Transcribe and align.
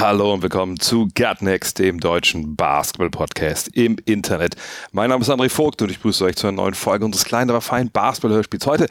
Hallo 0.00 0.32
und 0.32 0.40
willkommen 0.40 0.80
zu 0.80 1.08
Gutnext, 1.14 1.78
dem 1.78 2.00
deutschen 2.00 2.56
Basketball-Podcast 2.56 3.68
im 3.76 3.98
Internet. 4.06 4.56
Mein 4.92 5.10
Name 5.10 5.20
ist 5.20 5.28
André 5.28 5.50
Vogt 5.50 5.82
und 5.82 5.90
ich 5.90 6.00
grüße 6.00 6.24
euch 6.24 6.36
zu 6.36 6.46
einer 6.46 6.56
neuen 6.56 6.72
Folge 6.72 7.04
unseres 7.04 7.26
kleinen, 7.26 7.50
aber 7.50 7.60
feinen 7.60 7.90
Basketball-Hörspiels. 7.90 8.64
Heute 8.64 8.86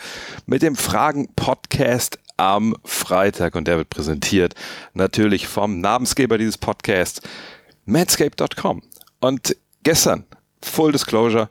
mit 0.46 0.62
dem 0.62 0.76
Fragen-Podcast 0.76 2.20
am 2.38 2.76
Freitag 2.86 3.56
und 3.56 3.68
der 3.68 3.78
wird 3.78 3.90
präsentiert 3.90 4.54
natürlich 4.94 5.48
vom 5.48 5.82
Namensgeber 5.82 6.38
dieses 6.38 6.60
Podcasts, 6.60 7.22
manscape.com. 7.86 8.84
Und 9.20 9.56
gestern, 9.82 10.26
Full 10.62 10.92
Disclosure, 10.92 11.50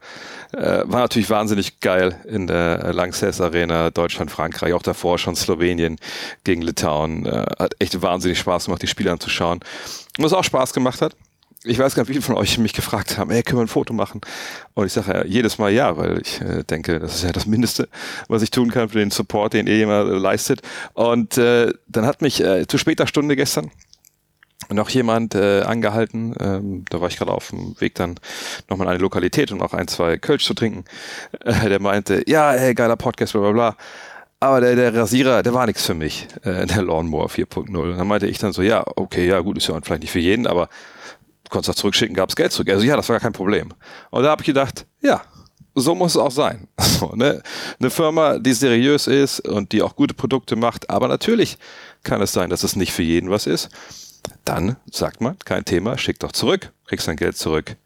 äh, 0.52 0.82
war 0.84 1.00
natürlich 1.00 1.30
wahnsinnig 1.30 1.80
geil 1.80 2.16
in 2.26 2.46
der 2.46 2.92
Lanxess 2.92 3.40
Arena, 3.40 3.90
Deutschland, 3.90 4.30
Frankreich, 4.30 4.72
auch 4.72 4.82
davor 4.82 5.18
schon 5.18 5.36
Slowenien 5.36 5.96
gegen 6.44 6.62
Litauen. 6.62 7.26
Äh, 7.26 7.46
hat 7.58 7.74
echt 7.78 8.00
wahnsinnig 8.00 8.38
Spaß 8.38 8.66
gemacht, 8.66 8.82
die 8.82 8.86
Spiele 8.86 9.12
anzuschauen. 9.12 9.60
Was 10.18 10.32
auch 10.32 10.44
Spaß 10.44 10.72
gemacht 10.72 11.02
hat, 11.02 11.14
ich 11.64 11.78
weiß 11.78 11.94
gar 11.94 12.02
nicht, 12.02 12.08
wie 12.08 12.14
viele 12.14 12.24
von 12.24 12.36
euch 12.36 12.56
mich 12.58 12.72
gefragt 12.72 13.18
haben, 13.18 13.30
ey, 13.30 13.42
können 13.42 13.58
wir 13.58 13.64
ein 13.64 13.68
Foto 13.68 13.92
machen? 13.92 14.20
Und 14.74 14.86
ich 14.86 14.92
sage 14.92 15.12
ja 15.12 15.24
jedes 15.24 15.58
Mal 15.58 15.72
ja, 15.72 15.96
weil 15.96 16.20
ich 16.20 16.40
äh, 16.40 16.62
denke, 16.62 17.00
das 17.00 17.16
ist 17.16 17.24
ja 17.24 17.32
das 17.32 17.46
Mindeste, 17.46 17.88
was 18.28 18.42
ich 18.42 18.50
tun 18.50 18.70
kann 18.70 18.88
für 18.88 18.98
den 18.98 19.10
Support, 19.10 19.54
den 19.54 19.66
ihr 19.66 19.82
immer 19.82 20.04
leistet. 20.04 20.62
Und 20.94 21.36
äh, 21.36 21.72
dann 21.88 22.06
hat 22.06 22.22
mich 22.22 22.40
äh, 22.40 22.66
zu 22.66 22.78
später 22.78 23.06
Stunde 23.06 23.34
gestern 23.34 23.70
noch 24.70 24.90
jemand 24.90 25.34
äh, 25.34 25.62
angehalten. 25.62 26.34
Ähm, 26.38 26.84
da 26.90 27.00
war 27.00 27.08
ich 27.08 27.16
gerade 27.16 27.32
auf 27.32 27.48
dem 27.50 27.80
Weg 27.80 27.94
dann 27.94 28.18
nochmal 28.68 28.86
in 28.86 28.92
eine 28.92 29.02
Lokalität, 29.02 29.52
um 29.52 29.62
auch 29.62 29.72
ein, 29.72 29.88
zwei 29.88 30.18
Kölsch 30.18 30.44
zu 30.44 30.54
trinken. 30.54 30.84
Äh, 31.44 31.68
der 31.68 31.80
meinte, 31.80 32.22
ja, 32.26 32.52
ey, 32.52 32.74
geiler 32.74 32.96
Podcast, 32.96 33.32
bla 33.32 33.42
bla 33.42 33.52
bla. 33.52 33.76
Aber 34.40 34.60
der, 34.60 34.76
der 34.76 34.94
Rasierer, 34.94 35.42
der 35.42 35.52
war 35.54 35.66
nichts 35.66 35.84
für 35.84 35.94
mich, 35.94 36.28
äh, 36.44 36.66
der 36.66 36.82
Lawnmower 36.82 37.28
4.0. 37.28 37.96
Dann 37.96 38.06
meinte 38.06 38.26
ich 38.26 38.38
dann 38.38 38.52
so, 38.52 38.62
ja, 38.62 38.84
okay, 38.96 39.26
ja 39.26 39.40
gut, 39.40 39.56
ist 39.56 39.68
ja 39.68 39.78
vielleicht 39.82 40.02
nicht 40.02 40.12
für 40.12 40.20
jeden, 40.20 40.46
aber 40.46 40.68
du 41.44 41.50
konntest 41.50 41.70
das 41.70 41.76
zurückschicken, 41.76 42.14
gab's 42.14 42.36
Geld 42.36 42.52
zurück. 42.52 42.68
Also 42.70 42.84
ja, 42.84 42.96
das 42.96 43.08
war 43.08 43.14
gar 43.14 43.20
kein 43.20 43.32
Problem. 43.32 43.74
Und 44.10 44.22
da 44.22 44.30
habe 44.30 44.42
ich 44.42 44.46
gedacht, 44.46 44.86
ja, 45.00 45.22
so 45.74 45.94
muss 45.94 46.12
es 46.12 46.18
auch 46.18 46.30
sein. 46.30 46.68
So, 46.98 47.14
ne? 47.14 47.42
Eine 47.78 47.90
Firma, 47.90 48.40
die 48.40 48.52
seriös 48.52 49.06
ist 49.06 49.38
und 49.38 49.70
die 49.70 49.82
auch 49.82 49.94
gute 49.94 50.14
Produkte 50.14 50.56
macht, 50.56 50.90
aber 50.90 51.06
natürlich 51.06 51.58
kann 52.02 52.20
es 52.20 52.32
sein, 52.32 52.50
dass 52.50 52.64
es 52.64 52.74
nicht 52.74 52.92
für 52.92 53.04
jeden 53.04 53.30
was 53.30 53.46
ist 53.46 53.70
dann 54.44 54.76
sagt 54.90 55.20
man, 55.20 55.38
kein 55.40 55.64
Thema, 55.64 55.98
schick 55.98 56.18
doch 56.18 56.32
zurück, 56.32 56.72
kriegst 56.86 57.08
dein 57.08 57.16
Geld 57.16 57.36
zurück. 57.36 57.76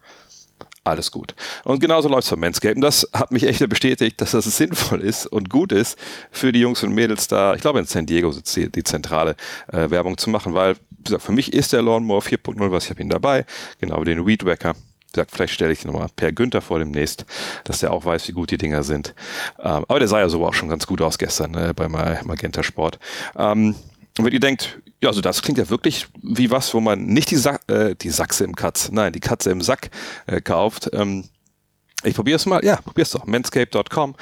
Alles 0.84 1.12
gut. 1.12 1.36
Und 1.62 1.78
genauso 1.78 2.08
läuft 2.08 2.24
es 2.24 2.30
bei 2.30 2.36
Manscaped. 2.36 2.74
Und 2.74 2.82
das 2.82 3.08
hat 3.12 3.30
mich 3.30 3.44
echt 3.44 3.66
bestätigt, 3.68 4.20
dass 4.20 4.32
das 4.32 4.44
sinnvoll 4.56 5.00
ist 5.00 5.26
und 5.26 5.48
gut 5.48 5.70
ist 5.70 5.96
für 6.32 6.50
die 6.50 6.60
Jungs 6.60 6.82
und 6.82 6.92
Mädels 6.92 7.28
da, 7.28 7.54
ich 7.54 7.60
glaube 7.60 7.78
in 7.78 7.86
San 7.86 8.06
Diego 8.06 8.32
sitzt 8.32 8.56
die, 8.56 8.68
die 8.68 8.82
zentrale 8.82 9.36
äh, 9.72 9.90
Werbung 9.90 10.18
zu 10.18 10.28
machen, 10.28 10.54
weil, 10.54 10.74
wie 10.90 11.04
gesagt, 11.04 11.22
für 11.22 11.32
mich 11.32 11.52
ist 11.52 11.72
der 11.72 11.82
Lawnmower 11.82 12.20
4.0, 12.20 12.70
was 12.72 12.84
ich 12.84 12.90
habe 12.90 13.00
ihn 13.00 13.10
dabei, 13.10 13.44
genau 13.80 14.00
wie 14.00 14.06
den 14.06 14.26
Weed 14.26 14.44
Wacker. 14.44 14.74
Wie 14.74 15.12
gesagt, 15.12 15.30
vielleicht 15.30 15.52
stelle 15.52 15.72
ich 15.72 15.84
ihn 15.84 15.92
nochmal 15.92 16.08
Per 16.16 16.32
Günther 16.32 16.62
vor 16.62 16.80
demnächst, 16.80 17.26
dass 17.62 17.78
der 17.78 17.92
auch 17.92 18.04
weiß, 18.04 18.26
wie 18.26 18.32
gut 18.32 18.50
die 18.50 18.58
Dinger 18.58 18.82
sind. 18.82 19.14
Ähm, 19.60 19.84
aber 19.86 20.00
der 20.00 20.08
sah 20.08 20.18
ja 20.18 20.28
so 20.28 20.44
auch 20.44 20.54
schon 20.54 20.68
ganz 20.68 20.86
gut 20.86 21.00
aus 21.00 21.18
gestern 21.18 21.54
äh, 21.54 21.72
bei 21.76 21.86
Magenta 21.88 22.64
Sport. 22.64 22.98
Ähm, 23.36 23.76
und 24.18 24.24
wenn 24.24 24.32
ihr 24.32 24.40
denkt, 24.40 24.80
ja, 25.02 25.08
also 25.08 25.20
das 25.20 25.42
klingt 25.42 25.58
ja 25.58 25.68
wirklich 25.68 26.06
wie 26.22 26.50
was, 26.50 26.72
wo 26.74 26.80
man 26.80 27.06
nicht 27.06 27.30
die, 27.30 27.36
Sa 27.36 27.58
äh, 27.66 27.96
die 27.96 28.10
Sachse 28.10 28.44
im 28.44 28.54
Katz, 28.54 28.90
nein, 28.92 29.12
die 29.12 29.20
Katze 29.20 29.50
im 29.50 29.60
Sack 29.60 29.90
äh, 30.26 30.40
kauft. 30.40 30.90
Ähm, 30.92 31.24
ich 32.04 32.14
probiere 32.14 32.36
es 32.36 32.46
mal, 32.46 32.64
ja, 32.64 32.76
probier's 32.76 33.10
doch. 33.10 33.26
Manscape.com. 33.26 34.16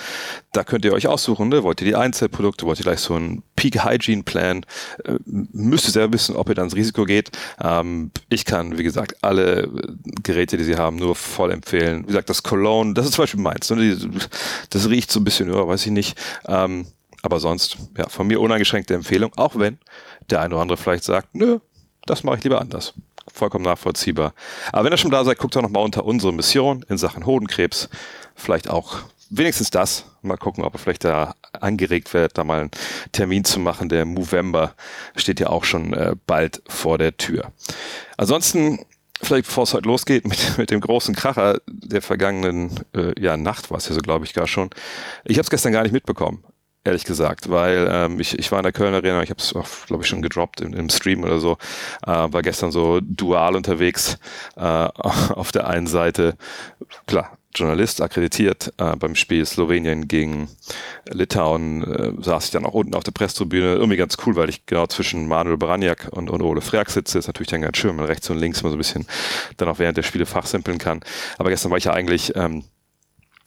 Da 0.53 0.65
könnt 0.65 0.85
ihr 0.85 0.93
euch 0.93 1.07
aussuchen, 1.07 1.49
ne? 1.49 1.63
Wollt 1.63 1.81
ihr 1.81 1.87
die 1.87 1.97
Einzelprodukte, 1.97 2.67
wollt 2.67 2.79
ihr 2.79 2.85
gleich 2.85 3.01
so 3.01 3.15
einen 3.15 3.43
Peak 3.57 3.85
Hygiene 3.85 4.23
Plan? 4.23 4.65
Äh, 5.05 5.17
müsst 5.25 5.87
ihr 5.87 5.93
selber 5.93 6.15
wissen, 6.15 6.37
ob 6.37 6.49
ihr 6.49 6.55
dann 6.55 6.67
ins 6.67 6.77
Risiko 6.77 7.05
geht. 7.05 7.31
Ähm, 7.63 8.11
ich 8.29 8.45
kann, 8.45 8.79
wie 8.79 8.83
gesagt, 8.83 9.23
alle 9.23 9.71
Geräte, 10.23 10.57
die 10.57 10.65
sie 10.65 10.77
haben, 10.77 10.97
nur 10.97 11.15
voll 11.15 11.53
empfehlen. 11.53 12.03
Wie 12.03 12.09
gesagt, 12.09 12.31
das 12.31 12.43
Cologne, 12.43 12.95
das 12.95 13.07
ist 13.07 13.15
zum 13.15 13.23
Beispiel 13.23 13.41
meins. 13.41 13.71
Ne? 13.71 13.99
Das 14.71 14.89
riecht 14.89 15.11
so 15.11 15.21
ein 15.21 15.25
bisschen, 15.25 15.53
ja, 15.53 15.67
weiß 15.67 15.87
ich 15.87 15.93
nicht. 15.93 16.19
Ähm, 16.47 16.87
aber 17.23 17.41
sonst, 17.41 17.77
ja, 17.97 18.09
von 18.09 18.27
mir 18.27 18.41
uneingeschränkte 18.41 18.95
Empfehlung, 18.95 19.33
auch 19.37 19.57
wenn 19.57 19.79
der 20.31 20.41
eine 20.41 20.55
oder 20.55 20.63
andere 20.63 20.77
vielleicht 20.77 21.05
sagt, 21.05 21.35
nö, 21.35 21.59
das 22.07 22.25
mache 22.25 22.39
ich 22.39 22.45
lieber 22.45 22.61
anders. 22.61 22.95
Vollkommen 23.33 23.65
nachvollziehbar. 23.65 24.35
Aber 24.73 24.85
wenn 24.85 24.93
ihr 24.93 24.97
schon 24.97 25.11
da 25.11 25.25
seid, 25.25 25.39
guckt 25.39 25.55
doch 25.55 25.63
nochmal 25.63 25.85
unter 25.85 26.05
unsere 26.05 26.33
Mission 26.33 26.85
in 26.89 26.99
Sachen 26.99 27.27
Hodenkrebs. 27.27 27.89
Vielleicht 28.35 28.69
auch 28.69 28.99
wenigstens 29.29 29.71
das. 29.71 30.07
Mal 30.23 30.37
gucken, 30.37 30.65
ob 30.65 30.75
er 30.75 30.79
vielleicht 30.79 31.05
da 31.05 31.35
angeregt 31.53 32.13
wird, 32.13 32.37
da 32.37 32.45
mal 32.45 32.61
einen 32.61 32.71
Termin 33.13 33.45
zu 33.45 33.61
machen. 33.61 33.89
Der 33.89 34.05
Movember 34.05 34.75
steht 35.15 35.41
ja 35.41 35.49
auch 35.49 35.65
schon 35.65 35.93
äh, 35.93 36.17
bald 36.27 36.63
vor 36.69 36.99
der 36.99 37.17
Tür. 37.17 37.53
Ansonsten 38.17 38.85
vielleicht 39.23 39.47
bevor 39.47 39.65
es 39.65 39.75
heute 39.75 39.87
losgeht 39.87 40.27
mit, 40.27 40.39
mit 40.59 40.71
dem 40.71 40.81
großen 40.81 41.15
Kracher 41.15 41.61
der 41.69 42.03
vergangenen 42.03 42.81
äh, 42.95 43.19
ja, 43.21 43.37
Nacht 43.37 43.71
war 43.71 43.79
es 43.79 43.89
ja 43.89 43.95
so, 43.95 44.01
glaube 44.01 44.25
ich, 44.25 44.35
gar 44.35 44.49
schon. 44.49 44.71
Ich 45.25 45.37
habe 45.37 45.45
es 45.45 45.51
gestern 45.51 45.73
gar 45.73 45.83
nicht 45.83 45.93
mitbekommen 45.93 46.43
ehrlich 46.85 47.05
gesagt, 47.05 47.51
weil 47.51 47.89
ähm, 47.91 48.21
ich, 48.21 48.39
ich 48.39 48.51
war 48.53 48.59
in 48.59 48.65
der 48.65 48.73
Kölner 48.73 48.99
Arena, 48.99 49.23
ich 49.23 49.31
habe 49.31 49.41
es, 49.41 49.55
glaube 49.87 50.03
ich, 50.03 50.09
schon 50.09 50.23
gedroppt 50.23 50.61
im, 50.61 50.73
im 50.73 50.89
Stream 50.89 51.25
oder 51.25 51.39
so, 51.39 51.59
äh, 52.07 52.11
war 52.11 52.43
gestern 52.43 52.71
so 52.71 53.01
dual 53.03 53.57
unterwegs. 53.57 54.19
Äh, 54.57 54.63
auf 54.63 55.53
der 55.53 55.69
einen 55.69 55.87
Seite, 55.87 56.37
klar, 57.07 57.37
Journalist 57.55 58.01
akkreditiert 58.01 58.73
äh, 58.79 58.95
beim 58.97 59.17
Spiel 59.17 59.45
Slowenien 59.45 60.07
gegen 60.07 60.49
Litauen, 61.11 61.83
äh, 61.83 62.13
saß 62.23 62.45
ich 62.45 62.51
dann 62.53 62.65
auch 62.65 62.75
unten 62.75 62.95
auf 62.95 63.03
der 63.03 63.11
Presstribüne. 63.11 63.75
Irgendwie 63.75 63.97
ganz 63.97 64.17
cool, 64.25 64.37
weil 64.37 64.49
ich 64.49 64.67
genau 64.67 64.87
zwischen 64.87 65.27
Manuel 65.27 65.57
Baranjak 65.57 66.09
und, 66.13 66.31
und 66.31 66.43
Ole 66.43 66.61
Freak 66.61 66.91
sitze. 66.91 67.19
Ist 67.19 67.27
natürlich 67.27 67.49
dann 67.49 67.63
ganz 67.63 67.77
schön, 67.77 67.91
wenn 67.91 67.97
man 67.97 68.07
rechts 68.07 68.31
und 68.31 68.39
links 68.39 68.63
mal 68.63 68.71
so 68.71 68.77
ein 68.77 68.79
bisschen 68.79 69.07
dann 69.57 69.69
auch 69.69 69.81
während 69.81 69.97
der 69.97 70.05
Spiele 70.05 70.27
fachsimpeln 70.27 70.79
kann. 70.79 71.01
Aber 71.39 71.51
gestern 71.51 71.71
war 71.73 71.79
ich 71.79 71.85
ja 71.85 71.93
eigentlich 71.93 72.37
ähm, 72.37 72.65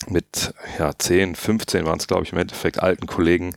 mit 0.08 0.54
ja, 0.80 0.92
10, 0.98 1.36
15 1.36 1.86
waren 1.86 2.00
es, 2.00 2.08
glaube 2.08 2.24
ich, 2.24 2.32
im 2.32 2.38
Endeffekt 2.38 2.82
alten 2.82 3.08
Kollegen 3.08 3.56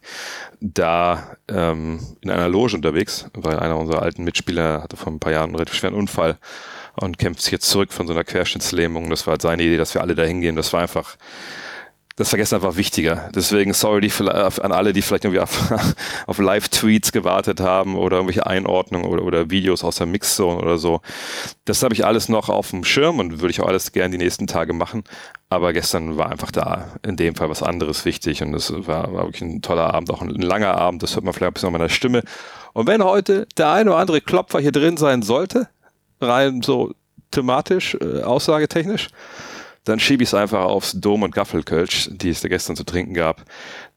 da 0.61 1.37
ähm, 1.49 2.01
in 2.21 2.31
einer 2.31 2.49
Loge 2.49 2.77
unterwegs, 2.77 3.29
weil 3.34 3.59
einer 3.59 3.77
unserer 3.77 4.03
alten 4.03 4.25
Mitspieler 4.25 4.83
hatte 4.83 4.97
vor 4.97 5.12
ein 5.12 5.21
paar 5.21 5.33
Jahren 5.33 5.51
einen 5.51 5.57
relativ 5.57 5.75
schweren 5.77 5.95
Unfall 5.95 6.39
und 6.95 7.19
kämpft 7.19 7.43
sich 7.43 7.53
jetzt 7.53 7.69
zurück 7.69 7.93
von 7.93 8.07
so 8.07 8.12
einer 8.12 8.25
Querschnittslähmung. 8.25 9.11
Das 9.11 9.27
war 9.27 9.33
halt 9.33 9.43
seine 9.43 9.62
Idee, 9.62 9.77
dass 9.77 9.95
wir 9.95 10.01
alle 10.01 10.15
da 10.15 10.23
hingehen. 10.25 10.57
Das 10.57 10.73
war 10.73 10.81
einfach 10.81 11.17
das 12.16 12.31
Vergessen 12.31 12.54
einfach 12.54 12.77
wichtiger. 12.77 13.28
Deswegen 13.34 13.75
sorry 13.75 14.00
die, 14.00 14.10
an 14.10 14.72
alle, 14.72 14.94
die 14.94 15.03
vielleicht 15.03 15.25
irgendwie 15.25 15.41
auf, 15.41 15.71
auf 16.27 16.38
Live-Tweets 16.38 17.12
gewartet 17.12 17.60
haben 17.60 17.94
oder 17.94 18.16
irgendwelche 18.16 18.47
Einordnungen 18.47 19.06
oder, 19.06 19.22
oder 19.22 19.50
Videos 19.50 19.84
aus 19.84 19.97
der 19.97 20.06
Mixzone 20.06 20.59
oder 20.59 20.78
so. 20.78 21.03
Das 21.66 21.82
habe 21.82 21.93
ich 21.93 22.06
alles 22.06 22.31
noch 22.31 22.49
auf 22.49 22.71
dem 22.71 22.84
Schirm 22.84 23.19
und 23.19 23.41
würde 23.43 23.50
ich 23.50 23.60
auch 23.60 23.69
alles 23.69 23.93
gerne 23.93 24.16
die 24.16 24.25
nächsten 24.25 24.47
Tage 24.47 24.72
machen. 24.72 25.04
Aber 25.50 25.75
gestern 25.75 26.16
war 26.16 26.31
einfach 26.31 26.50
da 26.50 26.94
in 27.06 27.16
dem 27.16 27.34
Fall 27.34 27.50
was 27.50 27.62
anderes 27.62 28.06
wichtig 28.06 28.43
und 28.43 28.54
es 28.54 28.72
war, 28.72 29.12
war 29.12 29.25
wirklich 29.25 29.43
ein 29.43 29.60
toller 29.60 29.93
Abend, 29.93 30.10
auch 30.10 30.22
ein, 30.22 30.34
ein 30.34 30.43
langer 30.43 30.75
Abend. 30.75 31.03
Das 31.03 31.15
hört 31.16 31.25
man 31.25 31.34
vielleicht 31.34 31.50
ein 31.50 31.54
bisschen 31.54 31.69
an 31.69 31.75
meiner 31.75 31.91
Stimme. 31.91 32.22
Und 32.72 32.87
wenn 32.87 33.04
heute 33.04 33.47
der 33.59 33.72
eine 33.72 33.91
oder 33.91 34.00
andere 34.00 34.22
Klopfer 34.22 34.59
hier 34.59 34.72
drin 34.72 34.97
sein 34.97 35.21
sollte, 35.21 35.69
rein 36.22 36.62
so 36.62 36.94
thematisch, 37.30 37.95
äh, 38.01 38.22
aussagetechnisch, 38.22 39.09
dann 39.86 40.00
schiebe 40.00 40.22
ich 40.22 40.30
es 40.30 40.34
einfach 40.34 40.65
aufs 40.65 40.92
Dom- 40.92 41.22
und 41.22 41.34
Gaffelkölsch, 41.34 42.10
die 42.12 42.30
es 42.30 42.41
da 42.41 42.48
gestern 42.48 42.77
zu 42.77 42.84
trinken 42.84 43.15
gab. 43.15 43.44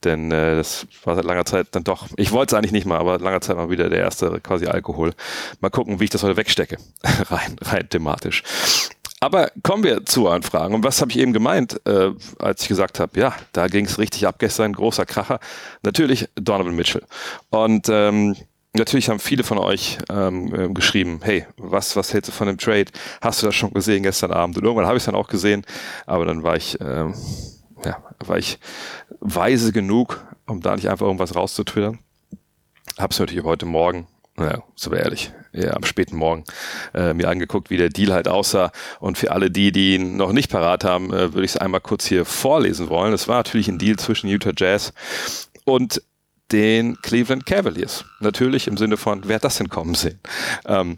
Denn 0.04 0.32
äh, 0.32 0.56
das 0.56 0.88
war 1.04 1.16
seit 1.16 1.26
langer 1.26 1.46
Zeit 1.46 1.68
dann 1.72 1.84
doch, 1.84 2.08
ich 2.16 2.32
wollte 2.32 2.56
es 2.56 2.58
eigentlich 2.58 2.72
nicht 2.72 2.86
mal, 2.86 3.00
aber 3.00 3.20
langer 3.20 3.42
Zeit 3.42 3.58
mal 3.58 3.70
wieder 3.70 3.90
der 3.90 4.00
erste 4.00 4.40
quasi 4.40 4.68
Alkohol. 4.68 5.14
Mal 5.60 5.70
gucken, 5.70 6.00
wie 6.00 6.06
ich 6.06 6.10
das 6.12 6.24
heute 6.24 6.38
wegstecke. 6.38 6.78
rein, 7.04 7.56
rein 7.62 7.90
thematisch. 7.90 8.44
Aber 9.20 9.52
kommen 9.64 9.84
wir 9.84 10.06
zu 10.06 10.28
euren 10.28 10.44
Fragen. 10.44 10.76
Und 10.76 10.84
was 10.84 11.02
habe 11.02 11.12
ich 11.12 11.18
eben 11.18 11.34
gemeint, 11.34 11.82
äh, 11.86 12.12
als 12.38 12.62
ich 12.62 12.68
gesagt 12.70 13.00
habe, 13.00 13.20
ja, 13.20 13.36
da 13.52 13.68
ging 13.68 13.86
es 13.86 13.98
richtig 13.98 14.28
ab 14.28 14.36
gestern, 14.40 14.74
großer 14.74 15.06
Kracher. 15.06 15.40
Natürlich 15.82 16.30
Donovan 16.36 16.76
Mitchell. 16.76 17.04
Und 17.50 17.90
ähm, 17.90 18.36
Natürlich 18.74 19.10
haben 19.10 19.20
viele 19.20 19.44
von 19.44 19.58
euch 19.58 19.98
ähm, 20.10 20.74
geschrieben, 20.76 21.22
hey, 21.24 21.48
was, 21.58 21.96
was 21.96 22.14
hältst 22.14 22.30
du 22.30 22.32
von 22.32 22.48
dem 22.48 22.58
Trade? 22.58 22.86
Hast 23.20 23.42
du 23.42 23.48
das 23.48 23.56
schon 23.56 23.74
gesehen 23.74 24.04
gestern 24.04 24.32
Abend? 24.32 24.58
Und 24.58 24.64
irgendwann 24.64 24.86
habe 24.86 24.98
ich 24.98 25.02
es 25.02 25.06
dann 25.06 25.16
auch 25.16 25.28
gesehen, 25.28 25.66
aber 26.06 26.26
dann 26.26 26.44
war 26.44 26.56
ich, 26.56 26.78
ähm, 26.80 27.16
ja, 27.84 27.98
war 28.20 28.38
ich 28.38 28.60
weise 29.20 29.72
genug, 29.72 30.24
um 30.46 30.62
da 30.62 30.76
nicht 30.76 30.88
einfach 30.88 31.08
irgendwas 31.08 31.36
rauszutwittern. 31.36 32.00
Habe 32.98 33.12
es 33.12 33.20
natürlich 33.20 33.44
heute 33.44 33.66
Morgen 33.66 34.08
Ja, 34.40 34.64
so 34.76 34.94
ehrlich. 34.94 35.34
Ja, 35.52 35.74
am 35.74 35.84
späten 35.84 36.16
Morgen 36.16 36.44
äh, 36.94 37.14
mir 37.14 37.28
angeguckt, 37.28 37.72
wie 37.72 37.78
der 37.78 37.90
Deal 37.90 38.14
halt 38.14 38.28
aussah. 38.28 38.72
Und 39.00 39.18
für 39.18 39.32
alle 39.32 39.50
die, 39.50 39.72
die 39.72 39.96
ihn 39.96 40.16
noch 40.16 40.32
nicht 40.32 40.52
parat 40.52 40.84
haben, 40.84 41.12
äh, 41.12 41.34
würde 41.34 41.44
ich 41.44 41.52
es 41.52 41.58
einmal 41.58 41.82
kurz 41.82 42.06
hier 42.06 42.24
vorlesen 42.24 42.88
wollen. 42.90 43.14
Es 43.14 43.28
war 43.28 43.38
natürlich 43.38 43.68
ein 43.68 43.80
Deal 43.80 43.98
zwischen 43.98 44.30
Utah 44.30 44.52
Jazz 44.56 44.94
und 45.66 46.04
den 46.52 47.02
Cleveland 47.02 47.46
Cavaliers. 47.46 48.06
Natürlich 48.20 48.68
im 48.68 48.78
Sinne 48.78 48.98
von, 48.98 49.22
wer 49.26 49.36
hat 49.36 49.44
das 49.44 49.58
denn 49.58 49.70
kommen 49.70 49.96
sehen? 49.96 50.20
Ähm, 50.66 50.98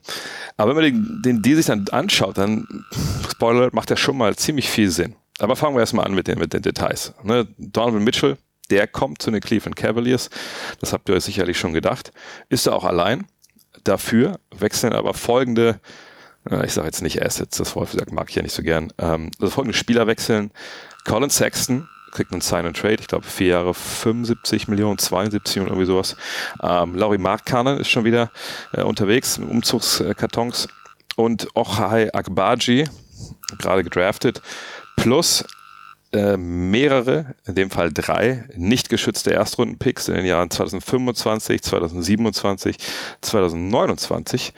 aber 0.57 0.75
wenn 0.75 0.83
man 0.83 0.83
den, 0.83 1.21
den 1.21 1.41
Deal 1.41 1.57
sich 1.57 1.65
dann 1.65 1.87
anschaut, 1.89 2.37
dann, 2.37 2.85
Spoiler, 3.29 3.69
macht 3.73 3.91
er 3.91 3.97
schon 3.97 4.17
mal 4.17 4.35
ziemlich 4.35 4.69
viel 4.69 4.89
Sinn. 4.89 5.15
Aber 5.39 5.55
fangen 5.55 5.75
wir 5.75 5.81
erstmal 5.81 6.05
an 6.05 6.13
mit 6.13 6.27
den, 6.27 6.39
mit 6.39 6.53
den 6.53 6.61
Details. 6.61 7.13
Ne? 7.23 7.47
Donovan 7.57 8.03
Mitchell, 8.03 8.37
der 8.69 8.87
kommt 8.87 9.21
zu 9.21 9.31
den 9.31 9.41
Cleveland 9.41 9.75
Cavaliers. 9.75 10.29
Das 10.79 10.93
habt 10.93 11.09
ihr 11.09 11.15
euch 11.15 11.23
sicherlich 11.23 11.57
schon 11.57 11.73
gedacht. 11.73 12.11
Ist 12.49 12.67
er 12.67 12.75
auch 12.75 12.85
allein. 12.85 13.25
Dafür 13.83 14.39
wechseln 14.55 14.93
aber 14.93 15.13
folgende, 15.13 15.79
äh, 16.49 16.65
ich 16.65 16.73
sage 16.73 16.87
jetzt 16.87 17.01
nicht 17.01 17.23
Assets, 17.23 17.57
das 17.57 17.75
Wort 17.75 18.11
mag 18.11 18.29
ich 18.29 18.35
ja 18.35 18.43
nicht 18.43 18.53
so 18.53 18.61
gern, 18.61 18.93
ähm, 18.99 19.31
also 19.39 19.51
folgende 19.51 19.77
Spieler 19.77 20.07
wechseln. 20.07 20.51
Colin 21.05 21.31
Sexton, 21.31 21.87
kriegt 22.11 22.31
einen 22.31 22.41
Sign 22.41 22.65
and 22.65 22.77
Trade, 22.77 22.97
ich 22.99 23.07
glaube 23.07 23.25
vier 23.25 23.47
Jahre 23.47 23.73
75 23.73 24.67
Millionen, 24.67 24.97
72 24.97 25.61
und 25.61 25.67
irgendwie 25.67 25.85
sowas. 25.85 26.15
Ähm, 26.61 26.95
Laurie 26.95 27.17
Markkanen 27.17 27.79
ist 27.79 27.89
schon 27.89 28.05
wieder 28.05 28.31
äh, 28.73 28.81
unterwegs, 28.81 29.37
Umzugskartons. 29.37 30.67
Und 31.17 31.49
Ochai 31.55 32.13
Akbaji, 32.13 32.87
gerade 33.57 33.83
gedraftet, 33.83 34.41
plus 34.95 35.45
äh, 36.13 36.35
mehrere, 36.35 37.35
in 37.45 37.55
dem 37.55 37.69
Fall 37.69 37.91
drei, 37.91 38.43
nicht 38.55 38.89
geschützte 38.89 39.31
Erstrunden-Picks 39.31 40.09
in 40.09 40.15
den 40.15 40.25
Jahren 40.25 40.49
2025, 40.49 41.61
2027, 41.61 42.77
2029. 43.21 44.53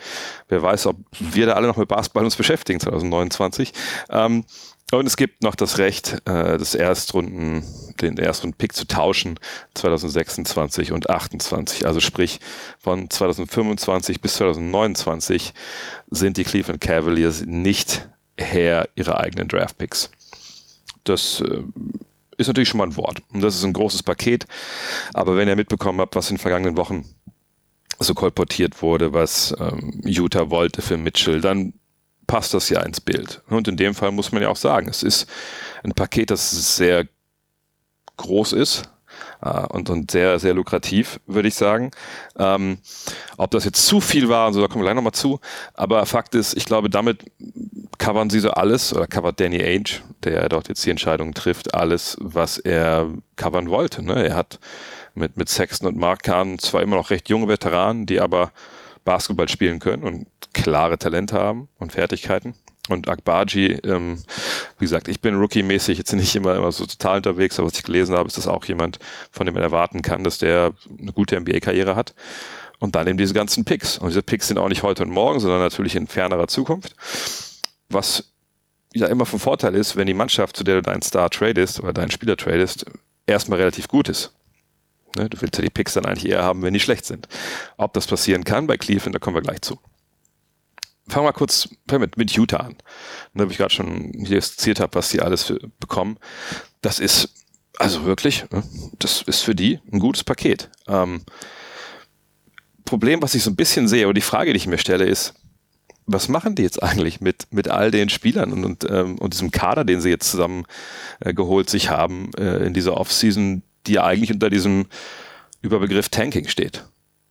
Wer 0.48 0.62
weiß, 0.62 0.86
ob 0.86 0.96
wir 1.18 1.46
da 1.46 1.52
alle 1.52 1.68
noch 1.68 1.76
mit 1.76 1.88
Basketball 1.88 2.24
uns 2.24 2.34
beschäftigen 2.34 2.80
2029. 2.80 3.72
Ähm, 4.10 4.44
und 4.98 5.06
es 5.06 5.16
gibt 5.16 5.42
noch 5.42 5.54
das 5.54 5.78
Recht, 5.78 6.22
äh, 6.26 6.58
das 6.58 6.74
Erstrunden, 6.74 7.62
den 8.00 8.18
Erstrunden-Pick 8.18 8.74
zu 8.74 8.86
tauschen 8.86 9.38
2026 9.74 10.92
und 10.92 11.10
28. 11.10 11.86
Also 11.86 12.00
sprich 12.00 12.40
von 12.78 13.08
2025 13.08 14.20
bis 14.20 14.34
2029 14.34 15.54
sind 16.10 16.36
die 16.36 16.44
Cleveland 16.44 16.80
Cavaliers 16.80 17.42
nicht 17.46 18.08
Herr 18.36 18.88
ihrer 18.96 19.20
eigenen 19.20 19.48
Draft-Picks. 19.48 20.10
Das 21.04 21.40
äh, 21.40 21.62
ist 22.36 22.48
natürlich 22.48 22.68
schon 22.68 22.78
mal 22.78 22.88
ein 22.88 22.96
Wort. 22.96 23.22
Und 23.32 23.42
das 23.42 23.56
ist 23.56 23.64
ein 23.64 23.72
großes 23.72 24.02
Paket. 24.02 24.46
Aber 25.12 25.36
wenn 25.36 25.48
ihr 25.48 25.56
mitbekommen 25.56 26.00
habt, 26.00 26.16
was 26.16 26.30
in 26.30 26.36
den 26.36 26.42
vergangenen 26.42 26.76
Wochen 26.76 27.04
so 28.00 28.14
kolportiert 28.14 28.82
wurde, 28.82 29.12
was 29.12 29.54
ähm, 29.58 30.00
Utah 30.04 30.50
wollte 30.50 30.82
für 30.82 30.96
Mitchell, 30.96 31.40
dann 31.40 31.74
passt 32.26 32.54
das 32.54 32.68
ja 32.68 32.82
ins 32.82 33.00
Bild. 33.00 33.42
Und 33.48 33.68
in 33.68 33.76
dem 33.76 33.94
Fall 33.94 34.10
muss 34.10 34.32
man 34.32 34.42
ja 34.42 34.48
auch 34.48 34.56
sagen, 34.56 34.88
es 34.88 35.02
ist 35.02 35.28
ein 35.82 35.92
Paket, 35.92 36.30
das 36.30 36.76
sehr 36.76 37.06
groß 38.16 38.52
ist 38.52 38.84
äh, 39.42 39.66
und, 39.66 39.90
und 39.90 40.10
sehr, 40.10 40.38
sehr 40.38 40.54
lukrativ, 40.54 41.20
würde 41.26 41.48
ich 41.48 41.54
sagen. 41.54 41.90
Ähm, 42.38 42.78
ob 43.36 43.50
das 43.50 43.64
jetzt 43.64 43.86
zu 43.86 44.00
viel 44.00 44.28
war, 44.28 44.46
also 44.46 44.60
da 44.60 44.68
kommen 44.68 44.82
wir 44.82 44.86
gleich 44.86 44.96
nochmal 44.96 45.12
zu. 45.12 45.40
Aber 45.74 46.04
Fakt 46.06 46.34
ist, 46.34 46.56
ich 46.56 46.64
glaube, 46.64 46.90
damit 46.90 47.24
covern 47.98 48.30
sie 48.30 48.40
so 48.40 48.50
alles, 48.50 48.94
oder 48.94 49.06
covert 49.06 49.40
Danny 49.40 49.62
Ainge, 49.62 50.00
der 50.22 50.48
dort 50.48 50.68
jetzt 50.68 50.84
die 50.84 50.90
Entscheidung 50.90 51.34
trifft, 51.34 51.74
alles, 51.74 52.16
was 52.20 52.58
er 52.58 53.10
covern 53.36 53.68
wollte. 53.68 54.02
Ne? 54.02 54.28
Er 54.28 54.36
hat 54.36 54.58
mit, 55.14 55.36
mit 55.36 55.48
Sexton 55.48 55.88
und 55.88 56.22
Kahn 56.22 56.58
zwar 56.58 56.82
immer 56.82 56.96
noch 56.96 57.10
recht 57.10 57.28
junge 57.28 57.48
Veteranen, 57.48 58.06
die 58.06 58.20
aber 58.20 58.52
Basketball 59.04 59.48
spielen 59.48 59.78
können 59.78 60.02
und 60.02 60.26
klare 60.52 60.98
Talente 60.98 61.38
haben 61.38 61.68
und 61.78 61.92
Fertigkeiten. 61.92 62.54
Und 62.88 63.08
Akbaji, 63.08 63.78
ähm, 63.84 64.22
wie 64.78 64.84
gesagt, 64.84 65.08
ich 65.08 65.20
bin 65.20 65.36
Rookie-mäßig 65.36 65.96
jetzt 65.96 66.12
nicht 66.12 66.36
immer, 66.36 66.54
immer 66.54 66.70
so 66.70 66.84
total 66.84 67.18
unterwegs, 67.18 67.58
aber 67.58 67.68
was 67.68 67.78
ich 67.78 67.82
gelesen 67.82 68.14
habe, 68.14 68.26
ist 68.26 68.36
das 68.36 68.46
auch 68.46 68.64
jemand, 68.66 68.98
von 69.30 69.46
dem 69.46 69.54
man 69.54 69.62
erwarten 69.62 70.02
kann, 70.02 70.22
dass 70.22 70.38
der 70.38 70.74
eine 70.98 71.12
gute 71.12 71.40
NBA-Karriere 71.40 71.96
hat. 71.96 72.14
Und 72.80 72.94
dann 72.94 73.06
eben 73.06 73.16
diese 73.16 73.32
ganzen 73.32 73.64
Picks. 73.64 73.96
Und 73.96 74.08
diese 74.08 74.22
Picks 74.22 74.48
sind 74.48 74.58
auch 74.58 74.68
nicht 74.68 74.82
heute 74.82 75.02
und 75.04 75.10
morgen, 75.10 75.40
sondern 75.40 75.60
natürlich 75.60 75.96
in 75.96 76.06
fernerer 76.06 76.48
Zukunft. 76.48 76.94
Was 77.88 78.32
ja 78.92 79.06
immer 79.06 79.24
von 79.24 79.38
Vorteil 79.38 79.74
ist, 79.74 79.96
wenn 79.96 80.06
die 80.06 80.14
Mannschaft, 80.14 80.56
zu 80.56 80.64
der 80.64 80.76
du 80.76 80.82
deinen 80.82 81.02
Star 81.02 81.30
tradest 81.30 81.80
oder 81.80 81.94
deinen 81.94 82.10
Spieler 82.10 82.36
tradest, 82.36 82.84
erstmal 83.26 83.58
relativ 83.60 83.88
gut 83.88 84.10
ist. 84.10 84.34
Ne, 85.16 85.28
du 85.30 85.40
willst 85.40 85.56
ja 85.56 85.62
die 85.62 85.70
Picks 85.70 85.94
dann 85.94 86.06
eigentlich 86.06 86.30
eher 86.30 86.42
haben, 86.42 86.62
wenn 86.62 86.74
die 86.74 86.80
schlecht 86.80 87.04
sind. 87.04 87.28
Ob 87.76 87.92
das 87.92 88.06
passieren 88.06 88.44
kann 88.44 88.66
bei 88.66 88.76
Cleveland, 88.76 89.14
da 89.14 89.18
kommen 89.18 89.36
wir 89.36 89.42
gleich 89.42 89.62
zu. 89.62 89.78
Fangen 91.08 91.26
wir 91.26 91.32
kurz 91.32 91.68
mit, 91.90 92.16
mit 92.16 92.32
Utah 92.32 92.58
an. 92.58 92.76
Ne, 93.34 93.48
wie 93.48 93.52
ich 93.52 93.58
gerade 93.58 93.74
schon 93.74 94.12
hier 94.26 94.40
skizziert 94.40 94.80
habe, 94.80 94.94
was 94.94 95.10
die 95.10 95.20
alles 95.20 95.44
für, 95.44 95.58
bekommen. 95.78 96.18
Das 96.82 96.98
ist 96.98 97.34
also 97.78 98.04
wirklich, 98.04 98.48
ne, 98.50 98.62
das 98.98 99.22
ist 99.22 99.42
für 99.42 99.54
die 99.54 99.80
ein 99.92 99.98
gutes 99.98 100.24
Paket. 100.24 100.70
Ähm, 100.86 101.22
Problem, 102.84 103.22
was 103.22 103.34
ich 103.34 103.42
so 103.42 103.50
ein 103.50 103.56
bisschen 103.56 103.88
sehe, 103.88 104.06
oder 104.06 104.14
die 104.14 104.20
Frage, 104.20 104.52
die 104.52 104.56
ich 104.56 104.66
mir 104.66 104.78
stelle, 104.78 105.04
ist, 105.04 105.34
was 106.06 106.28
machen 106.28 106.54
die 106.54 106.62
jetzt 106.62 106.82
eigentlich 106.82 107.20
mit, 107.20 107.46
mit 107.50 107.68
all 107.68 107.90
den 107.90 108.08
Spielern 108.08 108.52
und, 108.52 108.64
und, 108.64 108.90
ähm, 108.90 109.18
und 109.18 109.32
diesem 109.32 109.50
Kader, 109.50 109.84
den 109.84 110.00
sie 110.00 110.10
jetzt 110.10 110.30
zusammen 110.30 110.66
äh, 111.20 111.32
geholt 111.32 111.70
sich 111.70 111.88
haben 111.88 112.30
äh, 112.36 112.66
in 112.66 112.74
dieser 112.74 112.96
Offseason, 112.96 113.62
die 113.86 113.94
ja 113.94 114.04
eigentlich 114.04 114.32
unter 114.32 114.50
diesem 114.50 114.86
Überbegriff 115.62 116.08
Tanking 116.08 116.48
steht. 116.48 116.84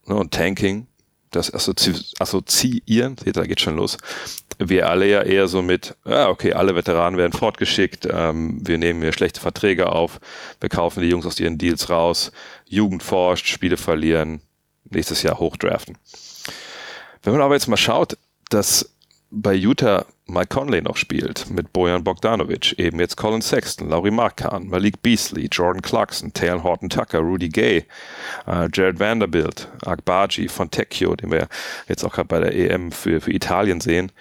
Ne, 0.06 0.16
und 0.16 0.34
Tanking, 0.34 0.88
das 1.32 1.54
Assozi 1.54 1.94
Assoziieren, 2.20 3.18
seht, 3.18 3.38
da 3.38 3.46
geht 3.46 3.62
schon 3.62 3.76
los. 3.76 3.98
Wir 4.60 4.90
alle 4.90 5.08
ja 5.08 5.22
eher 5.22 5.48
so 5.48 5.62
mit, 5.62 5.96
ja, 6.06 6.30
okay, 6.30 6.54
alle 6.54 6.76
Veteranen 6.76 7.18
werden 7.18 7.34
fortgeschickt, 7.34 8.08
ähm, 8.12 8.60
wir 8.66 8.78
nehmen 8.78 9.02
hier 9.02 9.14
schlechte 9.14 9.40
Verträge 9.40 9.92
auf, 9.92 10.20
wir 10.60 10.70
kaufen 10.70 11.02
die 11.02 11.10
Jungs 11.10 11.26
aus 11.26 11.40
ihren 11.40 11.58
Deals 11.58 11.90
raus, 11.90 12.32
Jugend 12.68 13.02
forscht, 13.02 13.48
Spiele 13.48 13.78
verlieren, 13.78 14.42
nächstes 14.90 15.24
Jahr 15.24 15.40
hochdraften. 15.40 15.98
Wenn 17.24 17.34
man 17.34 17.42
aber 17.42 17.56
jetzt 17.56 17.68
mal 17.68 17.78
schaut, 17.78 18.18
dass 18.50 18.93
bei 19.34 19.54
Utah 19.56 20.06
Mike 20.28 20.48
Conley 20.48 20.82
noch 20.82 20.96
spielt, 20.96 21.50
mit 21.50 21.74
Bojan 21.74 22.04
Bogdanovic, 22.04 22.78
eben 22.78 23.00
jetzt 23.00 23.18
Colin 23.18 23.42
Sexton, 23.42 23.90
Laurie 23.90 24.12
Markan, 24.12 24.68
Malik 24.68 25.02
Beasley, 25.02 25.48
Jordan 25.52 25.82
Clarkson, 25.82 26.32
Taylor 26.32 26.64
Horton 26.64 26.90
Tucker, 26.90 27.20
Rudy 27.20 27.50
Gay, 27.50 27.86
äh, 28.48 28.70
Jared 28.72 29.00
Vanderbilt, 29.00 29.68
Agbaji, 29.84 30.48
Fontecchio, 30.48 31.16
den 31.16 31.32
wir 31.32 31.48
jetzt 31.88 32.04
auch 32.04 32.14
gerade 32.14 32.28
bei 32.28 32.40
der 32.40 32.56
EM 32.56 32.92
für, 32.92 33.20
für 33.20 33.32
Italien 33.32 33.82
sehen, 33.82 34.12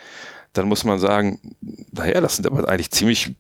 dann 0.55 0.67
muss 0.67 0.85
man 0.85 0.99
sagen, 0.99 1.39
naja, 1.93 2.21
das 2.21 2.37
sind 2.37 2.47
aber 2.47 2.69
eigentlich 2.69 2.91
ziemlich 2.91 3.35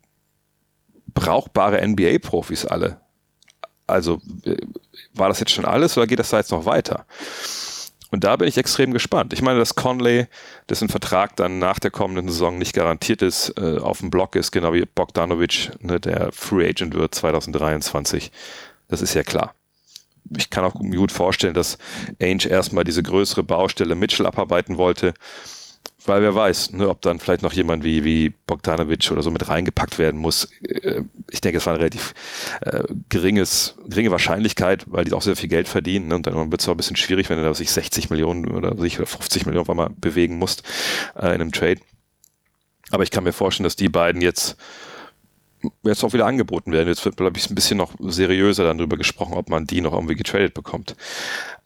brauchbare 1.14 1.86
NBA-Profis 1.86 2.66
alle. 2.66 3.00
Also 3.86 4.20
äh, 4.44 4.56
war 5.14 5.28
das 5.28 5.40
jetzt 5.40 5.52
schon 5.52 5.64
alles 5.64 5.96
oder 5.96 6.06
geht 6.06 6.18
das 6.18 6.30
da 6.30 6.38
jetzt 6.38 6.52
noch 6.52 6.66
weiter? 6.66 7.06
Und 8.12 8.24
da 8.24 8.36
bin 8.36 8.46
ich 8.46 8.58
extrem 8.58 8.92
gespannt. 8.92 9.32
Ich 9.32 9.40
meine, 9.40 9.58
dass 9.58 9.74
Conley, 9.74 10.26
dessen 10.68 10.90
Vertrag 10.90 11.34
dann 11.36 11.58
nach 11.58 11.78
der 11.78 11.90
kommenden 11.90 12.28
Saison 12.28 12.58
nicht 12.58 12.74
garantiert 12.74 13.22
ist, 13.22 13.54
äh, 13.56 13.78
auf 13.78 14.00
dem 14.00 14.10
Block 14.10 14.36
ist, 14.36 14.52
genau 14.52 14.74
wie 14.74 14.84
Bogdanovic, 14.84 15.70
ne, 15.80 15.98
der 15.98 16.30
Free 16.30 16.68
Agent 16.68 16.94
wird 16.94 17.14
2023. 17.14 18.30
Das 18.88 19.00
ist 19.00 19.14
ja 19.14 19.22
klar. 19.22 19.54
Ich 20.36 20.50
kann 20.50 20.62
auch 20.62 20.74
gut 20.74 21.10
vorstellen, 21.10 21.54
dass 21.54 21.78
Ainge 22.20 22.46
erstmal 22.48 22.84
diese 22.84 23.02
größere 23.02 23.42
Baustelle 23.42 23.94
Mitchell 23.94 24.26
abarbeiten 24.26 24.76
wollte 24.76 25.14
weil 26.06 26.22
wer 26.22 26.34
weiß, 26.34 26.72
ne, 26.72 26.88
ob 26.88 27.00
dann 27.02 27.18
vielleicht 27.18 27.42
noch 27.42 27.52
jemand 27.52 27.84
wie, 27.84 28.04
wie 28.04 28.30
Bogdanovic 28.46 29.10
oder 29.10 29.22
so 29.22 29.30
mit 29.30 29.48
reingepackt 29.48 29.98
werden 29.98 30.20
muss. 30.20 30.48
Äh, 30.62 31.02
ich 31.30 31.40
denke, 31.40 31.58
es 31.58 31.66
war 31.66 31.74
eine 31.74 31.80
relativ 31.80 32.14
äh, 32.62 32.82
geringes, 33.08 33.76
geringe 33.86 34.10
Wahrscheinlichkeit, 34.10 34.84
weil 34.86 35.04
die 35.04 35.12
auch 35.12 35.22
sehr 35.22 35.36
viel 35.36 35.48
Geld 35.48 35.68
verdienen. 35.68 36.08
Ne, 36.08 36.16
und 36.16 36.26
dann 36.26 36.50
wird 36.50 36.60
es 36.60 36.68
auch 36.68 36.72
ein 36.72 36.76
bisschen 36.76 36.96
schwierig, 36.96 37.30
wenn 37.30 37.38
du 37.38 37.44
da 37.44 37.54
sich 37.54 37.70
60 37.70 38.10
Millionen 38.10 38.50
oder 38.50 38.72
oder 38.72 39.06
50 39.06 39.46
Millionen 39.46 39.62
auf 39.62 39.70
einmal 39.70 39.90
bewegen 39.90 40.38
musst 40.38 40.62
äh, 41.14 41.26
in 41.26 41.40
einem 41.40 41.52
Trade. 41.52 41.80
Aber 42.90 43.02
ich 43.02 43.10
kann 43.10 43.24
mir 43.24 43.32
vorstellen, 43.32 43.64
dass 43.64 43.76
die 43.76 43.88
beiden 43.88 44.20
jetzt 44.20 44.56
jetzt 45.84 46.02
auch 46.04 46.12
wieder 46.12 46.26
angeboten 46.26 46.72
werden. 46.72 46.88
Jetzt 46.88 47.04
wird, 47.04 47.16
glaube 47.16 47.38
ich, 47.38 47.48
ein 47.50 47.54
bisschen 47.54 47.78
noch 47.78 47.92
seriöser 48.00 48.64
dann 48.64 48.78
drüber 48.78 48.96
gesprochen, 48.96 49.34
ob 49.34 49.48
man 49.48 49.66
die 49.66 49.80
noch 49.80 49.92
irgendwie 49.92 50.16
getradet 50.16 50.54
bekommt. 50.54 50.96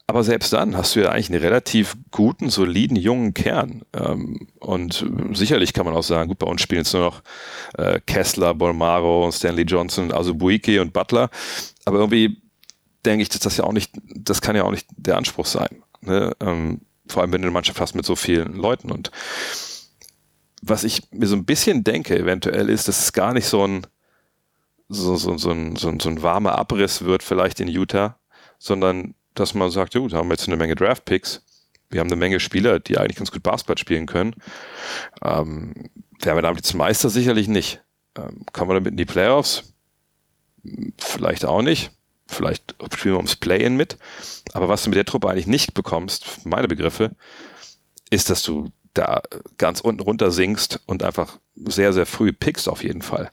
Aber 0.08 0.22
selbst 0.22 0.52
dann 0.52 0.76
hast 0.76 0.94
du 0.94 1.00
ja 1.00 1.10
eigentlich 1.10 1.30
einen 1.30 1.42
relativ 1.42 1.96
guten, 2.12 2.48
soliden, 2.48 2.96
jungen 2.96 3.34
Kern. 3.34 3.82
Ähm, 3.92 4.48
und 4.60 5.04
sicherlich 5.32 5.72
kann 5.72 5.84
man 5.84 5.96
auch 5.96 6.04
sagen, 6.04 6.28
gut, 6.28 6.38
bei 6.38 6.46
uns 6.46 6.62
spielen 6.62 6.82
jetzt 6.82 6.92
nur 6.92 7.02
noch 7.02 7.22
äh, 7.76 8.00
Kessler, 8.06 8.54
Bolmaro, 8.54 9.30
Stanley 9.32 9.64
Johnson, 9.64 10.12
also 10.12 10.34
Buike 10.34 10.80
und 10.80 10.92
Butler. 10.92 11.28
Aber 11.84 11.98
irgendwie 11.98 12.40
denke 13.04 13.22
ich, 13.22 13.28
dass 13.30 13.40
das 13.40 13.56
ja 13.56 13.64
auch 13.64 13.72
nicht, 13.72 13.92
das 14.14 14.40
kann 14.40 14.54
ja 14.54 14.62
auch 14.62 14.70
nicht 14.70 14.86
der 14.96 15.16
Anspruch 15.16 15.46
sein. 15.46 15.82
Ne? 16.02 16.32
Ähm, 16.38 16.82
vor 17.08 17.22
allem, 17.22 17.32
wenn 17.32 17.42
du 17.42 17.46
eine 17.46 17.52
Mannschaft 17.52 17.80
hast 17.80 17.94
mit 17.94 18.06
so 18.06 18.14
vielen 18.14 18.54
Leuten. 18.54 18.92
Und 18.92 19.10
was 20.62 20.84
ich 20.84 21.02
mir 21.10 21.26
so 21.26 21.34
ein 21.34 21.44
bisschen 21.44 21.82
denke, 21.82 22.16
eventuell, 22.16 22.70
ist, 22.70 22.86
dass 22.86 23.00
es 23.00 23.12
gar 23.12 23.32
nicht 23.32 23.46
so 23.46 23.66
ein, 23.66 23.86
so, 24.88 25.16
so, 25.16 25.36
so, 25.36 25.50
ein, 25.50 25.74
so, 25.74 25.88
ein, 25.88 25.98
so 25.98 26.08
ein 26.08 26.22
warmer 26.22 26.56
Abriss 26.56 27.02
wird, 27.02 27.24
vielleicht 27.24 27.58
in 27.58 27.66
Utah, 27.66 28.18
sondern 28.58 29.14
dass 29.38 29.54
man 29.54 29.70
sagt, 29.70 29.94
gut, 29.94 30.12
da 30.12 30.18
haben 30.18 30.28
wir 30.28 30.34
jetzt 30.34 30.48
eine 30.48 30.56
Menge 30.56 30.74
Draft-Picks, 30.74 31.42
wir 31.90 32.00
haben 32.00 32.08
eine 32.08 32.16
Menge 32.16 32.40
Spieler, 32.40 32.80
die 32.80 32.98
eigentlich 32.98 33.16
ganz 33.16 33.30
gut 33.30 33.42
Basketball 33.42 33.78
spielen 33.78 34.06
können. 34.06 34.34
Ähm, 35.22 35.72
wären 36.20 36.36
wir 36.36 36.42
damit 36.42 36.58
jetzt 36.58 36.74
Meister? 36.74 37.10
Sicherlich 37.10 37.48
nicht. 37.48 37.82
Ähm, 38.16 38.44
kommen 38.52 38.70
wir 38.70 38.74
damit 38.74 38.92
in 38.92 38.96
die 38.96 39.04
Playoffs? 39.04 39.74
Vielleicht 40.98 41.44
auch 41.44 41.62
nicht. 41.62 41.92
Vielleicht 42.26 42.74
spielen 42.92 43.14
wir 43.14 43.18
ums 43.18 43.36
Play-In 43.36 43.76
mit. 43.76 43.98
Aber 44.52 44.68
was 44.68 44.82
du 44.82 44.90
mit 44.90 44.96
der 44.96 45.04
Truppe 45.04 45.30
eigentlich 45.30 45.46
nicht 45.46 45.74
bekommst, 45.74 46.44
meine 46.44 46.66
Begriffe, 46.66 47.12
ist, 48.10 48.30
dass 48.30 48.42
du 48.42 48.72
da 48.94 49.22
ganz 49.58 49.80
unten 49.80 50.00
runter 50.00 50.30
sinkst 50.32 50.80
und 50.86 51.02
einfach 51.02 51.38
sehr, 51.54 51.92
sehr 51.92 52.06
früh 52.06 52.32
pickst 52.32 52.68
auf 52.68 52.82
jeden 52.82 53.02
Fall. 53.02 53.30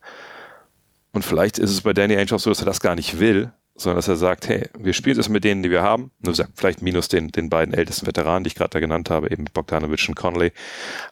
Und 1.11 1.23
vielleicht 1.23 1.57
ist 1.57 1.71
es 1.71 1.81
bei 1.81 1.93
Danny 1.93 2.15
Ainge 2.15 2.33
auch 2.33 2.39
so, 2.39 2.49
dass 2.49 2.59
er 2.59 2.65
das 2.65 2.81
gar 2.81 2.95
nicht 2.95 3.19
will, 3.19 3.51
sondern 3.75 3.97
dass 3.97 4.07
er 4.07 4.15
sagt, 4.15 4.47
hey, 4.47 4.69
wir 4.77 4.93
spielen 4.93 5.19
es 5.19 5.29
mit 5.29 5.43
denen, 5.43 5.63
die 5.63 5.71
wir 5.71 5.81
haben, 5.81 6.11
nur 6.19 6.35
vielleicht 6.55 6.81
minus 6.81 7.07
den, 7.07 7.29
den 7.29 7.49
beiden 7.49 7.73
ältesten 7.73 8.05
Veteranen, 8.05 8.43
die 8.43 8.49
ich 8.49 8.55
gerade 8.55 8.69
da 8.69 8.79
genannt 8.79 9.09
habe, 9.09 9.31
eben 9.31 9.45
Bogdanovic 9.51 10.07
und 10.07 10.15
Conley. 10.15 10.51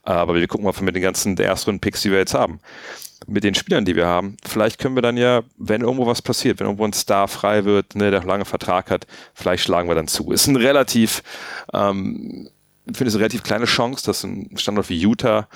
Aber 0.03 0.36
wir 0.36 0.48
gucken 0.48 0.65
mal 0.65 0.74
mit 0.82 0.96
den 0.96 1.01
ganzen 1.01 1.38
ersten 1.38 1.80
Picks, 1.80 2.01
die 2.03 2.12
wir 2.12 2.20
jetzt 2.20 2.36
haben. 2.36 2.60
Mit 3.27 3.44
den 3.44 3.56
Spielern, 3.56 3.86
die 3.86 3.96
wir 3.96 4.08
haben, 4.08 4.38
vielleicht 4.46 4.80
können 4.80 4.96
wir 4.96 5.01
dann 5.01 5.18
ja, 5.18 5.44
wenn 5.58 5.82
irgendwo 5.82 6.06
was 6.08 6.22
passiert, 6.22 6.60
wenn 6.60 6.68
irgendwo 6.68 6.86
ein 6.86 6.94
Star 6.94 7.27
frei 7.27 7.65
wird, 7.65 7.96
ne, 7.96 8.10
der 8.10 8.24
lange 8.24 8.46
Vertrag 8.46 8.89
hat, 8.89 9.06
vielleicht 9.34 9.63
schlagen 9.63 9.88
wir 9.89 9.96
dann 9.96 10.08
zu. 10.08 10.32
Ist 10.32 10.48
ein 10.48 10.56
relativ, 10.56 11.22
ähm, 11.74 12.50
finde 12.86 13.08
es 13.08 13.15
eine 13.15 13.22
relativ 13.22 13.44
kleine 13.44 13.65
Chance, 13.65 14.06
dass 14.06 14.24
ein 14.24 14.58
Standort 14.58 14.89
wie 14.89 15.00
Utah 15.00 15.48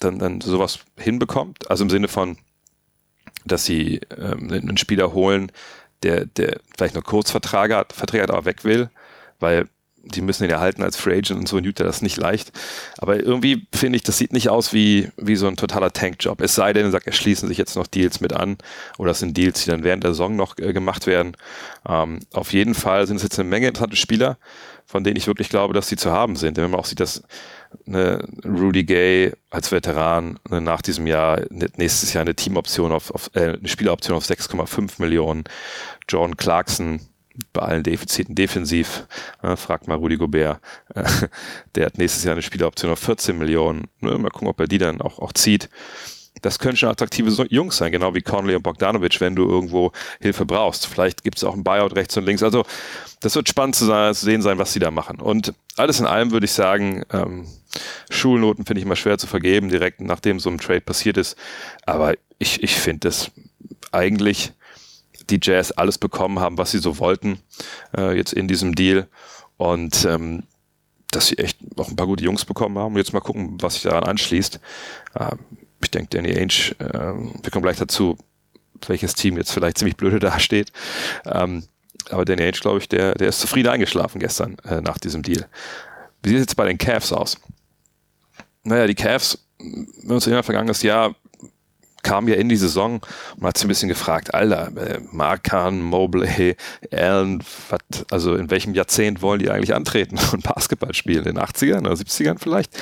dann, 0.00 0.18
dann 0.18 0.40
sowas 0.40 0.80
hinbekommt. 0.98 1.70
Also 1.70 1.84
im 1.84 1.90
Sinne 1.90 2.08
von, 2.08 2.36
dass 3.46 3.64
sie 3.64 4.00
ähm, 4.16 4.50
einen 4.50 4.76
Spieler 4.76 5.12
holen, 5.12 5.52
der, 6.02 6.26
der 6.26 6.60
vielleicht 6.76 6.94
nur 6.94 7.04
Kurzverträge 7.04 7.76
hat, 7.76 7.92
Verträge 7.92 8.24
hat, 8.24 8.30
aber 8.30 8.44
weg 8.44 8.64
will, 8.64 8.90
weil 9.40 9.66
die 10.06 10.20
müssen 10.20 10.44
ihn 10.44 10.50
erhalten 10.50 10.82
als 10.82 10.96
Free 10.96 11.18
Agent 11.18 11.40
und 11.40 11.48
so 11.48 11.58
in 11.58 11.64
Utah, 11.64 11.84
das 11.84 12.02
nicht 12.02 12.16
leicht. 12.16 12.52
Aber 12.98 13.16
irgendwie 13.16 13.66
finde 13.74 13.96
ich, 13.96 14.02
das 14.02 14.18
sieht 14.18 14.32
nicht 14.32 14.48
aus 14.48 14.72
wie, 14.72 15.10
wie 15.16 15.36
so 15.36 15.48
ein 15.48 15.56
totaler 15.56 15.92
Tankjob. 15.92 16.40
Es 16.40 16.54
sei 16.54 16.72
denn, 16.72 16.90
sagt, 16.90 17.06
erschließen 17.06 17.48
sich 17.48 17.58
jetzt 17.58 17.76
noch 17.76 17.86
Deals 17.86 18.20
mit 18.20 18.32
an 18.32 18.56
oder 18.98 19.10
es 19.10 19.18
sind 19.18 19.36
Deals, 19.36 19.64
die 19.64 19.70
dann 19.70 19.84
während 19.84 20.04
der 20.04 20.12
Saison 20.12 20.36
noch 20.36 20.56
äh, 20.58 20.72
gemacht 20.72 21.06
werden. 21.06 21.36
Ähm, 21.88 22.20
auf 22.32 22.52
jeden 22.52 22.74
Fall 22.74 23.06
sind 23.06 23.16
es 23.16 23.24
jetzt 23.24 23.38
eine 23.38 23.48
Menge 23.48 23.68
interessante 23.68 23.96
Spieler, 23.96 24.38
von 24.84 25.02
denen 25.02 25.16
ich 25.16 25.26
wirklich 25.26 25.48
glaube, 25.48 25.74
dass 25.74 25.88
sie 25.88 25.96
zu 25.96 26.12
haben 26.12 26.36
sind. 26.36 26.56
Denn 26.56 26.64
wenn 26.64 26.70
man 26.70 26.80
auch 26.80 26.86
sieht, 26.86 27.00
dass 27.00 27.22
eine 27.86 28.26
Rudy 28.44 28.84
Gay 28.84 29.32
als 29.50 29.72
Veteran 29.72 30.38
eine, 30.48 30.60
nach 30.60 30.82
diesem 30.82 31.06
Jahr 31.06 31.42
nächstes 31.50 32.12
Jahr 32.12 32.22
eine 32.22 32.34
Teamoption 32.34 32.92
auf, 32.92 33.10
auf 33.10 33.30
äh, 33.34 33.54
eine 33.58 33.68
Spieleroption 33.68 34.16
auf 34.16 34.24
6,5 34.24 35.00
Millionen. 35.00 35.44
John 36.08 36.36
Clarkson 36.36 37.00
bei 37.52 37.62
allen 37.62 37.82
Defiziten 37.82 38.34
defensiv, 38.34 39.06
äh, 39.42 39.56
fragt 39.56 39.88
mal 39.88 39.96
Rudy 39.96 40.16
Gobert, 40.16 40.60
äh, 40.94 41.04
der 41.74 41.86
hat 41.86 41.98
nächstes 41.98 42.24
Jahr 42.24 42.32
eine 42.32 42.42
Spieleroption 42.42 42.90
auf 42.90 42.98
14 42.98 43.36
Millionen. 43.36 43.88
Ne, 44.00 44.18
mal 44.18 44.30
gucken, 44.30 44.48
ob 44.48 44.58
er 44.60 44.66
die 44.66 44.78
dann 44.78 45.00
auch, 45.00 45.18
auch 45.18 45.32
zieht 45.32 45.68
das 46.42 46.58
können 46.58 46.76
schon 46.76 46.88
attraktive 46.88 47.30
Jungs 47.50 47.76
sein, 47.76 47.92
genau 47.92 48.14
wie 48.14 48.22
Conley 48.22 48.54
und 48.54 48.62
Bogdanovic, 48.62 49.20
wenn 49.20 49.34
du 49.34 49.48
irgendwo 49.48 49.92
Hilfe 50.20 50.44
brauchst. 50.44 50.86
Vielleicht 50.86 51.24
gibt 51.24 51.38
es 51.38 51.44
auch 51.44 51.54
ein 51.54 51.64
Buyout 51.64 51.96
rechts 51.96 52.16
und 52.16 52.24
links. 52.24 52.42
Also 52.42 52.64
das 53.20 53.34
wird 53.34 53.48
spannend 53.48 53.76
zu, 53.76 53.86
sein, 53.86 54.14
zu 54.14 54.24
sehen 54.24 54.42
sein, 54.42 54.58
was 54.58 54.72
sie 54.72 54.78
da 54.78 54.90
machen. 54.90 55.20
Und 55.20 55.54
alles 55.76 56.00
in 56.00 56.06
allem 56.06 56.30
würde 56.30 56.44
ich 56.44 56.52
sagen, 56.52 57.04
ähm, 57.12 57.46
Schulnoten 58.10 58.64
finde 58.64 58.80
ich 58.80 58.86
immer 58.86 58.96
schwer 58.96 59.18
zu 59.18 59.26
vergeben, 59.26 59.68
direkt 59.68 60.00
nachdem 60.00 60.40
so 60.40 60.50
ein 60.50 60.58
Trade 60.58 60.80
passiert 60.80 61.16
ist. 61.16 61.36
Aber 61.84 62.14
ich, 62.38 62.62
ich 62.62 62.74
finde, 62.74 63.08
dass 63.08 63.30
eigentlich 63.92 64.52
die 65.30 65.40
Jazz 65.42 65.72
alles 65.72 65.98
bekommen 65.98 66.38
haben, 66.38 66.58
was 66.58 66.70
sie 66.70 66.78
so 66.78 66.98
wollten, 66.98 67.40
äh, 67.96 68.16
jetzt 68.16 68.32
in 68.32 68.48
diesem 68.48 68.74
Deal. 68.74 69.08
Und 69.56 70.04
ähm, 70.04 70.42
dass 71.10 71.28
sie 71.28 71.38
echt 71.38 71.76
noch 71.76 71.88
ein 71.88 71.96
paar 71.96 72.06
gute 72.06 72.24
Jungs 72.24 72.44
bekommen 72.44 72.78
haben. 72.78 72.96
Jetzt 72.96 73.12
mal 73.12 73.20
gucken, 73.20 73.56
was 73.60 73.74
sich 73.74 73.84
daran 73.84 74.04
anschließt. 74.04 74.60
Ähm, 75.18 75.38
ich 75.82 75.90
denke, 75.90 76.08
Danny 76.10 76.36
Ainge, 76.36 76.74
äh, 76.78 77.42
wir 77.42 77.50
kommen 77.50 77.62
gleich 77.62 77.78
dazu, 77.78 78.16
welches 78.86 79.14
Team 79.14 79.36
jetzt 79.36 79.52
vielleicht 79.52 79.78
ziemlich 79.78 79.96
blöde 79.96 80.18
dasteht. 80.20 80.72
Ähm, 81.24 81.64
aber 82.10 82.24
Danny 82.24 82.42
Ainge, 82.42 82.58
glaube 82.58 82.78
ich, 82.78 82.88
der, 82.88 83.14
der 83.14 83.28
ist 83.28 83.40
zufrieden 83.40 83.68
eingeschlafen 83.68 84.18
gestern 84.20 84.56
äh, 84.68 84.80
nach 84.80 84.98
diesem 84.98 85.22
Deal. 85.22 85.46
Wie 86.22 86.30
sieht 86.30 86.38
es 86.38 86.42
jetzt 86.42 86.56
bei 86.56 86.66
den 86.66 86.78
Cavs 86.78 87.12
aus? 87.12 87.36
Naja, 88.64 88.86
die 88.86 88.94
Cavs, 88.94 89.46
wenn 89.58 89.86
wir 90.02 90.14
uns 90.14 90.26
erinnern, 90.26 90.42
vergangenes 90.42 90.82
Jahr 90.82 91.14
kam 92.06 92.28
ja 92.28 92.36
in 92.36 92.48
die 92.48 92.56
Saison 92.56 93.00
und 93.36 93.46
hat 93.46 93.58
sich 93.58 93.64
ein 93.64 93.68
bisschen 93.68 93.88
gefragt, 93.88 94.32
Alter, 94.32 94.70
äh, 94.76 95.00
Markan, 95.10 95.82
Mobley, 95.82 96.56
Allen, 96.92 97.42
wat, 97.68 97.82
also 98.12 98.36
in 98.36 98.48
welchem 98.48 98.74
Jahrzehnt 98.74 99.22
wollen 99.22 99.40
die 99.40 99.50
eigentlich 99.50 99.74
antreten 99.74 100.16
und 100.32 100.44
Basketball 100.44 100.94
spielen? 100.94 101.24
In 101.26 101.34
den 101.34 101.38
80ern 101.38 101.80
oder 101.80 101.94
70ern 101.94 102.38
vielleicht? 102.38 102.78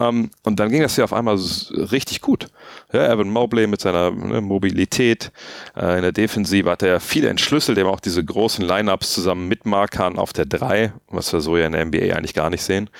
Ähm, 0.00 0.30
und 0.42 0.58
dann 0.58 0.70
ging 0.70 0.82
das 0.82 0.96
ja 0.96 1.04
auf 1.04 1.12
einmal 1.12 1.38
richtig 1.70 2.20
gut. 2.20 2.48
Ja, 2.92 3.12
Evan 3.12 3.30
Mobley 3.30 3.68
mit 3.68 3.80
seiner 3.80 4.10
ne, 4.10 4.40
Mobilität 4.40 5.30
äh, 5.76 5.96
in 5.96 6.02
der 6.02 6.12
Defensive 6.12 6.68
hat 6.68 6.82
er 6.82 6.98
viele 6.98 7.28
entschlüsselt, 7.28 7.78
eben 7.78 7.88
auch 7.88 8.00
diese 8.00 8.24
großen 8.24 8.64
Lineups 8.64 9.12
zusammen 9.12 9.46
mit 9.46 9.66
Markan 9.66 10.18
auf 10.18 10.32
der 10.32 10.46
3, 10.46 10.92
was 11.10 11.32
wir 11.32 11.40
so 11.40 11.56
ja 11.56 11.66
in 11.66 11.72
der 11.72 11.84
NBA 11.84 12.16
eigentlich 12.16 12.34
gar 12.34 12.50
nicht 12.50 12.64
sehen. 12.64 12.90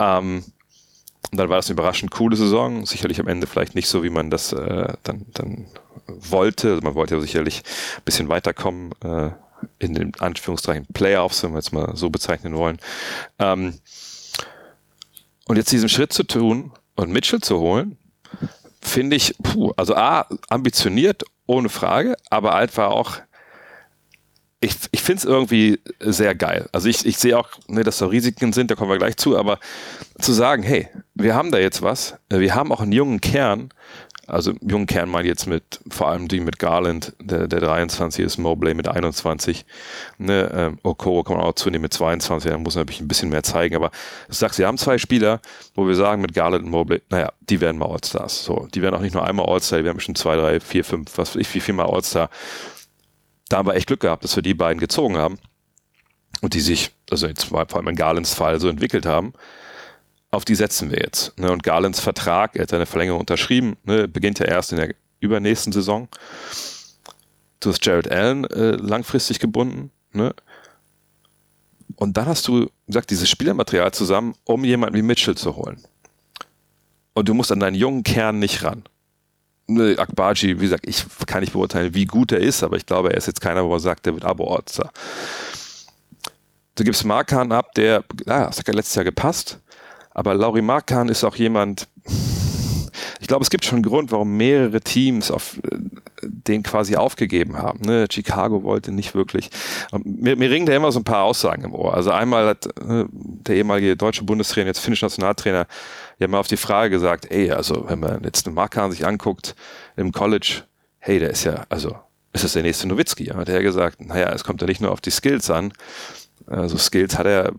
Ähm, 0.00 0.42
und 1.30 1.38
dann 1.38 1.48
war 1.48 1.56
das 1.56 1.66
eine 1.66 1.74
überraschend 1.74 2.10
coole 2.10 2.36
Saison. 2.36 2.86
Sicherlich 2.86 3.20
am 3.20 3.28
Ende 3.28 3.46
vielleicht 3.46 3.74
nicht 3.74 3.88
so, 3.88 4.02
wie 4.02 4.10
man 4.10 4.30
das 4.30 4.52
äh, 4.52 4.92
dann, 5.02 5.26
dann 5.34 5.66
wollte. 6.06 6.70
Also 6.70 6.82
man 6.82 6.94
wollte 6.94 7.16
ja 7.16 7.20
sicherlich 7.20 7.62
ein 7.96 8.02
bisschen 8.04 8.28
weiterkommen 8.28 8.92
äh, 9.04 9.30
in 9.78 9.94
den 9.94 10.14
Anführungszeichen 10.18 10.86
Playoffs, 10.92 11.42
wenn 11.42 11.50
wir 11.52 11.58
jetzt 11.58 11.72
mal 11.72 11.96
so 11.96 12.08
bezeichnen 12.08 12.54
wollen. 12.54 12.78
Ähm, 13.38 13.74
und 15.46 15.56
jetzt 15.56 15.72
diesen 15.72 15.88
Schritt 15.88 16.12
zu 16.12 16.24
tun 16.24 16.72
und 16.94 17.10
Mitchell 17.10 17.40
zu 17.40 17.58
holen, 17.58 17.98
finde 18.80 19.16
ich, 19.16 19.34
puh, 19.42 19.72
also 19.76 19.96
A, 19.96 20.26
ambitioniert, 20.48 21.24
ohne 21.46 21.68
Frage, 21.68 22.16
aber 22.30 22.54
einfach 22.54 22.90
auch 22.90 23.20
ich, 24.60 24.74
ich 24.90 25.02
finde 25.02 25.18
es 25.18 25.24
irgendwie 25.24 25.80
sehr 26.00 26.34
geil. 26.34 26.68
Also 26.72 26.88
ich, 26.88 27.06
ich 27.06 27.18
sehe 27.18 27.38
auch, 27.38 27.48
ne, 27.68 27.84
dass 27.84 27.98
da 27.98 28.06
Risiken 28.06 28.52
sind, 28.52 28.70
da 28.70 28.74
kommen 28.74 28.90
wir 28.90 28.98
gleich 28.98 29.16
zu, 29.16 29.38
aber 29.38 29.60
zu 30.20 30.32
sagen, 30.32 30.62
hey, 30.62 30.88
wir 31.18 31.34
haben 31.34 31.50
da 31.50 31.58
jetzt 31.58 31.82
was, 31.82 32.16
äh, 32.30 32.38
wir 32.38 32.54
haben 32.54 32.72
auch 32.72 32.80
einen 32.80 32.92
jungen 32.92 33.20
Kern, 33.20 33.70
also 34.26 34.52
jungen 34.60 34.86
Kern 34.86 35.12
ich 35.20 35.26
jetzt 35.26 35.46
mit, 35.46 35.80
vor 35.90 36.08
allem 36.08 36.28
die 36.28 36.40
mit 36.40 36.58
Garland, 36.58 37.14
der, 37.20 37.48
der 37.48 37.60
23 37.60 38.24
ist, 38.24 38.38
Mobley 38.38 38.74
mit 38.74 38.86
21, 38.86 39.64
ne, 40.18 40.50
ähm, 40.54 40.78
Okoro 40.82 41.24
kann 41.24 41.36
man 41.36 41.46
auch 41.46 41.54
zunehmen 41.54 41.82
mit 41.82 41.94
22, 41.94 42.50
da 42.50 42.58
muss 42.58 42.74
man 42.74 42.82
natürlich 42.82 43.00
ein 43.00 43.08
bisschen 43.08 43.30
mehr 43.30 43.42
zeigen, 43.42 43.74
aber 43.74 43.90
du 44.28 44.34
sagst, 44.34 44.58
wir 44.58 44.66
haben 44.66 44.78
zwei 44.78 44.98
Spieler, 44.98 45.40
wo 45.74 45.88
wir 45.88 45.94
sagen, 45.94 46.22
mit 46.22 46.34
Garland 46.34 46.64
und 46.64 46.70
Mobley, 46.70 47.02
naja, 47.08 47.32
die 47.40 47.60
werden 47.60 47.78
mal 47.78 47.90
Allstars, 47.90 48.44
so, 48.44 48.68
die 48.72 48.82
werden 48.82 48.94
auch 48.94 49.00
nicht 49.00 49.14
nur 49.14 49.24
einmal 49.26 49.46
Allstar, 49.46 49.78
die 49.78 49.84
werden 49.84 49.96
bestimmt 49.96 50.18
zwei, 50.18 50.36
drei, 50.36 50.60
vier, 50.60 50.84
fünf, 50.84 51.16
was 51.18 51.30
weiß 51.30 51.40
ich, 51.40 51.54
wie 51.54 51.60
viel 51.60 51.74
mal 51.74 51.86
Allstar. 51.86 52.30
Da 53.48 53.56
haben 53.56 53.66
wir 53.66 53.74
echt 53.74 53.86
Glück 53.86 54.00
gehabt, 54.00 54.24
dass 54.24 54.36
wir 54.36 54.42
die 54.42 54.54
beiden 54.54 54.78
gezogen 54.78 55.16
haben 55.16 55.38
und 56.42 56.52
die 56.52 56.60
sich, 56.60 56.90
also 57.10 57.26
jetzt 57.26 57.44
vor 57.44 57.66
allem 57.74 57.88
in 57.88 57.96
Garlands 57.96 58.34
Fall 58.34 58.60
so 58.60 58.68
entwickelt 58.68 59.06
haben. 59.06 59.32
Auf 60.30 60.44
die 60.44 60.54
setzen 60.54 60.90
wir 60.90 60.98
jetzt. 60.98 61.38
Ne? 61.38 61.50
Und 61.50 61.62
Garlands 61.62 62.00
Vertrag, 62.00 62.56
er 62.56 62.62
hat 62.62 62.70
seine 62.70 62.86
Verlängerung 62.86 63.20
unterschrieben, 63.20 63.76
ne? 63.84 64.08
beginnt 64.08 64.38
ja 64.38 64.46
erst 64.46 64.72
in 64.72 64.78
der 64.78 64.94
übernächsten 65.20 65.72
Saison. 65.72 66.08
Du 67.60 67.70
hast 67.70 67.84
Jared 67.84 68.10
Allen 68.10 68.44
äh, 68.44 68.72
langfristig 68.72 69.40
gebunden. 69.40 69.90
Ne? 70.12 70.34
Und 71.96 72.16
dann 72.16 72.26
hast 72.26 72.46
du 72.46 72.70
gesagt, 72.86 73.10
dieses 73.10 73.28
Spielermaterial 73.28 73.92
zusammen, 73.92 74.34
um 74.44 74.64
jemanden 74.64 74.96
wie 74.96 75.02
Mitchell 75.02 75.36
zu 75.36 75.56
holen. 75.56 75.82
Und 77.14 77.28
du 77.28 77.34
musst 77.34 77.50
an 77.50 77.60
deinen 77.60 77.74
jungen 77.74 78.04
Kern 78.04 78.38
nicht 78.38 78.62
ran 78.62 78.84
ne, 79.68 79.96
Akbaji, 79.98 80.58
wie 80.58 80.64
gesagt, 80.64 80.86
ich 80.86 81.04
kann 81.26 81.40
nicht 81.40 81.52
beurteilen, 81.52 81.94
wie 81.94 82.06
gut 82.06 82.32
er 82.32 82.40
ist, 82.40 82.62
aber 82.62 82.76
ich 82.76 82.86
glaube, 82.86 83.12
er 83.12 83.18
ist 83.18 83.26
jetzt 83.26 83.40
keiner, 83.40 83.64
wo 83.64 83.74
er 83.74 83.80
sagt, 83.80 84.06
der 84.06 84.14
wird 84.14 84.24
Abo-Ortser. 84.24 84.90
Du 86.74 86.84
gibst 86.84 87.04
Markan 87.04 87.52
ab, 87.52 87.74
der, 87.74 88.04
ja, 88.26 88.46
das 88.46 88.58
hat 88.58 88.68
ja 88.68 88.74
letztes 88.74 88.94
Jahr 88.94 89.04
gepasst, 89.04 89.58
aber 90.18 90.34
Lauri 90.34 90.62
Markan 90.62 91.08
ist 91.08 91.22
auch 91.22 91.36
jemand, 91.36 91.86
ich 93.20 93.28
glaube, 93.28 93.44
es 93.44 93.50
gibt 93.50 93.64
schon 93.64 93.76
einen 93.76 93.84
Grund, 93.84 94.10
warum 94.10 94.36
mehrere 94.36 94.80
Teams 94.80 95.30
auf 95.30 95.58
äh, 95.58 95.78
den 96.22 96.64
quasi 96.64 96.96
aufgegeben 96.96 97.56
haben. 97.56 97.82
Ne? 97.82 98.08
Chicago 98.10 98.64
wollte 98.64 98.90
nicht 98.90 99.14
wirklich. 99.14 99.48
Mir, 100.02 100.34
mir 100.34 100.50
ringen 100.50 100.66
da 100.66 100.74
immer 100.74 100.90
so 100.90 100.98
ein 100.98 101.04
paar 101.04 101.22
Aussagen 101.22 101.62
im 101.62 101.72
Ohr. 101.72 101.94
Also 101.94 102.10
einmal 102.10 102.48
hat 102.48 102.66
äh, 102.66 103.04
der 103.12 103.54
ehemalige 103.54 103.96
deutsche 103.96 104.24
Bundestrainer, 104.24 104.66
jetzt 104.66 104.80
finnische 104.80 105.04
Nationaltrainer, 105.04 105.68
ja 106.18 106.26
mal 106.26 106.40
auf 106.40 106.48
die 106.48 106.56
Frage 106.56 106.90
gesagt, 106.90 107.30
ey, 107.30 107.52
also 107.52 107.88
wenn 107.88 108.00
man 108.00 108.24
jetzt 108.24 108.44
einen 108.44 108.56
Markan 108.56 108.90
sich 108.90 109.06
anguckt 109.06 109.54
im 109.96 110.10
College, 110.10 110.64
hey, 110.98 111.20
der 111.20 111.30
ist 111.30 111.44
ja, 111.44 111.64
also 111.68 111.94
ist 112.32 112.42
das 112.42 112.54
der 112.54 112.62
nächste 112.62 112.88
Nowitzki? 112.88 113.26
Hat 113.26 113.48
er 113.48 113.62
gesagt, 113.62 114.04
naja, 114.04 114.32
es 114.32 114.42
kommt 114.42 114.60
ja 114.62 114.66
nicht 114.66 114.80
nur 114.80 114.90
auf 114.90 115.00
die 115.00 115.10
Skills 115.10 115.48
an. 115.48 115.72
Also 116.48 116.78
Skills 116.78 117.18
hat 117.18 117.26
er 117.26 117.52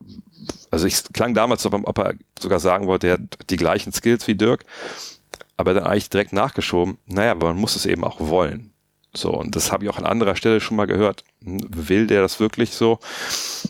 also 0.72 0.86
ich 0.88 1.04
klang 1.14 1.34
damals, 1.34 1.66
ob 1.66 1.98
er 1.98 2.14
sogar 2.40 2.60
sagen 2.60 2.88
wollte, 2.88 3.08
er 3.08 3.14
hat 3.14 3.50
die 3.50 3.58
gleichen 3.58 3.92
Skills 3.92 4.28
wie 4.28 4.36
Dirk 4.36 4.66
aber 5.60 5.74
dann 5.74 5.84
eigentlich 5.84 6.10
direkt 6.10 6.32
nachgeschoben, 6.32 7.00
naja, 7.06 7.32
aber 7.32 7.48
man 7.48 7.58
muss 7.58 7.76
es 7.76 7.86
eben 7.86 8.06
auch 8.06 8.22
wollen. 8.22 8.72
So, 9.14 9.34
und 9.34 9.58
das 9.58 9.74
habe 9.74 9.84
ich 9.84 9.90
auch 9.90 9.98
an 9.98 10.06
anderer 10.06 10.38
Stelle 10.38 10.62
schon 10.62 10.78
mal 10.78 10.88
gehört. 10.88 11.26
Hm, 11.44 11.60
will 11.70 12.08
der 12.08 12.22
das 12.22 12.40
wirklich 12.40 12.72
so? 12.72 13.00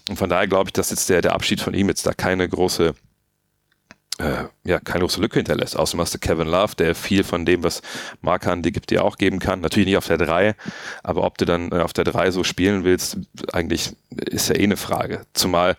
Und 0.07 0.17
von 0.17 0.29
daher 0.29 0.47
glaube 0.47 0.69
ich, 0.69 0.73
dass 0.73 0.91
jetzt 0.91 1.09
der, 1.09 1.23
der 1.23 1.33
Abschied 1.33 1.61
von 1.61 1.73
ihm 1.73 1.87
jetzt 1.87 2.05
da 2.05 2.13
keine 2.13 2.47
große 2.47 2.93
äh, 4.19 4.45
ja, 4.63 4.79
keine 4.79 5.01
große 5.01 5.21
Lücke 5.21 5.39
hinterlässt. 5.39 5.77
Außerdem 5.77 6.01
hast 6.01 6.13
du 6.13 6.19
Kevin 6.19 6.47
Love, 6.47 6.75
der 6.75 6.93
viel 6.93 7.23
von 7.23 7.45
dem, 7.45 7.63
was 7.63 7.81
Markan 8.21 8.61
die 8.61 8.71
gibt, 8.71 8.89
dir 8.89 9.03
auch 9.03 9.17
geben 9.17 9.39
kann. 9.39 9.61
Natürlich 9.61 9.87
nicht 9.87 9.97
auf 9.97 10.07
der 10.07 10.17
3, 10.17 10.55
aber 11.03 11.23
ob 11.23 11.37
du 11.37 11.45
dann 11.45 11.71
äh, 11.71 11.79
auf 11.79 11.93
der 11.93 12.03
3 12.03 12.31
so 12.31 12.43
spielen 12.43 12.83
willst, 12.83 13.17
eigentlich 13.53 13.93
ist 14.11 14.49
ja 14.49 14.55
eh 14.55 14.63
eine 14.63 14.77
Frage. 14.77 15.25
Zumal 15.33 15.77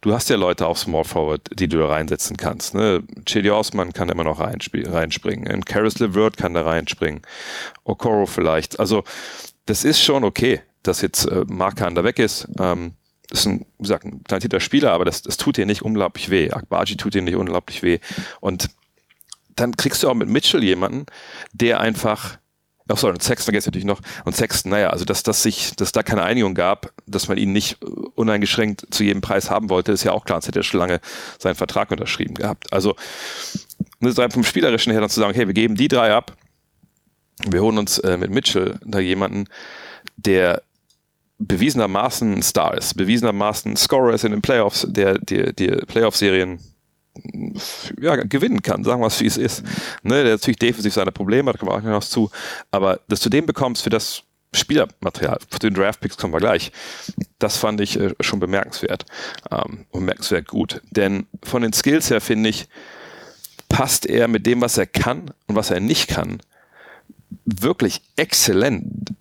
du 0.00 0.14
hast 0.14 0.30
ja 0.30 0.36
Leute 0.36 0.66
auf 0.66 0.78
Small 0.78 1.04
Forward, 1.04 1.42
die 1.52 1.68
du 1.68 1.78
da 1.78 1.88
reinsetzen 1.88 2.36
kannst. 2.36 2.74
Ne? 2.74 3.02
Chedi 3.26 3.50
Osman 3.50 3.92
kann 3.92 4.08
immer 4.08 4.24
noch 4.24 4.40
reinspringen. 4.40 5.52
Und 5.52 5.66
Karis 5.66 5.98
LeVert 5.98 6.36
kann 6.36 6.54
da 6.54 6.62
reinspringen. 6.62 7.22
Okoro 7.84 8.26
vielleicht. 8.26 8.78
Also 8.78 9.04
das 9.66 9.84
ist 9.84 10.00
schon 10.00 10.24
okay, 10.24 10.62
dass 10.82 11.00
jetzt 11.02 11.26
äh, 11.26 11.44
Markan 11.46 11.94
da 11.94 12.04
weg 12.04 12.18
ist. 12.18 12.48
Ähm, 12.58 12.94
ist 13.30 13.46
ein, 13.46 13.66
wie 13.78 13.82
gesagt, 13.82 14.04
ein 14.04 14.24
talentierter 14.24 14.60
Spieler, 14.60 14.92
aber 14.92 15.04
das, 15.04 15.22
das 15.22 15.36
tut 15.36 15.56
dir 15.56 15.66
nicht 15.66 15.82
unglaublich 15.82 16.30
weh. 16.30 16.50
Akbaji 16.50 16.96
tut 16.96 17.14
dir 17.14 17.22
nicht 17.22 17.36
unglaublich 17.36 17.82
weh. 17.82 17.98
Und 18.40 18.70
dann 19.56 19.76
kriegst 19.76 20.02
du 20.02 20.08
auch 20.08 20.14
mit 20.14 20.28
Mitchell 20.28 20.62
jemanden, 20.62 21.06
der 21.52 21.80
einfach, 21.80 22.38
ach 22.88 22.98
sorry, 22.98 23.12
und 23.12 23.22
Sexton 23.22 23.54
jetzt 23.54 23.66
natürlich 23.66 23.86
noch, 23.86 24.00
und 24.24 24.34
Sexton, 24.34 24.70
naja, 24.70 24.90
also 24.90 25.04
dass, 25.04 25.22
dass 25.22 25.42
sich, 25.42 25.76
dass 25.76 25.92
da 25.92 26.02
keine 26.02 26.22
Einigung 26.22 26.54
gab, 26.54 26.92
dass 27.06 27.28
man 27.28 27.38
ihn 27.38 27.52
nicht 27.52 27.82
uneingeschränkt 27.82 28.86
zu 28.90 29.04
jedem 29.04 29.20
Preis 29.20 29.50
haben 29.50 29.70
wollte, 29.70 29.92
ist 29.92 30.04
ja 30.04 30.12
auch 30.12 30.24
klar, 30.24 30.36
sonst 30.36 30.48
hätte 30.48 30.60
er 30.60 30.64
schon 30.64 30.80
lange 30.80 31.00
seinen 31.38 31.56
Vertrag 31.56 31.90
unterschrieben 31.90 32.34
gehabt. 32.34 32.72
Also, 32.72 32.96
ne, 34.00 34.12
vom 34.30 34.44
Spielerischen 34.44 34.92
her 34.92 35.00
dann 35.00 35.10
zu 35.10 35.20
sagen, 35.20 35.34
hey, 35.34 35.46
wir 35.46 35.54
geben 35.54 35.74
die 35.74 35.88
drei 35.88 36.12
ab, 36.14 36.36
wir 37.48 37.62
holen 37.62 37.78
uns 37.78 37.98
äh, 37.98 38.16
mit 38.16 38.30
Mitchell 38.30 38.78
da 38.84 38.98
jemanden, 38.98 39.46
der 40.16 40.62
bewiesenermaßen 41.40 42.42
Star 42.42 42.76
ist, 42.76 42.96
bewiesenermaßen 42.96 43.74
Scorer 43.76 44.14
ist 44.14 44.24
in 44.24 44.32
den 44.32 44.42
Playoffs, 44.42 44.86
der 44.88 45.18
die, 45.18 45.54
die 45.54 45.68
Playoff-Serien 45.68 46.60
ja, 48.00 48.16
gewinnen 48.16 48.62
kann, 48.62 48.84
sagen 48.84 49.00
wir 49.00 49.06
es 49.06 49.20
wie 49.20 49.26
es 49.26 49.36
ist. 49.36 49.64
Ne, 50.02 50.22
der 50.22 50.34
natürlich 50.34 50.58
defensiv 50.58 50.94
seine 50.94 51.12
Probleme 51.12 51.50
hat, 51.50 51.58
kommen 51.58 51.72
wir 51.72 51.76
auch 51.76 51.82
noch 51.82 52.04
zu, 52.04 52.30
aber 52.70 53.00
dass 53.08 53.20
du 53.20 53.30
den 53.30 53.46
bekommst 53.46 53.82
für 53.82 53.90
das 53.90 54.22
Spielermaterial, 54.52 55.38
für 55.48 55.58
den 55.60 55.74
Draftpicks 55.74 56.16
kommen 56.16 56.34
wir 56.34 56.40
gleich, 56.40 56.72
das 57.38 57.56
fand 57.56 57.80
ich 57.80 57.98
äh, 57.98 58.14
schon 58.20 58.40
bemerkenswert 58.40 59.06
ähm, 59.50 59.86
bemerkenswert 59.92 60.48
gut, 60.48 60.82
denn 60.90 61.26
von 61.42 61.62
den 61.62 61.72
Skills 61.72 62.10
her 62.10 62.20
finde 62.20 62.50
ich, 62.50 62.68
passt 63.68 64.06
er 64.06 64.28
mit 64.28 64.46
dem, 64.46 64.60
was 64.60 64.76
er 64.76 64.86
kann 64.86 65.30
und 65.46 65.54
was 65.54 65.70
er 65.70 65.80
nicht 65.80 66.08
kann, 66.08 66.40
wirklich 67.44 68.02
exzellent. 68.16 69.14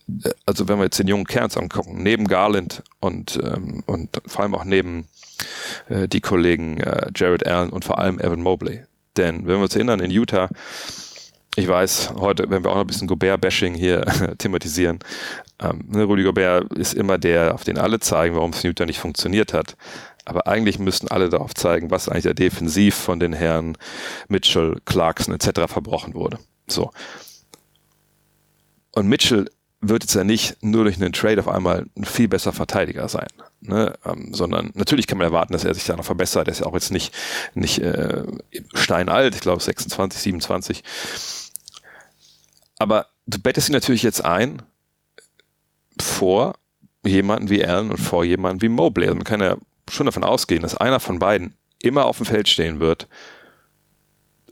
Also 0.45 0.67
wenn 0.67 0.77
wir 0.77 0.85
jetzt 0.85 0.99
den 0.99 1.07
jungen 1.07 1.25
Kerns 1.25 1.57
angucken, 1.57 2.01
neben 2.03 2.27
Garland 2.27 2.83
und, 2.99 3.39
ähm, 3.41 3.83
und 3.85 4.21
vor 4.25 4.41
allem 4.41 4.55
auch 4.55 4.65
neben 4.65 5.07
äh, 5.89 6.07
die 6.07 6.21
Kollegen 6.21 6.77
äh, 6.79 7.11
Jared 7.15 7.45
Allen 7.47 7.69
und 7.69 7.85
vor 7.85 7.99
allem 7.99 8.19
Evan 8.19 8.41
Mobley. 8.41 8.83
Denn 9.17 9.47
wenn 9.47 9.57
wir 9.57 9.63
uns 9.63 9.75
erinnern, 9.75 9.99
in 9.99 10.11
Utah, 10.11 10.49
ich 11.55 11.67
weiß, 11.67 12.13
heute, 12.15 12.49
wenn 12.49 12.63
wir 12.63 12.71
auch 12.71 12.75
noch 12.75 12.81
ein 12.81 12.87
bisschen 12.87 13.07
Gobert-Bashing 13.07 13.73
hier 13.73 14.01
thematisieren, 14.37 14.99
ähm, 15.61 15.83
ne, 15.87 16.03
Rudy 16.03 16.23
Gobert 16.23 16.71
ist 16.73 16.93
immer 16.93 17.17
der, 17.17 17.53
auf 17.53 17.63
den 17.63 17.77
alle 17.77 17.99
zeigen, 17.99 18.35
warum 18.35 18.51
es 18.51 18.63
in 18.63 18.69
Utah 18.69 18.85
nicht 18.85 18.99
funktioniert 18.99 19.53
hat. 19.53 19.75
Aber 20.25 20.47
eigentlich 20.47 20.79
müssten 20.79 21.07
alle 21.07 21.29
darauf 21.29 21.53
zeigen, 21.55 21.91
was 21.91 22.07
eigentlich 22.07 22.25
da 22.25 22.33
defensiv 22.33 22.95
von 22.95 23.19
den 23.19 23.33
Herren 23.33 23.77
Mitchell, 24.27 24.77
Clarkson 24.85 25.33
etc. 25.33 25.61
verbrochen 25.67 26.13
wurde. 26.13 26.39
So. 26.67 26.91
Und 28.91 29.07
Mitchell 29.07 29.49
wird 29.81 30.03
jetzt 30.03 30.15
ja 30.15 30.23
nicht 30.23 30.61
nur 30.61 30.83
durch 30.83 30.97
einen 30.97 31.13
Trade 31.13 31.39
auf 31.39 31.47
einmal 31.47 31.85
ein 31.97 32.03
viel 32.03 32.27
besser 32.27 32.51
Verteidiger 32.51 33.07
sein, 33.07 33.27
ne? 33.61 33.93
ähm, 34.05 34.33
sondern 34.33 34.71
natürlich 34.73 35.07
kann 35.07 35.17
man 35.17 35.27
erwarten, 35.27 35.53
dass 35.53 35.63
er 35.63 35.73
sich 35.73 35.85
da 35.85 35.95
noch 35.95 36.05
verbessert. 36.05 36.47
Er 36.47 36.51
ist 36.51 36.59
ja 36.59 36.65
auch 36.65 36.73
jetzt 36.73 36.91
nicht, 36.91 37.13
nicht 37.53 37.79
äh, 37.79 38.23
steinalt, 38.73 39.35
ich 39.35 39.41
glaube 39.41 39.61
26, 39.61 40.21
27. 40.21 40.83
Aber 42.77 43.07
du 43.25 43.39
bettest 43.39 43.69
ihn 43.69 43.73
natürlich 43.73 44.03
jetzt 44.03 44.23
ein 44.25 44.61
vor 46.01 46.55
jemanden 47.05 47.49
wie 47.49 47.63
Allen 47.65 47.91
und 47.91 47.97
vor 47.97 48.25
jemanden 48.25 48.61
wie 48.61 48.69
Mobley. 48.69 49.05
Also 49.05 49.15
man 49.15 49.23
kann 49.23 49.41
ja 49.41 49.57
schon 49.89 50.05
davon 50.05 50.23
ausgehen, 50.23 50.61
dass 50.61 50.75
einer 50.75 50.99
von 50.99 51.19
beiden 51.19 51.55
immer 51.81 52.05
auf 52.05 52.17
dem 52.17 52.25
Feld 52.25 52.49
stehen 52.49 52.79
wird 52.81 53.07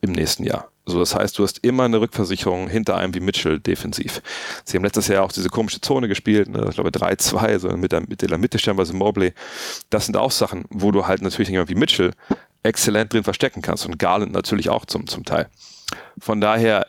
im 0.02 0.14
nächsten 0.14 0.46
Jahr. 0.46 0.72
So, 0.88 1.00
das 1.00 1.14
heißt, 1.14 1.38
du 1.38 1.44
hast 1.44 1.60
immer 1.60 1.84
eine 1.84 2.00
Rückversicherung 2.00 2.70
hinter 2.70 2.96
einem 2.96 3.14
wie 3.14 3.20
Mitchell 3.20 3.60
defensiv. 3.60 4.22
Sie 4.64 4.78
haben 4.78 4.86
letztes 4.86 5.10
Jahr 5.10 5.24
auch 5.26 5.34
diese 5.34 5.50
komische 5.50 5.82
Zone 5.82 6.08
gespielt, 6.08 6.48
ne, 6.48 6.66
ich 6.70 6.76
glaube 6.76 6.92
3-2, 6.92 7.60
so 7.60 7.70
mit 7.76 7.92
der, 7.92 8.02
mit 8.02 8.22
der 8.22 8.38
Mitte 8.38 8.58
stellenweise 8.58 8.94
Mobley. 8.94 9.34
Das 9.90 10.06
sind 10.06 10.16
auch 10.16 10.32
Sachen, 10.32 10.64
wo 10.70 10.92
du 10.92 11.06
halt 11.06 11.22
natürlich 11.22 11.50
jemand 11.50 11.70
wie 11.70 11.76
Mitchell 11.76 12.14
exzellent 12.64 13.12
drin 13.12 13.26
verstecken 13.26 13.62
kannst 13.62 13.86
und 13.86 14.00
Garland 14.00 14.32
natürlich 14.32 14.70
auch 14.70 14.86
zum, 14.86 15.08
zum 15.08 15.26
Teil. 15.26 15.50
Von 16.20 16.40
daher, 16.40 16.88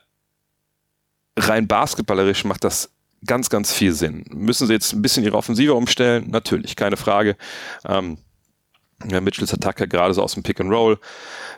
rein 1.36 1.66
basketballerisch 1.66 2.44
macht 2.44 2.62
das 2.62 2.90
ganz, 3.26 3.50
ganz 3.50 3.72
viel 3.72 3.92
Sinn. 3.92 4.24
Müssen 4.30 4.68
sie 4.68 4.74
jetzt 4.74 4.92
ein 4.92 5.02
bisschen 5.02 5.24
ihre 5.24 5.36
Offensive 5.36 5.74
umstellen? 5.74 6.30
Natürlich, 6.30 6.76
keine 6.76 6.96
Frage. 6.96 7.36
Ähm, 7.84 8.18
ja, 9.10 9.20
Mitchells 9.20 9.52
Attacke 9.52 9.88
gerade 9.88 10.14
so 10.14 10.22
aus 10.22 10.34
dem 10.34 10.42
Pick 10.42 10.60
and 10.60 10.70
Roll. 10.70 10.98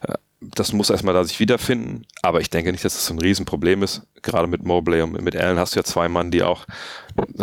Äh, 0.02 0.14
das 0.40 0.72
muss 0.72 0.88
erstmal 0.88 1.12
da 1.12 1.22
sich 1.22 1.38
wiederfinden, 1.38 2.06
aber 2.22 2.40
ich 2.40 2.48
denke 2.48 2.72
nicht, 2.72 2.84
dass 2.84 2.94
das 2.94 3.04
so 3.04 3.12
ein 3.12 3.18
Riesenproblem 3.18 3.82
ist. 3.82 4.02
Gerade 4.22 4.46
mit 4.46 4.64
Mobley 4.64 5.02
und 5.02 5.20
mit 5.20 5.36
Allen 5.36 5.58
hast 5.58 5.74
du 5.74 5.80
ja 5.80 5.84
zwei 5.84 6.08
Mann, 6.08 6.30
die 6.30 6.42
auch 6.42 6.64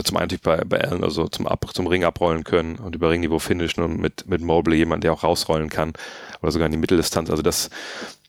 zum 0.03 0.17
einen 0.17 0.39
bei, 0.41 0.57
bei 0.63 0.81
Allen 0.81 1.03
also 1.03 1.27
zum, 1.27 1.45
Ab, 1.45 1.65
zum 1.73 1.85
Ring 1.85 2.03
abrollen 2.03 2.43
können 2.43 2.77
und 2.77 2.95
über 2.95 3.11
Ringniveau 3.11 3.37
finishen 3.37 3.83
und 3.83 3.99
mit, 3.99 4.27
mit 4.27 4.41
Mobley 4.41 4.77
jemand, 4.77 5.03
der 5.03 5.13
auch 5.13 5.23
rausrollen 5.23 5.69
kann 5.69 5.93
oder 6.41 6.51
sogar 6.51 6.65
in 6.65 6.71
die 6.71 6.79
Mitteldistanz. 6.79 7.29
Also 7.29 7.43
das, 7.43 7.69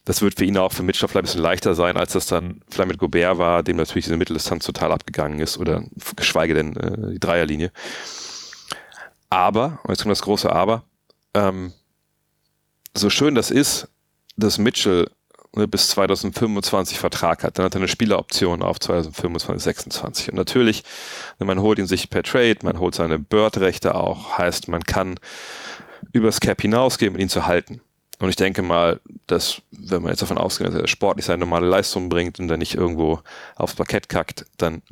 das 0.05 0.21
wird 0.21 0.39
für 0.39 0.45
ihn 0.45 0.59
auch 0.59 0.73
für 0.73 0.83
Mitchell 0.83 1.09
vielleicht 1.09 1.25
ein 1.25 1.29
bisschen 1.29 1.43
leichter 1.43 1.75
sein, 1.75 1.97
als 1.97 2.13
das 2.13 2.27
dann 2.27 2.61
vielleicht 2.69 2.91
mit 2.91 2.99
Gobert 2.99 3.39
war, 3.39 3.63
dem 3.63 3.79
natürlich 3.79 4.05
diese 4.05 4.19
Mitteldistanz 4.19 4.67
total 4.67 4.93
abgegangen 4.93 5.41
ist 5.41 5.57
oder 5.57 5.83
geschweige 6.15 6.53
denn 6.53 6.77
äh, 6.77 7.13
die 7.13 7.21
Dreierlinie. 7.21 7.73
Aber, 9.31 9.81
und 9.85 9.91
jetzt 9.91 10.03
kommt 10.03 10.13
das 10.13 10.23
große 10.23 10.53
Aber, 10.53 10.83
ähm, 11.33 11.73
so 12.95 13.09
schön 13.09 13.35
das 13.35 13.51
ist, 13.51 13.89
dass 14.39 14.59
Mitchell 14.59 15.11
ne, 15.55 15.69
bis 15.69 15.89
2025 15.91 16.99
Vertrag 16.99 17.43
hat. 17.43 17.59
Dann 17.59 17.67
hat 17.67 17.75
er 17.75 17.81
eine 17.81 17.89
Spieleroption 17.89 18.63
auf 18.63 18.81
2025, 18.81 19.63
26. 19.63 20.29
Und 20.31 20.37
natürlich, 20.37 20.85
ne, 21.39 21.47
man 21.47 21.61
holt 21.61 21.79
ihn 21.79 21.87
sich 21.87 22.09
per 22.11 22.23
Trade, 22.23 22.59
man 22.63 22.79
holt 22.79 22.95
seine 22.95 23.19
Bird-Rechte 23.19 23.95
auch, 23.95 24.39
heißt, 24.39 24.69
man 24.69 24.85
kann 24.85 25.19
übers 26.13 26.41
Cap 26.41 26.63
hinausgehen, 26.63 27.15
um 27.15 27.21
ihn 27.21 27.29
zu 27.29 27.47
halten. 27.47 27.81
Und 28.21 28.31
ich 28.31 28.37
denke 28.37 28.63
mal, 28.63 29.01
dass, 29.27 29.63
wenn 29.71 30.03
man 30.03 30.11
jetzt 30.11 30.23
davon 30.23 30.39
ausgeht, 30.39 30.69
dass 30.69 30.75
er 30.75 30.89
sportlich 30.89 31.27
seine 31.27 31.39
normale 31.39 31.69
Leistung 31.69 32.09
bringt 32.09 32.41
und 32.41 32.49
dann 32.49 32.59
nicht 32.59 32.75
irgendwo 32.75 33.21
aufs 33.55 33.75
Parkett 33.75 34.09
kackt, 34.09 34.45
dann 34.57 34.83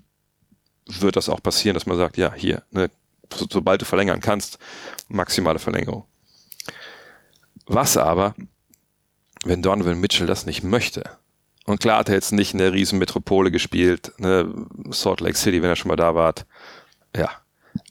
wird 0.86 1.16
das 1.16 1.28
auch 1.28 1.42
passieren, 1.42 1.74
dass 1.74 1.86
man 1.86 1.96
sagt, 1.96 2.16
ja, 2.16 2.32
hier, 2.32 2.62
ne, 2.70 2.90
so, 3.34 3.46
sobald 3.50 3.80
du 3.80 3.84
verlängern 3.84 4.20
kannst, 4.20 4.58
maximale 5.08 5.58
Verlängerung. 5.58 6.04
Was 7.66 7.96
aber 7.96 8.36
wenn 9.48 9.62
Donovan 9.62 10.00
Mitchell 10.00 10.26
das 10.26 10.46
nicht 10.46 10.62
möchte. 10.62 11.04
Und 11.64 11.80
klar 11.80 11.98
hat 11.98 12.08
er 12.08 12.14
jetzt 12.14 12.32
nicht 12.32 12.52
in 12.52 12.58
der 12.58 12.72
Riesenmetropole 12.72 13.50
gespielt, 13.50 14.12
ne, 14.18 14.52
Salt 14.90 15.20
Lake 15.20 15.36
City, 15.36 15.62
wenn 15.62 15.70
er 15.70 15.76
schon 15.76 15.88
mal 15.88 15.96
da 15.96 16.14
war. 16.14 16.34
Ja, 17.14 17.30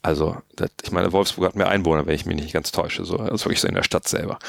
also 0.01 0.37
das, 0.55 0.69
ich 0.83 0.91
meine, 0.91 1.11
Wolfsburg 1.11 1.47
hat 1.47 1.55
mehr 1.55 1.67
Einwohner, 1.67 2.05
wenn 2.05 2.15
ich 2.15 2.25
mich 2.25 2.37
nicht 2.37 2.53
ganz 2.53 2.71
täusche. 2.71 3.05
So, 3.05 3.17
das 3.17 3.41
ist 3.41 3.45
wirklich 3.45 3.61
so 3.61 3.67
in 3.67 3.75
der 3.75 3.83
Stadt 3.83 4.07
selber. 4.07 4.39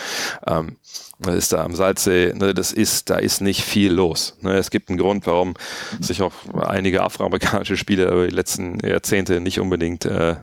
Ähm, 0.46 0.76
das 1.18 1.34
ist 1.34 1.52
da 1.52 1.64
am 1.64 1.74
Salzsee, 1.74 2.32
ne, 2.34 2.54
das 2.54 2.72
ist, 2.72 3.10
da 3.10 3.16
ist 3.16 3.40
nicht 3.40 3.62
viel 3.62 3.92
los. 3.92 4.36
Ne. 4.42 4.56
Es 4.56 4.70
gibt 4.70 4.88
einen 4.88 4.98
Grund, 4.98 5.26
warum 5.26 5.54
sich 6.00 6.22
auch 6.22 6.32
einige 6.54 7.02
afroamerikanische 7.02 7.76
Spieler 7.76 8.12
über 8.12 8.26
die 8.28 8.34
letzten 8.34 8.78
Jahrzehnte 8.80 9.40
nicht 9.40 9.58
unbedingt 9.58 10.04
äh, 10.04 10.36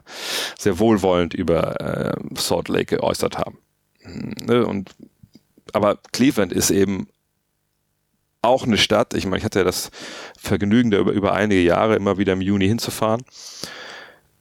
sehr 0.57 0.79
wohlwollend 0.79 1.33
über 1.33 1.79
äh, 1.79 2.15
Salt 2.35 2.67
Lake 2.67 2.97
geäußert 2.97 3.37
haben. 3.37 3.59
Ne, 4.05 4.65
und 4.65 4.89
aber 5.73 5.99
Cleveland 6.11 6.53
ist 6.53 6.71
eben 6.71 7.07
auch 8.41 8.63
eine 8.63 8.77
Stadt. 8.77 9.13
Ich 9.13 9.25
meine, 9.25 9.37
ich 9.37 9.45
hatte 9.45 9.59
ja 9.59 9.65
das 9.65 9.89
Vergnügen, 10.37 10.91
da 10.91 10.99
über, 10.99 11.11
über 11.11 11.33
einige 11.33 11.61
Jahre 11.61 11.95
immer 11.95 12.17
wieder 12.17 12.33
im 12.33 12.41
Juni 12.41 12.67
hinzufahren. 12.67 13.23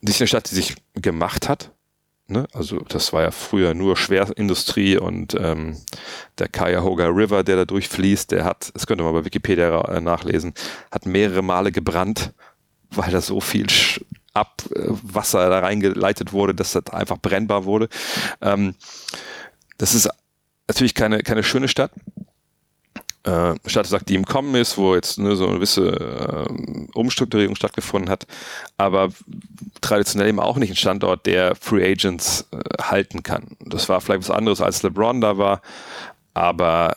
Das 0.03 0.17
ist 0.17 0.21
eine 0.21 0.29
Stadt, 0.29 0.51
die 0.51 0.57
sich 0.57 0.75
gemacht 0.95 1.49
hat. 1.49 1.71
Ne? 2.27 2.47
Also 2.53 2.79
das 2.81 3.13
war 3.13 3.23
ja 3.23 3.31
früher 3.31 3.75
nur 3.75 3.97
Schwerindustrie 3.97 4.97
und 4.97 5.35
ähm, 5.35 5.77
der 6.39 6.49
Cuyahoga 6.49 7.07
River, 7.07 7.45
der 7.45 7.57
da 7.57 7.65
durchfließt, 7.65 8.31
der 8.31 8.45
hat, 8.45 8.71
das 8.75 8.87
könnte 8.87 9.05
man 9.05 9.13
bei 9.13 9.25
Wikipedia 9.25 9.81
äh, 9.83 10.01
nachlesen, 10.01 10.55
hat 10.91 11.07
mehrere 11.07 11.43
Male 11.43 11.73
gebrannt, 11.73 12.33
weil 12.91 13.11
da 13.11 13.21
so 13.21 13.41
viel 13.41 13.67
Abwasser 14.35 15.49
da 15.51 15.59
reingeleitet 15.61 16.33
wurde, 16.33 16.55
dass 16.55 16.73
das 16.73 16.87
einfach 16.89 17.19
brennbar 17.19 17.65
wurde. 17.65 17.89
Ähm, 18.41 18.75
das 19.79 19.95
ist 19.95 20.09
natürlich 20.73 20.95
keine, 20.95 21.23
keine 21.23 21.43
schöne 21.43 21.69
Stadt. 21.69 21.93
äh, 23.25 23.55
Stadt 23.67 23.87
sagt, 23.87 24.09
die 24.09 24.15
im 24.15 24.25
Kommen 24.25 24.55
ist, 24.55 24.77
wo 24.79 24.95
jetzt 24.95 25.19
ne, 25.19 25.37
so 25.37 25.47
eine 25.47 25.57
gewisse 25.57 25.89
äh, 25.91 26.87
Umstrukturierung 26.95 27.55
stattgefunden 27.55 28.11
hat, 28.11 28.27
aber 28.77 29.11
traditionell 29.81 30.29
eben 30.29 30.41
auch 30.41 30.57
nicht 30.57 30.71
ein 30.71 30.77
Standort, 30.77 31.27
der 31.27 31.55
Free 31.55 31.85
Agents 31.85 32.49
äh, 32.51 32.83
halten 32.83 33.23
kann. 33.23 33.57
Das 33.61 33.89
war 33.89 34.01
vielleicht 34.01 34.29
was 34.29 34.37
anderes, 34.37 34.61
als 34.61 34.83
LeBron 34.83 35.21
da 35.21 35.39
war, 35.39 35.63
aber 36.35 36.97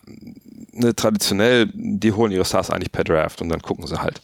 ne, 0.72 0.96
traditionell, 0.96 1.70
die 1.74 2.12
holen 2.12 2.32
ihre 2.32 2.46
Stars 2.46 2.70
eigentlich 2.70 2.92
per 2.92 3.04
Draft 3.04 3.42
und 3.42 3.50
dann 3.50 3.62
gucken 3.62 3.86
sie 3.88 4.02
halt. 4.02 4.22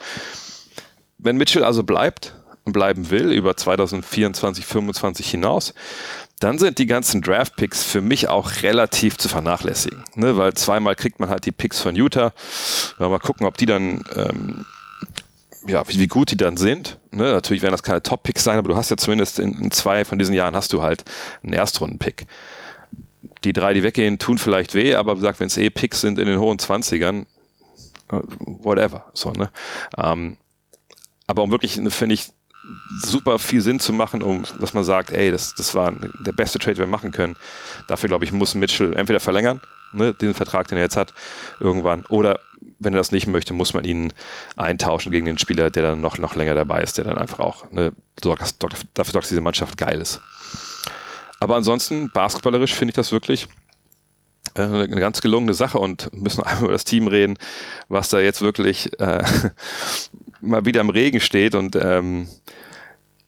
Wenn 1.18 1.38
Mitchell 1.38 1.64
also 1.64 1.84
bleibt 1.84 2.34
und 2.64 2.74
bleiben 2.74 3.10
will 3.10 3.32
über 3.32 3.56
2024, 3.56 4.66
2025 4.66 5.30
hinaus, 5.30 5.74
dann 6.42 6.58
sind 6.58 6.80
die 6.80 6.88
ganzen 6.88 7.22
Draft-Picks 7.22 7.84
für 7.84 8.02
mich 8.02 8.28
auch 8.28 8.64
relativ 8.64 9.18
zu 9.18 9.30
vernachlässigen. 9.30 10.04
Ne? 10.16 10.38
Weil 10.38 10.56
zweimal 10.56 10.96
kriegt 10.96 11.20
man 11.20 11.30
halt 11.30 11.46
die 11.46 11.52
Picks 11.52 11.80
von 11.80 11.96
Utah. 11.96 12.34
Mal 12.98 13.20
gucken, 13.20 13.46
ob 13.46 13.58
die 13.58 13.68
dann, 13.68 14.04
ähm, 14.16 14.66
ja, 15.68 15.88
wie, 15.88 16.00
wie, 16.00 16.08
gut 16.08 16.32
die 16.32 16.38
dann 16.38 16.58
sind. 16.58 16.98
Ne? 17.12 17.32
Natürlich 17.32 17.62
werden 17.62 17.74
das 17.74 17.84
keine 17.84 18.02
Top-Picks 18.02 18.44
sein, 18.44 18.58
aber 18.58 18.70
du 18.70 18.76
hast 18.76 18.90
ja 18.90 18.98
zumindest 18.98 19.38
in, 19.38 19.54
in, 19.54 19.70
zwei 19.70 20.04
von 20.04 20.18
diesen 20.18 20.34
Jahren 20.34 20.56
hast 20.56 20.74
du 20.74 20.82
halt 20.82 21.06
einen 21.44 21.54
Erstrunden-Pick. 21.54 22.26
Die 23.44 23.54
drei, 23.54 23.76
die 23.76 23.84
weggehen, 23.84 24.18
tun 24.18 24.40
vielleicht 24.40 24.74
weh, 24.74 24.96
aber 24.96 25.14
wie 25.14 25.20
gesagt, 25.20 25.40
wenn 25.40 25.48
es 25.48 25.58
eh 25.58 25.70
Picks 25.70 26.02
sind 26.02 26.18
in 26.18 26.26
den 26.26 26.40
hohen 26.40 26.58
Zwanzigern, 26.58 27.28
äh, 28.12 28.20
whatever. 28.40 29.06
So, 29.14 29.32
ne? 29.32 29.52
Ähm, 29.96 30.38
aber 31.28 31.44
um 31.44 31.52
wirklich, 31.52 31.74
finde 31.74 32.16
ich, 32.16 32.30
super 33.02 33.40
viel 33.40 33.62
Sinn 33.62 33.80
zu 33.80 33.94
machen, 33.94 34.22
um, 34.22 34.44
dass 34.60 34.74
man 34.74 34.84
sagt, 34.84 35.12
ey, 35.12 35.32
das, 35.32 35.56
das 35.56 35.74
war 35.74 35.92
der 35.92 36.32
beste 36.32 36.60
Trade, 36.60 36.76
den 36.76 36.86
wir 36.86 36.88
machen 36.88 37.12
können. 37.12 37.36
Dafür, 37.88 38.08
glaube 38.08 38.26
ich, 38.26 38.32
muss 38.32 38.56
Mitchell 38.56 38.94
entweder 38.94 39.20
verlängern, 39.20 39.62
ne, 39.94 40.14
den 40.14 40.34
Vertrag, 40.34 40.68
den 40.68 40.78
er 40.78 40.84
jetzt 40.84 40.98
hat, 40.98 41.14
irgendwann, 41.60 42.06
oder 42.06 42.40
wenn 42.80 42.94
er 42.94 42.98
das 42.98 43.12
nicht 43.12 43.28
möchte, 43.28 43.54
muss 43.54 43.74
man 43.74 43.84
ihn 43.84 44.14
eintauschen 44.56 45.12
gegen 45.12 45.26
den 45.26 45.38
Spieler, 45.38 45.70
der 45.70 45.84
dann 45.84 46.02
noch, 46.02 46.18
noch 46.18 46.36
länger 46.36 46.54
dabei 46.54 46.82
ist, 46.82 46.98
der 46.98 47.06
dann 47.06 47.18
einfach 47.18 47.40
auch 47.40 47.72
ne, 47.72 47.94
dafür 48.22 48.46
sorgt, 48.60 49.16
dass 49.16 49.30
diese 49.30 49.42
Mannschaft 49.42 49.78
geil 49.78 50.00
ist. 50.00 50.22
Aber 51.40 51.56
ansonsten, 51.56 52.12
basketballerisch 52.12 52.76
finde 52.76 52.92
ich 52.92 52.96
das 52.96 53.12
wirklich 53.12 53.48
äh, 54.56 54.62
eine 54.62 54.88
ganz 54.88 55.22
gelungene 55.22 55.54
Sache 55.54 55.80
und 55.80 56.14
müssen 56.14 56.44
einmal 56.44 56.66
über 56.66 56.74
das 56.74 56.84
Team 56.84 57.08
reden, 57.08 57.38
was 57.88 58.10
da 58.10 58.20
jetzt 58.20 58.42
wirklich 58.42 59.00
äh, 59.00 59.24
mal 60.42 60.66
wieder 60.66 60.82
im 60.82 60.90
Regen 60.90 61.20
steht 61.20 61.56
und 61.56 61.76
ähm, 61.76 62.28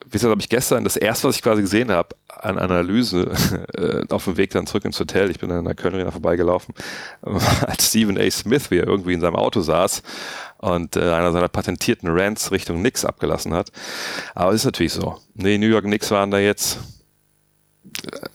wie 0.06 0.18
gesagt, 0.18 0.32
habe 0.32 0.42
ich 0.42 0.50
gestern 0.50 0.84
das 0.84 0.96
erste, 0.96 1.28
was 1.28 1.38
ich 1.38 1.42
quasi 1.42 1.62
gesehen 1.62 1.90
habe, 1.90 2.16
an 2.28 2.60
Analyse 2.60 3.32
äh, 3.76 4.14
auf 4.14 4.26
dem 4.26 4.38
Weg 4.38 4.52
dann 4.52 4.68
zurück 4.68 4.86
ins 4.86 5.00
Hotel, 5.00 5.32
ich 5.32 5.40
bin 5.40 5.52
an 5.52 5.66
der 5.66 5.74
Köln 5.74 5.96
Arena 5.96 6.12
vorbeigelaufen, 6.12 6.76
als 7.62 7.88
Stephen 7.88 8.20
A. 8.20 8.30
Smith, 8.30 8.70
wie 8.70 8.78
er 8.78 8.88
irgendwie 8.88 9.14
in 9.14 9.22
seinem 9.22 9.36
Auto 9.36 9.62
saß 9.62 10.04
und 10.58 10.96
äh, 10.96 11.12
einer 11.12 11.32
seiner 11.32 11.48
patentierten 11.48 12.10
Rants 12.10 12.52
Richtung 12.52 12.78
Knicks 12.80 13.06
abgelassen 13.06 13.54
hat. 13.54 13.72
Aber 14.36 14.52
es 14.52 14.62
ist 14.62 14.66
natürlich 14.66 14.94
so. 14.94 15.18
Nee, 15.34 15.58
New 15.58 15.68
York 15.68 15.86
Knicks 15.86 16.12
waren 16.12 16.30
da 16.30 16.38
jetzt, 16.38 16.80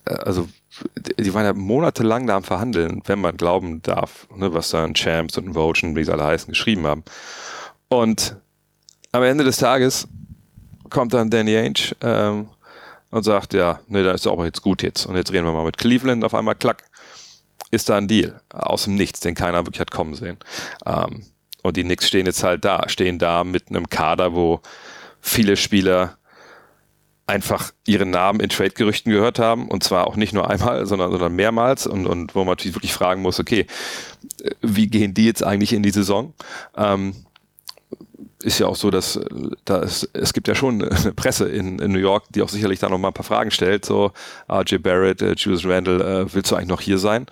äh, 0.04 0.10
also 0.14 0.48
die 1.18 1.32
waren 1.34 1.44
ja 1.44 1.52
monatelang 1.52 2.26
da 2.26 2.36
am 2.36 2.44
Verhandeln, 2.44 3.02
wenn 3.06 3.20
man 3.20 3.36
glauben 3.36 3.82
darf, 3.82 4.26
ne, 4.34 4.52
was 4.52 4.70
da 4.70 4.84
ein 4.84 4.94
Champs 4.94 5.38
und 5.38 5.46
ein 5.48 5.54
Votion, 5.54 5.94
wie 5.94 6.04
sie 6.04 6.12
alle 6.12 6.24
heißen, 6.24 6.50
geschrieben 6.50 6.86
haben. 6.86 7.04
Und 7.88 8.36
am 9.18 9.24
Ende 9.24 9.44
des 9.44 9.56
Tages 9.56 10.08
kommt 10.90 11.12
dann 11.12 11.30
Danny 11.30 11.56
Ainge 11.56 11.94
ähm, 12.00 12.48
und 13.10 13.24
sagt, 13.24 13.52
ja, 13.52 13.80
nee, 13.88 14.02
da 14.02 14.12
ist 14.12 14.26
auch 14.26 14.42
jetzt 14.44 14.62
gut 14.62 14.82
jetzt. 14.82 15.06
Und 15.06 15.16
jetzt 15.16 15.32
reden 15.32 15.44
wir 15.44 15.52
mal 15.52 15.64
mit 15.64 15.76
Cleveland. 15.76 16.24
Auf 16.24 16.34
einmal, 16.34 16.54
klack, 16.54 16.84
ist 17.70 17.88
da 17.88 17.96
ein 17.96 18.08
Deal. 18.08 18.40
Aus 18.50 18.84
dem 18.84 18.94
Nichts, 18.94 19.20
den 19.20 19.34
keiner 19.34 19.66
wirklich 19.66 19.80
hat 19.80 19.90
kommen 19.90 20.14
sehen. 20.14 20.38
Ähm, 20.86 21.24
und 21.62 21.76
die 21.76 21.82
Knicks 21.82 22.06
stehen 22.06 22.26
jetzt 22.26 22.44
halt 22.44 22.64
da, 22.64 22.88
stehen 22.88 23.18
da 23.18 23.44
mit 23.44 23.68
einem 23.68 23.90
Kader, 23.90 24.34
wo 24.34 24.60
viele 25.20 25.56
Spieler 25.56 26.16
einfach 27.26 27.72
ihren 27.86 28.10
Namen 28.10 28.40
in 28.40 28.48
Trade-Gerüchten 28.48 29.12
gehört 29.12 29.38
haben 29.38 29.68
und 29.68 29.82
zwar 29.82 30.06
auch 30.06 30.16
nicht 30.16 30.32
nur 30.32 30.48
einmal, 30.48 30.86
sondern, 30.86 31.10
sondern 31.10 31.34
mehrmals 31.34 31.86
und, 31.86 32.06
und 32.06 32.34
wo 32.34 32.40
man 32.40 32.52
natürlich 32.52 32.76
wirklich 32.76 32.94
fragen 32.94 33.20
muss, 33.20 33.38
okay, 33.38 33.66
wie 34.62 34.86
gehen 34.86 35.12
die 35.12 35.26
jetzt 35.26 35.44
eigentlich 35.44 35.74
in 35.74 35.82
die 35.82 35.90
Saison? 35.90 36.32
Ähm, 36.74 37.14
ist 38.42 38.58
ja 38.58 38.66
auch 38.66 38.76
so, 38.76 38.90
dass 38.90 39.20
da 39.64 39.78
ist, 39.78 40.08
es 40.12 40.32
gibt 40.32 40.48
ja 40.48 40.54
schon 40.54 40.82
eine 40.88 41.12
Presse 41.12 41.48
in, 41.48 41.78
in 41.78 41.92
New 41.92 41.98
York, 41.98 42.24
die 42.30 42.42
auch 42.42 42.48
sicherlich 42.48 42.78
da 42.78 42.88
noch 42.88 42.98
mal 42.98 43.08
ein 43.08 43.14
paar 43.14 43.24
Fragen 43.24 43.50
stellt. 43.50 43.84
So, 43.84 44.12
RJ 44.50 44.78
Barrett, 44.78 45.22
äh, 45.22 45.34
Julius 45.34 45.64
Randle, 45.64 46.02
äh, 46.02 46.34
willst 46.34 46.50
du 46.50 46.56
eigentlich 46.56 46.68
noch 46.68 46.80
hier 46.80 46.98
sein? 46.98 47.26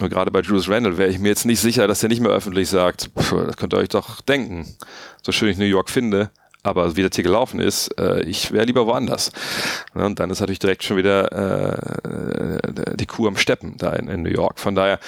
Und 0.00 0.10
gerade 0.10 0.30
bei 0.30 0.40
Julius 0.40 0.68
Randle 0.68 0.98
wäre 0.98 1.10
ich 1.10 1.18
mir 1.18 1.28
jetzt 1.28 1.46
nicht 1.46 1.60
sicher, 1.60 1.86
dass 1.86 2.02
er 2.02 2.08
nicht 2.08 2.20
mehr 2.20 2.30
öffentlich 2.30 2.68
sagt, 2.68 3.10
pff, 3.18 3.34
das 3.46 3.56
könnt 3.56 3.72
ihr 3.72 3.78
euch 3.78 3.88
doch 3.88 4.20
denken. 4.20 4.66
So 5.22 5.32
schön 5.32 5.48
ich 5.48 5.56
New 5.56 5.64
York 5.64 5.88
finde, 5.88 6.30
aber 6.62 6.96
wie 6.96 7.02
das 7.02 7.14
hier 7.14 7.24
gelaufen 7.24 7.60
ist, 7.60 7.98
äh, 7.98 8.22
ich 8.22 8.52
wäre 8.52 8.66
lieber 8.66 8.86
woanders. 8.86 9.30
Und 9.94 10.18
dann 10.18 10.30
ist 10.30 10.40
natürlich 10.40 10.58
direkt 10.58 10.82
schon 10.82 10.96
wieder 10.96 11.32
äh, 11.32 12.96
die 12.96 13.06
Kuh 13.06 13.28
am 13.28 13.36
Steppen 13.36 13.76
da 13.78 13.92
in, 13.92 14.08
in 14.08 14.22
New 14.22 14.30
York. 14.30 14.58
Von 14.58 14.74
daher 14.74 14.98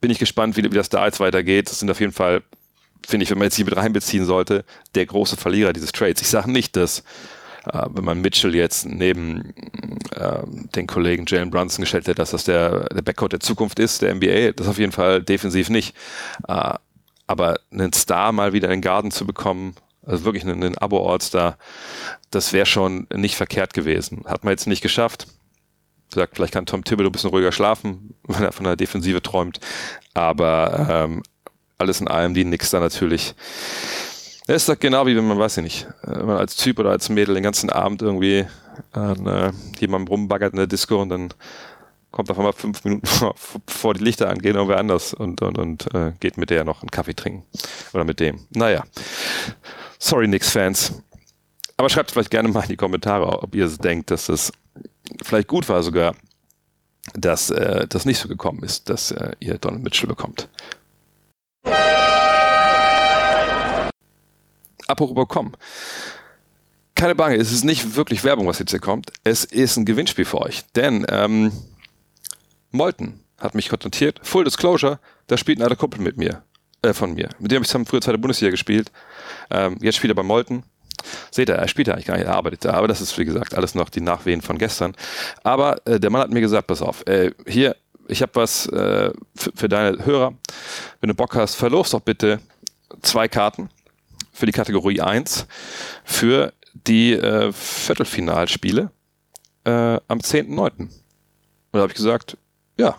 bin 0.00 0.10
ich 0.10 0.18
gespannt, 0.18 0.56
wie, 0.56 0.64
wie 0.64 0.76
das 0.76 0.90
da 0.90 1.06
jetzt 1.06 1.20
weitergegeht. 1.20 1.70
Das 1.70 1.78
sind 1.78 1.90
auf 1.90 2.00
jeden 2.00 2.12
Fall 2.12 2.42
finde 3.06 3.24
ich, 3.24 3.30
wenn 3.30 3.38
man 3.38 3.46
jetzt 3.46 3.56
hier 3.56 3.64
mit 3.64 3.76
reinbeziehen 3.76 4.24
sollte, 4.24 4.64
der 4.94 5.06
große 5.06 5.36
Verlierer 5.36 5.72
dieses 5.72 5.92
Trades. 5.92 6.20
Ich 6.20 6.28
sage 6.28 6.50
nicht, 6.50 6.76
dass 6.76 7.00
äh, 7.66 7.86
wenn 7.90 8.04
man 8.04 8.20
Mitchell 8.20 8.54
jetzt 8.54 8.86
neben 8.86 9.54
äh, 10.14 10.42
den 10.74 10.86
Kollegen 10.86 11.24
Jalen 11.26 11.50
Brunson 11.50 11.82
gestellt 11.82 12.08
hat, 12.08 12.18
dass 12.18 12.30
das 12.30 12.44
der, 12.44 12.88
der 12.88 13.02
Backcourt 13.02 13.32
der 13.32 13.40
Zukunft 13.40 13.78
ist, 13.78 14.02
der 14.02 14.14
NBA, 14.14 14.52
das 14.52 14.68
auf 14.68 14.78
jeden 14.78 14.92
Fall 14.92 15.22
defensiv 15.22 15.70
nicht. 15.70 15.94
Äh, 16.48 16.74
aber 17.26 17.58
einen 17.72 17.92
Star 17.92 18.32
mal 18.32 18.52
wieder 18.52 18.68
in 18.68 18.76
den 18.76 18.80
Garten 18.82 19.10
zu 19.10 19.26
bekommen, 19.26 19.74
also 20.04 20.24
wirklich 20.24 20.44
einen, 20.44 20.62
einen 20.62 20.78
Abo-All-Star, 20.78 21.56
das 22.30 22.52
wäre 22.52 22.66
schon 22.66 23.06
nicht 23.14 23.36
verkehrt 23.36 23.72
gewesen. 23.72 24.24
Hat 24.26 24.44
man 24.44 24.52
jetzt 24.52 24.66
nicht 24.66 24.82
geschafft. 24.82 25.26
Gesagt, 26.10 26.36
vielleicht 26.36 26.52
kann 26.52 26.66
Tom 26.66 26.84
Thibodeau 26.84 27.08
ein 27.08 27.12
bisschen 27.12 27.30
ruhiger 27.30 27.52
schlafen, 27.52 28.14
wenn 28.26 28.42
er 28.42 28.52
von 28.52 28.64
der 28.64 28.76
Defensive 28.76 29.22
träumt. 29.22 29.58
Aber 30.12 30.86
ähm, 30.90 31.22
alles 31.78 32.00
in 32.00 32.08
allem 32.08 32.34
die 32.34 32.44
Knicks 32.44 32.70
da 32.70 32.80
natürlich. 32.80 33.34
Es 34.46 34.56
ist 34.56 34.68
doch 34.68 34.78
genau 34.78 35.06
wie 35.06 35.16
wenn 35.16 35.26
man, 35.26 35.38
weiß 35.38 35.58
ich 35.58 35.62
nicht, 35.62 35.86
äh, 36.02 36.18
wenn 36.18 36.26
man 36.26 36.36
als 36.36 36.56
Typ 36.56 36.78
oder 36.78 36.90
als 36.90 37.08
Mädel 37.08 37.34
den 37.34 37.44
ganzen 37.44 37.70
Abend 37.70 38.02
irgendwie 38.02 38.46
an 38.92 39.26
äh, 39.26 39.52
jemandem 39.78 40.08
rumbaggert 40.08 40.52
in 40.52 40.58
der 40.58 40.66
Disco 40.66 41.00
und 41.00 41.08
dann 41.08 41.34
kommt 42.10 42.30
auf 42.30 42.38
einmal 42.38 42.52
fünf 42.52 42.84
Minuten 42.84 43.06
vor, 43.06 43.34
vor 43.66 43.94
die 43.94 44.04
Lichter 44.04 44.28
angehen 44.28 44.54
irgendwer 44.54 44.78
anders 44.78 45.14
und, 45.14 45.42
und, 45.42 45.58
und 45.58 45.94
äh, 45.94 46.12
geht 46.20 46.38
mit 46.38 46.50
der 46.50 46.64
noch 46.64 46.82
einen 46.82 46.90
Kaffee 46.90 47.14
trinken. 47.14 47.44
Oder 47.92 48.04
mit 48.04 48.20
dem. 48.20 48.46
Naja. 48.50 48.84
Sorry, 49.98 50.26
Knicks-Fans. 50.26 51.02
Aber 51.76 51.88
schreibt 51.88 52.12
vielleicht 52.12 52.30
gerne 52.30 52.48
mal 52.48 52.62
in 52.62 52.68
die 52.68 52.76
Kommentare, 52.76 53.42
ob 53.42 53.54
ihr 53.54 53.68
denkt, 53.68 54.10
dass 54.10 54.26
das 54.26 54.52
vielleicht 55.22 55.48
gut 55.48 55.68
war 55.68 55.82
sogar, 55.82 56.14
dass 57.14 57.50
äh, 57.50 57.86
das 57.88 58.04
nicht 58.04 58.18
so 58.18 58.28
gekommen 58.28 58.62
ist, 58.62 58.88
dass 58.88 59.10
äh, 59.10 59.32
ihr 59.40 59.58
Donald 59.58 59.82
Mitchell 59.82 60.08
bekommt. 60.08 60.48
Apropos 64.86 65.26
komm. 65.28 65.52
Keine 66.94 67.14
Bange, 67.14 67.36
es 67.36 67.52
ist 67.52 67.64
nicht 67.64 67.96
wirklich 67.96 68.22
Werbung, 68.24 68.46
was 68.46 68.58
jetzt 68.58 68.70
hier 68.70 68.80
kommt. 68.80 69.10
Es 69.24 69.44
ist 69.44 69.76
ein 69.76 69.84
Gewinnspiel 69.84 70.24
für 70.24 70.40
euch. 70.40 70.64
Denn 70.76 71.04
ähm, 71.08 71.52
Molten 72.70 73.20
hat 73.38 73.54
mich 73.54 73.68
kontaktiert. 73.68 74.20
Full 74.22 74.44
Disclosure, 74.44 75.00
da 75.26 75.36
spielt 75.36 75.58
ein 75.58 75.62
alter 75.62 75.76
Kumpel 75.76 76.00
mit 76.00 76.16
mir. 76.16 76.42
Äh, 76.84 76.92
von 76.92 77.14
mir. 77.14 77.30
Mit 77.38 77.50
dem 77.50 77.56
habe 77.56 77.64
ich 77.64 77.68
zusammen 77.68 77.86
früher 77.86 78.00
zweite 78.00 78.18
Bundesliga 78.18 78.50
gespielt. 78.50 78.92
Ähm, 79.50 79.78
jetzt 79.80 79.96
spielt 79.96 80.12
er 80.12 80.16
bei 80.16 80.22
Molten. 80.22 80.64
Seht 81.30 81.48
ihr, 81.48 81.54
er 81.54 81.68
spielt 81.68 81.88
eigentlich 81.88 82.04
gar 82.04 82.16
nicht, 82.16 82.26
er 82.26 82.34
arbeitet 82.34 82.64
da. 82.64 82.74
Aber 82.74 82.88
das 82.88 83.00
ist, 83.00 83.16
wie 83.18 83.24
gesagt, 83.24 83.54
alles 83.54 83.74
noch 83.74 83.88
die 83.88 84.00
Nachwehen 84.00 84.42
von 84.42 84.58
gestern. 84.58 84.94
Aber 85.42 85.76
äh, 85.86 85.98
der 85.98 86.10
Mann 86.10 86.20
hat 86.20 86.30
mir 86.30 86.40
gesagt, 86.40 86.66
pass 86.66 86.82
auf, 86.82 87.06
äh, 87.06 87.32
hier, 87.46 87.76
ich 88.06 88.20
habe 88.20 88.32
was 88.34 88.66
äh, 88.66 89.10
für 89.34 89.68
deine 89.68 90.04
Hörer. 90.04 90.34
Wenn 91.00 91.08
du 91.08 91.14
Bock 91.14 91.34
hast, 91.34 91.54
verlos 91.54 91.90
doch 91.90 92.00
bitte 92.00 92.40
zwei 93.00 93.28
Karten 93.28 93.70
für 94.34 94.46
die 94.46 94.52
Kategorie 94.52 95.00
1 95.00 95.46
für 96.04 96.52
die 96.74 97.12
äh, 97.12 97.52
Viertelfinalspiele 97.52 98.90
äh, 99.64 99.70
am 99.70 100.18
10.9. 100.18 100.70
Und 100.78 100.90
da 101.72 101.80
habe 101.80 101.88
ich 101.88 101.96
gesagt, 101.96 102.36
ja, 102.76 102.96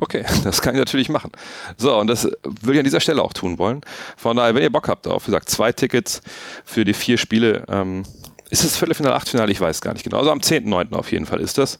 okay, 0.00 0.24
das 0.44 0.60
kann 0.62 0.74
ich 0.74 0.80
natürlich 0.80 1.08
machen. 1.08 1.30
So, 1.76 1.96
und 1.96 2.08
das 2.08 2.24
würde 2.24 2.72
ich 2.72 2.78
an 2.78 2.84
dieser 2.84 3.00
Stelle 3.00 3.22
auch 3.22 3.32
tun 3.32 3.58
wollen. 3.58 3.82
Von 4.16 4.36
daher, 4.36 4.54
wenn 4.54 4.62
ihr 4.62 4.72
Bock 4.72 4.88
habt 4.88 5.06
auf, 5.06 5.26
wie 5.26 5.30
gesagt, 5.30 5.50
zwei 5.50 5.72
Tickets 5.72 6.22
für 6.64 6.84
die 6.84 6.94
vier 6.94 7.18
Spiele, 7.18 7.64
ähm, 7.68 8.02
ist 8.50 8.64
es 8.64 8.76
Viertelfinale, 8.76 9.14
Achtfinale? 9.14 9.52
Ich 9.52 9.60
weiß 9.60 9.82
gar 9.82 9.92
nicht 9.92 10.04
genau. 10.04 10.18
Also 10.18 10.30
am 10.30 10.40
10.9. 10.40 10.94
auf 10.94 11.12
jeden 11.12 11.26
Fall 11.26 11.40
ist 11.40 11.58
das. 11.58 11.78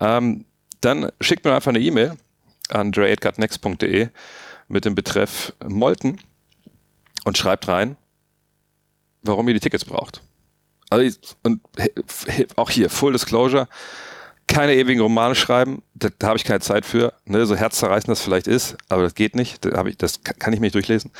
Ähm, 0.00 0.44
dann 0.80 1.10
schickt 1.20 1.44
mir 1.44 1.54
einfach 1.54 1.70
eine 1.70 1.80
E-Mail 1.80 2.16
an 2.70 2.90
dre.next.de 2.90 4.08
mit 4.66 4.84
dem 4.84 4.94
Betreff 4.94 5.52
Molten 5.64 6.18
und 7.24 7.38
schreibt 7.38 7.68
rein, 7.68 7.96
warum 9.28 9.46
ihr 9.48 9.54
die 9.54 9.60
Tickets 9.60 9.84
braucht. 9.84 10.22
Also, 10.90 11.18
und 11.42 11.60
auch 12.56 12.70
hier, 12.70 12.90
Full 12.90 13.12
Disclosure, 13.12 13.68
keine 14.46 14.74
ewigen 14.74 15.00
Romane 15.00 15.34
schreiben, 15.34 15.82
da, 15.94 16.08
da 16.18 16.28
habe 16.28 16.38
ich 16.38 16.44
keine 16.44 16.60
Zeit 16.60 16.86
für. 16.86 17.12
Ne, 17.26 17.46
so 17.46 17.54
herzzerreißend 17.54 18.10
das 18.10 18.22
vielleicht 18.22 18.46
ist, 18.46 18.76
aber 18.88 19.02
das 19.02 19.14
geht 19.14 19.36
nicht. 19.36 19.64
Da 19.64 19.84
ich, 19.84 19.96
das 19.96 20.22
kann 20.22 20.52
ich 20.52 20.60
mir 20.60 20.66
nicht 20.66 20.74
durchlesen. 20.74 21.12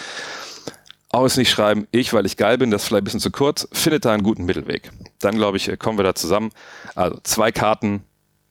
Auch 1.11 1.25
es 1.25 1.37
nicht 1.37 1.51
schreiben, 1.51 1.87
ich, 1.91 2.13
weil 2.13 2.27
ich 2.27 2.37
geil 2.37 2.59
bin, 2.59 2.71
das 2.71 2.83
ist 2.83 2.89
vielleicht 2.89 3.03
ein 3.03 3.05
bisschen 3.05 3.21
zu 3.21 3.31
kurz, 3.31 3.67
findet 3.73 4.05
da 4.05 4.13
einen 4.13 4.23
guten 4.23 4.45
Mittelweg. 4.45 4.91
Dann, 5.21 5.37
glaube 5.37 5.57
ich, 5.57 5.79
kommen 5.79 5.99
wir 5.99 6.03
da 6.03 6.15
zusammen. 6.15 6.51
Also 6.95 7.19
zwei 7.23 7.51
Karten, 7.51 8.03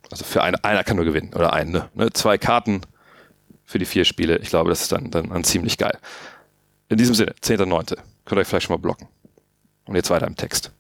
also 0.10 0.24
für 0.24 0.42
eine, 0.42 0.64
einer 0.64 0.84
kann 0.84 0.96
nur 0.96 1.06
gewinnen, 1.06 1.34
oder 1.36 1.54
einen, 1.54 1.72
ne? 1.72 1.90
ne? 1.94 2.10
Zwei 2.14 2.38
Karten 2.38 2.82
für 3.64 3.78
die 3.78 3.86
vier 3.86 4.06
Spiele. 4.06 4.38
Ich 4.38 4.50
glaube, 4.50 4.70
das 4.70 4.82
ist 4.82 4.92
dann, 4.92 5.12
dann, 5.12 5.30
dann 5.30 5.44
ziemlich 5.44 5.78
geil. 5.78 5.98
In 6.90 6.98
diesem 6.98 7.14
Sinne, 7.14 7.36
10.9. 7.44 7.96
Könnt 8.26 8.38
ihr 8.38 8.38
euch 8.38 8.48
vielleicht 8.48 8.66
schon 8.66 8.76
mal 8.76 8.82
blocken. 8.82 9.08
Und 9.88 9.96
jetzt 9.96 10.10
weiter 10.10 10.28
im 10.28 10.36
Text. 10.36 10.72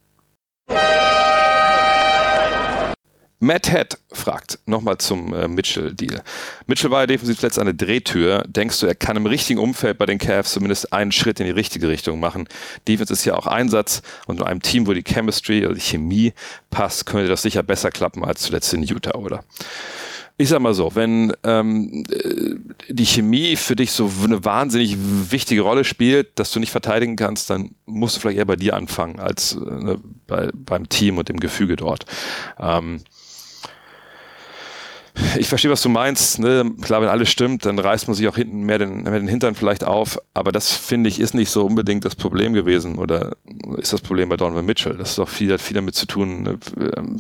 Matt 3.40 3.70
Head 3.70 4.00
fragt 4.12 4.58
nochmal 4.66 4.98
zum 4.98 5.32
äh, 5.32 5.48
Mitchell-Deal. 5.48 6.24
Mitchell 6.66 6.90
war 6.90 7.02
ja 7.02 7.06
defensiv 7.06 7.40
letzt 7.44 7.60
eine 7.60 7.76
Drehtür. 7.76 8.44
Denkst 8.48 8.80
du, 8.80 8.88
er 8.88 8.96
kann 8.96 9.16
im 9.16 9.28
richtigen 9.28 9.60
Umfeld 9.60 10.00
bei 10.00 10.08
den 10.08 10.18
Cavs 10.18 10.54
zumindest 10.54 10.92
einen 10.92 11.12
Schritt 11.12 11.40
in 11.40 11.46
die 11.46 11.52
richtige 11.52 11.88
Richtung 11.88 12.20
machen? 12.20 12.48
Defense 12.88 13.14
ist 13.14 13.26
ja 13.26 13.36
auch 13.36 13.46
Einsatz 13.46 14.02
und 14.26 14.40
in 14.40 14.46
einem 14.48 14.64
Team, 14.64 14.88
wo 14.88 14.94
die 14.94 15.04
Chemistry 15.04 15.66
oder 15.66 15.76
die 15.76 15.82
Chemie 15.82 16.34
passt, 16.72 17.06
könnte 17.06 17.28
das 17.28 17.44
sicher 17.44 17.62
besser 17.62 17.92
klappen 17.92 18.26
als 18.26 18.42
zuletzt 18.42 18.74
in 18.74 18.82
Utah, 18.82 19.14
oder? 19.14 19.44
Ich 20.40 20.50
sag 20.50 20.60
mal 20.60 20.76
so, 20.76 20.94
wenn 20.94 21.34
ähm, 21.44 22.04
äh, 22.12 22.56
die 22.90 23.06
Chemie 23.08 23.56
für 23.56 23.76
dich 23.76 23.92
so 23.92 24.12
eine 24.24 24.46
wahnsinnig 24.46 24.96
wichtige 25.32 25.62
Rolle 25.62 25.84
spielt, 25.84 26.38
dass 26.38 26.52
du 26.52 26.60
nicht 26.60 26.70
verteidigen 26.70 27.16
kannst, 27.16 27.50
dann 27.50 27.72
musst 27.88 28.16
du 28.16 28.20
vielleicht 28.20 28.38
eher 28.38 28.46
bei 28.46 28.56
dir 28.56 28.76
anfangen 28.76 29.20
als 29.20 29.54
äh, 29.56 29.60
ne, 29.60 30.00
bei, 30.28 30.50
beim 30.54 30.90
Team 30.90 31.18
und 31.18 31.30
dem 31.30 31.40
Gefüge 31.40 31.76
dort. 31.76 32.06
Ähm, 32.60 33.02
ich 35.40 35.48
verstehe, 35.48 35.72
was 35.72 35.82
du 35.82 35.90
meinst. 35.90 36.38
Ne? 36.38 36.72
Klar, 36.82 37.02
wenn 37.02 37.10
alles 37.10 37.30
stimmt, 37.30 37.66
dann 37.66 37.80
reißt 37.80 38.08
man 38.08 38.14
sich 38.14 38.28
auch 38.28 38.36
hinten 38.36 38.62
mehr 38.62 38.78
den, 38.78 39.04
mehr 39.04 39.20
den 39.20 39.28
Hintern 39.28 39.56
vielleicht 39.56 39.84
auf. 39.84 40.20
Aber 40.36 40.52
das 40.52 40.72
finde 40.72 41.10
ich 41.10 41.20
ist 41.20 41.34
nicht 41.34 41.50
so 41.50 41.66
unbedingt 41.66 42.06
das 42.06 42.16
Problem 42.16 42.54
gewesen 42.54 43.00
oder 43.00 43.36
ist 43.78 43.94
das 43.94 44.02
Problem 44.02 44.30
bei 44.30 44.38
Donovan 44.38 44.68
Mitchell. 44.68 44.98
Das 44.98 45.12
ist 45.12 45.20
auch 45.20 45.30
viel, 45.30 45.58
viel 45.58 45.74
damit 45.74 45.96
zu 45.96 46.06
tun, 46.06 46.44
ne? 46.44 46.60
ähm, 46.96 47.20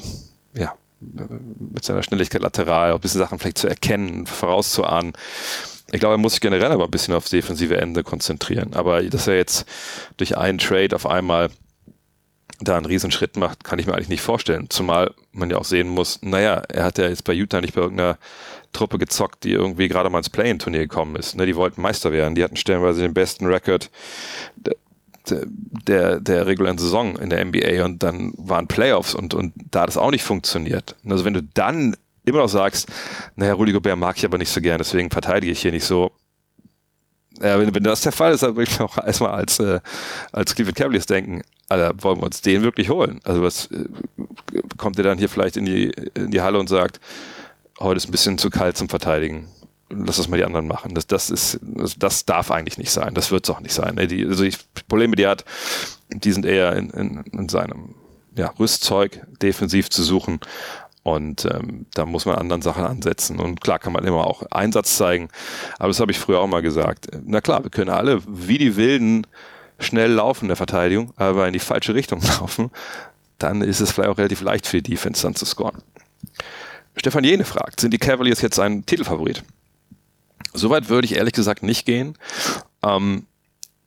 ja, 0.53 0.73
mit 0.99 1.85
seiner 1.85 2.03
Schnelligkeit 2.03 2.41
lateral, 2.41 2.93
ein 2.93 2.99
bisschen 2.99 3.19
Sachen 3.19 3.39
vielleicht 3.39 3.57
zu 3.57 3.67
erkennen, 3.67 4.25
vorauszuahnen. 4.25 5.13
Ich 5.91 5.99
glaube, 5.99 6.15
er 6.15 6.19
muss 6.19 6.33
sich 6.33 6.41
generell 6.41 6.71
aber 6.71 6.85
ein 6.85 6.91
bisschen 6.91 7.13
aufs 7.13 7.29
defensive 7.29 7.77
Ende 7.77 8.03
konzentrieren. 8.03 8.73
Aber 8.73 9.01
dass 9.03 9.27
er 9.27 9.37
jetzt 9.37 9.65
durch 10.17 10.37
einen 10.37 10.57
Trade 10.57 10.95
auf 10.95 11.05
einmal 11.05 11.49
da 12.59 12.75
einen 12.75 12.85
Riesenschritt 12.85 13.37
macht, 13.37 13.63
kann 13.63 13.79
ich 13.79 13.85
mir 13.85 13.93
eigentlich 13.93 14.09
nicht 14.09 14.21
vorstellen. 14.21 14.69
Zumal 14.69 15.13
man 15.31 15.49
ja 15.49 15.57
auch 15.57 15.65
sehen 15.65 15.87
muss, 15.87 16.19
naja, 16.23 16.63
er 16.69 16.83
hat 16.83 16.97
ja 16.97 17.07
jetzt 17.07 17.23
bei 17.23 17.33
Utah 17.33 17.61
nicht 17.61 17.75
bei 17.75 17.81
irgendeiner 17.81 18.17
Truppe 18.73 18.97
gezockt, 18.97 19.43
die 19.43 19.51
irgendwie 19.51 19.87
gerade 19.87 20.09
mal 20.09 20.17
ins 20.17 20.29
Play-In-Turnier 20.29 20.81
gekommen 20.81 21.15
ist. 21.15 21.35
Ne, 21.35 21.45
die 21.45 21.55
wollten 21.55 21.81
Meister 21.81 22.11
werden. 22.11 22.35
Die 22.35 22.43
hatten 22.43 22.55
stellenweise 22.55 23.01
den 23.01 23.13
besten 23.13 23.45
Rekord 23.45 23.91
der, 25.29 25.45
der, 25.87 26.19
der 26.19 26.45
regulären 26.45 26.77
Saison 26.77 27.17
in 27.17 27.29
der 27.29 27.43
NBA 27.43 27.83
und 27.85 28.03
dann 28.03 28.33
waren 28.37 28.67
Playoffs 28.67 29.13
und, 29.13 29.33
und 29.33 29.53
da 29.71 29.81
hat 29.81 29.89
es 29.89 29.97
auch 29.97 30.11
nicht 30.11 30.23
funktioniert. 30.23 30.95
Also 31.07 31.25
wenn 31.25 31.33
du 31.33 31.43
dann 31.43 31.95
immer 32.25 32.39
noch 32.39 32.49
sagst, 32.49 32.89
naja, 33.35 33.53
Rudy 33.53 33.71
Gobert 33.71 33.97
mag 33.97 34.17
ich 34.17 34.25
aber 34.25 34.37
nicht 34.37 34.51
so 34.51 34.61
gern, 34.61 34.77
deswegen 34.77 35.09
verteidige 35.09 35.51
ich 35.51 35.61
hier 35.61 35.71
nicht 35.71 35.85
so, 35.85 36.11
ja, 37.41 37.59
wenn, 37.59 37.73
wenn 37.73 37.83
das 37.83 38.01
der 38.01 38.11
Fall 38.11 38.33
ist, 38.33 38.43
dann 38.43 38.55
würde 38.55 38.69
ich 38.71 38.79
auch 38.81 38.97
erstmal 38.97 39.31
als, 39.31 39.59
äh, 39.59 39.79
als 40.31 40.55
Cleveland 40.55 40.77
Cavaliers 40.77 41.05
denken, 41.05 41.41
Alter, 41.69 41.93
wollen 42.01 42.19
wir 42.19 42.25
uns 42.25 42.41
den 42.41 42.63
wirklich 42.63 42.89
holen? 42.89 43.19
Also 43.23 43.43
was 43.43 43.67
äh, 43.67 43.85
kommt 44.77 44.97
ihr 44.97 45.03
dann 45.03 45.17
hier 45.17 45.29
vielleicht 45.29 45.57
in 45.57 45.65
die, 45.65 45.91
in 46.15 46.31
die 46.31 46.41
Halle 46.41 46.59
und 46.59 46.67
sagt, 46.67 46.99
heute 47.79 47.97
ist 47.97 48.07
ein 48.07 48.11
bisschen 48.11 48.37
zu 48.37 48.49
kalt 48.49 48.77
zum 48.77 48.89
Verteidigen. 48.89 49.47
Lass 49.89 50.17
das 50.17 50.27
mal 50.27 50.37
die 50.37 50.43
anderen 50.43 50.67
machen. 50.67 50.93
Das, 50.93 51.07
das 51.07 51.29
ist, 51.29 51.59
das, 51.97 52.25
darf 52.25 52.51
eigentlich 52.51 52.77
nicht 52.77 52.91
sein. 52.91 53.13
Das 53.13 53.31
wird 53.31 53.45
es 53.45 53.49
auch 53.49 53.61
nicht 53.61 53.73
sein. 53.73 53.95
Die, 53.95 54.25
also 54.25 54.43
die 54.43 54.53
Probleme, 54.87 55.15
die 55.15 55.23
er 55.23 55.31
hat, 55.31 55.45
die 56.09 56.31
sind 56.31 56.45
eher 56.45 56.73
in, 56.73 56.89
in, 56.89 57.23
in 57.31 57.49
seinem 57.49 57.95
ja, 58.35 58.53
Rüstzeug 58.59 59.25
defensiv 59.41 59.89
zu 59.89 60.03
suchen. 60.03 60.39
Und 61.03 61.45
ähm, 61.45 61.85
da 61.93 62.05
muss 62.05 62.25
man 62.25 62.35
anderen 62.35 62.61
Sachen 62.61 62.83
ansetzen. 62.83 63.39
Und 63.39 63.61
klar 63.61 63.79
kann 63.79 63.93
man 63.93 64.03
immer 64.03 64.27
auch 64.27 64.43
Einsatz 64.51 64.97
zeigen. 64.97 65.29
Aber 65.79 65.87
das 65.87 66.01
habe 66.01 66.11
ich 66.11 66.19
früher 66.19 66.41
auch 66.41 66.47
mal 66.47 66.61
gesagt. 66.61 67.07
Na 67.23 67.39
klar, 67.39 67.63
wir 67.63 67.69
können 67.69 67.89
alle 67.89 68.21
wie 68.27 68.57
die 68.57 68.75
Wilden 68.75 69.25
schnell 69.79 70.11
laufen 70.11 70.45
in 70.45 70.49
der 70.49 70.57
Verteidigung, 70.57 71.13
aber 71.15 71.47
in 71.47 71.53
die 71.53 71.59
falsche 71.59 71.93
Richtung 71.93 72.21
laufen. 72.39 72.71
Dann 73.37 73.61
ist 73.61 73.79
es 73.79 73.91
vielleicht 73.91 74.09
auch 74.09 74.17
relativ 74.17 74.41
leicht 74.41 74.67
für 74.67 74.81
die 74.81 74.91
Defense 74.91 75.21
dann 75.21 75.35
zu 75.35 75.45
scoren. 75.45 75.81
Stefan 76.97 77.23
Jene 77.23 77.45
fragt, 77.45 77.79
sind 77.79 77.93
die 77.93 77.99
Cavaliers 77.99 78.41
jetzt 78.41 78.59
ein 78.59 78.85
Titelfavorit? 78.85 79.43
Soweit 80.53 80.89
würde 80.89 81.05
ich 81.05 81.15
ehrlich 81.15 81.33
gesagt 81.33 81.63
nicht 81.63 81.85
gehen. 81.85 82.17
Ähm, 82.83 83.25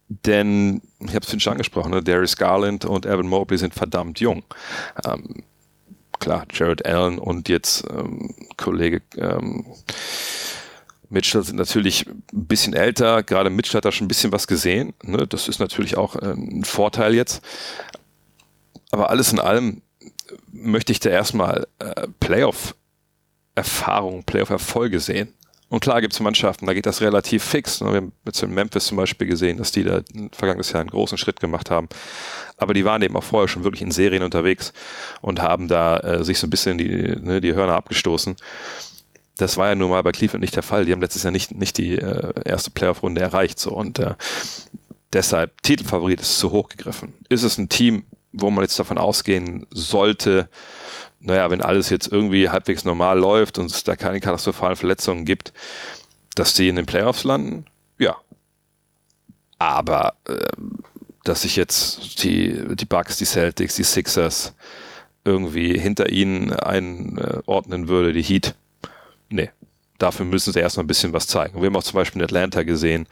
denn, 0.09 0.83
ich 0.99 1.15
habe 1.15 1.25
es 1.25 1.43
schon 1.43 1.53
angesprochen, 1.53 1.93
ne, 1.93 2.03
Darius 2.03 2.37
Garland 2.37 2.85
und 2.85 3.07
Evan 3.07 3.29
Mobley 3.29 3.59
sind 3.59 3.75
verdammt 3.75 4.21
jung. 4.21 4.43
Ähm, 5.07 5.45
klar, 6.19 6.45
Jared 6.53 6.85
Allen 6.85 7.19
und 7.19 7.49
jetzt 7.49 7.85
ähm, 7.89 8.35
Kollege 8.57 9.03
ähm, 9.17 9.65
Mitchell 11.11 11.43
sind 11.43 11.57
natürlich 11.57 12.07
ein 12.07 12.47
bisschen 12.47 12.73
älter. 12.73 13.23
Gerade 13.23 13.51
Mitchell 13.51 13.79
hat 13.79 13.85
da 13.85 13.93
schon 13.93 14.07
ein 14.07 14.09
bisschen 14.09 14.33
was 14.33 14.47
gesehen. 14.47 14.95
Ne? 15.03 15.27
Das 15.27 15.49
ist 15.49 15.59
natürlich 15.59 15.97
auch 15.97 16.17
äh, 16.17 16.33
ein 16.33 16.65
Vorteil 16.65 17.15
jetzt. 17.15 17.43
Aber 18.93 19.11
alles 19.11 19.33
in 19.33 19.41
allem 19.41 19.83
möchte 20.53 20.93
ich 20.93 21.01
da 21.01 21.11
erstmal 21.11 21.67
äh, 21.79 22.07
Playoff-Erfahrung, 22.21 24.25
Playoff-Erfolge 24.25 25.01
sehen. 25.01 25.35
Und 25.71 25.79
klar 25.81 26.01
gibt 26.01 26.13
es 26.13 26.21
Mannschaften, 26.21 26.67
da 26.67 26.75
geht 26.75 26.85
das 26.85 27.01
relativ 27.01 27.45
fix. 27.45 27.81
Ne? 27.81 27.93
Wir 27.93 27.97
haben 27.99 28.13
jetzt 28.27 28.43
in 28.43 28.53
Memphis 28.53 28.87
zum 28.87 28.97
Beispiel 28.97 29.29
gesehen, 29.29 29.57
dass 29.57 29.71
die 29.71 29.85
da 29.85 30.03
vergangenes 30.33 30.73
Jahr 30.73 30.81
einen 30.81 30.91
großen 30.91 31.17
Schritt 31.17 31.39
gemacht 31.39 31.71
haben. 31.71 31.89
Aber 32.57 32.75
die 32.75 32.85
waren 32.85 33.01
eben 33.03 33.17
auch 33.17 33.23
vorher 33.23 33.47
schon 33.47 33.63
wirklich 33.63 33.83
in 33.83 33.93
Serien 33.93 34.25
unterwegs 34.25 34.73
und 35.21 35.41
haben 35.41 35.69
da 35.69 35.99
äh, 35.99 36.25
sich 36.25 36.41
so 36.41 36.49
ein 36.49 36.51
bisschen 36.51 36.77
die, 36.77 37.17
ne, 37.21 37.41
die 37.41 37.55
Hörner 37.55 37.77
abgestoßen. 37.77 38.35
Das 39.37 39.57
war 39.59 39.69
ja 39.69 39.77
nun 39.77 39.91
mal 39.91 40.03
bei 40.03 40.11
Cleveland 40.11 40.41
nicht 40.41 40.57
der 40.57 40.65
Fall. 40.65 40.87
Die 40.87 40.93
haben 40.93 41.01
letztes 41.01 41.23
Jahr 41.23 41.31
nicht, 41.31 41.53
nicht 41.53 41.79
die 41.79 41.97
äh, 41.97 42.33
erste 42.45 42.73
Playoff-Runde 42.73 43.21
erreicht. 43.21 43.61
So. 43.61 43.71
Und 43.71 44.01
äh, 44.01 44.15
deshalb 45.13 45.63
Titelfavorit 45.63 46.21
ist 46.21 46.41
zu 46.41 46.51
hoch 46.51 46.69
gegriffen. 46.69 47.15
Ist 47.29 47.45
es 47.45 47.59
ein 47.59 47.69
Team, 47.69 48.03
wo 48.33 48.51
man 48.51 48.65
jetzt 48.65 48.79
davon 48.79 48.99
ausgehen 48.99 49.69
sollte, 49.71 50.49
naja, 51.21 51.51
wenn 51.51 51.61
alles 51.61 51.91
jetzt 51.91 52.11
irgendwie 52.11 52.49
halbwegs 52.49 52.85
normal 52.85 53.19
läuft 53.19 53.59
und 53.59 53.71
es 53.71 53.85
da 53.85 53.95
keine 53.95 54.21
katastrophalen 54.21 54.77
Verletzungen 54.77 55.25
gibt, 55.25 55.53
dass 56.35 56.55
die 56.55 56.69
in 56.69 56.77
den 56.77 56.87
Playoffs 56.87 57.25
landen? 57.25 57.67
Ja. 57.99 58.17
Aber 59.59 60.15
äh, 60.27 60.39
dass 61.25 61.43
sich 61.43 61.57
jetzt 61.57 62.23
die, 62.25 62.75
die 62.75 62.87
Bucks, 62.87 63.19
die 63.19 63.27
Celtics, 63.27 63.77
die 63.77 63.85
Sixers 63.85 64.55
irgendwie 65.25 65.79
hinter 65.79 66.09
ihnen 66.09 66.53
einordnen 66.53 67.89
würde, 67.89 68.13
die 68.13 68.23
Heat, 68.23 68.55
nee. 69.29 69.51
Dafür 69.99 70.25
müssen 70.25 70.55
sie 70.55 70.61
erstmal 70.61 70.85
ein 70.85 70.87
bisschen 70.87 71.13
was 71.13 71.27
zeigen. 71.27 71.61
Wir 71.61 71.67
haben 71.67 71.77
auch 71.77 71.83
zum 71.83 71.97
Beispiel 71.97 72.23
in 72.23 72.25
Atlanta 72.25 72.63
gesehen, 72.63 73.07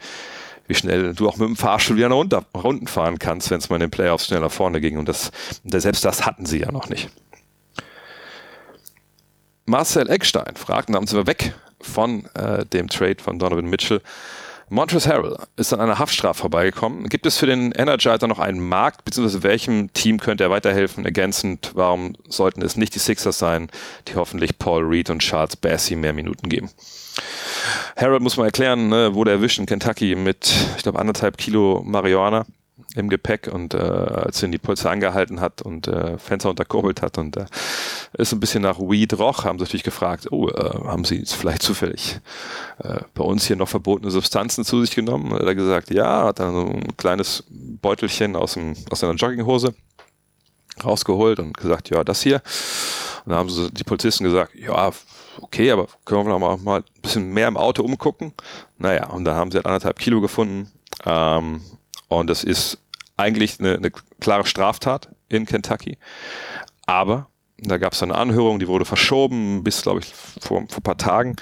wie 0.67 0.73
schnell 0.73 1.13
du 1.13 1.29
auch 1.29 1.37
mit 1.37 1.47
dem 1.47 1.55
Fahrstuhl 1.55 1.97
wieder 1.97 2.07
runter, 2.07 2.45
Runden 2.55 2.87
fahren 2.87 3.19
kannst, 3.19 3.51
wenn 3.51 3.59
es 3.59 3.69
mal 3.69 3.75
in 3.75 3.81
den 3.81 3.91
Playoffs 3.91 4.25
schnell 4.25 4.39
nach 4.39 4.51
vorne 4.51 4.81
ging. 4.81 4.97
Und 4.97 5.07
das, 5.07 5.31
selbst 5.63 6.03
das 6.03 6.25
hatten 6.25 6.47
sie 6.47 6.61
ja 6.61 6.71
noch 6.71 6.89
nicht. 6.89 7.09
Marcel 9.69 10.09
Eckstein 10.09 10.55
fragt, 10.55 10.89
nahmen 10.89 11.05
Sie 11.05 11.27
weg 11.27 11.53
von 11.79 12.25
äh, 12.33 12.65
dem 12.65 12.89
Trade 12.89 13.17
von 13.21 13.37
Donovan 13.37 13.65
Mitchell. 13.65 14.01
Montrezl 14.69 15.09
Harrell 15.09 15.37
ist 15.57 15.71
an 15.73 15.79
einer 15.79 15.99
Haftstrafe 15.99 16.41
vorbeigekommen. 16.41 17.07
Gibt 17.07 17.27
es 17.27 17.37
für 17.37 17.45
den 17.45 17.71
Energizer 17.71 18.27
noch 18.27 18.39
einen 18.39 18.67
Markt, 18.67 19.05
beziehungsweise 19.05 19.43
welchem 19.43 19.93
Team 19.93 20.19
könnte 20.19 20.43
er 20.43 20.49
weiterhelfen? 20.49 21.05
Ergänzend, 21.05 21.71
warum 21.75 22.15
sollten 22.27 22.63
es 22.63 22.77
nicht 22.77 22.95
die 22.95 22.99
Sixers 22.99 23.37
sein, 23.37 23.69
die 24.07 24.15
hoffentlich 24.15 24.57
Paul 24.57 24.83
Reed 24.85 25.11
und 25.11 25.19
Charles 25.19 25.55
Bassey 25.55 25.95
mehr 25.95 26.13
Minuten 26.13 26.49
geben? 26.49 26.71
Harold 27.95 28.23
muss 28.23 28.37
man 28.37 28.47
erklären, 28.47 28.89
ne, 28.89 29.13
wurde 29.13 29.31
erwischt 29.31 29.59
in 29.59 29.67
Kentucky 29.67 30.15
mit, 30.15 30.51
ich 30.77 30.83
glaube, 30.83 30.97
anderthalb 30.97 31.37
Kilo 31.37 31.83
Marihuana 31.85 32.45
im 32.95 33.09
Gepäck 33.09 33.49
und 33.51 33.73
äh, 33.73 33.77
als 33.77 34.41
ihn 34.41 34.51
die 34.51 34.57
Polizei 34.57 34.89
angehalten 34.89 35.41
hat 35.41 35.61
und 35.61 35.87
äh, 35.87 36.17
Fenster 36.17 36.49
unterkurbelt 36.49 37.01
hat 37.01 37.17
und 37.17 37.37
äh, 37.37 37.45
ist 38.17 38.33
ein 38.33 38.39
bisschen 38.39 38.63
nach 38.63 38.79
Weed 38.79 39.17
roch, 39.19 39.43
haben 39.43 39.59
sie 39.59 39.63
natürlich 39.63 39.83
gefragt, 39.83 40.31
oh, 40.31 40.49
äh, 40.49 40.87
haben 40.87 41.03
Sie 41.05 41.23
vielleicht 41.25 41.61
zufällig 41.61 42.19
äh, 42.79 43.01
bei 43.13 43.23
uns 43.23 43.45
hier 43.45 43.55
noch 43.55 43.69
verbotene 43.69 44.11
Substanzen 44.11 44.65
zu 44.65 44.81
sich 44.81 44.95
genommen? 44.95 45.31
Und 45.31 45.41
er 45.41 45.49
hat 45.49 45.55
gesagt, 45.55 45.91
ja, 45.91 46.25
hat 46.25 46.39
dann 46.39 46.53
so 46.53 46.65
ein 46.65 46.97
kleines 46.97 47.43
Beutelchen 47.49 48.35
aus, 48.35 48.53
dem, 48.53 48.75
aus 48.89 48.99
seiner 48.99 49.13
Jogginghose 49.13 49.73
rausgeholt 50.83 51.39
und 51.39 51.57
gesagt, 51.57 51.89
ja, 51.89 52.03
das 52.03 52.21
hier. 52.21 52.41
Und 53.25 53.31
dann 53.31 53.39
haben 53.39 53.69
die 53.71 53.83
Polizisten 53.83 54.23
gesagt, 54.23 54.55
ja, 54.55 54.91
okay, 55.41 55.71
aber 55.71 55.87
können 56.05 56.25
wir 56.25 56.29
noch 56.29 56.39
mal, 56.39 56.57
mal 56.57 56.79
ein 56.79 57.01
bisschen 57.01 57.31
mehr 57.31 57.47
im 57.47 57.57
Auto 57.57 57.83
umgucken? 57.83 58.33
Naja, 58.77 59.07
und 59.07 59.25
da 59.25 59.35
haben 59.35 59.51
sie 59.51 59.57
halt 59.57 59.65
anderthalb 59.65 59.99
Kilo 59.99 60.21
gefunden. 60.21 60.71
Ähm, 61.05 61.61
und 62.09 62.29
das 62.29 62.43
ist 62.43 62.77
eigentlich 63.17 63.59
eine, 63.59 63.75
eine 63.75 63.91
klare 64.19 64.45
Straftat 64.45 65.09
in 65.29 65.45
Kentucky. 65.45 65.97
Aber 66.85 67.27
Da 67.61 67.77
gab 67.77 67.93
es 67.93 68.01
eine 68.03 68.15
Anhörung, 68.15 68.59
die 68.59 68.67
wurde 68.67 68.85
verschoben 68.85 69.63
bis, 69.63 69.81
glaube 69.81 69.99
ich, 69.99 70.13
vor, 70.13 70.63
vor 70.67 70.77
ein 70.77 70.83
paar 70.83 70.97
Tagen. 70.97 71.35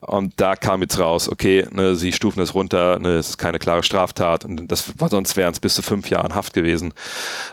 Und 0.00 0.34
da 0.36 0.54
kam 0.54 0.82
jetzt 0.82 0.98
raus, 0.98 1.28
okay, 1.28 1.66
ne, 1.72 1.96
sie 1.96 2.12
stufen 2.12 2.40
es 2.40 2.54
runter, 2.54 2.98
ne, 2.98 3.16
es 3.16 3.30
ist 3.30 3.38
keine 3.38 3.58
klare 3.58 3.82
Straftat. 3.82 4.44
Und 4.44 4.68
das 4.70 4.98
war 4.98 5.08
sonst 5.08 5.36
wären 5.36 5.52
es 5.52 5.60
bis 5.60 5.74
zu 5.74 5.82
fünf 5.82 6.10
Jahren 6.10 6.34
Haft 6.34 6.52
gewesen. 6.52 6.94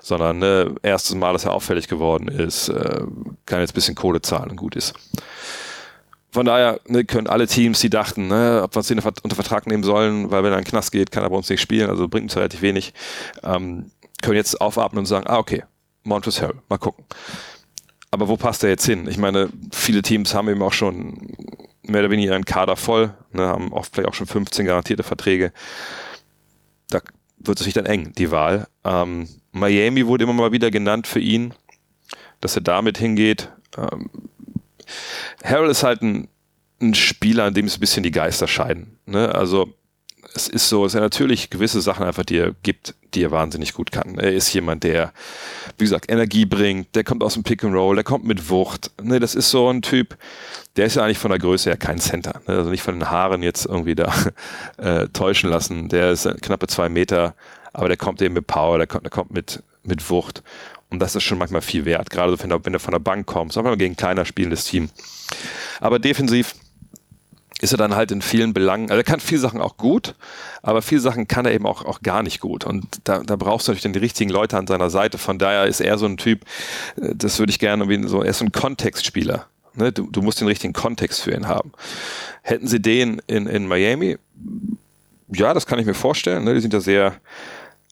Sondern 0.01 0.39
ne, 0.39 0.75
erstes 0.83 1.15
Mal, 1.15 1.33
dass 1.33 1.45
er 1.45 1.53
auffällig 1.53 1.87
geworden 1.87 2.27
ist, 2.27 2.69
äh, 2.69 3.01
kann 3.45 3.61
jetzt 3.61 3.71
ein 3.71 3.75
bisschen 3.75 3.95
Kohle 3.95 4.21
zahlen 4.21 4.51
und 4.51 4.57
gut 4.57 4.75
ist. 4.75 4.93
Von 6.35 6.45
daher 6.45 6.81
ne, 6.85 7.05
können 7.05 7.27
alle 7.27 7.47
Teams, 7.47 7.79
die 7.79 7.89
dachten, 7.89 8.27
ne, 8.27 8.59
ob 8.61 8.75
wir 8.75 8.79
uns 8.79 8.87
den 8.87 8.99
unter 8.99 9.35
Vertrag 9.35 9.67
nehmen 9.67 9.83
sollen, 9.83 10.31
weil 10.31 10.43
wenn 10.43 10.51
er 10.51 10.57
in 10.57 10.65
den 10.65 10.69
Knast 10.69 10.91
geht, 10.91 11.09
kann 11.09 11.23
er 11.23 11.29
bei 11.29 11.37
uns 11.37 11.49
nicht 11.49 11.61
spielen, 11.61 11.89
also 11.89 12.09
bringt 12.09 12.25
uns 12.25 12.35
relativ 12.35 12.61
wenig, 12.61 12.93
ähm, 13.41 13.89
können 14.21 14.35
jetzt 14.35 14.59
aufatmen 14.59 14.99
und 14.99 15.05
sagen, 15.05 15.27
ah, 15.27 15.37
okay, 15.37 15.63
Montrezl 16.03 16.41
Harrell, 16.41 16.59
mal 16.67 16.77
gucken. 16.77 17.05
Aber 18.11 18.27
wo 18.27 18.35
passt 18.35 18.65
er 18.65 18.69
jetzt 18.69 18.85
hin? 18.85 19.07
Ich 19.07 19.17
meine, 19.17 19.47
viele 19.71 20.01
Teams 20.01 20.35
haben 20.35 20.49
eben 20.49 20.61
auch 20.61 20.73
schon 20.73 21.37
mehr 21.83 22.01
oder 22.01 22.11
weniger 22.11 22.35
einen 22.35 22.43
Kader 22.43 22.75
voll, 22.75 23.13
ne, 23.31 23.47
haben 23.47 23.71
oft 23.71 23.95
vielleicht 23.95 24.09
auch 24.09 24.13
schon 24.13 24.27
15 24.27 24.65
garantierte 24.65 25.03
Verträge. 25.03 25.53
Da 26.89 26.99
wird 27.37 27.61
es 27.61 27.63
sich 27.63 27.73
dann 27.73 27.85
eng, 27.85 28.11
die 28.11 28.29
Wahl. 28.29 28.67
Ähm, 28.83 29.29
Miami 29.53 30.05
wurde 30.05 30.25
immer 30.25 30.33
mal 30.33 30.51
wieder 30.51 30.69
genannt 30.69 31.07
für 31.07 31.21
ihn, 31.21 31.53
dass 32.41 32.57
er 32.57 32.61
damit 32.61 32.97
hingeht. 32.97 33.53
Ähm, 33.77 34.09
Harold 35.43 35.71
ist 35.71 35.83
halt 35.83 36.01
ein, 36.01 36.27
ein 36.81 36.93
Spieler, 36.93 37.45
an 37.45 37.53
dem 37.53 37.65
es 37.65 37.77
ein 37.77 37.79
bisschen 37.79 38.03
die 38.03 38.11
Geister 38.11 38.47
scheiden. 38.47 38.97
Ne? 39.05 39.33
Also 39.33 39.73
es 40.35 40.47
ist 40.49 40.67
so, 40.67 40.83
dass 40.83 40.93
er 40.93 41.01
natürlich 41.01 41.49
gewisse 41.49 41.81
Sachen 41.81 42.05
einfach 42.05 42.25
dir 42.25 42.55
gibt, 42.61 42.95
die 43.13 43.23
er 43.23 43.31
wahnsinnig 43.31 43.73
gut 43.73 43.91
kann. 43.91 44.17
Er 44.17 44.33
ist 44.33 44.53
jemand, 44.53 44.83
der, 44.83 45.13
wie 45.77 45.85
gesagt, 45.85 46.11
Energie 46.11 46.45
bringt, 46.45 46.93
der 46.95 47.05
kommt 47.05 47.23
aus 47.23 47.35
dem 47.35 47.43
Pick 47.43 47.63
and 47.63 47.73
Roll, 47.73 47.95
der 47.95 48.03
kommt 48.03 48.25
mit 48.25 48.49
Wucht. 48.49 48.91
Ne, 49.01 49.19
das 49.19 49.33
ist 49.33 49.49
so 49.49 49.69
ein 49.69 49.81
Typ, 49.81 50.17
der 50.75 50.87
ist 50.87 50.95
ja 50.95 51.03
eigentlich 51.03 51.19
von 51.19 51.31
der 51.31 51.39
Größe 51.39 51.69
her 51.69 51.77
kein 51.77 51.99
Center. 51.99 52.41
Ne, 52.47 52.55
also 52.55 52.69
nicht 52.69 52.83
von 52.83 52.99
den 52.99 53.09
Haaren 53.09 53.43
jetzt 53.43 53.65
irgendwie 53.65 53.95
da 53.95 54.13
äh, 54.77 55.07
täuschen 55.07 55.49
lassen. 55.49 55.87
Der 55.87 56.11
ist 56.11 56.29
knappe 56.41 56.67
zwei 56.67 56.89
Meter, 56.89 57.35
aber 57.71 57.87
der 57.87 57.97
kommt 57.97 58.21
eben 58.21 58.33
mit 58.33 58.47
Power, 58.47 58.77
der 58.77 58.87
kommt, 58.87 59.03
der 59.03 59.11
kommt 59.11 59.31
mit, 59.31 59.63
mit 59.83 60.09
Wucht. 60.09 60.43
Und 60.95 60.99
das 60.99 61.13
ist 61.13 61.23
schon 61.23 61.37
manchmal 61.37 61.61
viel 61.61 61.83
wert, 61.83 62.09
gerade 62.09 62.41
wenn 62.41 62.49
du, 62.49 62.57
wenn 62.63 62.71
du 62.71 62.79
von 62.79 62.93
der 62.93 62.99
Bank 62.99 63.25
kommst, 63.25 63.57
auch 63.57 63.65
wenn 63.65 63.71
man 63.71 63.79
gegen 63.79 63.95
ein 63.95 63.97
kleiner 63.97 64.23
spielendes 64.23 64.63
Team. 64.63 64.89
Aber 65.81 65.99
defensiv 65.99 66.55
ist 67.59 67.73
er 67.73 67.77
dann 67.77 67.95
halt 67.97 68.11
in 68.11 68.21
vielen 68.21 68.53
Belangen, 68.53 68.89
also 68.89 69.01
er 69.01 69.03
kann 69.03 69.19
viele 69.19 69.41
Sachen 69.41 69.59
auch 69.59 69.75
gut, 69.75 70.15
aber 70.61 70.81
viele 70.81 71.01
Sachen 71.01 71.27
kann 71.27 71.45
er 71.45 71.51
eben 71.51 71.65
auch, 71.65 71.83
auch 71.83 72.01
gar 72.01 72.23
nicht 72.23 72.39
gut. 72.39 72.63
Und 72.63 72.85
da, 73.03 73.19
da 73.19 73.35
brauchst 73.35 73.67
du 73.67 73.71
natürlich 73.71 73.83
dann 73.83 73.91
die 73.91 73.99
richtigen 73.99 74.29
Leute 74.29 74.57
an 74.57 74.67
seiner 74.67 74.89
Seite. 74.89 75.17
Von 75.17 75.37
daher 75.37 75.65
ist 75.65 75.81
er 75.81 75.97
so 75.97 76.05
ein 76.05 76.15
Typ, 76.15 76.45
äh, 76.95 77.13
das 77.13 77.39
würde 77.39 77.49
ich 77.49 77.59
gerne, 77.59 77.89
wie 77.89 78.07
so, 78.07 78.21
er 78.21 78.29
ist 78.29 78.37
so 78.37 78.45
ein 78.45 78.53
Kontextspieler. 78.53 79.47
Ne? 79.73 79.91
Du, 79.91 80.09
du 80.09 80.21
musst 80.21 80.39
den 80.39 80.47
richtigen 80.47 80.71
Kontext 80.71 81.23
für 81.23 81.31
ihn 81.31 81.49
haben. 81.49 81.73
Hätten 82.41 82.67
sie 82.67 82.81
den 82.81 83.21
in, 83.27 83.47
in 83.47 83.67
Miami, 83.67 84.17
ja, 85.27 85.53
das 85.53 85.65
kann 85.65 85.77
ich 85.77 85.85
mir 85.85 85.93
vorstellen. 85.93 86.45
Ne? 86.45 86.53
Die 86.53 86.61
sind 86.61 86.71
ja 86.71 86.79
sehr 86.79 87.15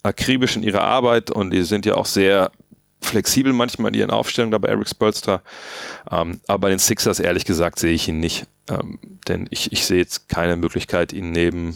akribisch 0.04 0.56
in 0.56 0.64
ihrer 0.64 0.84
Arbeit 0.84 1.32
und 1.32 1.52
die 1.52 1.64
sind 1.64 1.86
ja 1.86 1.96
auch 1.96 2.06
sehr 2.06 2.52
flexibel 3.04 3.54
manchmal 3.54 3.94
in 3.94 4.00
ihren 4.00 4.12
Aufstellungen 4.12 4.52
da 4.52 4.58
bei 4.58 4.70
Eric 4.70 4.90
Spolstra. 4.90 5.42
Ähm, 6.12 6.40
aber 6.48 6.60
bei 6.60 6.70
den 6.70 6.80
Sixers, 6.80 7.20
ehrlich 7.20 7.46
gesagt, 7.46 7.80
sehe 7.80 7.94
ich 7.94 8.08
ihn 8.08 8.20
nicht. 8.20 8.46
Ähm, 8.70 9.00
denn 9.28 9.48
ich, 9.50 9.72
ich 9.72 9.86
sehe 9.86 9.98
jetzt 9.98 10.30
keine 10.30 10.56
Möglichkeit, 10.56 11.14
ihn 11.14 11.32
neben 11.32 11.74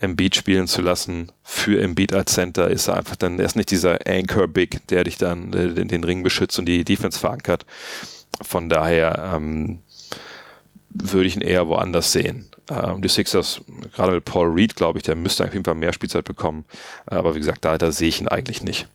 Embiid 0.00 0.34
spielen 0.34 0.66
zu 0.66 0.82
lassen. 0.82 1.30
Für 1.42 1.80
Embiid 1.80 2.14
als 2.14 2.32
Center 2.32 2.68
ist 2.68 2.88
er 2.88 2.96
einfach 2.96 3.16
dann, 3.16 3.38
er 3.38 3.44
ist 3.44 3.56
nicht 3.56 3.70
dieser 3.70 3.98
Anchor 4.06 4.48
Big, 4.48 4.86
der 4.88 5.04
dich 5.04 5.18
dann 5.18 5.52
äh, 5.52 5.74
den, 5.74 5.88
den, 5.88 6.04
Ring 6.04 6.22
beschützt 6.22 6.58
und 6.58 6.66
die 6.66 6.84
Defense 6.84 7.18
verankert. 7.18 7.66
Von 8.42 8.68
daher 8.68 9.34
ähm, 9.34 9.80
würde 10.88 11.26
ich 11.26 11.36
ihn 11.36 11.42
eher 11.42 11.68
woanders 11.68 12.12
sehen. 12.12 12.50
Ähm, 12.70 13.02
die 13.02 13.08
Sixers, 13.08 13.60
gerade 13.94 14.12
mit 14.12 14.24
Paul 14.24 14.48
Reed, 14.48 14.74
glaube 14.74 14.98
ich, 14.98 15.02
der 15.04 15.16
müsste 15.16 15.44
auf 15.44 15.52
jeden 15.52 15.64
Fall 15.64 15.74
mehr 15.74 15.92
Spielzeit 15.92 16.24
bekommen. 16.24 16.64
Aber 17.06 17.34
wie 17.34 17.40
gesagt, 17.40 17.64
da, 17.64 17.76
da 17.76 17.92
sehe 17.92 18.08
ich 18.08 18.20
ihn 18.20 18.28
eigentlich 18.28 18.62
nicht. 18.62 18.88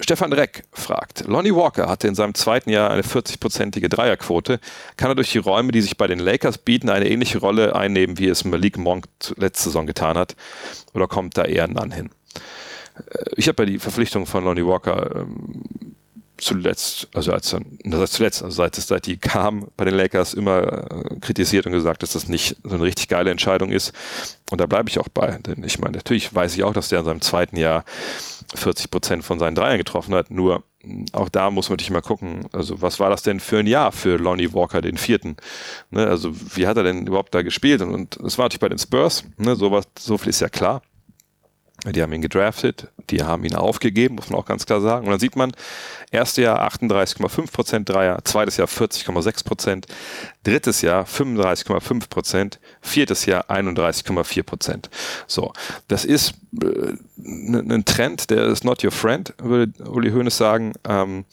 Stefan 0.00 0.32
Reck 0.32 0.64
fragt, 0.72 1.24
Lonnie 1.28 1.54
Walker 1.54 1.88
hatte 1.88 2.08
in 2.08 2.16
seinem 2.16 2.34
zweiten 2.34 2.68
Jahr 2.68 2.90
eine 2.90 3.02
40-prozentige 3.02 3.88
Dreierquote. 3.88 4.58
Kann 4.96 5.10
er 5.10 5.14
durch 5.14 5.30
die 5.30 5.38
Räume, 5.38 5.70
die 5.70 5.82
sich 5.82 5.96
bei 5.96 6.08
den 6.08 6.18
Lakers 6.18 6.58
bieten, 6.58 6.90
eine 6.90 7.08
ähnliche 7.08 7.38
Rolle 7.38 7.76
einnehmen, 7.76 8.18
wie 8.18 8.28
es 8.28 8.44
Malik 8.44 8.76
Monk 8.76 9.06
letzte 9.36 9.64
Saison 9.64 9.86
getan 9.86 10.18
hat? 10.18 10.34
Oder 10.94 11.06
kommt 11.06 11.36
da 11.36 11.44
eher 11.44 11.64
ein 11.64 11.78
An 11.78 11.92
hin? 11.92 12.10
Äh, 12.96 13.24
ich 13.36 13.46
habe 13.46 13.62
ja 13.62 13.66
die 13.66 13.78
Verpflichtung 13.78 14.26
von 14.26 14.44
Lonnie 14.44 14.66
Walker 14.66 15.14
ähm, 15.14 15.62
zuletzt, 16.36 17.08
also 17.14 17.32
als 17.32 17.50
dann, 17.50 17.78
das 17.84 18.12
zuletzt, 18.12 18.42
also 18.42 18.56
seit 18.56 18.74
seit 18.74 19.06
die 19.06 19.16
kam 19.16 19.68
bei 19.76 19.84
den 19.84 19.94
Lakers 19.94 20.34
immer 20.34 20.90
äh, 20.90 21.20
kritisiert 21.20 21.66
und 21.66 21.72
gesagt, 21.72 22.02
dass 22.02 22.12
das 22.12 22.28
nicht 22.28 22.56
so 22.62 22.74
eine 22.74 22.82
richtig 22.82 23.08
geile 23.08 23.30
Entscheidung 23.30 23.70
ist. 23.70 23.92
Und 24.50 24.60
da 24.60 24.66
bleibe 24.66 24.88
ich 24.88 24.98
auch 24.98 25.08
bei. 25.08 25.38
Denn 25.38 25.64
ich 25.64 25.78
meine, 25.78 25.96
natürlich 25.96 26.34
weiß 26.34 26.54
ich 26.56 26.64
auch, 26.64 26.72
dass 26.72 26.88
der 26.88 27.00
in 27.00 27.04
seinem 27.04 27.20
zweiten 27.20 27.56
Jahr 27.56 27.84
40 28.54 28.90
Prozent 28.90 29.24
von 29.24 29.38
seinen 29.38 29.54
Dreiern 29.54 29.78
getroffen 29.78 30.14
hat. 30.14 30.30
Nur 30.30 30.64
auch 31.12 31.28
da 31.28 31.50
muss 31.50 31.68
man 31.68 31.74
natürlich 31.74 31.90
mal 31.90 32.02
gucken, 32.02 32.46
also 32.52 32.82
was 32.82 33.00
war 33.00 33.10
das 33.10 33.22
denn 33.22 33.40
für 33.40 33.58
ein 33.58 33.66
Jahr 33.66 33.92
für 33.92 34.16
Lonnie 34.16 34.52
Walker, 34.52 34.82
den 34.82 34.98
vierten? 34.98 35.36
Ne, 35.90 36.06
also 36.06 36.32
wie 36.54 36.66
hat 36.66 36.76
er 36.76 36.82
denn 36.82 37.06
überhaupt 37.06 37.34
da 37.34 37.42
gespielt? 37.42 37.80
Und 37.80 38.16
es 38.18 38.38
war 38.38 38.46
natürlich 38.46 38.60
bei 38.60 38.68
den 38.68 38.78
Spurs, 38.78 39.24
ne, 39.38 39.56
sowas, 39.56 39.86
so 39.98 40.18
viel 40.18 40.30
ist 40.30 40.40
ja 40.40 40.48
klar. 40.48 40.82
Die 41.84 42.02
haben 42.02 42.12
ihn 42.12 42.22
gedraftet, 42.22 42.88
die 43.10 43.22
haben 43.22 43.44
ihn 43.44 43.54
aufgegeben, 43.54 44.14
muss 44.14 44.30
man 44.30 44.38
auch 44.38 44.46
ganz 44.46 44.64
klar 44.64 44.80
sagen. 44.80 45.04
Und 45.06 45.10
dann 45.10 45.20
sieht 45.20 45.36
man, 45.36 45.52
erstes 46.10 46.42
Jahr 46.42 46.66
38,5 46.66 47.52
Prozent 47.52 47.88
Dreier, 47.88 48.18
zweites 48.24 48.56
Jahr 48.56 48.68
40,6 48.68 49.44
Prozent, 49.44 49.86
drittes 50.44 50.80
Jahr 50.80 51.04
35,5 51.04 52.08
Prozent, 52.08 52.58
viertes 52.80 53.26
Jahr 53.26 53.50
31,4 53.50 54.42
Prozent. 54.42 54.90
So, 55.26 55.52
das 55.88 56.04
ist 56.04 56.34
äh, 56.62 56.94
ein 57.18 57.84
Trend, 57.84 58.30
der 58.30 58.46
ist 58.46 58.64
not 58.64 58.82
your 58.82 58.90
friend, 58.90 59.34
würde 59.38 59.72
Uli 59.84 60.10
Hoeneß 60.10 60.36
sagen. 60.36 60.72
Ähm, 60.88 61.24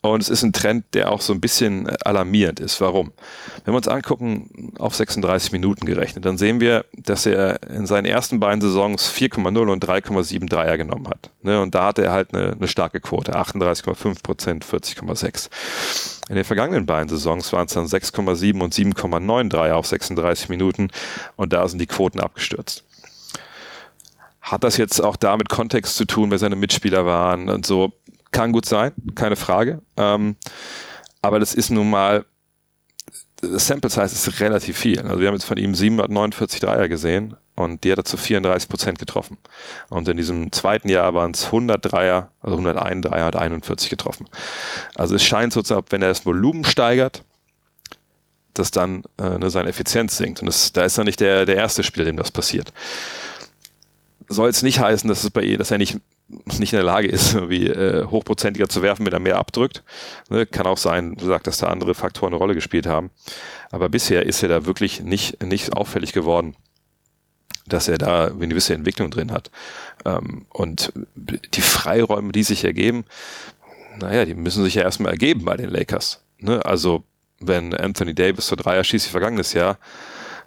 und 0.00 0.22
es 0.22 0.28
ist 0.28 0.44
ein 0.44 0.52
Trend, 0.52 0.84
der 0.94 1.10
auch 1.10 1.20
so 1.20 1.32
ein 1.32 1.40
bisschen 1.40 1.88
alarmierend 2.04 2.60
ist. 2.60 2.80
Warum? 2.80 3.12
Wenn 3.64 3.74
wir 3.74 3.78
uns 3.78 3.88
angucken, 3.88 4.72
auf 4.78 4.94
36 4.94 5.50
Minuten 5.50 5.86
gerechnet, 5.86 6.24
dann 6.24 6.38
sehen 6.38 6.60
wir, 6.60 6.84
dass 6.92 7.26
er 7.26 7.62
in 7.68 7.86
seinen 7.86 8.04
ersten 8.04 8.38
beiden 8.38 8.60
Saisons 8.60 9.12
4,0 9.12 9.70
und 9.70 9.84
3,7 9.84 10.48
Dreier 10.48 10.76
genommen 10.78 11.08
hat. 11.08 11.30
Ne, 11.42 11.60
und 11.60 11.74
da 11.74 11.86
hatte 11.86 12.04
er 12.04 12.12
halt 12.12 12.32
eine, 12.32 12.52
eine 12.52 12.68
starke 12.68 13.00
Quote, 13.00 13.36
38,5 13.36 14.22
Prozent, 14.22 14.64
40,6. 14.64 15.48
In 16.28 16.36
den 16.36 16.44
vergangenen 16.44 16.86
beiden 16.86 17.08
Saisons 17.08 17.52
waren 17.52 17.66
es 17.66 17.74
dann 17.74 17.86
6,7 17.86 18.62
und 18.62 18.72
7,9 18.72 19.48
Dreier 19.48 19.76
auf 19.76 19.86
36 19.86 20.48
Minuten 20.48 20.90
und 21.34 21.52
da 21.52 21.66
sind 21.66 21.80
die 21.80 21.86
Quoten 21.86 22.20
abgestürzt. 22.20 22.84
Hat 24.40 24.62
das 24.64 24.76
jetzt 24.76 25.00
auch 25.02 25.16
damit 25.16 25.48
Kontext 25.48 25.96
zu 25.96 26.04
tun, 26.04 26.30
wer 26.30 26.38
seine 26.38 26.56
Mitspieler 26.56 27.04
waren 27.04 27.50
und 27.50 27.66
so? 27.66 27.92
Kann 28.30 28.52
gut 28.52 28.66
sein, 28.66 28.92
keine 29.14 29.36
Frage. 29.36 29.82
Ähm, 29.96 30.36
aber 31.22 31.40
das 31.40 31.54
ist 31.54 31.70
nun 31.70 31.90
mal, 31.90 32.24
das 33.40 33.66
Sample 33.66 33.90
Size 33.90 34.04
ist 34.04 34.40
relativ 34.40 34.78
viel. 34.78 35.00
Also 35.00 35.20
wir 35.20 35.28
haben 35.28 35.34
jetzt 35.34 35.44
von 35.44 35.56
ihm 35.56 35.74
749 35.74 36.60
Dreier 36.60 36.88
gesehen 36.88 37.36
und 37.56 37.84
die 37.84 37.92
hat 37.92 37.98
er 37.98 38.04
zu 38.04 38.16
34 38.16 38.68
Prozent 38.68 38.98
getroffen. 38.98 39.38
Und 39.88 40.08
in 40.08 40.16
diesem 40.16 40.52
zweiten 40.52 40.88
Jahr 40.88 41.14
waren 41.14 41.32
es 41.32 41.46
100 41.46 41.92
Dreier, 41.92 42.30
also 42.40 42.56
101 42.56 43.06
Dreier 43.06 43.24
hat 43.24 43.36
41 43.36 43.90
getroffen. 43.90 44.28
Also 44.94 45.14
es 45.14 45.24
scheint 45.24 45.52
sozusagen, 45.52 45.86
wenn 45.90 46.02
er 46.02 46.08
das 46.08 46.26
Volumen 46.26 46.64
steigert, 46.64 47.24
dass 48.54 48.70
dann 48.70 49.02
äh, 49.18 49.38
ne, 49.38 49.50
seine 49.50 49.70
Effizienz 49.70 50.16
sinkt. 50.16 50.40
Und 50.40 50.46
das, 50.46 50.72
da 50.72 50.82
ist 50.82 50.98
er 50.98 51.04
nicht 51.04 51.20
der, 51.20 51.46
der 51.46 51.56
erste 51.56 51.82
Spieler, 51.82 52.04
dem 52.04 52.16
das 52.16 52.30
passiert. 52.30 52.72
Soll 54.28 54.48
jetzt 54.48 54.62
nicht 54.62 54.80
heißen, 54.80 55.08
dass 55.08 55.24
es 55.24 55.30
bei 55.30 55.56
dass 55.56 55.70
er 55.70 55.78
nicht 55.78 55.98
nicht 56.58 56.72
in 56.72 56.76
der 56.76 56.84
Lage 56.84 57.08
ist, 57.08 57.34
irgendwie 57.34 57.68
äh, 57.68 58.04
hochprozentiger 58.04 58.68
zu 58.68 58.82
werfen, 58.82 59.06
wenn 59.06 59.12
er 59.12 59.18
mehr 59.18 59.38
abdrückt. 59.38 59.82
Ne, 60.28 60.46
kann 60.46 60.66
auch 60.66 60.78
sein, 60.78 61.14
du 61.16 61.26
sagst, 61.26 61.46
dass 61.46 61.58
da 61.58 61.68
andere 61.68 61.94
Faktoren 61.94 62.32
eine 62.32 62.38
Rolle 62.38 62.54
gespielt 62.54 62.86
haben. 62.86 63.10
Aber 63.70 63.88
bisher 63.88 64.26
ist 64.26 64.42
er 64.42 64.48
da 64.48 64.66
wirklich 64.66 65.00
nicht, 65.00 65.42
nicht 65.42 65.72
auffällig 65.74 66.12
geworden, 66.12 66.54
dass 67.66 67.88
er 67.88 67.98
da 67.98 68.26
eine 68.26 68.48
gewisse 68.48 68.74
Entwicklung 68.74 69.10
drin 69.10 69.32
hat. 69.32 69.50
Ähm, 70.04 70.46
und 70.50 70.92
die 71.14 71.60
Freiräume, 71.60 72.32
die 72.32 72.42
sich 72.42 72.64
ergeben, 72.64 73.04
naja, 73.98 74.24
die 74.24 74.34
müssen 74.34 74.64
sich 74.64 74.74
ja 74.74 74.82
erstmal 74.82 75.12
ergeben 75.12 75.44
bei 75.44 75.56
den 75.56 75.70
Lakers. 75.70 76.22
Ne? 76.38 76.64
Also, 76.64 77.04
wenn 77.40 77.74
Anthony 77.74 78.14
Davis 78.14 78.46
zur 78.46 78.56
Dreier 78.56 78.84
schießt 78.84 79.06
wie 79.06 79.10
vergangenes 79.10 79.52
Jahr, 79.52 79.78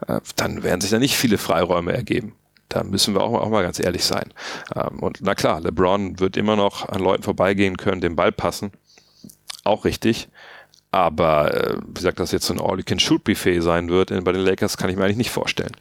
äh, 0.07 0.19
dann 0.35 0.63
werden 0.63 0.81
sich 0.81 0.91
da 0.91 0.99
nicht 0.99 1.17
viele 1.17 1.37
Freiräume 1.37 1.93
ergeben. 1.93 2.35
Da 2.71 2.83
müssen 2.83 3.13
wir 3.13 3.21
auch, 3.21 3.33
auch 3.33 3.49
mal 3.49 3.63
ganz 3.63 3.79
ehrlich 3.79 4.05
sein. 4.05 4.33
Ähm, 4.75 4.99
und 4.99 5.19
na 5.21 5.35
klar, 5.35 5.59
LeBron 5.59 6.19
wird 6.19 6.37
immer 6.37 6.55
noch 6.55 6.87
an 6.87 7.01
Leuten 7.01 7.23
vorbeigehen 7.23 7.75
können, 7.75 7.99
den 7.99 8.15
Ball 8.15 8.31
passen. 8.31 8.71
Auch 9.65 9.83
richtig. 9.83 10.29
Aber 10.91 11.53
äh, 11.53 11.77
wie 11.85 11.93
gesagt, 11.93 12.19
dass 12.19 12.31
jetzt 12.31 12.45
so 12.45 12.53
ein 12.53 12.61
All-You-Can-Shoot-Buffet 12.61 13.59
sein 13.59 13.89
wird 13.89 14.11
in, 14.11 14.23
bei 14.23 14.31
den 14.31 14.41
Lakers, 14.41 14.77
kann 14.77 14.89
ich 14.89 14.95
mir 14.95 15.03
eigentlich 15.03 15.17
nicht 15.17 15.31
vorstellen. 15.31 15.75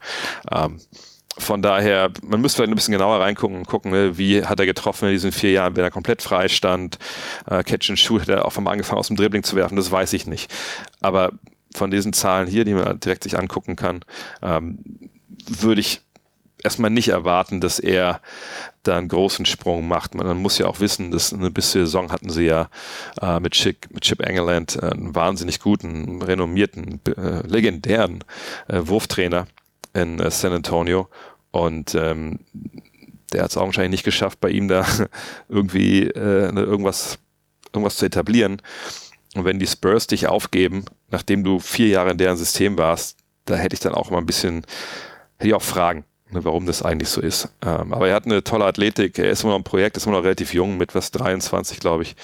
Ähm, 0.51 0.81
von 1.39 1.63
daher, 1.63 2.11
man 2.23 2.41
müsste 2.41 2.57
vielleicht 2.57 2.73
ein 2.73 2.75
bisschen 2.75 2.93
genauer 2.93 3.21
reingucken 3.21 3.57
und 3.57 3.67
gucken, 3.67 3.93
ne, 3.93 4.19
wie 4.19 4.45
hat 4.45 4.59
er 4.59 4.67
getroffen 4.67 5.07
in 5.07 5.13
diesen 5.13 5.33
vier 5.33 5.53
Jahren, 5.53 5.77
wenn 5.77 5.85
er 5.85 5.91
komplett 5.93 6.23
frei 6.23 6.49
stand. 6.49 6.99
Äh, 7.47 7.63
Catch 7.63 7.91
and 7.91 7.99
Shoot 7.99 8.23
hat 8.23 8.29
er 8.29 8.45
auch 8.47 8.57
einmal 8.57 8.73
angefangen 8.73 8.99
aus 8.99 9.07
dem 9.07 9.17
Dribbling 9.17 9.45
zu 9.45 9.55
werfen, 9.55 9.77
das 9.77 9.93
weiß 9.93 10.13
ich 10.13 10.27
nicht. 10.27 10.53
Aber 11.01 11.33
von 11.75 11.93
diesen 11.93 12.13
Zahlen 12.13 12.49
hier, 12.49 12.65
die 12.65 12.75
man 12.75 12.99
direkt 12.99 13.23
sich 13.23 13.39
angucken 13.39 13.77
kann, 13.77 14.01
ähm, 14.43 14.81
würde 15.47 15.81
ich 15.81 16.03
erstmal 16.65 16.91
nicht 16.91 17.09
erwarten, 17.09 17.61
dass 17.61 17.79
er 17.79 18.21
da 18.83 18.97
einen 18.97 19.09
großen 19.09 19.47
Sprung 19.47 19.87
macht. 19.87 20.15
Man, 20.15 20.39
muss 20.39 20.59
ja 20.59 20.67
auch 20.67 20.81
wissen, 20.81 21.11
dass 21.11 21.33
eine 21.33 21.51
bisschen 21.51 21.85
Saison 21.85 22.13
hatten 22.13 22.31
sie 22.31 22.45
ja 22.47 22.69
äh, 23.21 23.41
mit, 23.41 23.53
Chick, 23.53 23.93
mit 23.93 24.05
Chip 24.05 24.21
Engeland 24.21 24.77
äh, 24.77 24.87
einen 24.87 25.15
wahnsinnig 25.15 25.61
guten, 25.61 26.23
renommierten, 26.23 27.01
äh, 27.07 27.47
legendären 27.47 28.25
äh, 28.69 28.81
Wurftrainer 28.85 29.47
in 29.93 30.19
äh, 30.19 30.31
San 30.31 30.53
Antonio 30.53 31.09
und 31.51 31.95
ähm, 31.95 32.41
der 33.33 33.45
hat 33.45 33.51
es 33.51 33.57
augenscheinlich 33.57 33.91
nicht 33.91 34.05
geschafft, 34.05 34.41
bei 34.41 34.51
ihm 34.51 34.69
da 34.69 34.87
irgendwie 35.49 36.03
äh, 36.03 36.51
irgendwas, 36.55 37.19
irgendwas 37.73 37.97
zu 37.97 38.07
etablieren. 38.07 38.61
Und 39.35 39.45
wenn 39.45 39.59
die 39.59 39.67
Spurs 39.67 40.07
dich 40.07 40.27
aufgeben, 40.27 40.85
nachdem 41.11 41.45
du 41.45 41.61
vier 41.61 41.89
Jahre 41.89 42.11
in 42.11 42.19
deren 42.19 42.37
System 42.37 42.77
warst, 42.79 43.19
da 43.45 43.57
hätte 43.57 43.75
ich 43.75 43.81
dann 43.81 43.95
auch 43.95 44.11
mal 44.11 44.19
ein 44.19 44.27
bisschen, 44.27 44.65
hätte 45.39 45.49
ich 45.49 45.55
auch 45.55 45.63
Fragen, 45.63 46.01
ne, 46.01 46.05
warum 46.33 46.67
das 46.67 46.83
eigentlich 46.83 47.09
so 47.09 47.21
ist. 47.21 47.49
Ähm, 47.63 47.93
aber 47.93 48.09
er 48.09 48.15
hat 48.15 48.27
eine 48.27 48.43
tolle 48.45 48.65
Athletik, 48.65 49.19
er 49.19 49.31
ist 49.31 49.43
immer 49.43 49.53
noch 49.53 49.61
ein 49.61 49.65
Projekt, 49.65 49.97
ist 49.97 50.07
immer 50.07 50.17
noch 50.17 50.25
relativ 50.25 50.55
jung, 50.55 50.77
mit 50.77 50.95
was 50.95 51.11
23, 51.11 51.81
glaube 51.81 52.03
ich. 52.05 52.17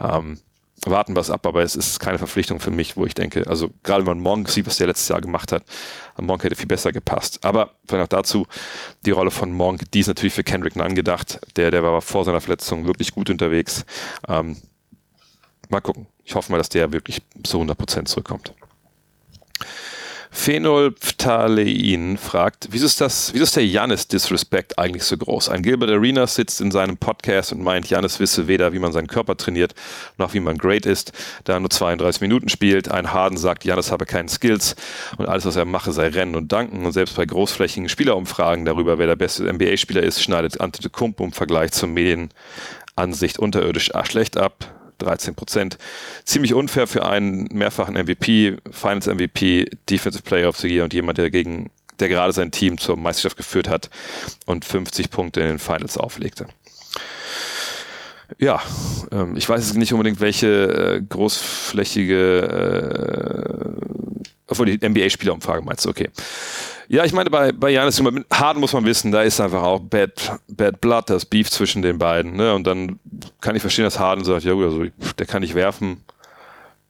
Ähm, 0.00 0.38
warten 0.86 1.14
wir 1.14 1.20
es 1.20 1.30
ab, 1.30 1.46
aber 1.46 1.62
es 1.62 1.76
ist 1.76 2.00
keine 2.00 2.18
Verpflichtung 2.18 2.58
für 2.58 2.70
mich, 2.70 2.96
wo 2.96 3.04
ich 3.04 3.14
denke, 3.14 3.46
also 3.46 3.70
gerade 3.82 4.06
wenn 4.06 4.16
man 4.16 4.20
Monk 4.20 4.48
sieht, 4.48 4.66
was 4.66 4.78
der 4.78 4.86
letztes 4.86 5.08
Jahr 5.08 5.20
gemacht 5.20 5.52
hat, 5.52 5.62
Monk 6.18 6.42
hätte 6.42 6.56
viel 6.56 6.66
besser 6.66 6.92
gepasst. 6.92 7.44
Aber 7.44 7.72
vielleicht 7.86 8.04
auch 8.04 8.18
dazu, 8.18 8.46
die 9.04 9.10
Rolle 9.10 9.30
von 9.30 9.52
Monk, 9.52 9.90
die 9.92 10.00
ist 10.00 10.06
natürlich 10.06 10.34
für 10.34 10.44
Kendrick 10.44 10.76
Nunn 10.76 10.94
gedacht. 10.94 11.40
Der, 11.56 11.70
der 11.70 11.82
war 11.82 12.00
vor 12.00 12.24
seiner 12.24 12.40
Verletzung 12.40 12.86
wirklich 12.86 13.12
gut 13.14 13.30
unterwegs. 13.30 13.84
Ähm, 14.28 14.56
mal 15.68 15.80
gucken. 15.80 16.06
Ich 16.24 16.34
hoffe 16.34 16.50
mal, 16.52 16.58
dass 16.58 16.68
der 16.68 16.92
wirklich 16.92 17.22
zu 17.42 17.60
100% 17.60 18.06
zurückkommt. 18.06 18.54
Phenolphthalein 20.32 22.16
fragt, 22.16 22.68
wieso 22.70 22.86
ist 22.86 23.00
das, 23.00 23.32
wieso 23.34 23.44
ist 23.44 23.56
der 23.56 23.66
Janis 23.66 24.06
Disrespect 24.06 24.78
eigentlich 24.78 25.02
so 25.02 25.16
groß? 25.16 25.48
Ein 25.48 25.62
Gilbert 25.62 25.90
Arenas 25.90 26.36
sitzt 26.36 26.60
in 26.60 26.70
seinem 26.70 26.96
Podcast 26.96 27.52
und 27.52 27.62
meint, 27.62 27.90
Janis 27.90 28.20
wisse 28.20 28.46
weder, 28.46 28.72
wie 28.72 28.78
man 28.78 28.92
seinen 28.92 29.08
Körper 29.08 29.36
trainiert, 29.36 29.74
noch 30.18 30.32
wie 30.32 30.40
man 30.40 30.56
great 30.56 30.86
ist, 30.86 31.12
da 31.44 31.54
er 31.54 31.60
nur 31.60 31.70
32 31.70 32.20
Minuten 32.20 32.48
spielt. 32.48 32.90
Ein 32.90 33.12
Harden 33.12 33.38
sagt, 33.38 33.64
Janis 33.64 33.90
habe 33.90 34.06
keine 34.06 34.28
Skills 34.28 34.76
und 35.18 35.26
alles, 35.28 35.44
was 35.44 35.56
er 35.56 35.64
mache, 35.64 35.92
sei 35.92 36.08
Rennen 36.08 36.36
und 36.36 36.52
Danken. 36.52 36.86
Und 36.86 36.92
selbst 36.92 37.16
bei 37.16 37.26
großflächigen 37.26 37.88
Spielerumfragen 37.88 38.64
darüber, 38.64 38.98
wer 38.98 39.08
der 39.08 39.16
beste 39.16 39.52
NBA-Spieler 39.52 40.02
ist, 40.02 40.22
schneidet 40.22 40.60
Antetokounmpo 40.60 41.24
im 41.24 41.32
Vergleich 41.32 41.72
zur 41.72 41.88
Medienansicht 41.88 43.38
unterirdisch 43.38 43.90
schlecht 44.04 44.36
ab 44.36 44.79
13 45.00 45.34
Prozent. 45.34 45.78
Ziemlich 46.24 46.54
unfair 46.54 46.86
für 46.86 47.04
einen 47.06 47.48
mehrfachen 47.52 47.94
MVP, 47.94 48.56
Finals 48.70 49.06
MVP, 49.06 49.70
Defensive 49.88 50.22
Player 50.22 50.48
of 50.48 50.56
the 50.58 50.68
Year 50.68 50.84
und 50.84 50.94
jemand, 50.94 51.18
der 51.18 51.30
gegen, 51.30 51.70
der 51.98 52.08
gerade 52.08 52.32
sein 52.32 52.50
Team 52.50 52.78
zur 52.78 52.96
Meisterschaft 52.96 53.36
geführt 53.36 53.68
hat 53.68 53.90
und 54.46 54.64
50 54.64 55.10
Punkte 55.10 55.40
in 55.40 55.48
den 55.48 55.58
Finals 55.58 55.98
auflegte. 55.98 56.46
Ja, 58.38 58.62
ähm, 59.10 59.36
ich 59.36 59.48
weiß 59.48 59.74
nicht 59.74 59.92
unbedingt, 59.92 60.20
welche 60.20 60.96
äh, 60.96 61.02
großflächige, 61.02 62.16
äh, 63.40 64.24
obwohl 64.46 64.66
die 64.66 64.88
NBA-Spielerumfrage 64.88 65.62
meinst 65.62 65.84
du, 65.84 65.90
okay. 65.90 66.10
Ja, 66.92 67.04
ich 67.04 67.12
meine, 67.12 67.30
bei, 67.30 67.52
bei 67.52 67.70
Janis 67.70 68.02
Harden 68.32 68.58
muss 68.58 68.72
man 68.72 68.84
wissen, 68.84 69.12
da 69.12 69.22
ist 69.22 69.40
einfach 69.40 69.62
auch 69.62 69.78
Bad, 69.78 70.40
Bad 70.48 70.80
Blood, 70.80 71.08
das 71.08 71.24
Beef 71.24 71.48
zwischen 71.48 71.82
den 71.82 71.98
beiden. 71.98 72.34
Ne? 72.34 72.52
Und 72.52 72.66
dann 72.66 72.98
kann 73.40 73.54
ich 73.54 73.62
verstehen, 73.62 73.84
dass 73.84 74.00
Harden 74.00 74.24
sagt, 74.24 74.42
ja 74.42 74.54
gut, 74.54 74.64
also 74.64 74.84
der 75.16 75.26
kann 75.26 75.42
nicht 75.42 75.54
werfen. 75.54 76.02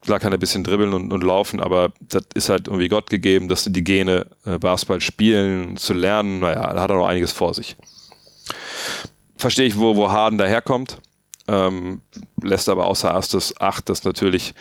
Klar 0.01 0.19
kann 0.19 0.33
er 0.33 0.39
ein 0.39 0.41
bisschen 0.41 0.65
dribbeln 0.65 0.95
und, 0.95 1.13
und 1.13 1.23
laufen, 1.23 1.61
aber 1.61 1.93
das 2.01 2.23
ist 2.33 2.49
halt 2.49 2.69
irgendwie 2.69 2.89
Gott 2.89 3.11
gegeben, 3.11 3.49
dass 3.49 3.65
die 3.65 3.85
Gene 3.85 4.27
äh, 4.47 4.57
Basketball 4.57 5.03
spielen, 5.03 5.77
zu 5.77 5.93
lernen, 5.93 6.41
naja, 6.41 6.73
da 6.73 6.81
hat 6.81 6.91
er 6.91 6.97
noch 6.97 7.07
einiges 7.07 7.33
vor 7.33 7.53
sich. 7.53 7.77
Verstehe 9.37 9.67
ich, 9.67 9.79
wo, 9.79 9.97
wo 9.97 10.11
Harden 10.11 10.39
daherkommt. 10.39 10.97
Ähm, 11.47 12.01
lässt 12.41 12.71
aber 12.71 12.87
außer 12.87 13.11
erstes 13.11 13.61
Acht, 13.61 13.91
dass 13.91 14.05
natürlich 14.05 14.55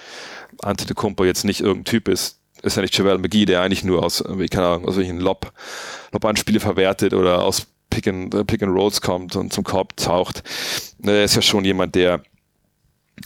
Antetokounmpo 0.62 1.24
jetzt 1.24 1.46
nicht 1.46 1.62
irgendein 1.62 1.86
Typ 1.86 2.10
ist, 2.10 2.39
ist 2.64 2.76
ja 2.76 2.82
nicht 2.82 2.98
Javel 2.98 3.18
McGee, 3.18 3.46
der 3.46 3.62
eigentlich 3.62 3.84
nur 3.84 4.04
aus, 4.04 4.24
keine 4.52 4.68
Ahnung, 4.68 4.88
aus 4.88 4.98
welchen 4.98 5.20
Lob, 5.20 5.52
Lob-Anspiele 6.12 6.60
verwertet 6.60 7.14
oder 7.14 7.44
aus 7.44 7.68
Pick 7.90 8.08
and, 8.08 8.34
äh, 8.34 8.46
Pick 8.46 8.62
and 8.64 8.74
Rolls 8.74 9.02
kommt 9.02 9.36
und 9.36 9.54
zum 9.54 9.64
Korb 9.64 9.98
taucht. 9.98 10.44
Ne, 11.00 11.12
er 11.12 11.24
ist 11.24 11.36
ja 11.36 11.42
schon 11.42 11.66
jemand, 11.66 11.96
der 11.96 12.22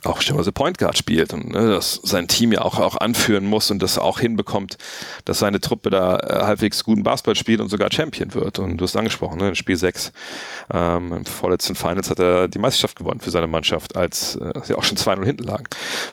auch 0.04 0.22
schon 0.22 0.36
mal 0.36 0.44
so 0.44 0.52
Point 0.52 0.78
Guard 0.80 0.98
spielt 0.98 1.34
und 1.34 1.52
ne, 1.52 1.70
das 1.70 2.00
sein 2.04 2.28
Team 2.28 2.52
ja 2.52 2.62
auch, 2.62 2.80
auch 2.80 2.98
anführen 2.98 3.46
muss 3.46 3.70
und 3.70 3.82
das 3.82 4.00
auch 4.00 4.20
hinbekommt, 4.20 4.78
dass 5.26 5.40
seine 5.40 5.62
Truppe 5.62 5.90
da 5.90 6.18
äh, 6.18 6.46
halbwegs 6.46 6.84
guten 6.84 7.04
Basketball 7.04 7.36
spielt 7.36 7.62
und 7.62 7.70
sogar 7.70 7.92
Champion 7.92 8.34
wird. 8.34 8.60
Und 8.60 8.78
du 8.78 8.86
hast 8.86 8.96
angesprochen, 8.96 9.38
ne, 9.40 9.50
in 9.50 9.56
Spiel 9.56 9.78
6 9.78 10.12
ähm, 10.74 11.14
im 11.14 11.26
vorletzten 11.26 11.76
Finals 11.76 12.10
hat 12.10 12.20
er 12.20 12.48
die 12.48 12.60
Meisterschaft 12.60 12.98
gewonnen 12.98 13.20
für 13.20 13.32
seine 13.32 13.48
Mannschaft, 13.48 13.96
als 13.96 14.36
äh, 14.36 14.52
sie 14.64 14.76
auch 14.76 14.84
schon 14.84 14.98
2-0 14.98 15.26
hinten 15.26 15.44
lagen. 15.44 15.66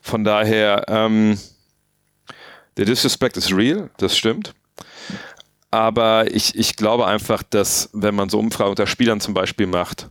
Von 0.03 0.25
daher, 0.25 0.85
ähm, 0.89 1.39
der 2.77 2.85
Disrespect 2.85 3.37
ist 3.37 3.53
real, 3.53 3.91
das 3.99 4.17
stimmt. 4.17 4.55
Aber 5.71 6.33
ich, 6.33 6.57
ich 6.57 6.77
glaube 6.77 7.07
einfach, 7.07 7.43
dass 7.43 7.91
wenn 7.93 8.15
man 8.15 8.29
so 8.29 8.39
Umfragen 8.39 8.71
unter 8.71 8.87
Spielern 8.87 9.21
zum 9.21 9.35
Beispiel 9.35 9.67
macht, 9.67 10.11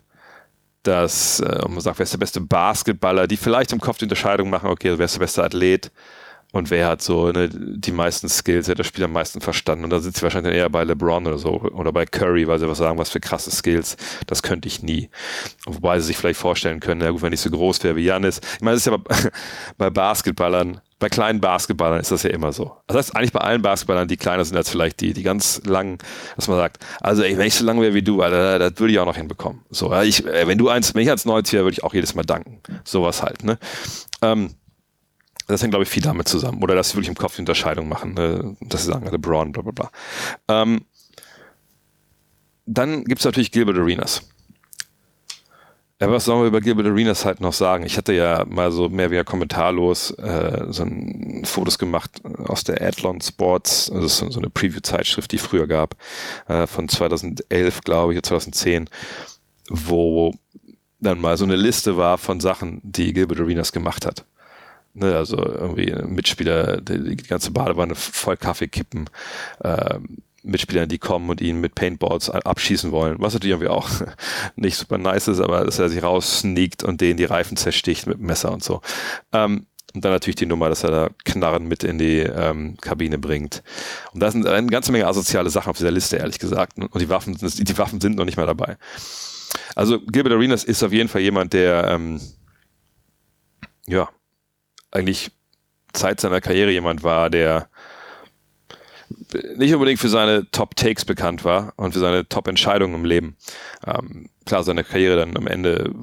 dass 0.84 1.42
äh, 1.42 1.68
man 1.68 1.82
sagt, 1.82 2.00
wer 2.00 2.04
ist 2.04 2.14
der 2.14 2.20
beste 2.20 2.42
Basketballer, 2.42 3.28
die 3.28 3.38
vielleicht 3.38 3.74
im 3.74 3.82
Kopf 3.82 3.98
die 3.98 4.06
Unterscheidung 4.06 4.50
machen, 4.50 4.70
okay, 4.70 4.98
wer 4.98 5.06
ist 5.06 5.16
der 5.16 5.20
beste 5.20 5.44
Athlet 5.44 5.92
und 6.52 6.72
wer 6.72 6.88
hat 6.88 7.02
so 7.02 7.32
ne, 7.32 7.50
die 7.50 7.92
meisten 7.92 8.28
Skills, 8.28 8.68
wer 8.68 8.72
hat 8.72 8.80
das 8.80 8.88
Spiel 8.88 9.04
am 9.04 9.14
meisten 9.14 9.40
verstanden. 9.40 9.84
Und 9.84 9.92
da 9.92 10.00
sitzt 10.00 10.18
sie 10.18 10.24
wahrscheinlich 10.24 10.56
eher 10.56 10.70
bei 10.70 10.84
LeBron 10.84 11.28
oder 11.28 11.38
so 11.38 11.62
oder 11.62 11.92
bei 11.92 12.06
Curry, 12.06 12.48
weil 12.48 12.60
sie 12.60 12.68
was 12.68 12.80
sagen, 12.80 12.98
was 12.98 13.10
für 13.10 13.20
krasse 13.20 13.52
Skills, 13.52 13.98
das 14.26 14.42
könnte 14.42 14.68
ich 14.68 14.82
nie. 14.82 15.10
Wobei 15.66 16.00
sie 16.00 16.08
sich 16.08 16.18
vielleicht 16.18 16.40
vorstellen 16.40 16.80
können, 16.80 17.02
ja 17.02 17.12
gut, 17.12 17.22
wenn 17.22 17.34
ich 17.34 17.42
so 17.42 17.52
groß 17.52 17.84
wäre 17.84 17.96
wie 17.96 18.06
Janis. 18.06 18.42
Ich 18.56 18.62
meine, 18.62 18.76
das 18.76 18.88
ist 18.88 18.92
ja 18.92 18.98
bei 19.78 19.90
Basketballern 19.90 20.82
bei 21.00 21.08
kleinen 21.08 21.40
Basketballern 21.40 22.02
ist 22.02 22.12
das 22.12 22.24
ja 22.24 22.30
immer 22.30 22.52
so. 22.52 22.76
Das 22.88 22.98
heißt, 22.98 23.16
eigentlich 23.16 23.32
bei 23.32 23.40
allen 23.40 23.62
Basketballern, 23.62 24.10
die 24.10 24.18
kleiner 24.18 24.44
sind 24.44 24.58
als 24.58 24.70
vielleicht 24.70 25.00
die, 25.00 25.14
die 25.14 25.24
ganz 25.24 25.62
langen, 25.66 25.98
dass 26.36 26.50
man 26.50 26.58
sagt, 26.58 26.86
also 27.00 27.24
ey, 27.24 27.38
wenn 27.38 27.48
ich 27.48 27.56
so 27.56 27.66
lang 27.66 27.80
wäre 27.80 27.94
wie 27.94 28.02
du, 28.02 28.22
Alter, 28.22 28.60
das 28.60 28.80
würde 28.80 28.92
ich 28.92 29.00
auch 29.00 29.06
noch 29.06 29.16
hinbekommen. 29.16 29.62
So, 29.70 29.96
ich, 30.02 30.26
äh, 30.26 30.46
wenn 30.46 30.58
du 30.58 30.68
eins, 30.68 30.94
wenn 30.94 31.02
ich 31.02 31.10
als 31.10 31.26
90er, 31.26 31.60
würde 31.60 31.72
ich 31.72 31.84
auch 31.86 31.94
jedes 31.94 32.16
Mal 32.16 32.24
danken. 32.24 32.60
Sowas 32.84 33.24
halt, 33.24 33.46
ne? 33.46 33.58
Ähm, 34.22 34.56
das 35.50 35.64
hängt, 35.64 35.72
glaube 35.72 35.84
ich, 35.84 35.90
viel 35.90 36.04
damit 36.04 36.28
zusammen. 36.28 36.62
Oder 36.62 36.76
dass 36.76 36.90
sie 36.90 36.96
wirklich 36.96 37.10
im 37.10 37.16
Kopf 37.16 37.36
die 37.36 37.42
Unterscheidung 37.42 37.90
machen, 37.90 38.14
ne? 38.14 38.56
dass 38.62 38.84
sie 38.84 38.92
sagen, 38.92 39.10
LeBron, 39.10 39.52
bla 39.52 39.64
bla 39.64 39.72
bla. 39.72 39.92
Ähm, 40.48 40.86
dann 42.66 43.04
gibt 43.04 43.20
es 43.20 43.26
natürlich 43.26 43.52
Gilbert 43.52 43.78
Arenas. 43.78 44.22
Ja, 46.00 46.10
was 46.12 46.26
sollen 46.26 46.42
wir 46.42 46.48
über 46.48 46.62
Gilbert 46.62 46.86
Arenas 46.86 47.26
halt 47.26 47.42
noch 47.42 47.54
sagen? 47.54 47.84
Ich 47.84 47.98
hatte 47.98 48.14
ja 48.14 48.46
mal 48.46 48.72
so 48.72 48.90
mehr 48.90 49.10
wie 49.10 49.22
kommentarlos 49.24 50.12
äh, 50.12 50.68
so 50.70 50.84
ein 50.84 51.44
Fotos 51.46 51.80
gemacht 51.80 52.22
aus 52.46 52.64
der 52.64 52.82
Athlon 52.82 53.20
Sports, 53.20 53.92
also 53.92 54.08
so, 54.08 54.30
so 54.30 54.40
eine 54.40 54.52
Preview-Zeitschrift, 54.52 55.32
die 55.32 55.40
früher 55.40 55.68
gab, 55.68 55.96
äh, 56.48 56.68
von 56.68 56.88
2011, 56.88 57.82
glaube 57.82 58.14
ich, 58.14 58.18
oder 58.20 58.28
2010, 58.28 58.88
wo 59.68 60.32
dann 61.00 61.20
mal 61.20 61.38
so 61.38 61.46
eine 61.46 61.56
Liste 61.56 61.98
war 61.98 62.20
von 62.20 62.40
Sachen, 62.40 62.82
die 62.84 63.14
Gilbert 63.14 63.40
Arenas 63.40 63.72
gemacht 63.72 64.06
hat. 64.06 64.26
Ne, 65.00 65.16
also 65.16 65.38
irgendwie 65.38 65.96
Mitspieler, 66.06 66.82
die, 66.82 67.16
die 67.16 67.24
ganze 67.24 67.52
Badewanne 67.52 67.96
voll 67.96 68.36
Kaffee 68.36 68.68
kippen, 68.68 69.10
ähm, 69.64 70.18
Mitspielern, 70.44 70.90
die 70.90 70.98
kommen 70.98 71.30
und 71.30 71.40
ihn 71.40 71.62
mit 71.62 71.74
Paintballs 71.74 72.30
abschießen 72.30 72.92
wollen, 72.92 73.16
was 73.20 73.34
natürlich 73.34 73.54
irgendwie 73.54 73.70
auch 73.70 73.90
nicht 74.58 74.76
super 74.76 74.98
nice 74.98 75.30
ist, 75.30 75.40
aber 75.40 75.64
dass 75.64 75.80
er 75.80 75.88
sich 75.88 76.04
raussneakt 76.04 76.84
und 76.84 77.00
denen 77.00 77.16
die 77.16 77.24
Reifen 77.24 77.56
zersticht 77.56 78.08
mit 78.08 78.20
Messer 78.20 78.52
und 78.52 78.62
so. 78.62 78.82
Ähm, 79.32 79.68
und 79.94 80.04
dann 80.04 80.12
natürlich 80.12 80.36
die 80.36 80.46
Nummer, 80.46 80.68
dass 80.68 80.84
er 80.84 80.92
da 80.92 81.10
Knarren 81.24 81.68
mit 81.68 81.86
in 81.86 81.98
die 81.98 82.20
ähm, 82.20 82.76
Kabine 82.82 83.18
bringt. 83.18 83.64
Und 84.12 84.22
da 84.22 84.30
sind 84.30 84.46
eine 84.46 84.68
ganze 84.68 84.92
Menge 84.92 85.08
asoziale 85.08 85.50
Sachen 85.50 85.70
auf 85.70 85.78
dieser 85.78 85.92
Liste, 85.92 86.18
ehrlich 86.18 86.40
gesagt. 86.40 86.78
Und 86.78 87.02
die 87.02 87.10
Waffen, 87.10 87.38
die 87.40 87.78
Waffen 87.78 88.02
sind 88.02 88.18
noch 88.18 88.26
nicht 88.26 88.38
mal 88.38 88.46
dabei. 88.46 88.78
Also 89.76 90.00
Gilbert 90.00 90.34
Arenas 90.34 90.66
ist 90.66 90.84
auf 90.84 90.92
jeden 90.92 91.10
Fall 91.10 91.22
jemand, 91.22 91.54
der 91.54 91.88
ähm, 91.88 92.20
ja 93.88 94.10
eigentlich 94.92 95.32
Zeit 95.94 96.22
seiner 96.22 96.42
Karriere 96.42 96.72
jemand 96.72 97.04
war, 97.04 97.30
der 97.30 97.70
nicht 99.56 99.74
unbedingt 99.74 100.00
für 100.00 100.10
seine 100.10 100.50
Top-Takes 100.52 101.06
bekannt 101.06 101.44
war 101.44 101.74
und 101.78 101.94
für 101.94 102.00
seine 102.00 102.28
Top-Entscheidungen 102.28 102.96
im 102.96 103.06
Leben. 103.06 103.38
Ähm, 103.86 104.30
klar, 104.46 104.64
seine 104.64 104.84
Karriere 104.84 105.18
dann 105.18 105.38
am 105.38 105.48
Ende 105.48 105.94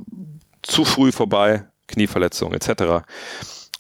zu 0.63 0.85
früh 0.85 1.13
vorbei, 1.13 1.65
Knieverletzung 1.87 2.53
etc. 2.53 3.07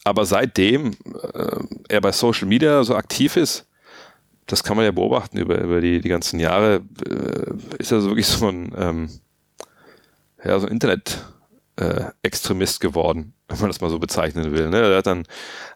Aber 0.05 0.25
seitdem 0.25 0.93
äh, 1.35 1.59
er 1.89 2.01
bei 2.01 2.13
Social 2.13 2.47
Media 2.47 2.85
so 2.85 2.95
aktiv 2.95 3.37
ist, 3.37 3.67
das 4.47 4.63
kann 4.63 4.77
man 4.77 4.85
ja 4.85 4.93
beobachten 4.93 5.39
über, 5.39 5.61
über 5.61 5.81
die, 5.81 6.01
die 6.01 6.09
ganzen 6.09 6.39
Jahre, 6.39 6.83
äh, 7.05 7.53
ist 7.79 7.91
er 7.91 8.01
so 8.01 8.11
wirklich 8.11 8.29
so 8.29 8.47
ein, 8.49 8.73
ähm, 8.77 9.11
ja, 10.45 10.61
so 10.61 10.67
ein 10.67 10.73
Internet-Extremist 10.73 12.77
äh, 12.77 12.81
geworden, 12.87 13.33
wenn 13.49 13.59
man 13.59 13.69
das 13.69 13.81
mal 13.81 13.91
so 13.91 13.99
bezeichnen 13.99 14.53
will. 14.53 14.69
Ne? 14.69 14.81
Er 14.81 15.03
dann, 15.03 15.25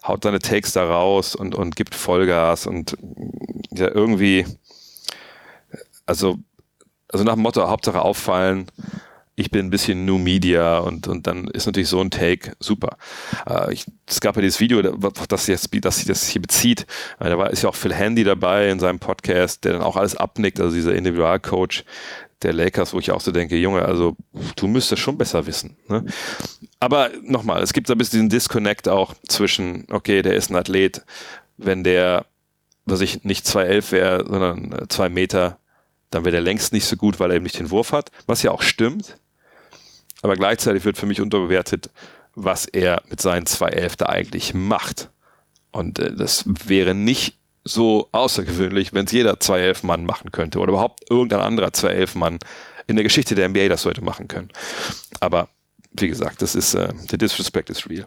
haut 0.05 0.23
seine 0.23 0.39
Takes 0.39 0.73
da 0.73 0.83
raus 0.83 1.35
und, 1.35 1.55
und 1.55 1.75
gibt 1.75 1.95
Vollgas 1.95 2.67
und 2.67 2.97
ja, 3.71 3.87
irgendwie, 3.87 4.45
also, 6.05 6.37
also 7.07 7.23
nach 7.23 7.33
dem 7.33 7.43
Motto, 7.43 7.67
Hauptsache 7.67 8.01
auffallen, 8.01 8.67
ich 9.35 9.49
bin 9.49 9.67
ein 9.67 9.69
bisschen 9.69 10.05
New 10.05 10.17
Media 10.17 10.79
und, 10.79 11.07
und 11.07 11.25
dann 11.25 11.47
ist 11.47 11.65
natürlich 11.65 11.89
so 11.89 12.01
ein 12.01 12.11
Take 12.11 12.53
super. 12.59 12.97
Äh, 13.49 13.73
ich, 13.73 13.85
es 14.05 14.19
gab 14.19 14.35
ja 14.35 14.41
dieses 14.41 14.59
Video, 14.59 14.81
das 14.81 15.47
jetzt, 15.47 15.69
das 15.81 15.97
sich 15.97 16.05
das 16.05 16.27
hier 16.27 16.41
bezieht. 16.41 16.85
Äh, 17.19 17.29
da 17.29 17.37
war, 17.37 17.49
ist 17.49 17.63
ja 17.63 17.69
auch 17.69 17.75
Phil 17.75 17.93
Handy 17.93 18.23
dabei 18.23 18.69
in 18.69 18.79
seinem 18.79 18.99
Podcast, 18.99 19.63
der 19.63 19.73
dann 19.73 19.81
auch 19.81 19.95
alles 19.95 20.15
abnickt, 20.15 20.59
also 20.59 20.75
dieser 20.75 20.93
Individualcoach 20.93 21.85
der 22.43 22.53
Lakers, 22.53 22.93
wo 22.93 22.99
ich 22.99 23.11
auch 23.11 23.21
so 23.21 23.31
denke, 23.31 23.55
Junge, 23.57 23.83
also 23.83 24.15
du 24.55 24.67
müsstest 24.67 25.01
schon 25.01 25.17
besser 25.17 25.45
wissen. 25.45 25.77
Ne? 25.87 26.05
Aber 26.79 27.11
nochmal, 27.23 27.61
es 27.61 27.73
gibt 27.73 27.87
so 27.87 27.93
ein 27.93 27.97
bisschen 27.97 28.19
diesen 28.19 28.29
Disconnect 28.29 28.87
auch 28.87 29.13
zwischen, 29.27 29.85
okay, 29.91 30.21
der 30.21 30.35
ist 30.35 30.49
ein 30.49 30.55
Athlet, 30.55 31.03
wenn 31.57 31.83
der, 31.83 32.25
was 32.85 33.01
ich 33.01 33.23
nicht 33.23 33.45
2,11 33.45 33.91
wäre, 33.91 34.25
sondern 34.27 34.89
2 34.89 35.09
Meter, 35.09 35.59
dann 36.09 36.25
wäre 36.25 36.31
der 36.31 36.41
längst 36.41 36.73
nicht 36.73 36.85
so 36.85 36.95
gut, 36.95 37.19
weil 37.19 37.31
er 37.31 37.35
eben 37.35 37.43
nicht 37.43 37.59
den 37.59 37.71
Wurf 37.71 37.91
hat, 37.91 38.11
was 38.27 38.43
ja 38.43 38.51
auch 38.51 38.61
stimmt. 38.61 39.17
Aber 40.21 40.35
gleichzeitig 40.35 40.85
wird 40.85 40.97
für 40.97 41.05
mich 41.05 41.21
unterbewertet, 41.21 41.89
was 42.35 42.65
er 42.65 43.01
mit 43.09 43.21
seinen 43.21 43.45
2,11 43.45 43.97
da 43.97 44.05
eigentlich 44.07 44.53
macht. 44.53 45.09
Und 45.71 45.99
äh, 45.99 46.15
das 46.15 46.45
wäre 46.47 46.93
nicht 46.93 47.37
so 47.63 48.09
außergewöhnlich, 48.11 48.93
wenn 48.93 49.05
es 49.05 49.11
jeder 49.11 49.39
211 49.39 49.83
Mann 49.83 50.05
machen 50.05 50.31
könnte 50.31 50.59
oder 50.59 50.71
überhaupt 50.71 51.09
irgendein 51.09 51.41
anderer 51.41 51.73
211 51.73 52.15
Mann 52.15 52.39
in 52.87 52.95
der 52.95 53.03
Geschichte 53.03 53.35
der 53.35 53.49
NBA 53.49 53.69
das 53.69 53.83
sollte 53.83 54.03
machen 54.03 54.27
können. 54.27 54.49
Aber 55.19 55.49
wie 55.93 56.07
gesagt, 56.07 56.41
das 56.41 56.55
ist 56.55 56.73
äh, 56.73 56.89
der 57.11 57.17
Disrespect 57.17 57.69
is 57.69 57.89
real. 57.89 58.05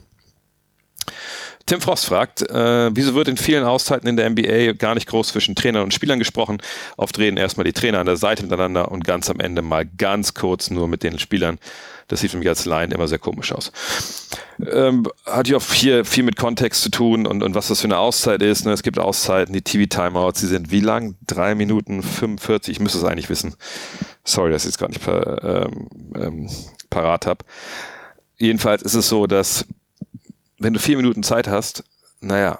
Tim 1.66 1.80
Frost 1.80 2.04
fragt, 2.04 2.42
äh, 2.42 2.90
wieso 2.94 3.14
wird 3.14 3.28
in 3.28 3.38
vielen 3.38 3.64
Auszeiten 3.64 4.06
in 4.06 4.16
der 4.16 4.28
NBA 4.28 4.72
gar 4.74 4.94
nicht 4.94 5.06
groß 5.06 5.28
zwischen 5.28 5.54
Trainern 5.54 5.82
und 5.82 5.94
Spielern 5.94 6.18
gesprochen? 6.18 6.58
Oft 6.96 7.18
reden 7.18 7.38
erstmal 7.38 7.64
die 7.64 7.72
Trainer 7.72 8.00
an 8.00 8.06
der 8.06 8.16
Seite 8.16 8.42
miteinander 8.42 8.90
und 8.92 9.04
ganz 9.04 9.30
am 9.30 9.40
Ende 9.40 9.62
mal 9.62 9.86
ganz 9.86 10.34
kurz 10.34 10.70
nur 10.70 10.88
mit 10.88 11.02
den 11.02 11.18
Spielern. 11.18 11.58
Das 12.08 12.20
sieht 12.20 12.32
für 12.32 12.36
mich 12.36 12.48
als 12.48 12.66
Line 12.66 12.94
immer 12.94 13.08
sehr 13.08 13.18
komisch 13.18 13.52
aus. 13.52 13.72
Ähm, 14.70 15.06
hat 15.24 15.48
ja 15.48 15.56
auch 15.56 15.72
hier 15.72 16.04
viel 16.04 16.22
mit 16.22 16.36
Kontext 16.36 16.82
zu 16.82 16.90
tun 16.90 17.26
und, 17.26 17.42
und 17.42 17.54
was 17.54 17.68
das 17.68 17.80
für 17.80 17.86
eine 17.86 17.96
Auszeit 17.98 18.42
ist. 18.42 18.66
Ne? 18.66 18.72
Es 18.72 18.82
gibt 18.82 18.98
Auszeiten, 18.98 19.54
die 19.54 19.62
TV-Timeouts, 19.62 20.40
die 20.40 20.46
sind 20.46 20.70
wie 20.70 20.80
lang? 20.80 21.16
Drei 21.26 21.54
Minuten 21.54 22.02
45, 22.02 22.72
ich 22.72 22.80
müsste 22.80 22.98
es 22.98 23.04
eigentlich 23.04 23.30
wissen. 23.30 23.54
Sorry, 24.22 24.50
dass 24.50 24.64
ich 24.64 24.70
es 24.70 24.78
gerade 24.78 24.92
nicht 24.92 25.04
par, 25.04 25.42
ähm, 25.42 25.88
ähm, 26.14 26.50
parat 26.90 27.24
habe. 27.24 27.44
Jedenfalls 28.36 28.82
ist 28.82 28.94
es 28.94 29.08
so, 29.08 29.26
dass 29.26 29.66
wenn 30.58 30.74
du 30.74 30.80
vier 30.80 30.96
Minuten 30.96 31.22
Zeit 31.22 31.48
hast, 31.48 31.84
naja, 32.20 32.58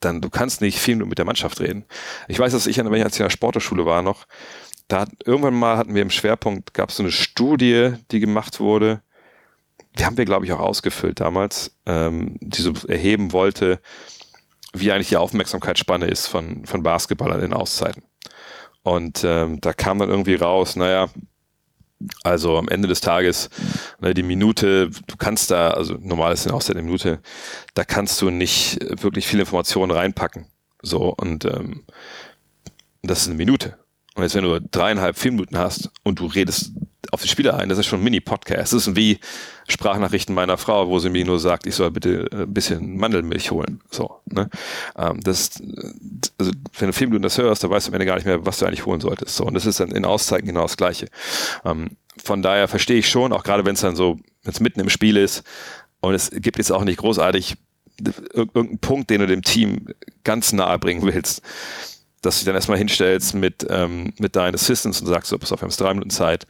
dann 0.00 0.20
du 0.20 0.30
kannst 0.30 0.60
nicht 0.60 0.78
vier 0.78 0.94
Minuten 0.94 1.10
mit 1.10 1.18
der 1.18 1.24
Mannschaft 1.24 1.60
reden. 1.60 1.84
Ich 2.28 2.38
weiß, 2.38 2.52
dass 2.52 2.66
ich, 2.66 2.78
wenn 2.78 2.94
ich 2.94 3.04
als 3.04 3.18
in 3.18 3.24
der 3.24 3.30
Sporteschule 3.30 3.84
war 3.84 4.02
noch, 4.02 4.26
da 4.86 5.00
hat, 5.00 5.10
irgendwann 5.24 5.54
mal 5.54 5.76
hatten 5.76 5.94
wir 5.94 6.02
im 6.02 6.10
Schwerpunkt, 6.10 6.72
gab 6.72 6.90
es 6.90 6.96
so 6.96 7.02
eine 7.02 7.12
Studie, 7.12 7.92
die 8.10 8.20
gemacht 8.20 8.60
wurde, 8.60 9.02
die 9.98 10.04
haben 10.04 10.16
wir, 10.16 10.24
glaube 10.24 10.46
ich, 10.46 10.52
auch 10.52 10.60
ausgefüllt 10.60 11.20
damals, 11.20 11.76
ähm, 11.86 12.36
die 12.40 12.62
so 12.62 12.72
erheben 12.86 13.32
wollte, 13.32 13.80
wie 14.72 14.92
eigentlich 14.92 15.08
die 15.08 15.16
Aufmerksamkeitsspanne 15.16 16.06
ist 16.06 16.26
von, 16.26 16.64
von 16.64 16.82
Basketballern 16.82 17.42
in 17.42 17.52
Auszeiten. 17.52 18.02
Und 18.82 19.24
ähm, 19.24 19.60
da 19.60 19.72
kam 19.72 19.98
dann 19.98 20.08
irgendwie 20.08 20.34
raus, 20.34 20.76
naja, 20.76 21.08
also 22.22 22.56
am 22.56 22.68
Ende 22.68 22.88
des 22.88 23.00
Tages, 23.00 23.50
ne, 24.00 24.14
die 24.14 24.22
Minute, 24.22 24.90
du 25.06 25.16
kannst 25.16 25.50
da, 25.50 25.70
also 25.70 25.94
normal 26.00 26.32
ist 26.32 26.46
eine 26.46 26.54
Auszeit 26.54 26.76
eine 26.76 26.84
Minute, 26.84 27.20
da 27.74 27.84
kannst 27.84 28.20
du 28.22 28.30
nicht 28.30 28.78
wirklich 29.02 29.26
viele 29.26 29.42
Informationen 29.42 29.90
reinpacken. 29.90 30.46
So, 30.82 31.14
und 31.16 31.44
ähm, 31.44 31.84
das 33.02 33.22
ist 33.22 33.28
eine 33.28 33.36
Minute. 33.36 33.78
Und 34.14 34.24
jetzt, 34.24 34.34
wenn 34.34 34.44
du 34.44 34.60
dreieinhalb, 34.60 35.16
vier 35.16 35.32
Minuten 35.32 35.58
hast 35.58 35.90
und 36.02 36.18
du 36.18 36.26
redest 36.26 36.72
auf 37.12 37.22
die 37.22 37.28
Spieler 37.28 37.56
ein, 37.56 37.68
das 37.68 37.78
ist 37.78 37.86
schon 37.86 38.00
ein 38.00 38.04
Mini-Podcast. 38.04 38.72
Das 38.72 38.86
ist 38.86 38.96
wie 38.96 39.20
Sprachnachrichten 39.68 40.34
meiner 40.34 40.58
Frau, 40.58 40.88
wo 40.88 40.98
sie 40.98 41.08
mir 41.08 41.24
nur 41.24 41.38
sagt, 41.38 41.66
ich 41.66 41.74
soll 41.76 41.92
bitte 41.92 42.28
ein 42.32 42.52
bisschen 42.52 42.96
Mandelmilch 42.96 43.50
holen. 43.50 43.80
So, 43.90 44.20
ne? 44.26 44.50
Ähm, 44.96 45.20
das, 45.20 45.62
also, 46.38 46.52
wenn 46.78 46.88
du 46.88 46.92
vier 46.92 47.08
Minuten 47.08 47.22
das 47.22 47.38
hörst, 47.38 47.64
dann 47.64 47.70
weißt 47.70 47.86
du 47.86 47.90
am 47.90 47.94
Ende 47.94 48.06
gar 48.06 48.14
nicht 48.14 48.24
mehr, 48.24 48.46
was 48.46 48.58
du 48.58 48.66
eigentlich 48.66 48.86
holen 48.86 49.00
solltest. 49.00 49.36
So, 49.36 49.44
und 49.44 49.54
das 49.54 49.66
ist 49.66 49.80
dann 49.80 49.90
in 49.90 50.04
Auszeiten 50.04 50.46
genau 50.46 50.62
das 50.62 50.76
Gleiche. 50.76 51.08
Ähm, 51.64 51.96
von 52.22 52.42
daher 52.42 52.68
verstehe 52.68 52.98
ich 52.98 53.08
schon, 53.08 53.32
auch 53.32 53.42
gerade 53.42 53.64
wenn 53.64 53.74
es 53.74 53.80
dann 53.80 53.96
so, 53.96 54.18
wenn 54.42 54.52
es 54.52 54.60
mitten 54.60 54.80
im 54.80 54.88
Spiel 54.88 55.16
ist 55.16 55.42
und 56.00 56.14
es 56.14 56.30
gibt 56.30 56.58
jetzt 56.58 56.70
auch 56.70 56.84
nicht 56.84 56.98
großartig 56.98 57.56
irgendeinen 58.32 58.78
Punkt, 58.78 59.10
den 59.10 59.20
du 59.20 59.26
dem 59.26 59.42
Team 59.42 59.86
ganz 60.22 60.52
nahe 60.52 60.78
bringen 60.78 61.02
willst 61.02 61.42
dass 62.22 62.36
du 62.36 62.38
dich 62.40 62.46
dann 62.46 62.54
erstmal 62.54 62.78
hinstellst 62.78 63.34
mit, 63.34 63.66
ähm, 63.70 64.12
mit 64.18 64.36
deinen 64.36 64.54
Assistants 64.54 65.00
und 65.00 65.06
sagst, 65.06 65.30
so, 65.30 65.38
pass 65.38 65.52
auf, 65.52 65.60
wir 65.60 65.68
haben 65.68 65.76
drei 65.76 65.94
Minuten 65.94 66.10
Zeit. 66.10 66.46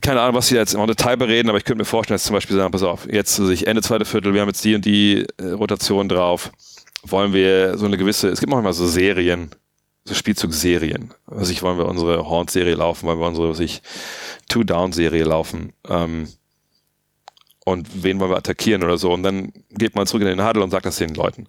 Keine 0.00 0.20
Ahnung, 0.20 0.36
was 0.36 0.48
sie 0.48 0.56
jetzt 0.56 0.74
im 0.74 0.86
Detail 0.86 1.16
bereden, 1.16 1.48
aber 1.48 1.58
ich 1.58 1.64
könnte 1.64 1.78
mir 1.78 1.84
vorstellen, 1.84 2.16
dass 2.16 2.24
zum 2.24 2.34
Beispiel 2.34 2.56
sagen, 2.56 2.72
pass 2.72 2.82
auf, 2.82 3.06
jetzt 3.10 3.38
also 3.40 3.50
ich 3.50 3.66
Ende 3.66 3.82
zweite 3.82 4.04
Viertel, 4.04 4.34
wir 4.34 4.40
haben 4.42 4.48
jetzt 4.48 4.64
die 4.64 4.74
und 4.74 4.84
die 4.84 5.26
äh, 5.38 5.50
Rotation 5.50 6.08
drauf. 6.08 6.52
Wollen 7.04 7.32
wir 7.32 7.76
so 7.78 7.86
eine 7.86 7.98
gewisse, 7.98 8.28
es 8.28 8.40
gibt 8.40 8.50
manchmal 8.50 8.72
so 8.72 8.86
Serien, 8.86 9.50
so 10.04 10.14
Spielzugserien. 10.14 11.12
Also 11.26 11.52
ich 11.52 11.62
wollen 11.62 11.78
wir 11.78 11.86
unsere 11.86 12.28
Horn-Serie 12.28 12.74
laufen, 12.74 13.06
wollen 13.06 13.18
wir 13.18 13.26
unsere, 13.26 13.48
was 13.48 13.60
ich, 13.60 13.82
Two-Down-Serie 14.48 15.24
laufen. 15.24 15.72
Ähm, 15.88 16.28
und 17.64 18.02
wen 18.02 18.18
wollen 18.18 18.30
wir 18.30 18.36
attackieren 18.36 18.82
oder 18.82 18.98
so. 18.98 19.12
Und 19.12 19.22
dann 19.22 19.52
geht 19.70 19.94
man 19.94 20.06
zurück 20.06 20.22
in 20.22 20.28
den 20.28 20.46
Huddle 20.46 20.62
und 20.62 20.70
sagt 20.70 20.86
das 20.86 20.96
den 20.96 21.14
Leuten. 21.14 21.46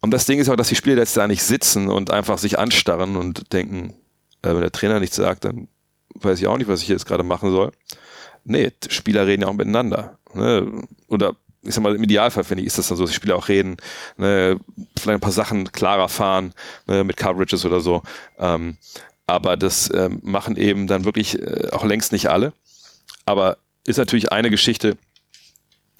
Und 0.00 0.12
das 0.12 0.26
Ding 0.26 0.38
ist 0.38 0.48
auch, 0.48 0.56
dass 0.56 0.68
die 0.68 0.76
Spieler 0.76 0.96
jetzt 0.96 1.16
da 1.16 1.26
nicht 1.26 1.42
sitzen 1.42 1.88
und 1.88 2.10
einfach 2.10 2.38
sich 2.38 2.58
anstarren 2.58 3.16
und 3.16 3.52
denken, 3.52 3.94
äh, 4.42 4.48
wenn 4.48 4.60
der 4.60 4.72
Trainer 4.72 5.00
nichts 5.00 5.16
sagt, 5.16 5.44
dann 5.44 5.68
weiß 6.14 6.40
ich 6.40 6.46
auch 6.46 6.58
nicht, 6.58 6.68
was 6.68 6.82
ich 6.82 6.88
jetzt 6.88 7.06
gerade 7.06 7.22
machen 7.22 7.50
soll. 7.50 7.72
Nee, 8.44 8.72
Spieler 8.88 9.26
reden 9.26 9.42
ja 9.42 9.48
auch 9.48 9.54
miteinander. 9.54 10.18
Ne? 10.34 10.86
Oder 11.08 11.36
ich 11.62 11.74
sag 11.74 11.82
mal, 11.82 11.94
im 11.94 12.02
Idealfall 12.02 12.44
finde 12.44 12.62
ich, 12.62 12.68
ist 12.68 12.78
das 12.78 12.88
dann 12.88 12.96
so, 12.96 13.04
dass 13.04 13.10
die 13.10 13.16
Spieler 13.16 13.36
auch 13.36 13.48
reden, 13.48 13.76
ne? 14.16 14.58
vielleicht 14.98 15.18
ein 15.18 15.20
paar 15.20 15.32
Sachen 15.32 15.70
klarer 15.72 16.08
fahren, 16.08 16.54
ne? 16.86 17.04
mit 17.04 17.16
Coverages 17.16 17.64
oder 17.64 17.80
so. 17.80 18.02
Ähm, 18.38 18.78
aber 19.26 19.56
das 19.56 19.90
ähm, 19.94 20.20
machen 20.22 20.56
eben 20.56 20.86
dann 20.86 21.04
wirklich 21.04 21.40
äh, 21.40 21.68
auch 21.72 21.84
längst 21.84 22.12
nicht 22.12 22.28
alle. 22.28 22.52
Aber 23.26 23.58
ist 23.86 23.98
natürlich 23.98 24.32
eine 24.32 24.50
Geschichte, 24.50 24.96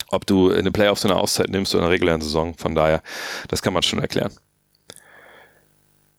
ob 0.08 0.26
du 0.26 0.50
in 0.50 0.64
den 0.64 0.72
Playoffs 0.72 1.04
eine 1.04 1.16
Auszeit 1.16 1.50
nimmst 1.50 1.74
oder 1.74 1.84
in 1.84 1.88
der 1.88 1.94
regulären 1.94 2.20
Saison. 2.20 2.54
Von 2.56 2.74
daher, 2.74 3.02
das 3.48 3.62
kann 3.62 3.72
man 3.72 3.82
schon 3.82 4.00
erklären. 4.00 4.32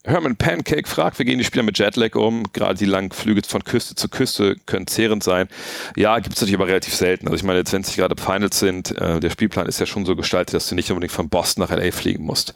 Herman 0.03 0.35
Pancake 0.35 0.87
fragt, 0.87 1.19
wie 1.19 1.25
gehen 1.25 1.37
die 1.37 1.43
Spieler 1.43 1.61
mit 1.61 1.77
Jetlag 1.77 2.15
um? 2.15 2.51
Gerade 2.53 2.73
die 2.73 2.85
langen 2.85 3.11
Flüge 3.11 3.43
von 3.47 3.63
Küste 3.63 3.93
zu 3.93 4.09
Küste 4.09 4.55
können 4.65 4.87
zehrend 4.87 5.23
sein. 5.23 5.47
Ja, 5.95 6.17
gibt 6.17 6.35
es 6.35 6.41
natürlich 6.41 6.55
aber 6.55 6.67
relativ 6.67 6.95
selten. 6.95 7.27
Also 7.27 7.35
ich 7.35 7.43
meine, 7.43 7.59
jetzt 7.59 7.71
wenn 7.71 7.81
es 7.81 7.95
gerade 7.95 8.19
Finals 8.19 8.57
sind, 8.57 8.97
äh, 8.97 9.19
der 9.19 9.29
Spielplan 9.29 9.67
ist 9.67 9.79
ja 9.79 9.85
schon 9.85 10.05
so 10.05 10.15
gestaltet, 10.15 10.55
dass 10.55 10.67
du 10.69 10.75
nicht 10.75 10.89
unbedingt 10.89 11.11
von 11.11 11.29
Boston 11.29 11.63
nach 11.63 11.69
LA 11.69 11.91
fliegen 11.91 12.23
musst. 12.23 12.55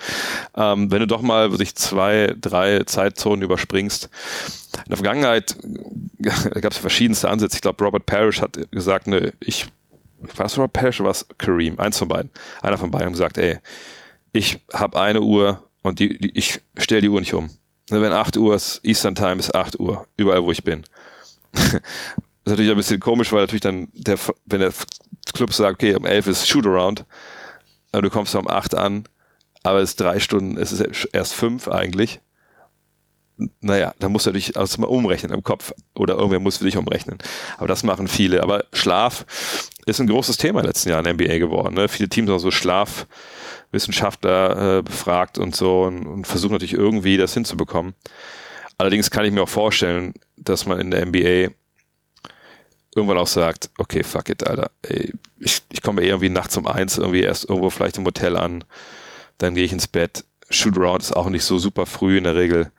Ähm, 0.55 0.91
wenn 0.91 1.01
du 1.01 1.07
doch 1.07 1.21
mal 1.21 1.55
sich 1.55 1.75
zwei, 1.75 2.33
drei 2.41 2.81
Zeitzonen 2.85 3.43
überspringst. 3.43 4.09
In 4.77 4.89
der 4.89 4.97
Vergangenheit 4.97 5.55
gab 6.61 6.71
es 6.71 6.79
verschiedenste 6.79 7.29
Ansätze. 7.29 7.57
Ich 7.57 7.61
glaube, 7.61 7.83
Robert 7.83 8.07
Parrish 8.07 8.41
hat 8.41 8.57
gesagt, 8.71 9.05
ne, 9.05 9.33
ich 9.39 9.67
war 10.35 10.47
es 10.47 10.57
Rob 10.57 10.73
Parrish 10.73 10.99
oder 10.99 11.09
was 11.09 11.27
Kareem? 11.37 11.79
Eins 11.79 11.99
von 11.99 12.07
beiden. 12.07 12.31
Einer 12.63 12.79
von 12.79 12.89
beiden 12.89 13.07
hat 13.07 13.13
gesagt, 13.13 13.37
ey, 13.37 13.59
ich 14.33 14.59
habe 14.73 14.99
eine 14.99 15.21
Uhr 15.21 15.64
und 15.85 15.99
die, 15.99 16.17
die 16.17 16.31
ich 16.37 16.61
stelle 16.77 17.01
die 17.01 17.09
Uhr 17.09 17.19
nicht 17.19 17.35
um. 17.35 17.45
Ne, 17.91 18.01
wenn 18.01 18.11
8 18.11 18.37
Uhr 18.37 18.55
ist, 18.55 18.81
Eastern 18.83 19.13
Time 19.13 19.35
ist 19.35 19.53
8 19.53 19.79
Uhr, 19.79 20.07
überall 20.17 20.43
wo 20.43 20.51
ich 20.51 20.63
bin. 20.63 20.83
das 21.51 21.63
ist 21.73 21.81
natürlich 22.45 22.71
ein 22.71 22.77
bisschen 22.77 22.99
komisch, 22.99 23.31
weil 23.31 23.41
natürlich 23.41 23.61
dann, 23.61 23.89
der, 23.93 24.17
wenn 24.45 24.61
der 24.61 24.73
Club 25.33 25.53
sagt, 25.53 25.75
okay, 25.75 25.95
um 25.95 26.05
11 26.05 26.27
ist 26.27 26.47
Shootaround, 26.47 27.05
du 27.91 28.09
kommst 28.09 28.33
um 28.33 28.47
8 28.47 28.73
an, 28.73 29.07
aber 29.61 29.79
es 29.79 29.91
ist 29.91 29.99
drei 29.99 30.19
Stunden, 30.19 30.57
es 30.57 30.71
ist 30.71 31.07
erst 31.13 31.35
fünf 31.35 31.67
eigentlich. 31.67 32.19
Naja, 33.59 33.93
da 33.99 34.07
musst 34.07 34.25
du 34.25 34.31
dich 34.31 34.55
also 34.55 34.81
mal 34.81 34.87
umrechnen 34.87 35.33
im 35.33 35.43
Kopf 35.43 35.73
oder 35.93 36.15
irgendwer 36.15 36.39
muss 36.39 36.57
für 36.57 36.65
dich 36.65 36.77
umrechnen. 36.77 37.17
Aber 37.57 37.67
das 37.67 37.83
machen 37.83 38.07
viele. 38.07 38.41
Aber 38.41 38.63
Schlaf 38.71 39.25
ist 39.85 39.99
ein 39.99 40.07
großes 40.07 40.37
Thema 40.37 40.59
in 40.59 40.63
den 40.63 40.69
letzten 40.69 40.89
Jahren 40.89 41.05
in 41.05 41.17
der 41.17 41.27
NBA 41.27 41.39
geworden. 41.39 41.75
Ne? 41.75 41.89
Viele 41.89 42.09
Teams 42.09 42.29
haben 42.29 42.39
so 42.39 42.51
Schlafwissenschaftler 42.51 44.77
äh, 44.77 44.83
befragt 44.83 45.37
und 45.37 45.55
so 45.55 45.83
und, 45.83 46.07
und 46.07 46.27
versuchen 46.27 46.53
natürlich 46.53 46.73
irgendwie 46.73 47.17
das 47.17 47.33
hinzubekommen. 47.33 47.93
Allerdings 48.77 49.11
kann 49.11 49.25
ich 49.25 49.31
mir 49.31 49.43
auch 49.43 49.49
vorstellen, 49.49 50.13
dass 50.37 50.65
man 50.65 50.79
in 50.79 50.91
der 50.91 51.05
NBA 51.05 51.53
irgendwann 52.95 53.17
auch 53.17 53.27
sagt, 53.27 53.69
okay, 53.77 54.03
fuck 54.03 54.29
it, 54.29 54.47
Alter. 54.47 54.71
Ey, 54.81 55.13
ich, 55.39 55.61
ich 55.71 55.81
komme 55.81 56.03
irgendwie 56.03 56.29
nachts 56.29 56.57
um 56.57 56.67
eins 56.67 56.97
irgendwie 56.97 57.21
erst 57.21 57.49
irgendwo 57.49 57.69
vielleicht 57.69 57.97
im 57.97 58.05
Hotel 58.05 58.37
an, 58.37 58.63
dann 59.37 59.55
gehe 59.55 59.65
ich 59.65 59.73
ins 59.73 59.87
Bett. 59.87 60.23
Shootaround 60.49 61.03
ist 61.03 61.15
auch 61.15 61.29
nicht 61.29 61.43
so 61.43 61.57
super 61.57 61.85
früh 61.85 62.17
in 62.17 62.23
der 62.23 62.35
Regel. 62.35 62.71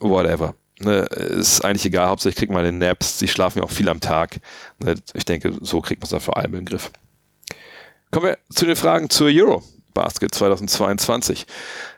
Whatever. 0.00 0.54
Ne, 0.78 1.00
ist 1.00 1.64
eigentlich 1.64 1.86
egal, 1.86 2.08
hauptsächlich 2.08 2.36
kriegt 2.36 2.52
man 2.52 2.62
den 2.62 2.76
Naps, 2.76 3.18
sie 3.18 3.28
schlafen 3.28 3.60
ja 3.60 3.64
auch 3.64 3.70
viel 3.70 3.88
am 3.88 4.00
Tag. 4.00 4.40
Ne, 4.78 4.96
ich 5.14 5.24
denke, 5.24 5.54
so 5.62 5.80
kriegt 5.80 6.02
man 6.02 6.04
es 6.06 6.10
dann 6.10 6.20
vor 6.20 6.36
allem 6.36 6.52
in 6.52 6.60
den 6.60 6.66
Griff. 6.66 6.90
Kommen 8.10 8.26
wir 8.26 8.38
zu 8.50 8.66
den 8.66 8.76
Fragen 8.76 9.08
zur 9.08 9.28
Euro 9.28 9.62
Basket 9.94 10.34
2022. 10.34 11.46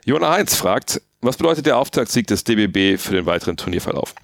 Jona 0.05 0.31
Heinz 0.31 0.55
fragt, 0.55 1.01
was 1.21 1.35
bedeutet 1.35 1.65
der 1.65 1.77
Auftaktsieg 1.77 2.27
des 2.27 2.45
DBB 2.45 2.97
für 2.97 3.13
den 3.13 3.25
weiteren 3.25 3.57
Turnierverlauf? 3.57 4.15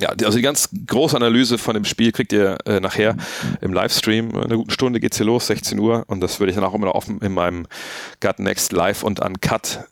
Ja, 0.00 0.08
also 0.08 0.36
die 0.36 0.42
ganz 0.42 0.68
große 0.86 1.14
Analyse 1.14 1.58
von 1.58 1.74
dem 1.74 1.84
Spiel 1.84 2.10
kriegt 2.10 2.32
ihr 2.32 2.58
äh, 2.66 2.80
nachher 2.80 3.16
im 3.60 3.72
Livestream. 3.72 4.30
In 4.30 4.36
einer 4.36 4.56
guten 4.56 4.70
Stunde 4.70 4.98
geht's 4.98 5.18
hier 5.18 5.26
los, 5.26 5.46
16 5.46 5.78
Uhr. 5.78 6.04
Und 6.08 6.20
das 6.20 6.40
würde 6.40 6.50
ich 6.50 6.56
dann 6.56 6.64
auch 6.64 6.74
immer 6.74 6.86
noch 6.86 6.94
offen 6.94 7.20
in 7.20 7.32
meinem 7.32 7.68
Gut 8.20 8.40
Next 8.40 8.72
Live 8.72 9.04
und 9.04 9.20
Uncut 9.20 9.84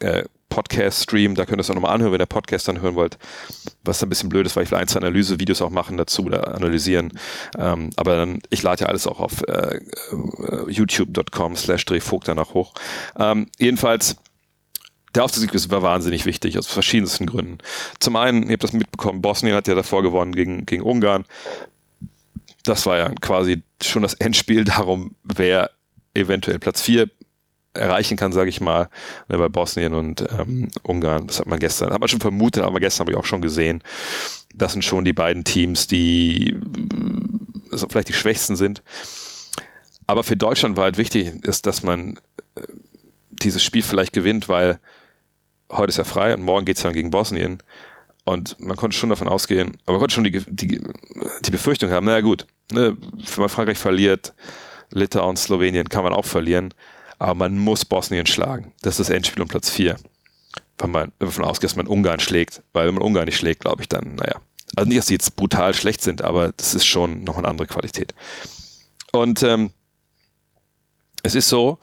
äh, 0.00 0.24
Podcast-Stream. 0.56 1.34
Da 1.34 1.44
könnt 1.44 1.58
ihr 1.58 1.60
es 1.60 1.70
auch 1.70 1.74
nochmal 1.74 1.94
anhören, 1.94 2.12
wenn 2.12 2.20
ihr 2.20 2.26
Podcast 2.26 2.66
dann 2.66 2.80
hören 2.80 2.94
wollt. 2.94 3.18
Was 3.84 4.02
ein 4.02 4.08
bisschen 4.08 4.30
blöd 4.30 4.46
ist, 4.46 4.56
weil 4.56 4.64
ich 4.64 4.70
will 4.70 4.78
einzelne 4.78 5.06
Analyse-Videos 5.06 5.60
auch 5.60 5.68
machen 5.68 5.98
dazu 5.98 6.24
oder 6.24 6.54
analysieren. 6.54 7.12
Ähm, 7.58 7.90
aber 7.96 8.16
dann, 8.16 8.40
ich 8.48 8.62
lade 8.62 8.84
ja 8.84 8.88
alles 8.88 9.06
auch 9.06 9.20
auf 9.20 9.42
äh, 9.42 9.76
äh 9.76 10.70
youtube.com 10.70 11.56
slash 11.56 11.84
drehvogt 11.84 12.28
danach 12.28 12.54
hoch. 12.54 12.72
Ähm, 13.18 13.48
jedenfalls, 13.58 14.16
der 15.14 15.24
Aufstieg 15.24 15.52
war 15.70 15.82
wahnsinnig 15.82 16.24
wichtig, 16.24 16.58
aus 16.58 16.68
verschiedensten 16.68 17.26
Gründen. 17.26 17.58
Zum 18.00 18.16
einen, 18.16 18.44
ihr 18.44 18.54
habt 18.54 18.64
das 18.64 18.72
mitbekommen, 18.72 19.20
Bosnien 19.20 19.54
hat 19.54 19.68
ja 19.68 19.74
davor 19.74 20.02
gewonnen 20.02 20.34
gegen, 20.34 20.64
gegen 20.64 20.82
Ungarn. 20.82 21.26
Das 22.64 22.86
war 22.86 22.96
ja 22.96 23.10
quasi 23.20 23.62
schon 23.82 24.02
das 24.02 24.14
Endspiel 24.14 24.64
darum, 24.64 25.16
wer 25.22 25.70
eventuell 26.14 26.58
Platz 26.58 26.80
4 26.80 27.10
erreichen 27.76 28.16
kann, 28.16 28.32
sage 28.32 28.50
ich 28.50 28.60
mal, 28.60 28.88
ne, 29.28 29.38
bei 29.38 29.48
Bosnien 29.48 29.94
und 29.94 30.24
ähm, 30.38 30.68
Ungarn. 30.82 31.26
Das 31.26 31.40
hat 31.40 31.46
man 31.46 31.58
gestern, 31.58 31.92
hat 31.92 32.00
man 32.00 32.08
schon 32.08 32.20
vermutet, 32.20 32.62
aber 32.62 32.80
gestern 32.80 33.04
habe 33.04 33.12
ich 33.12 33.18
auch 33.18 33.24
schon 33.24 33.42
gesehen. 33.42 33.82
Das 34.54 34.72
sind 34.72 34.82
schon 34.82 35.04
die 35.04 35.12
beiden 35.12 35.44
Teams, 35.44 35.86
die 35.86 36.56
also 37.70 37.86
vielleicht 37.88 38.08
die 38.08 38.14
schwächsten 38.14 38.56
sind. 38.56 38.82
Aber 40.06 40.22
für 40.22 40.36
Deutschland 40.36 40.76
war 40.76 40.84
halt 40.84 40.98
wichtig, 40.98 41.44
ist, 41.44 41.66
dass 41.66 41.82
man 41.82 42.18
äh, 42.54 42.62
dieses 43.30 43.62
Spiel 43.62 43.82
vielleicht 43.82 44.12
gewinnt, 44.12 44.48
weil 44.48 44.78
heute 45.70 45.90
ist 45.90 45.98
ja 45.98 46.04
frei 46.04 46.32
und 46.34 46.42
morgen 46.42 46.64
geht 46.64 46.76
es 46.76 46.82
dann 46.82 46.92
gegen 46.92 47.10
Bosnien. 47.10 47.62
Und 48.24 48.58
man 48.58 48.76
konnte 48.76 48.96
schon 48.96 49.10
davon 49.10 49.28
ausgehen, 49.28 49.78
aber 49.84 49.92
man 49.92 50.00
konnte 50.00 50.14
schon 50.14 50.24
die, 50.24 50.44
die, 50.48 50.80
die 51.44 51.50
Befürchtung 51.50 51.90
haben, 51.90 52.06
naja 52.06 52.22
gut, 52.22 52.46
ne, 52.72 52.96
wenn 53.00 53.40
man 53.40 53.48
Frankreich 53.48 53.78
verliert, 53.78 54.34
Litauen, 54.90 55.36
Slowenien 55.36 55.88
kann 55.88 56.02
man 56.02 56.12
auch 56.12 56.24
verlieren, 56.24 56.74
aber 57.18 57.34
man 57.34 57.58
muss 57.58 57.84
Bosnien 57.84 58.26
schlagen. 58.26 58.72
Das 58.82 58.94
ist 58.98 59.08
das 59.08 59.14
Endspiel 59.14 59.42
um 59.42 59.48
Platz 59.48 59.70
4. 59.70 59.96
Wenn 60.78 60.90
man 60.90 61.12
davon 61.18 61.44
ausgeht, 61.44 61.70
dass 61.70 61.76
man 61.76 61.86
Ungarn 61.86 62.20
schlägt, 62.20 62.62
weil 62.72 62.86
wenn 62.86 62.94
man 62.94 63.02
Ungarn 63.02 63.24
nicht 63.24 63.38
schlägt, 63.38 63.60
glaube 63.60 63.82
ich 63.82 63.88
dann, 63.88 64.16
naja. 64.16 64.40
Also 64.74 64.88
nicht, 64.88 64.98
dass 64.98 65.06
die 65.06 65.14
jetzt 65.14 65.36
brutal 65.36 65.74
schlecht 65.74 66.02
sind, 66.02 66.22
aber 66.22 66.52
das 66.56 66.74
ist 66.74 66.86
schon 66.86 67.24
noch 67.24 67.38
eine 67.38 67.48
andere 67.48 67.66
Qualität. 67.66 68.14
Und 69.12 69.42
ähm, 69.42 69.70
es 71.22 71.34
ist 71.34 71.48
so, 71.48 71.78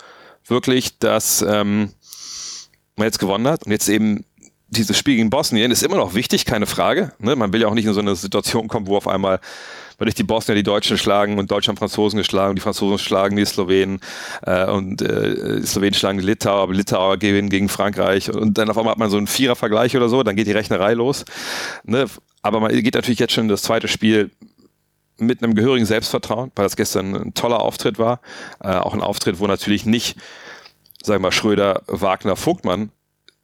wirklich, 0.45 0.99
dass 0.99 1.41
ähm, 1.41 1.91
man 2.95 3.05
jetzt 3.05 3.19
gewonnen 3.19 3.47
hat 3.47 3.63
und 3.63 3.71
jetzt 3.71 3.89
eben 3.89 4.25
dieses 4.73 4.97
Spiel 4.97 5.15
gegen 5.15 5.29
Bosnien 5.29 5.71
ist 5.71 5.83
immer 5.83 5.95
noch 5.95 6.13
wichtig, 6.13 6.45
keine 6.45 6.65
Frage. 6.65 7.13
Ne? 7.19 7.35
Man 7.35 7.53
will 7.53 7.61
ja 7.61 7.67
auch 7.67 7.73
nicht 7.73 7.85
in 7.85 7.93
so 7.93 7.99
eine 7.99 8.15
Situation 8.15 8.67
kommen, 8.67 8.87
wo 8.87 8.97
auf 8.97 9.07
einmal, 9.07 9.39
weil 9.97 10.07
ich 10.07 10.15
die 10.15 10.23
Bosnier 10.23 10.55
die 10.55 10.63
Deutschen 10.63 10.97
schlagen 10.97 11.37
und 11.37 11.51
Deutschland 11.51 11.79
Franzosen 11.79 12.17
geschlagen, 12.17 12.55
die 12.55 12.61
Franzosen 12.61 12.99
schlagen 12.99 13.35
die 13.35 13.45
Slowenen 13.45 13.99
äh, 14.45 14.65
und 14.65 15.01
äh, 15.01 15.61
die 15.61 15.67
Slowenen 15.67 15.93
schlagen 15.93 16.19
die 16.19 16.25
Litauer, 16.25 16.63
aber 16.63 16.73
Litauer 16.73 17.17
gewinnen 17.17 17.49
gegen 17.49 17.69
Frankreich 17.69 18.31
und 18.31 18.57
dann 18.57 18.69
auf 18.69 18.77
einmal 18.77 18.91
hat 18.91 18.99
man 18.99 19.09
so 19.09 19.17
einen 19.17 19.27
Vierer-Vergleich 19.27 19.95
oder 19.95 20.09
so, 20.09 20.23
dann 20.23 20.35
geht 20.35 20.47
die 20.47 20.51
Rechnerei 20.51 20.93
los. 20.93 21.25
Ne? 21.83 22.05
Aber 22.41 22.59
man 22.59 22.71
geht 22.71 22.95
natürlich 22.95 23.19
jetzt 23.19 23.33
schon 23.33 23.45
in 23.45 23.49
das 23.49 23.61
zweite 23.61 23.87
Spiel 23.87 24.31
mit 25.17 25.43
einem 25.43 25.55
gehörigen 25.55 25.85
Selbstvertrauen, 25.85 26.51
weil 26.55 26.65
das 26.65 26.75
gestern 26.75 27.15
ein 27.15 27.33
toller 27.33 27.61
Auftritt 27.61 27.99
war. 27.99 28.19
Äh, 28.61 28.73
auch 28.73 28.93
ein 28.93 29.01
Auftritt, 29.01 29.39
wo 29.39 29.47
natürlich 29.47 29.85
nicht 29.85 30.17
sagen 31.03 31.21
wir 31.21 31.27
mal, 31.27 31.31
Schröder, 31.31 31.83
Wagner, 31.87 32.35
Vogtmann, 32.35 32.91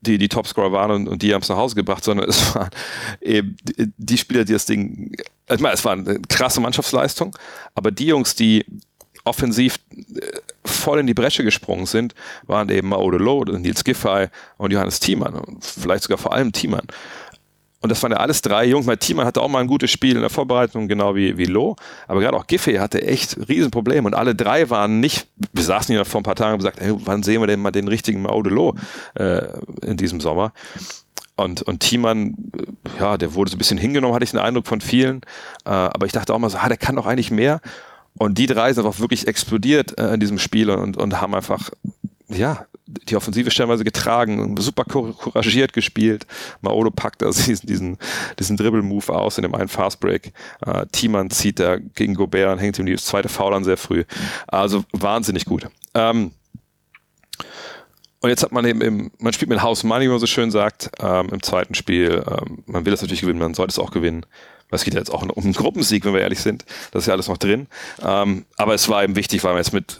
die 0.02 0.18
die 0.18 0.30
Topscorer 0.30 0.72
waren 0.72 0.91
und, 0.91 1.08
und 1.08 1.22
die 1.22 1.34
haben 1.34 1.41
es 1.41 1.50
nach 1.50 1.58
Hause 1.58 1.76
gebracht, 1.76 2.04
sondern 2.04 2.30
es 2.30 2.56
waren 2.56 2.70
eben 3.22 3.58
die 3.97 4.18
Spieler, 4.18 4.45
die 4.45 4.54
das 4.54 4.66
Ding, 4.66 5.16
ich 5.52 5.60
meine, 5.60 5.74
es 5.74 5.84
war 5.86 5.93
eine 5.93 6.20
krasse 6.28 6.62
Mannschaftsleistung, 6.62 7.36
aber 7.76 7.91
die 7.91 8.08
Jungs, 8.08 8.36
die 8.36 8.66
offensiv 9.26 9.80
äh, 9.91 10.22
voll 10.64 11.00
in 11.00 11.08
die 11.08 11.14
Bresche 11.14 11.43
gesprungen 11.43 11.86
sind, 11.86 12.16
waren 12.47 12.70
eben 12.70 12.89
Maode 12.89 13.18
Loh, 13.18 13.43
Nils 13.43 13.84
Giffey 13.84 14.28
und 14.58 14.72
Johannes 14.72 15.00
Thiemann 15.00 15.36
und 15.36 15.64
vielleicht 15.64 16.04
sogar 16.04 16.18
vor 16.18 16.34
allem 16.34 16.52
Thiemann. 16.52 16.88
Und 17.82 17.90
das 17.90 18.04
waren 18.04 18.12
ja 18.12 18.18
alles 18.18 18.42
drei 18.42 18.66
Jungs. 18.66 18.86
Mein 18.86 19.00
Thiemann 19.00 19.26
hatte 19.26 19.42
auch 19.42 19.48
mal 19.48 19.60
ein 19.60 19.68
gutes 19.68 19.90
Spiel 19.90 20.16
in 20.16 20.22
der 20.22 20.30
Vorbereitung, 20.30 20.88
genau 20.88 21.16
wie, 21.16 21.38
wie 21.38 21.46
Loh. 21.46 21.76
Aber 22.08 22.20
gerade 22.20 22.36
auch 22.36 22.46
Giffey 22.46 22.76
hatte 22.76 23.02
echt 23.02 23.38
Riesenprobleme. 23.48 24.06
Und 24.06 24.16
alle 24.16 24.36
drei 24.36 24.70
waren 24.70 25.00
nicht, 25.00 25.28
wir 25.54 25.64
saßen 25.64 25.96
hier 25.96 26.04
vor 26.04 26.20
ein 26.20 26.24
paar 26.24 26.36
Tagen 26.36 26.54
und 26.54 26.60
gesagt, 26.60 26.82
hey, 26.82 26.94
wann 26.98 27.24
sehen 27.24 27.42
wir 27.42 27.48
denn 27.48 27.62
mal 27.62 27.72
den 27.72 27.88
richtigen 27.88 28.22
Maude 28.22 28.50
Loh 28.50 28.76
äh, 29.16 29.44
in 29.82 29.96
diesem 29.96 30.20
Sommer? 30.20 30.52
Und, 31.38 31.62
und 31.62 31.80
Thiemann, 31.80 32.36
äh, 32.58 33.00
ja, 33.00 33.18
der 33.18 33.34
wurde 33.34 33.52
so 33.52 33.56
ein 33.56 33.60
bisschen 33.60 33.78
hingenommen, 33.78 34.14
hatte 34.14 34.26
ich 34.26 34.32
den 34.32 34.42
Eindruck 34.42 34.68
von 34.68 34.82
vielen. 34.82 35.22
Äh, 35.66 35.70
aber 35.70 36.06
ich 36.06 36.12
dachte 36.12 36.34
auch 36.34 36.40
mal 36.40 36.50
so, 36.50 36.58
ah, 36.58 36.68
der 36.68 36.78
kann 36.78 36.98
doch 36.98 37.06
eigentlich 37.06 37.32
mehr. 37.32 37.62
Und 38.18 38.38
die 38.38 38.48
drei 38.48 38.74
sind 38.74 38.86
einfach 38.86 39.00
wirklich 39.00 39.28
explodiert 39.28 39.98
äh, 39.98 40.14
in 40.14 40.20
diesem 40.20 40.40
Spiel 40.40 40.70
und, 40.70 40.98
und 40.98 41.22
haben 41.22 41.34
einfach, 41.34 41.70
ja, 42.30 42.66
die 42.86 43.16
Offensive 43.16 43.52
stellenweise 43.52 43.84
getragen, 43.84 44.56
super 44.58 44.84
couragiert 44.84 45.74
gespielt. 45.74 46.26
Maolo 46.62 46.92
packt 46.92 47.24
also 47.24 47.44
diesen, 47.48 47.68
diesen, 47.68 47.98
diesen 48.40 48.58
Dribble-Move 48.58 49.10
aus 49.14 49.38
in 49.38 49.44
dem 49.44 49.56
einen 49.56 49.68
Fastbreak. 49.68 50.34
Äh, 50.66 50.86
Thiemann 50.92 51.30
zieht 51.30 51.60
da 51.60 51.78
gegen 51.78 52.16
Gobert 52.16 52.52
und 52.52 52.60
hängt 52.60 52.80
ihm 52.80 52.86
die 52.86 52.96
zweite 52.98 53.30
Foul 53.30 53.54
an 53.54 53.64
sehr 53.64 53.78
früh. 53.78 54.04
Also 54.48 54.84
wahnsinnig 54.92 55.46
gut. 55.46 55.68
Ähm, 55.94 56.32
und 58.22 58.30
jetzt 58.30 58.44
hat 58.44 58.52
man 58.52 58.66
eben, 58.66 58.82
im, 58.82 59.12
man 59.20 59.34
spielt 59.34 59.50
mit 59.50 59.62
House 59.62 59.84
Money, 59.84 60.06
wie 60.06 60.10
man 60.10 60.20
so 60.20 60.28
schön 60.28 60.52
sagt, 60.52 60.92
ähm, 61.00 61.30
im 61.32 61.42
zweiten 61.42 61.74
Spiel. 61.74 62.24
Ähm, 62.28 62.64
man 62.66 62.86
will 62.86 62.92
das 62.92 63.02
natürlich 63.02 63.22
gewinnen, 63.22 63.40
man 63.40 63.54
sollte 63.54 63.72
es 63.72 63.80
auch 63.80 63.92
gewinnen. 63.92 64.26
Es 64.72 64.84
geht 64.84 64.93
jetzt 64.93 65.11
auch 65.11 65.24
um 65.24 65.43
einen 65.43 65.53
Gruppensieg, 65.53 66.05
wenn 66.05 66.13
wir 66.13 66.22
ehrlich 66.22 66.39
sind. 66.39 66.63
Das 66.91 67.03
ist 67.03 67.07
ja 67.07 67.13
alles 67.13 67.28
noch 67.28 67.38
drin. 67.38 67.67
Ähm, 68.03 68.45
aber 68.57 68.76
es 68.76 68.88
war 68.88 69.03
eben 69.03 69.15
wichtig, 69.15 69.43
weil 69.43 69.53
man 69.53 69.63
jetzt 69.63 69.74
mit, 69.74 69.99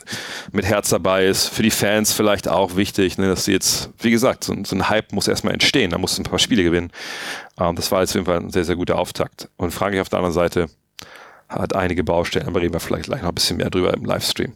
mit 0.52 0.66
Herz 0.66 0.90
dabei 0.90 1.26
ist. 1.26 1.48
Für 1.48 1.64
die 1.64 1.72
Fans 1.72 2.14
vielleicht 2.14 2.48
auch 2.48 2.76
wichtig, 2.76 3.18
ne, 3.18 3.28
dass 3.28 3.46
sie 3.46 3.52
jetzt, 3.52 3.90
wie 4.00 4.12
gesagt, 4.12 4.44
so, 4.44 4.56
so 4.64 4.76
ein 4.76 4.90
Hype 4.90 5.12
muss 5.12 5.28
erstmal 5.28 5.54
entstehen. 5.54 5.90
Da 5.90 5.98
muss 5.98 6.20
ein 6.20 6.24
paar 6.24 6.40
Spiele 6.40 6.64
gewinnen. 6.64 6.92
Ähm, 7.60 7.76
das 7.76 7.92
war 7.92 8.02
jetzt 8.02 8.12
auf 8.12 8.16
jeden 8.16 8.26
Fall 8.28 8.38
ein 8.38 8.52
sehr, 8.52 8.66
sehr 8.66 8.76
guter 8.76 9.00
Auftakt. 9.00 9.50
Und 9.58 9.72
Frankreich 9.72 10.02
auf 10.02 10.10
der 10.10 10.20
anderen 10.20 10.34
Seite 10.34 10.68
hat 11.48 11.76
einige 11.76 12.04
Baustellen, 12.04 12.48
aber 12.48 12.62
reden 12.62 12.74
wir 12.74 12.80
vielleicht 12.80 13.06
gleich 13.06 13.24
noch 13.24 13.30
ein 13.30 13.36
bisschen 13.36 13.58
mehr 13.58 13.72
drüber 13.72 13.94
im 13.94 14.06
Livestream. 14.06 14.54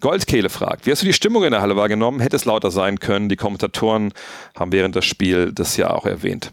Goldkehle 0.00 0.48
fragt, 0.48 0.86
wie 0.86 0.92
hast 0.92 1.02
du 1.02 1.06
die 1.06 1.12
Stimmung 1.12 1.44
in 1.44 1.50
der 1.50 1.60
Halle 1.60 1.76
wahrgenommen? 1.76 2.20
Hätte 2.20 2.36
es 2.36 2.44
lauter 2.44 2.70
sein 2.70 3.00
können? 3.00 3.28
Die 3.28 3.36
Kommentatoren 3.36 4.12
haben 4.56 4.70
während 4.70 4.94
des 4.94 5.04
Spiels 5.06 5.52
das 5.54 5.76
ja 5.76 5.90
auch 5.90 6.04
erwähnt. 6.04 6.52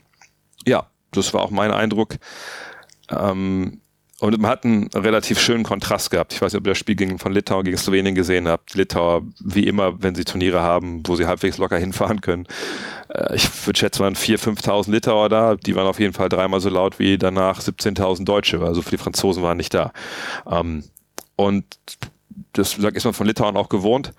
Ja, 0.66 0.88
das 1.12 1.34
war 1.34 1.42
auch 1.42 1.52
mein 1.52 1.72
Eindruck. 1.72 2.16
Ähm, 3.12 3.82
und 4.22 4.40
man 4.40 4.52
hat 4.52 4.66
einen 4.66 4.88
relativ 4.94 5.40
schönen 5.40 5.64
Kontrast 5.64 6.12
gehabt. 6.12 6.32
Ich 6.32 6.44
weiß 6.44 6.54
nicht, 6.54 6.60
ob 6.60 6.68
ihr 6.68 6.72
das 6.72 6.78
Spiel 6.78 6.94
gegen, 6.96 7.18
von 7.18 7.32
Litauen 7.32 7.64
gegen 7.64 7.76
Slowenien 7.76 8.14
gesehen 8.14 8.48
habt. 8.48 8.76
Litauer, 8.76 9.24
wie 9.40 9.66
immer, 9.66 10.04
wenn 10.04 10.14
sie 10.14 10.26
Turniere 10.26 10.62
haben, 10.62 11.02
wo 11.08 11.16
sie 11.16 11.26
halbwegs 11.26 11.58
locker 11.58 11.78
hinfahren 11.80 12.22
können. 12.22 12.46
Äh, 13.10 13.36
ich 13.36 13.66
würde 13.66 13.80
schätzen, 13.80 14.04
waren 14.04 14.14
4.000, 14.14 14.60
5.000 14.60 14.92
Litauer 14.92 15.28
da. 15.28 15.56
Die 15.56 15.76
waren 15.76 15.88
auf 15.88 16.00
jeden 16.00 16.14
Fall 16.14 16.30
dreimal 16.30 16.60
so 16.60 16.70
laut 16.70 17.00
wie 17.00 17.18
danach 17.18 17.62
17.000 17.62 18.24
Deutsche. 18.24 18.62
Also 18.62 18.84
für 18.84 18.92
die 18.92 19.00
Franzosen 19.00 19.42
waren 19.42 19.58
nicht 19.58 19.74
da. 19.74 19.92
Ähm, 20.48 20.84
und 21.36 21.66
das 22.54 22.78
ist 22.78 23.06
man 23.06 23.14
von 23.16 23.26
Litauen 23.26 23.58
auch 23.58 23.70
gewohnt. 23.70 24.14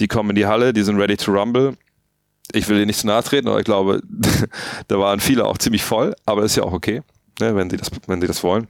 Die 0.00 0.08
kommen 0.08 0.30
in 0.30 0.36
die 0.36 0.46
Halle, 0.46 0.72
die 0.72 0.82
sind 0.82 0.98
ready 0.98 1.16
to 1.16 1.30
rumble. 1.30 1.76
Ich 2.50 2.68
will 2.68 2.78
ihnen 2.78 2.88
nicht 2.88 2.98
zu 2.98 3.06
nahe 3.06 3.22
treten, 3.22 3.46
aber 3.46 3.60
ich 3.60 3.64
glaube, 3.64 4.02
da 4.88 4.98
waren 4.98 5.20
viele 5.20 5.44
auch 5.44 5.58
ziemlich 5.58 5.84
voll, 5.84 6.16
aber 6.26 6.42
ist 6.42 6.56
ja 6.56 6.64
auch 6.64 6.72
okay 6.72 7.02
ne, 7.40 7.54
wenn, 7.54 7.70
sie 7.70 7.76
das, 7.76 7.90
wenn 8.06 8.20
sie 8.20 8.26
das 8.26 8.42
wollen. 8.42 8.68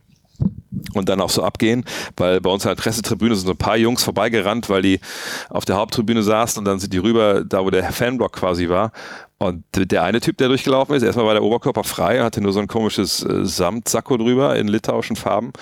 Und 0.92 1.08
dann 1.08 1.20
auch 1.22 1.30
so 1.30 1.42
abgehen, 1.42 1.84
weil 2.16 2.42
bei 2.42 2.50
uns 2.50 2.64
in 2.64 2.68
der 2.68 2.74
Pressetribüne 2.74 3.34
sind 3.34 3.46
so 3.46 3.52
ein 3.52 3.58
paar 3.58 3.78
Jungs 3.78 4.04
vorbeigerannt, 4.04 4.68
weil 4.68 4.82
die 4.82 5.00
auf 5.48 5.64
der 5.64 5.76
Haupttribüne 5.76 6.22
saßen 6.22 6.58
und 6.58 6.66
dann 6.66 6.78
sind 6.78 6.92
die 6.92 6.98
rüber, 6.98 7.42
da 7.42 7.64
wo 7.64 7.70
der 7.70 7.90
Fanblock 7.90 8.34
quasi 8.34 8.68
war. 8.68 8.92
Und 9.38 9.64
der 9.74 10.02
eine 10.02 10.20
Typ, 10.20 10.38
der 10.38 10.48
durchgelaufen 10.48 10.94
ist, 10.94 11.02
erstmal 11.02 11.26
war 11.26 11.34
der 11.34 11.42
Oberkörper 11.42 11.84
frei, 11.84 12.20
hatte 12.20 12.40
nur 12.40 12.52
so 12.52 12.60
ein 12.60 12.68
komisches 12.68 13.22
äh, 13.22 13.44
Samtsacko 13.44 14.16
drüber 14.16 14.56
in 14.56 14.66
litauischen 14.66 15.16
Farben. 15.16 15.52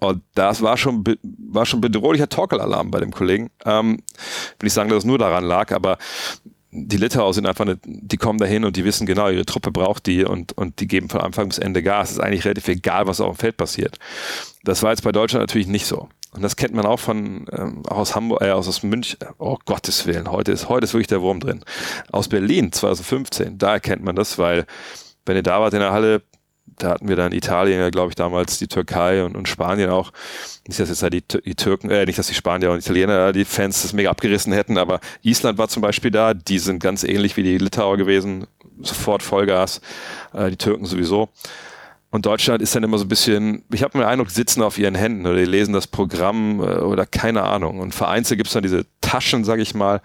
Und 0.00 0.22
das 0.34 0.62
war 0.62 0.76
schon, 0.76 1.02
war 1.50 1.66
schon 1.66 1.80
bedrohlicher 1.80 2.28
Torkelalarm 2.28 2.92
bei 2.92 3.00
dem 3.00 3.10
Kollegen. 3.10 3.50
Ähm, 3.64 3.98
will 4.60 4.66
ich 4.66 4.72
sagen, 4.72 4.90
dass 4.90 4.98
es 4.98 5.04
nur 5.04 5.18
daran 5.18 5.44
lag, 5.44 5.72
aber 5.72 5.98
die 6.84 6.96
Litauer 6.98 7.32
sind 7.32 7.46
einfach, 7.46 7.64
eine, 7.64 7.78
die 7.84 8.16
kommen 8.16 8.38
dahin 8.38 8.64
und 8.64 8.76
die 8.76 8.84
wissen 8.84 9.06
genau, 9.06 9.28
ihre 9.28 9.46
Truppe 9.46 9.70
braucht 9.70 10.06
die 10.06 10.24
und, 10.24 10.52
und 10.52 10.80
die 10.80 10.86
geben 10.86 11.08
von 11.08 11.20
Anfang 11.20 11.48
bis 11.48 11.58
Ende 11.58 11.82
Gas. 11.82 12.10
Es 12.10 12.16
ist 12.16 12.22
eigentlich 12.22 12.44
relativ 12.44 12.68
egal, 12.68 13.06
was 13.06 13.20
auf 13.20 13.36
dem 13.36 13.40
Feld 13.40 13.56
passiert. 13.56 13.98
Das 14.64 14.82
war 14.82 14.90
jetzt 14.90 15.02
bei 15.02 15.12
Deutschland 15.12 15.42
natürlich 15.42 15.66
nicht 15.68 15.86
so. 15.86 16.08
und 16.32 16.42
das 16.42 16.56
kennt 16.56 16.74
man 16.74 16.84
auch 16.84 17.00
von 17.00 17.46
ähm, 17.52 17.82
auch 17.86 17.98
aus 17.98 18.14
Hamburg, 18.14 18.42
äh, 18.42 18.50
aus, 18.50 18.68
aus 18.68 18.82
München, 18.82 19.18
oh 19.38 19.56
Gottes 19.64 20.06
Willen, 20.06 20.30
heute 20.30 20.52
ist, 20.52 20.68
heute 20.68 20.84
ist 20.84 20.92
wirklich 20.92 21.06
der 21.06 21.22
Wurm 21.22 21.40
drin. 21.40 21.64
Aus 22.12 22.28
Berlin 22.28 22.72
2015, 22.72 23.56
da 23.58 23.72
erkennt 23.72 24.04
man 24.04 24.14
das, 24.16 24.38
weil 24.38 24.66
wenn 25.24 25.36
ihr 25.36 25.42
da 25.42 25.60
wart 25.60 25.74
in 25.74 25.80
der 25.80 25.92
Halle, 25.92 26.22
da 26.78 26.90
hatten 26.90 27.08
wir 27.08 27.16
dann 27.16 27.32
Italien, 27.32 27.90
glaube 27.90 28.10
ich, 28.10 28.14
damals 28.14 28.58
die 28.58 28.68
Türkei 28.68 29.24
und, 29.24 29.36
und 29.36 29.48
Spanien 29.48 29.90
auch. 29.90 30.12
Nicht, 30.66 30.80
dass 30.80 30.88
jetzt 30.88 31.02
da 31.02 31.10
die, 31.10 31.22
die 31.22 31.54
Türken, 31.54 31.90
äh, 31.90 32.04
nicht, 32.04 32.18
dass 32.18 32.26
die 32.26 32.34
Spanier 32.34 32.70
und 32.70 32.78
Italiener, 32.78 33.32
die 33.32 33.44
Fans 33.44 33.82
das 33.82 33.92
mega 33.92 34.10
abgerissen 34.10 34.52
hätten, 34.52 34.78
aber 34.78 35.00
Island 35.22 35.58
war 35.58 35.68
zum 35.68 35.82
Beispiel 35.82 36.10
da, 36.10 36.34
die 36.34 36.58
sind 36.58 36.82
ganz 36.82 37.04
ähnlich 37.04 37.36
wie 37.36 37.42
die 37.42 37.58
Litauer 37.58 37.96
gewesen, 37.96 38.46
sofort 38.80 39.22
Vollgas, 39.22 39.80
äh, 40.32 40.50
die 40.50 40.56
Türken 40.56 40.86
sowieso. 40.86 41.28
Und 42.10 42.24
Deutschland 42.24 42.62
ist 42.62 42.74
dann 42.74 42.82
immer 42.82 42.98
so 42.98 43.04
ein 43.04 43.08
bisschen, 43.08 43.64
ich 43.70 43.82
habe 43.82 43.98
den 43.98 44.06
Eindruck, 44.06 44.30
sitzen 44.30 44.62
auf 44.62 44.78
ihren 44.78 44.94
Händen 44.94 45.26
oder 45.26 45.36
die 45.36 45.44
lesen 45.44 45.72
das 45.72 45.86
Programm 45.86 46.60
äh, 46.60 46.78
oder 46.78 47.04
keine 47.04 47.42
Ahnung. 47.42 47.80
Und 47.80 47.94
vereinzelt 47.94 48.38
gibt 48.38 48.48
es 48.48 48.54
dann 48.54 48.62
diese 48.62 48.86
Taschen, 49.00 49.44
sage 49.44 49.62
ich 49.62 49.74
mal. 49.74 50.00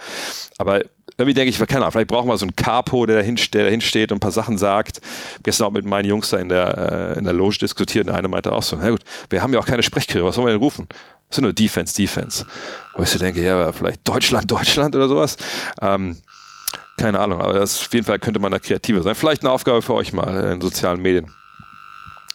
Aber 0.58 0.82
irgendwie 1.22 1.34
denke 1.34 1.50
ich, 1.50 1.58
keine 1.68 1.82
Ahnung, 1.82 1.92
vielleicht 1.92 2.08
brauchen 2.08 2.28
wir 2.28 2.38
so 2.38 2.46
einen 2.46 2.56
Capo, 2.56 3.06
der 3.06 3.18
dahin, 3.18 3.40
der 3.54 3.66
dahin 3.66 3.82
steht 3.82 4.12
und 4.12 4.18
ein 4.18 4.20
paar 4.20 4.32
Sachen 4.32 4.58
sagt. 4.58 5.02
Gestern 5.44 5.68
auch 5.68 5.72
mit 5.72 5.86
meinen 5.86 6.06
Jungs 6.06 6.30
da 6.30 6.38
in 6.38 6.50
der, 6.50 7.14
äh, 7.16 7.20
in 7.20 7.24
der 7.24 7.34
Loge 7.34 7.58
diskutiert 7.60 8.08
und 8.08 8.14
einer 8.14 8.28
meinte 8.28 8.52
auch 8.52 8.64
so, 8.64 8.76
na 8.76 8.90
gut, 8.90 9.02
wir 9.30 9.42
haben 9.42 9.54
ja 9.54 9.60
auch 9.60 9.66
keine 9.66 9.84
Sprechchöre, 9.84 10.26
was 10.26 10.36
sollen 10.36 10.48
wir 10.48 10.54
denn 10.54 10.62
rufen? 10.62 10.88
Das 11.30 11.38
ist 11.38 11.42
nur 11.42 11.54
Defense, 11.54 11.96
Defense. 11.96 12.46
Wo 12.96 13.04
ich 13.04 13.10
so 13.10 13.18
denke, 13.18 13.42
ja, 13.42 13.72
vielleicht 13.72 14.08
Deutschland, 14.08 14.52
Deutschland 14.52 14.96
oder 14.96 15.08
sowas. 15.08 15.38
Ähm, 15.82 16.18
keine 16.98 17.20
Ahnung, 17.20 17.42
aber 17.42 17.54
das 17.54 17.80
auf 17.80 17.94
jeden 17.94 18.06
Fall 18.06 18.20
könnte 18.20 18.40
man 18.40 18.52
da 18.52 18.60
kreativer 18.60 19.02
sein. 19.02 19.16
Vielleicht 19.16 19.44
eine 19.44 19.52
Aufgabe 19.52 19.82
für 19.82 19.94
euch 19.94 20.14
mal 20.14 20.52
in 20.52 20.62
sozialen 20.62 21.02
Medien 21.02 21.32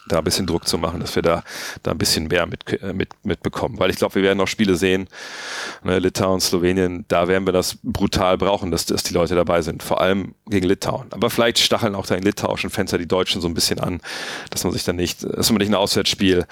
da 0.07 0.19
ein 0.19 0.23
bisschen 0.23 0.47
Druck 0.47 0.67
zu 0.67 0.77
machen, 0.77 0.99
dass 0.99 1.15
wir 1.15 1.21
da, 1.21 1.43
da 1.83 1.91
ein 1.91 1.97
bisschen 1.97 2.27
mehr 2.27 2.45
mit, 2.45 2.81
äh, 2.81 2.93
mit, 2.93 3.09
mitbekommen. 3.23 3.79
Weil 3.79 3.89
ich 3.89 3.97
glaube, 3.97 4.15
wir 4.15 4.23
werden 4.23 4.37
noch 4.37 4.47
Spiele 4.47 4.75
sehen, 4.75 5.07
ne, 5.83 5.99
Litauen, 5.99 6.39
Slowenien, 6.39 7.05
da 7.07 7.27
werden 7.27 7.45
wir 7.45 7.53
das 7.53 7.77
brutal 7.83 8.37
brauchen, 8.37 8.71
dass, 8.71 8.85
dass 8.85 9.03
die 9.03 9.13
Leute 9.13 9.35
dabei 9.35 9.61
sind. 9.61 9.83
Vor 9.83 10.01
allem 10.01 10.35
gegen 10.47 10.67
Litauen. 10.67 11.07
Aber 11.11 11.29
vielleicht 11.29 11.59
stacheln 11.59 11.95
auch 11.95 12.05
da 12.05 12.15
in 12.15 12.23
litauischen 12.23 12.69
Fenster 12.69 12.97
die 12.97 13.07
Deutschen 13.07 13.41
so 13.41 13.47
ein 13.47 13.53
bisschen 13.53 13.79
an, 13.79 14.01
dass 14.49 14.63
man 14.63 14.73
sich 14.73 14.83
dann 14.83 14.95
nicht, 14.95 15.23
dass 15.23 15.49
man 15.49 15.59
nicht 15.59 15.69
ein 15.69 15.75
Auswärtsspiel 15.75 16.45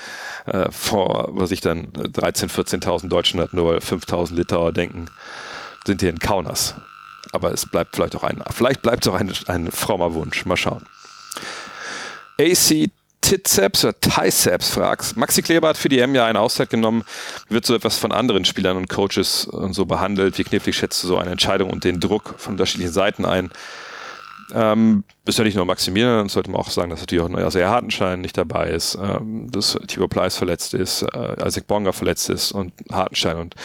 äh, 0.45 0.71
vor, 0.71 1.29
was 1.31 1.51
ich 1.51 1.61
dann 1.61 1.91
13, 1.93 2.49
14.000 2.49 3.07
Deutschen 3.07 3.39
hat, 3.39 3.53
nur 3.53 3.77
5.000 3.77 4.33
Litauer 4.33 4.71
denken, 4.71 5.05
sind 5.85 6.01
hier 6.01 6.09
in 6.09 6.19
Kaunas. 6.19 6.75
Aber 7.31 7.51
es 7.51 7.65
bleibt 7.65 7.95
vielleicht 7.95 8.15
auch 8.15 8.23
ein, 8.23 8.43
vielleicht 8.51 8.81
bleibt 8.81 9.05
es 9.05 9.11
auch 9.11 9.15
ein, 9.15 9.31
ein 9.47 9.71
frommer 9.71 10.13
Wunsch. 10.13 10.45
Mal 10.45 10.57
schauen. 10.57 10.85
AC 12.39 12.89
Tizeps 13.25 13.83
oder 13.83 13.99
Ticeps 13.99 14.69
fragst. 14.69 15.17
Maxi 15.17 15.41
Kleber 15.41 15.69
hat 15.69 15.77
für 15.77 15.89
die 15.89 15.97
M 15.97 16.13
ja 16.13 16.25
eine 16.25 16.39
Auszeit 16.39 16.69
genommen. 16.69 17.03
Wird 17.49 17.65
so 17.65 17.73
etwas 17.73 17.97
von 17.97 18.11
anderen 18.11 18.45
Spielern 18.45 18.77
und 18.77 18.87
Coaches 18.87 19.45
und 19.45 19.73
so 19.73 19.87
behandelt? 19.87 20.37
Wie 20.37 20.43
knifflig 20.43 20.77
schätzt 20.77 21.03
du 21.03 21.07
so 21.07 21.17
eine 21.17 21.31
Entscheidung 21.31 21.71
und 21.71 21.83
den 21.83 21.99
Druck 21.99 22.35
von 22.37 22.53
unterschiedlichen 22.53 22.93
Seiten 22.93 23.25
ein? 23.25 23.49
Ähm, 24.53 25.03
ist 25.25 25.39
ja 25.39 25.43
nicht 25.43 25.55
nur 25.55 25.65
Maximilian, 25.65 26.29
sollte 26.29 26.51
man 26.51 26.61
auch 26.61 26.69
sagen, 26.69 26.91
dass 26.91 26.99
natürlich 26.99 27.23
auch 27.23 27.29
neuer 27.29 27.49
sehr 27.49 27.67
Hartenschein 27.67 28.21
nicht 28.21 28.37
dabei 28.37 28.69
ist, 28.69 28.95
ähm, 29.01 29.49
dass 29.49 29.75
Tibor 29.87 30.07
Pleiss 30.07 30.37
verletzt 30.37 30.75
ist, 30.75 31.01
äh, 31.01 31.47
Isaac 31.47 31.65
Bonga 31.65 31.93
verletzt 31.93 32.29
ist 32.29 32.51
und 32.51 32.73
Hartenschein 32.91 33.37
und 33.37 33.55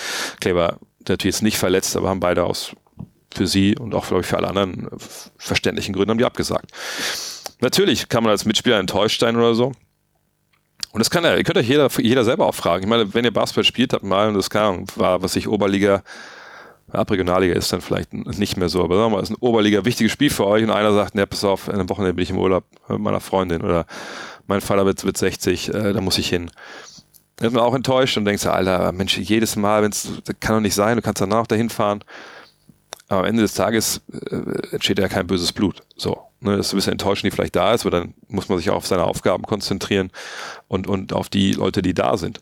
Kleber 0.41 0.79
natürlich 1.07 1.37
ist 1.37 1.43
nicht 1.43 1.59
verletzt, 1.59 1.97
aber 1.97 2.09
haben 2.09 2.21
beide 2.21 2.45
aus 2.45 2.75
für 3.35 3.47
sie 3.47 3.77
und 3.77 3.95
auch, 3.95 4.07
glaube 4.07 4.23
ich, 4.23 4.27
für 4.27 4.39
alle 4.39 4.49
anderen 4.49 4.89
verständlichen 5.37 5.95
Gründen 5.95 6.13
haben 6.13 6.19
die 6.19 6.25
abgesagt. 6.25 6.73
Natürlich 7.61 8.09
kann 8.09 8.23
man 8.23 8.31
als 8.31 8.45
Mitspieler 8.45 8.79
enttäuscht 8.79 9.21
sein 9.21 9.37
oder 9.37 9.55
so. 9.55 9.73
Und 10.93 10.99
das 10.99 11.11
kann 11.11 11.25
ja, 11.25 11.37
ihr 11.37 11.45
könnt 11.45 11.59
euch 11.59 11.69
jeder, 11.69 11.89
jeder 11.99 12.25
selber 12.25 12.47
auch 12.47 12.55
fragen. 12.55 12.83
Ich 12.83 12.89
meine, 12.89 13.15
wenn 13.15 13.25
ihr 13.25 13.33
Basketball 13.33 13.65
spielt 13.65 13.93
habt 13.93 14.03
mal, 14.03 14.29
und 14.29 14.35
das 14.35 14.51
kann, 14.51 14.87
war, 14.97 15.23
was 15.23 15.37
ich 15.37 15.47
Oberliga, 15.47 16.03
ab 16.91 17.11
Regionalliga 17.11 17.55
ist 17.55 17.73
dann 17.73 17.81
vielleicht 17.81 18.13
nicht 18.13 18.57
mehr 18.57 18.69
so, 18.69 18.83
aber 18.83 18.97
sagen 18.97 19.13
wir 19.13 19.17
mal, 19.17 19.23
ist 19.23 19.31
ein 19.31 19.37
Oberliga 19.37 19.85
wichtiges 19.85 20.13
Spiel 20.13 20.31
für 20.31 20.47
euch 20.47 20.65
und 20.65 20.71
einer 20.71 20.93
sagt, 20.93 21.15
ne, 21.15 21.27
pass 21.27 21.45
auf, 21.45 21.69
in 21.69 21.75
einem 21.75 21.89
Wochenende 21.89 22.15
bin 22.15 22.25
ich 22.25 22.31
im 22.31 22.39
Urlaub 22.39 22.65
mit 22.89 22.99
meiner 22.99 23.21
Freundin 23.21 23.63
oder 23.63 23.87
mein 24.49 24.61
Vater 24.61 24.85
wird, 24.85 25.05
wird 25.05 25.17
60, 25.17 25.73
äh, 25.73 25.93
da 25.93 26.01
muss 26.01 26.19
ich 26.19 26.29
hin. 26.29 26.51
Dann 27.37 27.49
ist 27.49 27.55
man 27.55 27.63
auch 27.63 27.75
enttäuscht 27.75 28.17
und 28.17 28.25
denkst, 28.25 28.45
Alter, 28.47 28.91
Mensch, 28.93 29.17
jedes 29.17 29.55
Mal, 29.55 29.83
wenn's, 29.83 30.09
das 30.25 30.37
kann 30.41 30.57
doch 30.57 30.61
nicht 30.61 30.75
sein, 30.75 30.97
du 30.97 31.03
kannst 31.03 31.23
danach 31.23 31.47
dahin 31.47 31.71
fahren. 31.71 32.03
Aber 33.11 33.23
am 33.23 33.27
Ende 33.27 33.43
des 33.43 33.55
Tages 33.55 34.03
äh, 34.13 34.37
entsteht 34.71 35.01
ja 35.01 35.09
kein 35.09 35.27
böses 35.27 35.53
Blut. 35.53 35.83
So. 35.97 36.23
Ne, 36.39 36.57
das 36.57 36.69
ist 36.69 36.73
ein 36.73 36.77
bisschen 36.77 36.93
enttäuschend, 36.93 37.31
die 37.31 37.35
vielleicht 37.35 37.57
da 37.57 37.75
ist, 37.75 37.83
aber 37.83 37.91
dann 37.91 38.15
muss 38.29 38.49
man 38.49 38.57
sich 38.57 38.71
auch 38.71 38.77
auf 38.77 38.87
seine 38.87 39.03
Aufgaben 39.03 39.43
konzentrieren 39.43 40.11
und, 40.69 40.87
und 40.87 41.13
auf 41.13 41.29
die 41.29 41.53
Leute, 41.53 41.83
die 41.83 41.93
da 41.93 42.17
sind. 42.17 42.41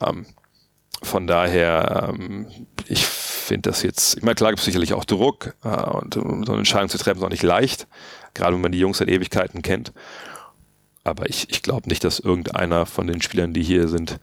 Ähm, 0.00 0.26
von 1.02 1.28
daher, 1.28 2.08
ähm, 2.12 2.48
ich 2.88 3.06
finde 3.06 3.70
das 3.70 3.84
jetzt, 3.84 4.16
ich 4.16 4.24
meine, 4.24 4.34
klar 4.34 4.50
gibt 4.50 4.58
es 4.58 4.64
sicherlich 4.64 4.92
auch 4.92 5.04
Druck 5.04 5.54
äh, 5.62 5.68
und 5.68 6.16
um 6.16 6.44
so 6.44 6.50
eine 6.50 6.58
Entscheidung 6.58 6.88
zu 6.88 6.98
treffen 6.98 7.18
ist 7.18 7.24
auch 7.24 7.30
nicht 7.30 7.44
leicht, 7.44 7.86
gerade 8.34 8.54
wenn 8.54 8.60
man 8.60 8.72
die 8.72 8.80
Jungs 8.80 8.98
seit 8.98 9.08
Ewigkeiten 9.08 9.62
kennt. 9.62 9.92
Aber 11.04 11.30
ich, 11.30 11.48
ich 11.48 11.62
glaube 11.62 11.88
nicht, 11.88 12.02
dass 12.02 12.18
irgendeiner 12.18 12.86
von 12.86 13.06
den 13.06 13.22
Spielern, 13.22 13.54
die 13.54 13.62
hier 13.62 13.86
sind, 13.86 14.18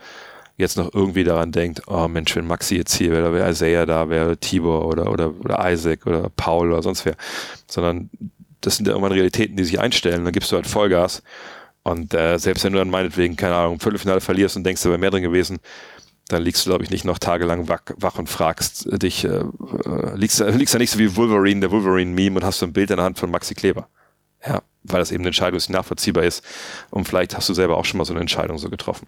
jetzt 0.57 0.77
noch 0.77 0.93
irgendwie 0.93 1.23
daran 1.23 1.51
denkt, 1.51 1.81
oh 1.87 2.07
Mensch, 2.07 2.35
wenn 2.35 2.47
Maxi 2.47 2.77
jetzt 2.77 2.95
hier 2.95 3.11
wäre, 3.11 3.33
wäre 3.33 3.49
Isaiah 3.49 3.85
da, 3.85 4.09
wäre 4.09 4.37
Tibor 4.37 4.87
oder, 4.87 5.11
oder, 5.11 5.33
oder 5.39 5.71
Isaac 5.71 6.05
oder 6.07 6.29
Paul 6.35 6.71
oder 6.71 6.81
sonst 6.81 7.05
wer, 7.05 7.15
sondern 7.67 8.09
das 8.61 8.77
sind 8.77 8.87
ja 8.87 8.93
irgendwann 8.93 9.11
Realitäten, 9.11 9.57
die 9.57 9.63
sich 9.63 9.79
einstellen. 9.79 10.23
Dann 10.23 10.33
gibst 10.33 10.51
du 10.51 10.55
halt 10.55 10.67
Vollgas. 10.67 11.21
Und 11.83 12.13
äh, 12.13 12.39
selbst 12.39 12.63
wenn 12.63 12.73
du 12.73 12.79
dann 12.79 12.89
meinetwegen, 12.89 13.35
keine 13.35 13.55
Ahnung, 13.55 13.79
Viertelfinale 13.79 14.21
verlierst 14.21 14.57
und 14.57 14.63
denkst, 14.63 14.81
da 14.81 14.89
wäre 14.89 14.97
mehr 14.97 15.11
drin 15.11 15.21
gewesen, 15.21 15.59
dann 16.29 16.41
liegst 16.41 16.65
du, 16.65 16.71
glaube 16.71 16.83
ich, 16.83 16.89
nicht 16.89 17.05
noch 17.05 17.19
tagelang 17.19 17.69
wach, 17.69 17.81
wach 17.97 18.17
und 18.17 18.27
fragst 18.27 18.87
dich, 19.03 19.25
äh, 19.25 19.27
äh, 19.27 20.15
liegst, 20.15 20.39
liegst 20.39 20.73
da 20.73 20.79
nicht 20.79 20.89
so 20.89 20.97
wie 20.97 21.15
Wolverine, 21.15 21.59
der 21.59 21.69
Wolverine-Meme 21.69 22.37
und 22.37 22.43
hast 22.43 22.59
so 22.59 22.65
ein 22.65 22.73
Bild 22.73 22.89
in 22.89 22.97
der 22.97 23.05
Hand 23.05 23.19
von 23.19 23.29
Maxi 23.29 23.53
Kleber. 23.53 23.87
Ja, 24.45 24.61
weil 24.83 24.99
das 24.99 25.11
eben 25.11 25.21
eine 25.21 25.29
Entscheidung 25.29 25.59
die 25.59 25.71
nachvollziehbar 25.71 26.23
ist. 26.23 26.43
Und 26.89 27.07
vielleicht 27.07 27.35
hast 27.37 27.49
du 27.49 27.53
selber 27.53 27.77
auch 27.77 27.85
schon 27.85 27.99
mal 27.99 28.05
so 28.05 28.13
eine 28.13 28.21
Entscheidung 28.21 28.57
so 28.57 28.69
getroffen. 28.69 29.07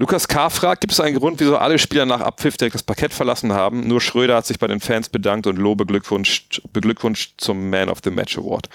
Lukas 0.00 0.28
K. 0.28 0.48
fragt, 0.48 0.80
gibt 0.80 0.94
es 0.94 1.00
einen 1.00 1.18
Grund, 1.18 1.40
wieso 1.40 1.58
alle 1.58 1.78
Spieler 1.78 2.06
nach 2.06 2.22
Abpfiff 2.22 2.56
direkt 2.56 2.74
das 2.74 2.82
Parkett 2.82 3.12
verlassen 3.12 3.52
haben? 3.52 3.86
Nur 3.86 4.00
Schröder 4.00 4.36
hat 4.36 4.46
sich 4.46 4.58
bei 4.58 4.66
den 4.66 4.80
Fans 4.80 5.10
bedankt 5.10 5.46
und 5.46 5.58
Loh 5.58 5.74
beglückwünscht, 5.74 6.62
beglückwünscht 6.72 7.34
zum 7.36 7.68
Man 7.68 7.90
of 7.90 7.98
the 8.02 8.10
Match 8.10 8.38
Award. 8.38 8.70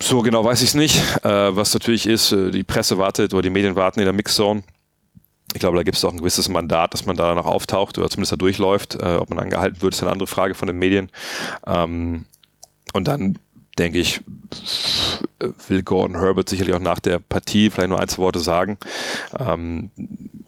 So 0.00 0.22
genau 0.22 0.42
weiß 0.42 0.62
ich 0.62 0.70
es 0.70 0.74
nicht. 0.74 1.02
Äh, 1.22 1.54
was 1.54 1.74
natürlich 1.74 2.06
ist, 2.06 2.32
äh, 2.32 2.50
die 2.50 2.64
Presse 2.64 2.96
wartet 2.96 3.34
oder 3.34 3.42
die 3.42 3.50
Medien 3.50 3.76
warten 3.76 4.00
in 4.00 4.06
der 4.06 4.14
Mixzone. 4.14 4.62
Ich 5.52 5.60
glaube, 5.60 5.76
da 5.76 5.82
gibt 5.82 5.98
es 5.98 6.04
auch 6.06 6.12
ein 6.12 6.18
gewisses 6.20 6.48
Mandat, 6.48 6.94
dass 6.94 7.04
man 7.04 7.16
da 7.16 7.34
noch 7.34 7.44
auftaucht 7.44 7.98
oder 7.98 8.08
zumindest 8.08 8.32
da 8.32 8.36
durchläuft. 8.36 8.94
Äh, 8.94 9.16
ob 9.16 9.28
man 9.28 9.38
angehalten 9.38 9.82
wird, 9.82 9.92
ist 9.92 10.00
eine 10.02 10.12
andere 10.12 10.28
Frage 10.28 10.54
von 10.54 10.66
den 10.66 10.78
Medien. 10.78 11.10
Ähm, 11.66 12.24
und 12.94 13.06
dann 13.06 13.38
denke 13.80 13.98
ich, 13.98 14.20
will 15.68 15.82
Gordon 15.82 16.20
Herbert 16.20 16.48
sicherlich 16.48 16.74
auch 16.74 16.80
nach 16.80 17.00
der 17.00 17.18
Partie 17.18 17.70
vielleicht 17.70 17.88
nur 17.88 18.00
ein, 18.00 18.08
zwei 18.08 18.22
Worte 18.22 18.38
sagen. 18.38 18.78
Ähm, 19.38 19.90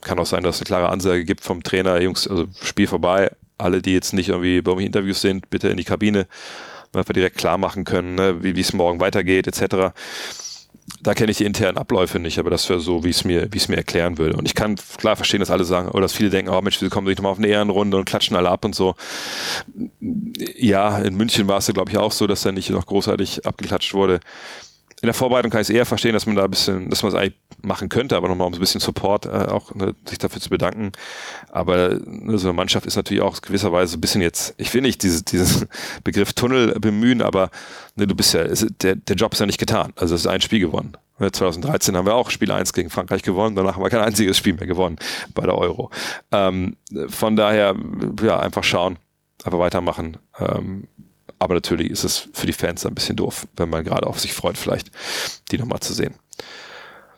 kann 0.01 0.19
auch 0.19 0.27
sein, 0.27 0.43
dass 0.43 0.57
es 0.57 0.61
eine 0.63 0.67
klare 0.67 0.89
Ansage 0.91 1.25
gibt 1.25 1.43
vom 1.43 1.63
Trainer, 1.63 2.01
Jungs, 2.01 2.29
also 2.29 2.47
Spiel 2.63 2.87
vorbei. 2.87 3.31
Alle, 3.59 3.83
die 3.83 3.93
jetzt 3.93 4.13
nicht 4.13 4.29
irgendwie 4.29 4.61
bei 4.61 4.75
mir 4.75 4.87
Interviews 4.87 5.21
sind, 5.21 5.51
bitte 5.51 5.69
in 5.69 5.77
die 5.77 5.85
Kabine, 5.85 6.27
wir 6.93 7.05
direkt 7.15 7.39
klar 7.39 7.59
machen 7.59 7.85
können, 7.85 8.17
ne, 8.17 8.43
wie 8.43 8.59
es 8.59 8.73
morgen 8.73 9.01
weitergeht, 9.01 9.47
etc 9.47 9.93
da 11.01 11.15
kenne 11.15 11.31
ich 11.31 11.39
die 11.39 11.45
internen 11.45 11.79
Abläufe 11.79 12.19
nicht, 12.19 12.39
aber 12.39 12.51
das 12.51 12.69
wäre 12.69 12.81
so, 12.81 13.05
wie 13.05 13.11
es 13.11 13.25
mir, 13.25 13.49
es 13.55 13.69
mir 13.69 13.77
erklären 13.77 14.19
würde. 14.19 14.37
Und 14.37 14.47
ich 14.47 14.55
kann 14.55 14.77
klar 14.99 15.17
verstehen, 15.17 15.41
dass 15.41 15.51
alle 15.51 15.65
sagen, 15.65 15.89
oder 15.89 16.03
dass 16.03 16.13
viele 16.13 16.31
denken, 16.31 16.51
oh 16.51 16.61
Mensch, 16.61 16.81
wir 16.81 16.91
kommen 16.91 17.07
nicht 17.07 17.19
nochmal 17.19 17.33
auf 17.33 17.39
eine 17.39 17.49
Ehrenrunde 17.49 17.97
und 17.97 18.05
klatschen 18.05 18.37
alle 18.37 18.51
ab 18.51 18.65
und 18.65 18.75
so. 18.75 18.95
Ja, 20.57 20.99
in 20.99 21.15
München 21.15 21.49
war 21.49 21.59
es 21.59 21.67
ja, 21.67 21.75
glaube 21.75 21.91
ich, 21.91 21.99
auch 21.99 22.13
so, 22.13 22.27
dass 22.27 22.43
da 22.43 22.53
nicht 22.53 22.71
noch 22.71 22.87
großartig 22.87 23.47
abgeklatscht 23.47 23.95
wurde 23.95 24.21
in 25.03 25.09
der 25.09 25.15
Vorbereitung 25.15 25.51
kann 25.51 25.61
ich 25.61 25.69
es 25.69 25.75
eher 25.75 25.85
verstehen, 25.85 26.13
dass 26.13 26.27
man 26.27 26.37
da 26.37 26.45
ein 26.45 26.51
bisschen, 26.51 26.89
dass 26.89 27.03
man 27.03 27.11
es 27.11 27.19
eigentlich 27.19 27.35
machen 27.63 27.89
könnte, 27.89 28.17
aber 28.17 28.29
nochmal 28.29 28.47
um 28.47 28.55
ein 28.55 28.61
bisschen 28.61 28.81
Support 28.81 29.27
äh, 29.27 29.29
auch 29.29 29.75
ne, 29.75 29.95
sich 30.05 30.19
dafür 30.19 30.41
zu 30.41 30.51
bedanken. 30.51 30.93
Aber 31.51 31.99
ne, 32.05 32.39
so 32.39 32.49
eine 32.49 32.57
Mannschaft 32.57 32.87
ist 32.87 32.97
natürlich 32.97 33.23
auch 33.23 33.41
gewisserweise 33.41 33.97
ein 33.97 34.01
bisschen 34.01 34.23
jetzt, 34.23 34.55
ich 34.57 34.73
will 34.75 34.83
nicht 34.83 35.03
diese, 35.03 35.23
diesen 35.25 35.69
Begriff 36.05 36.33
Tunnel 36.33 36.79
bemühen, 36.81 37.23
aber 37.23 37.51
ne, 37.97 38.07
du 38.07 38.15
bist 38.15 38.35
ja, 38.35 38.43
ist, 38.43 38.67
der, 38.83 38.97
der 38.97 39.17
Job 39.17 39.33
ist 39.33 39.41
ja 39.41 39.47
nicht 39.47 39.59
getan. 39.59 39.93
Also 39.97 40.15
es 40.15 40.23
ist 40.23 40.27
ein 40.27 40.41
Spiel 40.41 40.61
gewonnen. 40.61 40.97
2013 41.19 41.97
haben 41.97 42.07
wir 42.07 42.15
auch 42.15 42.31
Spiel 42.31 42.51
1 42.51 42.73
gegen 42.73 42.91
Frankreich 42.91 43.23
gewonnen, 43.23 43.55
danach 43.55 43.77
haben 43.77 43.83
wir 43.83 43.91
kein 43.91 44.01
einziges 44.01 44.37
Spiel 44.37 44.55
mehr 44.55 44.67
gewonnen 44.67 44.97
bei 45.35 45.45
der 45.45 45.57
Euro. 45.57 45.91
Ähm, 46.33 46.77
von 47.09 47.37
daher, 47.37 47.77
ja, 48.23 48.41
einfach 48.41 48.65
schauen, 48.65 48.99
einfach 49.45 49.59
weitermachen. 49.59 50.17
Ähm, 50.39 50.89
aber 51.39 51.55
natürlich 51.55 51.91
ist 51.91 52.05
es 52.05 52.29
für 52.33 52.47
die 52.47 52.53
Fans 52.53 52.87
ein 52.87 52.95
bisschen 52.95 53.17
doof, 53.17 53.47
wenn 53.57 53.69
man 53.69 53.85
gerade 53.85 54.07
auf 54.07 54.21
sich 54.21 54.33
freut, 54.33 54.57
vielleicht 54.57 54.91
die 55.51 55.59
nochmal 55.59 55.81
zu 55.81 55.93
sehen. 55.93 56.15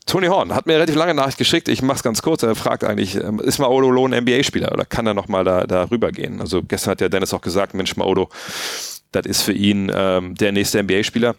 Tony 0.07 0.27
Horn 0.27 0.55
hat 0.55 0.67
mir 0.67 0.75
eine 0.75 0.81
relativ 0.81 0.97
lange 0.97 1.15
Nachricht 1.15 1.39
geschickt. 1.39 1.69
Ich 1.69 1.81
mache 1.81 1.97
es 1.97 2.03
ganz 2.03 2.21
kurz. 2.21 2.43
Er 2.43 2.55
fragt 2.55 2.85
eigentlich, 2.85 3.17
ähm, 3.17 3.41
ist 3.41 3.59
Maodo 3.59 3.91
Lohn 3.91 4.13
NBA-Spieler 4.13 4.73
oder 4.73 4.85
kann 4.85 5.07
er 5.07 5.15
nochmal 5.15 5.45
da, 5.45 5.67
da 5.67 5.85
rübergehen? 5.91 6.41
Also 6.41 6.63
gestern 6.63 6.93
hat 6.93 7.01
ja 7.01 7.09
Dennis 7.09 7.33
auch 7.33 7.41
gesagt, 7.41 7.75
Mensch, 7.75 7.97
Maodo, 7.97 8.29
das 9.13 9.25
ist 9.25 9.43
für 9.43 9.53
ihn 9.53 9.91
ähm, 9.95 10.35
der 10.35 10.53
nächste 10.53 10.83
NBA-Spieler 10.83 11.37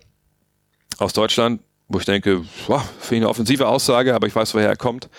aus 0.97 1.13
Deutschland. 1.13 1.61
wo 1.87 1.99
ich 1.99 2.05
denke, 2.05 2.43
boah, 2.65 2.79
finde 2.99 3.15
ich 3.15 3.21
eine 3.21 3.29
offensive 3.29 3.67
Aussage, 3.67 4.15
aber 4.15 4.25
ich 4.25 4.35
weiß, 4.35 4.55
woher 4.55 4.69
er 4.69 4.75
kommt. 4.75 5.09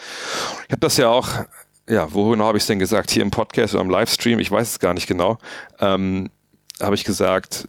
Ich 0.67 0.73
habe 0.73 0.81
das 0.81 0.97
ja 0.97 1.09
auch, 1.09 1.29
ja, 1.89 2.13
wohin 2.13 2.43
habe 2.43 2.59
ich 2.59 2.65
es 2.65 2.67
denn 2.67 2.81
gesagt? 2.81 3.11
Hier 3.13 3.23
im 3.23 3.31
Podcast 3.31 3.75
oder 3.75 3.85
im 3.85 3.91
Livestream, 3.91 4.41
ich 4.41 4.51
weiß 4.51 4.71
es 4.71 4.79
gar 4.81 4.93
nicht 4.93 5.07
genau. 5.07 5.39
Ähm, 5.79 6.31
habe 6.81 6.95
ich 6.95 7.05
gesagt, 7.05 7.69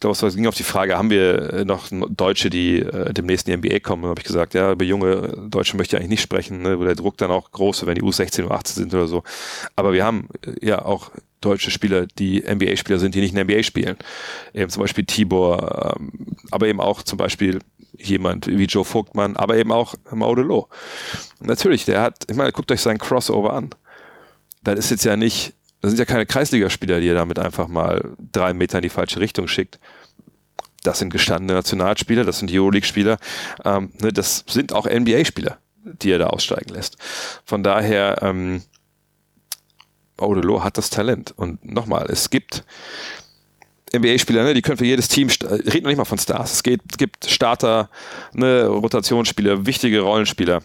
das 0.00 0.34
ging 0.34 0.46
auf 0.46 0.54
die 0.54 0.62
Frage, 0.62 0.96
haben 0.96 1.10
wir 1.10 1.64
noch 1.64 1.88
Deutsche, 1.90 2.50
die 2.50 2.78
äh, 2.78 3.12
demnächst 3.12 3.48
in 3.48 3.60
die 3.60 3.68
NBA 3.68 3.80
kommen? 3.80 4.04
habe 4.04 4.20
ich 4.20 4.26
gesagt, 4.26 4.54
ja, 4.54 4.72
über 4.72 4.84
junge 4.84 5.48
Deutsche 5.48 5.76
möchte 5.76 5.96
ich 5.96 6.00
eigentlich 6.00 6.10
nicht 6.10 6.22
sprechen, 6.22 6.62
ne, 6.62 6.78
wo 6.78 6.84
der 6.84 6.94
Druck 6.94 7.16
dann 7.18 7.30
auch 7.30 7.50
groß, 7.50 7.84
wenn 7.86 7.96
die 7.96 8.02
U16 8.02 8.44
oder 8.44 8.54
18 8.54 8.74
sind 8.84 8.94
oder 8.94 9.08
so. 9.08 9.24
Aber 9.74 9.92
wir 9.92 10.04
haben 10.04 10.28
äh, 10.46 10.66
ja 10.66 10.84
auch 10.84 11.10
deutsche 11.40 11.72
Spieler, 11.72 12.06
die 12.06 12.42
NBA-Spieler 12.42 13.00
sind, 13.00 13.14
die 13.14 13.20
nicht 13.20 13.34
in 13.34 13.42
NBA 13.42 13.64
spielen. 13.64 13.96
Eben 14.54 14.70
zum 14.70 14.82
Beispiel 14.82 15.04
Tibor, 15.04 15.96
ähm, 15.98 16.36
aber 16.52 16.68
eben 16.68 16.80
auch 16.80 17.02
zum 17.02 17.18
Beispiel 17.18 17.58
jemand 17.98 18.46
wie 18.46 18.64
Joe 18.64 18.84
Vogtmann, 18.84 19.36
aber 19.36 19.56
eben 19.56 19.72
auch 19.72 19.94
Maudelo. 20.12 20.68
Natürlich, 21.40 21.84
der 21.84 22.00
hat, 22.00 22.24
ich 22.30 22.36
meine, 22.36 22.52
guckt 22.52 22.70
euch 22.70 22.80
seinen 22.80 22.98
Crossover 22.98 23.52
an. 23.52 23.70
Das 24.62 24.78
ist 24.78 24.90
jetzt 24.90 25.04
ja 25.04 25.16
nicht 25.16 25.54
das 25.82 25.90
sind 25.90 25.98
ja 25.98 26.04
keine 26.04 26.26
Kreisligaspieler, 26.26 27.00
die 27.00 27.08
er 27.08 27.14
damit 27.14 27.38
einfach 27.40 27.66
mal 27.66 28.14
drei 28.32 28.54
Meter 28.54 28.78
in 28.78 28.82
die 28.82 28.88
falsche 28.88 29.20
Richtung 29.20 29.48
schickt. 29.48 29.80
Das 30.84 31.00
sind 31.00 31.10
gestandene 31.10 31.54
Nationalspieler, 31.54 32.24
das 32.24 32.38
sind 32.38 32.50
Euroleague-Spieler. 32.52 33.18
Ähm, 33.64 33.92
ne, 34.00 34.12
das 34.12 34.44
sind 34.48 34.72
auch 34.72 34.86
NBA-Spieler, 34.86 35.58
die 35.84 36.10
er 36.10 36.18
da 36.18 36.28
aussteigen 36.28 36.72
lässt. 36.72 36.96
Von 37.44 37.64
daher, 37.64 38.22
ähm, 38.22 38.62
Odelo 40.18 40.62
hat 40.62 40.78
das 40.78 40.90
Talent. 40.90 41.34
Und 41.36 41.64
nochmal, 41.64 42.06
es 42.08 42.30
gibt 42.30 42.64
NBA-Spieler, 43.94 44.44
ne, 44.44 44.54
die 44.54 44.62
können 44.62 44.78
für 44.78 44.86
jedes 44.86 45.08
Team, 45.08 45.28
reden 45.28 45.82
noch 45.82 45.90
nicht 45.90 45.98
mal 45.98 46.04
von 46.04 46.18
Stars, 46.18 46.52
es, 46.54 46.62
geht, 46.62 46.80
gibt 46.96 47.28
Starter, 47.28 47.90
ne, 48.32 48.66
Rotationsspieler, 48.66 49.66
wichtige 49.66 50.00
Rollenspieler, 50.00 50.62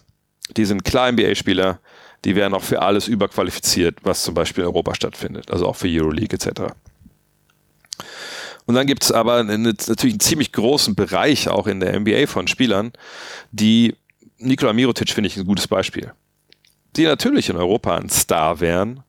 die 0.56 0.66
sind 0.66 0.84
klar 0.84 1.12
NBA-Spieler, 1.12 1.80
die 2.28 2.36
werden 2.36 2.54
auch 2.54 2.64
für 2.64 2.82
alles 2.82 3.08
überqualifiziert, 3.08 4.00
was 4.04 4.24
zum 4.24 4.34
Beispiel 4.34 4.64
in 4.64 4.68
Europa 4.68 4.94
stattfindet, 4.96 5.50
also 5.50 5.66
auch 5.66 5.78
für 5.78 5.88
Euroleague 5.88 6.34
etc. 6.34 6.74
Und 8.66 8.76
dann 8.76 8.86
gibt 8.86 9.06
es 9.06 9.14
aber 9.14 9.38
eine, 9.38 9.58
natürlich 9.58 10.16
einen 10.16 10.20
ziemlich 10.20 10.52
großen 10.52 10.94
Bereich 10.94 11.48
auch 11.48 11.68
in 11.68 11.80
der 11.80 11.98
NBA 11.98 12.28
von 12.28 12.50
Spielern, 12.50 12.92
die 13.52 13.96
Nikola 14.40 14.74
Mirotic 14.74 15.10
finde 15.10 15.30
ich 15.30 15.38
ein 15.38 15.46
gutes 15.46 15.70
Beispiel. 15.70 16.12
Die 16.98 17.06
natürlich 17.06 17.48
in 17.48 17.56
Europa 17.56 17.96
ein 17.96 18.10
Star 18.10 18.60
wären, 18.60 19.04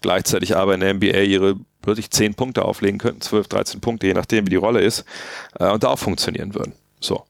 gleichzeitig 0.00 0.56
aber 0.56 0.72
in 0.72 0.80
der 0.80 0.94
NBA 0.94 1.20
ihre 1.24 1.56
wirklich 1.82 2.10
10 2.10 2.32
Punkte 2.36 2.64
auflegen 2.64 2.98
könnten, 2.98 3.20
12, 3.20 3.48
13 3.48 3.80
Punkte, 3.82 4.06
je 4.06 4.14
nachdem 4.14 4.46
wie 4.46 4.50
die 4.50 4.56
Rolle 4.56 4.80
ist, 4.80 5.04
äh, 5.60 5.70
und 5.70 5.84
da 5.84 5.88
auch 5.88 5.98
funktionieren 5.98 6.54
würden. 6.54 6.72
So. 7.00 7.26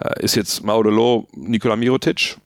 Äh, 0.00 0.24
ist 0.24 0.34
jetzt 0.34 0.64
Maudolo 0.64 1.28
Nikola 1.34 1.76
Mirotic? 1.76 2.38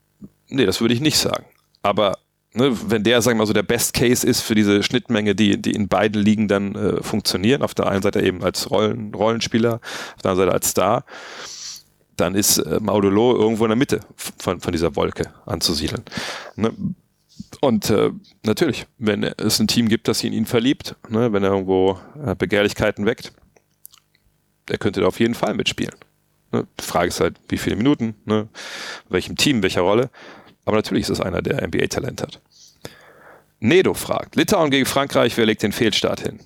Nee, 0.49 0.67
das 0.67 0.81
würde 0.81 0.93
ich 0.93 1.01
nicht 1.01 1.19
sagen. 1.19 1.45
Aber 1.83 2.19
ne, 2.55 2.77
wenn 2.91 3.03
der, 3.03 3.23
sagen 3.23 3.37
wir 3.37 3.43
mal 3.43 3.47
so, 3.47 3.53
der 3.53 3.63
Best 3.63 3.95
Case 3.95 4.27
ist 4.27 4.41
für 4.41 4.55
diese 4.55 4.83
Schnittmenge, 4.83 5.35
die, 5.35 5.61
die 5.61 5.73
in 5.73 5.89
beiden 5.89 6.21
Ligen 6.21 6.49
dann 6.49 6.75
äh, 6.75 7.03
funktionieren, 7.03 7.63
auf 7.63 7.75
der 7.75 7.87
einen 7.87 8.03
Seite 8.03 8.23
eben 8.23 8.43
als 8.43 8.71
Rollen, 8.71 9.15
Rollenspieler, 9.15 9.75
auf 10.17 10.23
der 10.23 10.31
anderen 10.31 10.49
Seite 10.49 10.55
als 10.55 10.69
Star, 10.69 11.05
dann 12.17 12.35
ist 12.35 12.59
äh, 12.59 12.81
Maudolo 12.81 13.37
irgendwo 13.37 13.65
in 13.65 13.71
der 13.71 13.77
Mitte 13.77 14.01
von, 14.17 14.61
von 14.61 14.73
dieser 14.73 14.97
Wolke 14.97 15.33
anzusiedeln. 15.47 16.05
Ne? 16.57 16.73
Und 17.61 17.91
äh, 17.91 18.11
natürlich, 18.45 18.87
wenn 18.99 19.23
es 19.23 19.59
ein 19.59 19.69
Team 19.69 19.89
gibt, 19.89 20.09
das 20.09 20.19
sich 20.19 20.29
in 20.29 20.37
ihn 20.37 20.47
verliebt, 20.47 20.97
ne, 21.09 21.33
wenn 21.33 21.43
er 21.45 21.51
irgendwo 21.51 21.99
äh, 22.25 22.35
Begehrlichkeiten 22.35 23.07
weckt, 23.07 23.33
der 24.69 24.79
könnte 24.79 25.01
da 25.01 25.07
auf 25.07 25.21
jeden 25.21 25.35
Fall 25.35 25.55
mitspielen. 25.55 25.95
Ne? 26.53 26.67
Die 26.79 26.85
Frage 26.85 27.09
ist 27.09 27.21
halt, 27.21 27.37
wie 27.49 27.59
viele 27.59 27.77
Minuten, 27.77 28.15
ne? 28.25 28.49
welchem 29.09 29.37
Team, 29.37 29.63
welcher 29.63 29.83
Rolle. 29.83 30.11
Aber 30.65 30.77
natürlich 30.77 31.03
ist 31.03 31.11
es 31.11 31.21
einer, 31.21 31.43
der 31.43 31.67
NBA-Talent 31.67 32.23
hat. 32.23 32.41
Nedo 33.61 33.95
fragt, 33.95 34.37
Litauen 34.37 34.71
gegen 34.71 34.87
Frankreich, 34.87 35.37
wer 35.37 35.47
legt 35.47 35.63
den 35.63 35.73
Fehlstart 35.73 36.21
hin? 36.21 36.41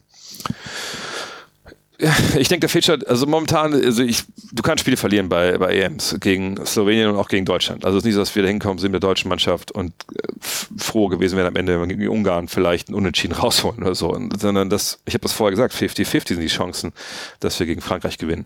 Ich 2.39 2.49
denke, 2.49 2.61
der 2.61 2.69
Fehlstart, 2.69 3.07
also 3.07 3.27
momentan, 3.27 3.73
also 3.73 4.03
ich, 4.03 4.25
du 4.53 4.63
kannst 4.63 4.83
Spiele 4.83 4.99
verlieren 4.99 5.31
bei, 5.31 5.57
bei 5.57 5.75
EMs 5.79 6.17
gegen 6.21 6.63
Slowenien 6.67 7.09
und 7.09 7.17
auch 7.17 7.29
gegen 7.29 7.47
Deutschland. 7.47 7.87
Also 7.87 7.97
es 7.97 8.03
ist 8.03 8.05
nicht 8.05 8.15
so, 8.15 8.21
dass 8.21 8.35
wir 8.35 8.43
da 8.43 8.49
hinkommen, 8.49 8.79
sind 8.79 8.93
mit 8.93 9.03
der 9.03 9.09
deutschen 9.09 9.31
Mannschaft 9.31 9.73
und 9.73 9.95
äh, 10.15 10.29
froh 10.77 11.09
gewesen 11.09 11.39
wären 11.39 11.49
am 11.49 11.57
Ende, 11.57 11.81
wenn 11.81 11.89
wir 11.89 11.97
gegen 11.97 12.11
Ungarn 12.11 12.49
vielleicht 12.49 12.89
einen 12.89 12.97
Unentschieden 12.97 13.33
rausholen 13.39 13.83
oder 13.83 13.95
so. 13.95 14.15
Sondern 14.39 14.69
das, 14.69 14.99
ich 15.07 15.15
habe 15.15 15.23
das 15.23 15.33
vorher 15.33 15.53
gesagt, 15.53 15.75
50-50 15.75 16.29
sind 16.29 16.41
die 16.41 16.49
Chancen, 16.49 16.93
dass 17.41 17.59
wir 17.59 17.67
gegen 17.67 17.81
Frankreich 17.81 18.19
gewinnen. 18.19 18.45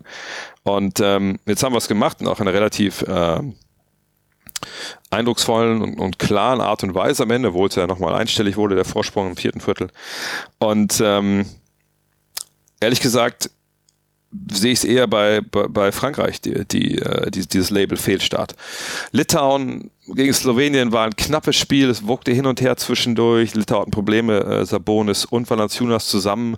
Und 0.62 1.00
ähm, 1.00 1.40
jetzt 1.46 1.64
haben 1.64 1.72
wir 1.72 1.78
es 1.78 1.88
gemacht 1.88 2.20
und 2.20 2.28
auch 2.28 2.38
in 2.38 2.46
einer 2.46 2.56
relativ 2.56 3.02
äh, 3.02 3.40
eindrucksvollen 5.10 5.82
und, 5.82 5.98
und, 5.98 6.18
klaren 6.18 6.60
Art 6.60 6.82
und 6.82 6.94
Weise 6.94 7.24
am 7.24 7.30
Ende, 7.30 7.48
obwohl 7.48 7.68
es 7.68 7.74
ja 7.74 7.86
nochmal 7.86 8.14
einstellig 8.14 8.56
wurde, 8.56 8.76
der 8.76 8.84
Vorsprung 8.84 9.28
im 9.28 9.36
vierten 9.36 9.60
Viertel. 9.60 9.88
Und 10.58 11.00
ähm, 11.04 11.46
ehrlich 12.80 13.00
gesagt 13.00 13.50
sehe 14.52 14.72
ich 14.72 14.78
es 14.80 14.84
eher 14.84 15.08
bei, 15.08 15.40
bei, 15.40 15.66
bei 15.66 15.92
Frankreich, 15.92 16.40
die, 16.40 16.64
die, 16.64 16.98
äh, 16.98 17.30
die, 17.30 17.46
dieses 17.46 17.70
Label 17.70 17.98
Fehlstart. 17.98 18.54
Litauen 19.10 19.90
gegen 20.14 20.32
Slowenien 20.32 20.92
war 20.92 21.06
ein 21.06 21.16
knappes 21.16 21.56
Spiel, 21.56 21.88
es 21.90 22.06
wogte 22.06 22.32
hin 22.32 22.46
und 22.46 22.60
her 22.60 22.76
zwischendurch. 22.76 23.54
Litauen 23.54 23.82
hatten 23.82 23.90
Probleme, 23.90 24.40
äh, 24.40 24.64
Sabonis 24.64 25.24
und 25.24 25.48
Valanciunas 25.48 26.08
zusammen 26.08 26.56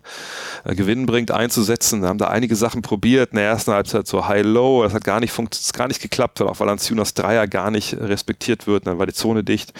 äh, 0.65 0.75
Gewinn 0.75 1.07
bringt 1.07 1.31
einzusetzen. 1.31 2.03
Wir 2.03 2.09
haben 2.09 2.19
da 2.19 2.29
einige 2.29 2.57
Sachen 2.57 2.83
probiert. 2.83 3.31
In 3.33 3.37
der 3.37 3.47
ersten 3.47 3.73
Halbzeit 3.73 4.07
so 4.07 4.27
High-Low, 4.27 4.83
das 4.85 4.95
hat 4.95 5.05
gar 5.05 5.21
nicht, 5.21 5.33
funkt, 5.33 5.73
gar 5.75 5.89
nicht 5.89 6.01
geklappt, 6.01 6.41
weil 6.41 6.49
auch 6.49 6.61
Valanciunas 6.61 7.15
Dreier 7.15 7.47
gar 7.47 7.71
nicht 7.71 7.95
respektiert 7.95 8.67
wird. 8.67 8.87
Dann 8.87 8.99
war 8.99 9.07
die 9.07 9.13
Zone 9.13 9.45
dicht. 9.45 9.73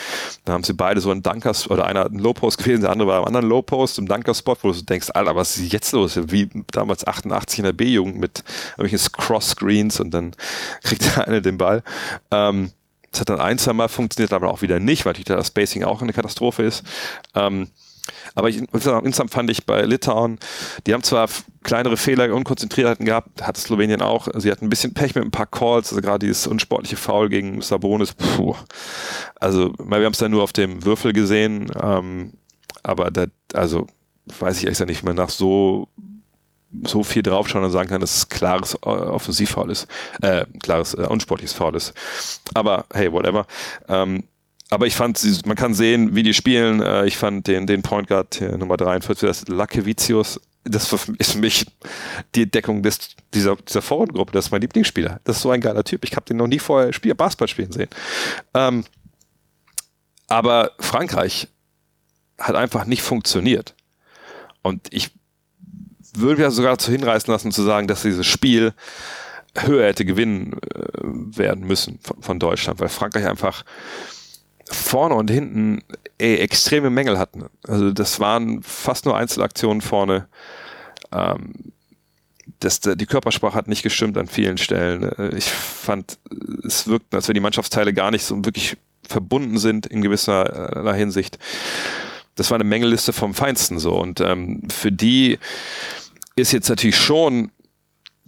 Dann 0.45 0.55
haben 0.55 0.65
sie 0.65 0.75
beide 0.75 1.01
so 1.01 1.11
einen 1.11 1.23
Dunkers, 1.23 1.71
oder 1.71 1.87
einer 1.87 2.01
hat 2.01 2.11
einen 2.11 2.21
Low-Post 2.21 2.59
gewesen, 2.59 2.83
der 2.83 2.91
andere 2.91 3.09
war 3.09 3.19
am 3.19 3.25
anderen 3.25 3.49
Low-Post, 3.49 3.99
im 3.99 4.07
Dunker-Spot, 4.07 4.57
wo 4.63 4.73
du 4.73 4.83
denkst, 4.83 5.09
Alter, 5.15 5.37
was 5.37 5.57
ist 5.57 5.73
jetzt 5.73 5.93
los? 5.93 6.19
Wie 6.27 6.49
damals 6.73 7.07
88 7.07 7.59
in 7.61 7.65
der 7.65 7.73
B-Jugend 7.73 8.19
mit 8.19 8.45
irgendwelchen 8.77 9.13
Cross-Screens 9.13 10.01
und 10.01 10.13
dann 10.13 10.33
kriegt 10.83 11.17
der 11.17 11.27
eine 11.27 11.43
den 11.43 11.59
Ball. 11.59 11.83
Ähm, 12.31 12.71
das 13.13 13.21
hat 13.21 13.29
dann 13.29 13.41
ein, 13.41 13.59
zwei 13.59 13.75
Mal 13.75 13.89
funktioniert, 13.89 14.33
aber 14.33 14.51
auch 14.51 14.63
wieder 14.63 14.81
nicht, 14.81 15.05
weil 15.05 15.13
das 15.13 15.47
Spacing 15.47 15.85
auch 15.85 16.03
eine 16.03 16.13
Katastrophe 16.13 16.63
ist. 16.63 16.83
Ähm, 17.35 17.69
aber 18.35 18.49
ich, 18.49 18.59
insgesamt 18.59 19.31
fand 19.31 19.51
ich 19.51 19.65
bei 19.65 19.83
Litauen, 19.83 20.39
die 20.87 20.95
haben 20.95 21.03
zwar 21.03 21.29
kleinere 21.63 21.97
Fehler, 21.97 22.35
Unkonzentriertheiten 22.35 23.07
gehabt, 23.07 23.43
hat 23.43 23.57
Slowenien 23.57 24.03
auch. 24.03 24.29
Sie 24.35 24.51
hatten 24.51 24.67
ein 24.67 24.71
bisschen 24.71 24.95
Pech 24.95 25.15
mit 25.15 25.25
ein 25.25 25.31
paar 25.31 25.47
Calls, 25.47 25.91
also 25.91 26.01
gerade 26.01 26.27
dieses 26.27 26.47
unsportliche 26.47 26.97
Foul 26.97 27.29
gegen 27.29 27.63
Sabonis. 27.63 28.15
Puh. 28.15 28.57
Also, 29.37 29.73
wir 29.79 30.05
haben 30.05 30.13
es 30.13 30.19
dann 30.19 30.33
nur 30.33 30.43
auf 30.43 30.53
dem 30.53 30.85
Würfel 30.85 31.13
gesehen, 31.13 31.71
ähm, 31.81 32.33
aber 32.83 33.11
da, 33.11 33.27
also 33.55 33.87
weiß 34.39 34.59
ich 34.59 34.69
echt 34.69 34.85
nicht, 34.87 35.05
man 35.05 35.17
nach 35.17 35.31
so 35.31 35.89
so 36.85 37.03
viel 37.03 37.23
draufschauen 37.23 37.65
und 37.65 37.71
sagen 37.71 37.89
kann, 37.89 38.01
dass 38.01 38.17
es 38.17 38.29
klares 38.29 38.75
äh, 38.75 38.89
Offensivfoul 38.89 39.71
ist, 39.71 39.87
äh, 40.23 40.47
klares 40.63 40.95
äh, 40.95 41.03
unsportliches 41.03 41.53
Foul 41.53 41.77
ist. 41.77 41.93
Aber 42.55 42.87
hey, 42.93 43.13
whatever. 43.13 43.47
Ähm, 43.89 44.25
aber 44.71 44.87
ich 44.87 44.95
fand, 44.95 45.21
man 45.47 45.57
kann 45.57 45.75
sehen, 45.75 46.15
wie 46.15 46.23
die 46.23 46.33
spielen. 46.33 46.81
Äh, 46.81 47.07
ich 47.07 47.17
fand 47.17 47.47
den, 47.47 47.67
den 47.67 47.83
Point 47.83 48.09
Guard 48.09 48.41
Nummer 48.41 48.77
43, 48.77 49.27
das 49.27 49.49
Lakevicius, 49.49 50.41
das 50.65 50.93
ist 51.19 51.33
für 51.33 51.39
mich 51.39 51.67
die 52.35 52.45
Entdeckung 52.45 52.83
des, 52.83 53.17
dieser, 53.35 53.57
dieser 53.57 53.83
Vorrundengruppe. 53.83 54.33
Das 54.33 54.47
ist 54.47 54.51
mein 54.51 54.61
Lieblingsspieler. 54.61 55.21
Das 55.25 55.37
ist 55.37 55.43
so 55.43 55.51
ein 55.51 55.61
geiler 55.61 55.85
Typ. 55.85 56.05
Ich 56.05 56.15
habe 56.15 56.25
den 56.25 56.37
noch 56.37 56.47
nie 56.47 56.61
vorher 56.61 56.93
Spiel, 56.93 57.15
Basketball 57.15 57.49
spielen 57.49 57.73
sehen. 57.73 57.89
Ähm, 58.55 58.85
aber 60.29 60.73
Frankreich 60.79 61.49
hat 62.39 62.55
einfach 62.55 62.87
nicht 62.87 63.03
funktioniert. 63.03 63.75
Und 64.63 64.93
ich 64.93 65.11
würde 66.15 66.43
ja 66.43 66.51
sogar 66.51 66.73
dazu 66.73 66.91
hinreißen 66.91 67.33
lassen, 67.33 67.53
zu 67.53 67.63
sagen, 67.63 67.87
dass 67.89 68.03
dieses 68.03 68.27
Spiel 68.27 68.75
höher 69.57 69.87
hätte 69.87 70.05
gewinnen 70.05 70.55
äh, 70.75 71.39
werden 71.39 71.67
müssen 71.67 71.99
von, 72.03 72.23
von, 72.23 72.39
Deutschland, 72.39 72.81
weil 72.81 72.89
Frankreich 72.89 73.27
einfach 73.27 73.65
vorne 74.71 75.15
und 75.15 75.31
hinten 75.31 75.83
ey, 76.19 76.37
extreme 76.37 76.91
Mängel 76.91 77.19
hatten. 77.19 77.45
Also 77.67 77.93
das 77.93 78.21
waren 78.21 78.63
fast 78.63 79.05
nur 79.05 79.17
Einzelaktionen 79.17 79.83
vorne. 79.83 80.27
Ähm, 81.13 81.73
das, 82.61 82.81
die 82.81 83.07
Körpersprache 83.07 83.55
hat 83.55 83.69
nicht 83.69 83.83
gestimmt 83.83 84.17
an 84.17 84.27
vielen 84.27 84.59
Stellen. 84.59 85.03
Äh, 85.03 85.37
ich 85.37 85.45
fand, 85.45 86.19
es 86.65 86.87
wirkten, 86.87 87.17
als 87.17 87.29
wenn 87.29 87.35
die 87.35 87.41
Mannschaftsteile 87.41 87.93
gar 87.93 88.11
nicht 88.11 88.25
so 88.25 88.45
wirklich 88.45 88.77
verbunden 89.07 89.59
sind 89.59 89.87
in 89.87 90.01
gewisser 90.01 90.87
äh, 90.87 90.97
Hinsicht. 90.97 91.39
Das 92.43 92.51
war 92.51 92.57
eine 92.57 92.65
Mängelliste 92.65 93.13
vom 93.13 93.35
Feinsten 93.35 93.79
so. 93.79 93.95
Und 93.95 94.21
ähm, 94.21 94.63
für 94.69 94.91
die 94.91 95.39
ist 96.35 96.53
jetzt 96.53 96.69
natürlich 96.69 96.97
schon 96.97 97.53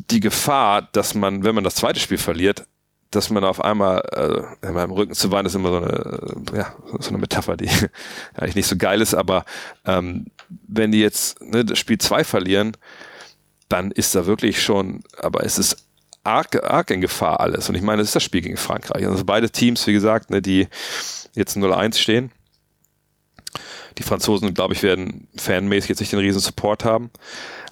die 0.08 0.20
Gefahr, 0.20 0.88
dass 0.92 1.16
man, 1.16 1.42
wenn 1.42 1.56
man 1.56 1.64
das 1.64 1.74
zweite 1.74 1.98
Spiel 1.98 2.18
verliert, 2.18 2.64
dass 3.10 3.28
man 3.30 3.42
auf 3.42 3.60
einmal, 3.60 4.04
äh, 4.12 4.68
in 4.68 4.74
meinem 4.74 4.92
Rücken 4.92 5.14
zu 5.14 5.32
weinen 5.32 5.46
ist 5.46 5.56
immer 5.56 5.70
so 5.70 5.76
eine, 5.78 6.52
äh, 6.52 6.58
ja, 6.58 6.76
so 7.00 7.08
eine 7.08 7.18
Metapher, 7.18 7.56
die 7.56 7.68
eigentlich 8.36 8.54
nicht 8.54 8.68
so 8.68 8.76
geil 8.76 9.00
ist, 9.00 9.14
aber 9.14 9.44
ähm, 9.84 10.26
wenn 10.68 10.92
die 10.92 11.00
jetzt 11.00 11.42
ne, 11.42 11.64
das 11.64 11.80
Spiel 11.80 11.98
zwei 11.98 12.22
verlieren, 12.22 12.76
dann 13.68 13.90
ist 13.90 14.14
da 14.14 14.26
wirklich 14.26 14.62
schon, 14.62 15.02
aber 15.18 15.42
es 15.42 15.58
ist 15.58 15.88
arg, 16.22 16.62
arg 16.62 16.88
in 16.92 17.00
Gefahr 17.00 17.40
alles. 17.40 17.68
Und 17.68 17.74
ich 17.74 17.82
meine, 17.82 17.98
das 17.98 18.10
ist 18.10 18.14
das 18.14 18.22
Spiel 18.22 18.42
gegen 18.42 18.58
Frankreich. 18.58 19.04
Also 19.08 19.24
beide 19.24 19.50
Teams, 19.50 19.84
wie 19.88 19.92
gesagt, 19.92 20.30
ne, 20.30 20.40
die 20.40 20.68
jetzt 21.34 21.56
0-1 21.56 21.98
stehen. 21.98 22.30
Die 23.98 24.02
Franzosen, 24.02 24.54
glaube 24.54 24.74
ich, 24.74 24.82
werden 24.82 25.28
fanmäßig 25.36 25.90
jetzt 25.90 26.00
nicht 26.00 26.12
den 26.12 26.18
riesen 26.18 26.40
Support 26.40 26.84
haben. 26.84 27.10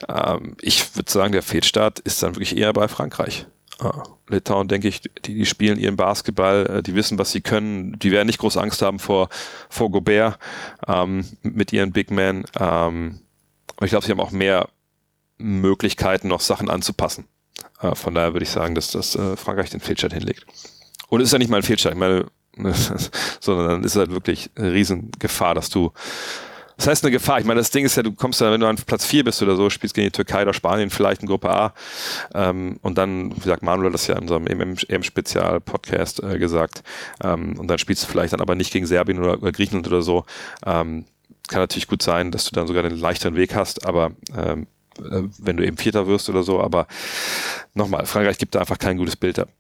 Ähm, 0.09 0.57
ich 0.61 0.97
würde 0.97 1.11
sagen, 1.11 1.33
der 1.33 1.43
Fehlstart 1.43 1.99
ist 2.01 2.23
dann 2.23 2.35
wirklich 2.35 2.57
eher 2.57 2.73
bei 2.73 2.89
Frankreich. 2.89 3.47
Ah, 3.79 4.05
Litauen, 4.29 4.69
denke 4.69 4.87
ich, 4.87 5.01
die, 5.25 5.35
die 5.35 5.47
spielen 5.47 5.79
ihren 5.79 5.97
Basketball, 5.97 6.67
äh, 6.67 6.83
die 6.83 6.95
wissen, 6.95 7.19
was 7.19 7.33
sie 7.33 7.41
können, 7.41 7.99
die 7.99 8.13
werden 8.13 8.27
nicht 8.27 8.39
groß 8.39 8.57
Angst 8.57 8.81
haben 8.83 8.99
vor, 8.99 9.29
vor 9.69 9.91
Gobert 9.91 10.39
ähm, 10.87 11.27
mit 11.43 11.73
ihren 11.73 11.93
Big 11.93 12.11
Men. 12.11 12.45
Ähm, 12.59 13.21
ich 13.81 13.91
glaube, 13.91 14.05
sie 14.05 14.13
haben 14.13 14.21
auch 14.21 14.31
mehr 14.31 14.69
Möglichkeiten, 15.39 16.29
noch 16.29 16.41
Sachen 16.41 16.71
anzupassen. 16.71 17.27
Äh, 17.81 17.95
von 17.95 18.15
daher 18.15 18.35
würde 18.35 18.45
ich 18.45 18.51
sagen, 18.51 18.75
dass 18.75 18.93
das 18.93 19.17
äh, 19.17 19.37
Frankreich 19.37 19.71
den 19.71 19.81
Fehlstart 19.81 20.13
hinlegt. 20.13 20.47
Und 21.09 21.21
es 21.21 21.29
ist 21.29 21.33
ja 21.33 21.39
nicht 21.39 21.51
mal 21.51 21.57
ein 21.59 21.63
Fehlstart, 21.63 21.95
ich 21.95 22.01
meine, 22.01 22.27
sondern 23.41 23.69
dann 23.69 23.85
ist 23.85 23.93
es 23.93 23.99
halt 23.99 24.11
wirklich 24.11 24.51
eine 24.57 24.73
Riesengefahr, 24.73 25.55
dass 25.55 25.71
du 25.71 25.93
das 26.83 26.87
heißt 26.87 27.05
eine 27.05 27.13
Gefahr. 27.13 27.39
Ich 27.39 27.45
meine, 27.45 27.61
das 27.61 27.71
Ding 27.71 27.85
ist 27.85 27.97
ja, 27.97 28.03
du 28.03 28.13
kommst 28.13 28.41
ja, 28.41 28.51
wenn 28.51 28.61
du 28.61 28.67
an 28.67 28.75
Platz 28.75 29.05
4 29.07 29.23
bist 29.23 29.41
oder 29.41 29.55
so, 29.55 29.71
spielst 29.71 29.95
gegen 29.95 30.07
die 30.07 30.11
Türkei 30.11 30.43
oder 30.43 30.53
Spanien 30.53 30.91
vielleicht 30.91 31.23
in 31.23 31.29
Gruppe 31.29 31.51
A. 31.51 31.75
Ähm, 32.35 32.79
und 32.83 32.99
dann, 32.99 33.31
wie 33.37 33.41
gesagt, 33.41 33.63
Manuel 33.63 33.93
das 33.93 34.09
ja 34.09 34.17
in 34.17 34.23
unserem 34.23 34.47
EM-Spezial-Podcast 34.49 36.23
äh, 36.25 36.39
gesagt. 36.39 36.83
Ähm, 37.23 37.59
und 37.59 37.69
dann 37.69 37.79
spielst 37.79 38.03
du 38.03 38.09
vielleicht 38.09 38.33
dann 38.33 38.41
aber 38.41 38.57
nicht 38.57 38.73
gegen 38.73 38.87
Serbien 38.87 39.21
oder, 39.21 39.41
oder 39.41 39.53
Griechenland 39.53 39.87
oder 39.87 40.03
so. 40.03 40.25
Ähm, 40.67 41.05
kann 41.47 41.61
natürlich 41.61 41.87
gut 41.87 42.03
sein, 42.03 42.33
dass 42.33 42.45
du 42.47 42.51
dann 42.53 42.67
sogar 42.67 42.83
den 42.83 42.99
leichteren 42.99 43.37
Weg 43.37 43.55
hast, 43.55 43.87
aber 43.87 44.13
ähm, 44.37 44.67
äh, 44.99 45.23
wenn 45.39 45.57
du 45.57 45.65
eben 45.65 45.77
Vierter 45.77 46.07
wirst 46.07 46.29
oder 46.31 46.43
so. 46.43 46.61
Aber 46.61 46.87
nochmal, 47.75 48.07
Frankreich 48.07 48.39
gibt 48.39 48.55
da 48.55 48.61
einfach 48.61 48.79
kein 48.79 48.97
gutes 48.97 49.17
Bild 49.17 49.39
ab. 49.39 49.51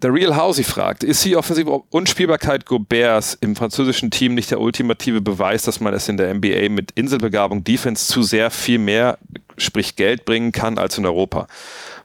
Der 0.00 0.14
Real 0.14 0.36
Housey 0.36 0.62
fragt, 0.62 1.02
ist 1.02 1.24
die 1.24 1.36
offensive 1.36 1.82
Unspielbarkeit 1.90 2.66
Goberts 2.66 3.36
im 3.40 3.56
französischen 3.56 4.12
Team 4.12 4.36
nicht 4.36 4.48
der 4.52 4.60
ultimative 4.60 5.20
Beweis, 5.20 5.64
dass 5.64 5.80
man 5.80 5.92
es 5.92 6.08
in 6.08 6.16
der 6.16 6.32
NBA 6.32 6.68
mit 6.68 6.92
Inselbegabung 6.92 7.64
Defense 7.64 8.06
zu 8.06 8.22
sehr 8.22 8.52
viel 8.52 8.78
mehr, 8.78 9.18
sprich 9.56 9.96
Geld 9.96 10.24
bringen 10.24 10.52
kann 10.52 10.78
als 10.78 10.98
in 10.98 11.04
Europa, 11.04 11.48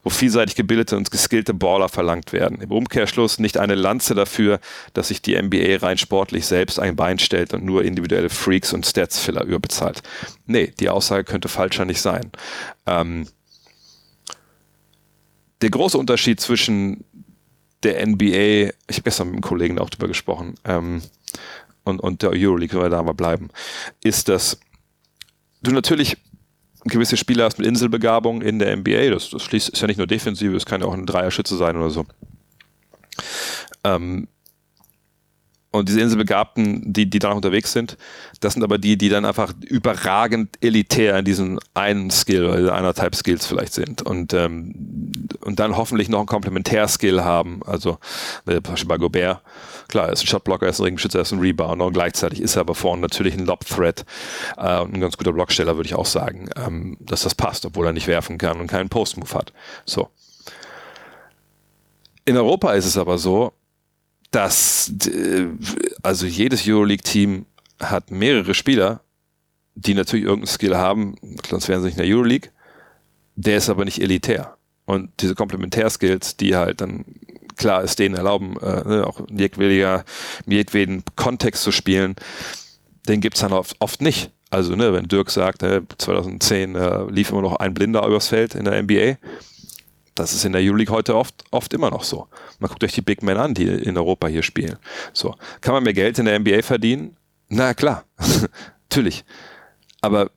wo 0.01 0.09
vielseitig 0.09 0.55
gebildete 0.55 0.97
und 0.97 1.11
geskillte 1.11 1.53
Baller 1.53 1.87
verlangt 1.87 2.33
werden. 2.33 2.61
Im 2.61 2.71
Umkehrschluss 2.71 3.37
nicht 3.37 3.59
eine 3.59 3.75
Lanze 3.75 4.15
dafür, 4.15 4.59
dass 4.93 5.09
sich 5.09 5.21
die 5.21 5.39
NBA 5.39 5.77
rein 5.85 5.99
sportlich 5.99 6.47
selbst 6.47 6.79
ein 6.79 6.95
Bein 6.95 7.19
stellt 7.19 7.53
und 7.53 7.63
nur 7.63 7.85
individuelle 7.85 8.29
Freaks 8.31 8.73
und 8.73 8.87
Statsfiller 8.87 9.43
überbezahlt. 9.43 10.01
Nee, 10.47 10.73
die 10.79 10.89
Aussage 10.89 11.25
könnte 11.25 11.47
falscher 11.47 11.85
nicht 11.85 12.01
sein. 12.01 12.31
Ähm, 12.87 13.27
der 15.61 15.69
große 15.69 15.97
Unterschied 15.97 16.41
zwischen 16.41 17.05
der 17.83 18.05
NBA, 18.05 18.73
ich 18.87 18.97
habe 18.97 19.03
gestern 19.03 19.27
mit 19.27 19.35
einem 19.35 19.41
Kollegen 19.41 19.79
auch 19.79 19.89
drüber 19.89 20.07
gesprochen, 20.07 20.55
ähm, 20.65 21.01
und, 21.83 21.99
und 21.99 22.21
der 22.21 22.31
Euroleague, 22.31 22.75
wenn 22.75 22.85
wir 22.85 22.89
da 22.89 23.03
mal 23.03 23.13
bleiben, 23.13 23.49
ist, 24.03 24.29
dass 24.29 24.59
du 25.61 25.71
natürlich 25.71 26.17
gewisse 26.85 27.17
Spieler 27.17 27.45
hast 27.45 27.57
mit 27.57 27.67
Inselbegabung 27.67 28.41
in 28.41 28.59
der 28.59 28.75
NBA, 28.75 29.09
das, 29.09 29.29
das 29.29 29.43
schließt, 29.43 29.69
ist 29.69 29.81
ja 29.81 29.87
nicht 29.87 29.97
nur 29.97 30.07
Defensive, 30.07 30.55
es 30.55 30.65
kann 30.65 30.81
ja 30.81 30.87
auch 30.87 30.93
ein 30.93 31.05
Dreierschütze 31.05 31.55
sein 31.57 31.77
oder 31.77 31.89
so. 31.89 32.05
Ähm, 33.83 34.27
und 35.73 35.89
diese 35.89 36.01
Inselbegabten, 36.01 36.93
die, 36.93 37.09
die 37.09 37.17
da 37.17 37.29
noch 37.29 37.37
unterwegs 37.37 37.73
sind, 37.73 37.97
das 38.41 38.53
sind 38.53 38.63
aber 38.63 38.77
die, 38.77 38.95
die 38.95 39.09
dann 39.09 39.25
einfach 39.25 39.53
überragend 39.65 40.55
elitär 40.61 41.17
in 41.17 41.25
diesem 41.25 41.59
einen 41.73 42.11
Skill 42.11 42.45
oder 42.45 42.75
eineinhalb 42.75 43.15
Skills 43.15 43.47
vielleicht 43.47 43.73
sind 43.73 44.03
und, 44.03 44.33
ähm, 44.33 45.27
und 45.41 45.59
dann 45.59 45.75
hoffentlich 45.75 46.09
noch 46.09 46.19
einen 46.19 46.27
Komplementärskill 46.27 47.23
haben. 47.23 47.61
Also 47.65 47.97
äh, 48.45 48.61
bei 48.85 48.97
Gobert, 48.97 49.41
klar, 49.87 50.05
er 50.05 50.13
ist 50.13 50.21
ein 50.21 50.27
Shotblocker, 50.27 50.67
er 50.67 50.69
ist 50.69 50.79
ein 50.79 50.83
Ringschützer, 50.83 51.17
er 51.17 51.23
ist 51.23 51.31
ein 51.31 51.39
Rebounder 51.39 51.87
und 51.87 51.93
gleichzeitig 51.93 52.39
ist 52.39 52.55
er 52.55 52.59
aber 52.59 52.75
vorne 52.75 53.01
natürlich 53.01 53.33
ein 53.33 53.47
Lob-Threat 53.47 54.05
äh, 54.57 54.79
und 54.79 54.93
ein 54.93 55.01
ganz 55.01 55.17
guter 55.17 55.33
Blocksteller, 55.33 55.75
würde 55.75 55.87
ich 55.87 55.95
auch 55.95 56.05
sagen, 56.05 56.49
ähm, 56.55 56.97
dass 56.99 57.23
das 57.23 57.33
passt, 57.33 57.65
obwohl 57.65 57.87
er 57.87 57.93
nicht 57.93 58.05
werfen 58.05 58.37
kann 58.37 58.59
und 58.61 58.67
keinen 58.67 58.89
Post-Move 58.89 59.33
hat. 59.33 59.53
So. 59.85 60.09
In 62.25 62.37
Europa 62.37 62.73
ist 62.73 62.85
es 62.85 62.95
aber 62.95 63.17
so, 63.17 63.53
dass 64.33 64.91
also 66.01 66.25
jedes 66.25 66.67
Euroleague-Team 66.67 67.45
hat 67.79 68.09
mehrere 68.09 68.55
Spieler, 68.55 69.01
die 69.75 69.93
natürlich 69.93 70.25
irgendeinen 70.25 70.53
Skill 70.53 70.75
haben, 70.75 71.15
sonst 71.47 71.67
wären 71.69 71.81
sie 71.81 71.87
nicht 71.87 71.97
in 71.99 72.03
der 72.03 72.15
Euroleague. 72.15 72.49
Der 73.35 73.57
ist 73.57 73.69
aber 73.69 73.85
nicht 73.85 74.01
elitär. 74.01 74.57
Und 74.85 75.11
diese 75.21 75.35
Komplementärskills, 75.35 76.35
die 76.35 76.55
halt 76.55 76.81
dann 76.81 77.05
klar 77.57 77.83
ist, 77.83 77.99
denen 77.99 78.15
erlauben, 78.15 78.57
äh, 78.59 78.87
ne, 78.87 79.07
auch 79.07 79.19
in 79.19 79.37
jedweden 79.37 81.03
Kontext 81.15 81.61
zu 81.61 81.71
spielen, 81.71 82.15
den 83.07 83.21
gibt's 83.21 83.41
dann 83.41 83.53
oft, 83.53 83.75
oft 83.79 84.01
nicht. 84.01 84.31
Also, 84.49 84.75
ne, 84.75 84.93
wenn 84.93 85.07
Dirk 85.07 85.29
sagt, 85.29 85.61
ne, 85.61 85.83
2010 85.97 86.75
äh, 86.75 87.03
lief 87.11 87.29
immer 87.29 87.43
noch 87.43 87.57
ein 87.57 87.75
Blinder 87.75 88.05
übers 88.05 88.29
Feld 88.29 88.55
in 88.55 88.65
der 88.65 88.81
NBA, 88.81 89.17
das 90.15 90.33
ist 90.33 90.45
in 90.45 90.53
der 90.53 90.61
Euroleague 90.61 90.93
heute 90.93 91.15
oft, 91.15 91.43
oft 91.51 91.73
immer 91.73 91.89
noch 91.89 92.03
so. 92.03 92.27
Man 92.59 92.69
guckt 92.69 92.83
euch 92.83 92.93
die 92.93 93.01
Big 93.01 93.23
Men 93.23 93.37
an, 93.37 93.53
die 93.53 93.67
in 93.67 93.97
Europa 93.97 94.27
hier 94.27 94.43
spielen. 94.43 94.77
So. 95.11 95.35
Kann 95.61 95.73
man 95.73 95.83
mehr 95.83 95.93
Geld 95.93 96.19
in 96.19 96.25
der 96.25 96.39
NBA 96.39 96.61
verdienen? 96.61 97.17
Na 97.49 97.73
klar. 97.73 98.05
Natürlich. 98.89 99.25
Aber 100.01 100.31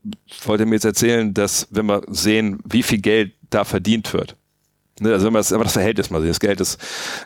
wollte 0.45 0.65
mir 0.65 0.77
jetzt 0.77 0.85
erzählen, 0.85 1.35
dass 1.35 1.67
wenn 1.71 1.87
wir 1.87 2.03
sehen, 2.09 2.61
wie 2.65 2.83
viel 2.83 3.01
Geld 3.01 3.33
da 3.51 3.65
verdient 3.65 4.13
wird, 4.13 4.37
ne, 5.01 5.13
also 5.13 5.27
wenn 5.27 5.35
wir 5.35 5.41
das, 5.41 5.49
das 5.49 5.73
Verhältnis 5.73 6.11
mal 6.11 6.21
sehen, 6.21 6.29
das 6.29 6.41
Geld, 6.41 6.61
das 6.61 6.79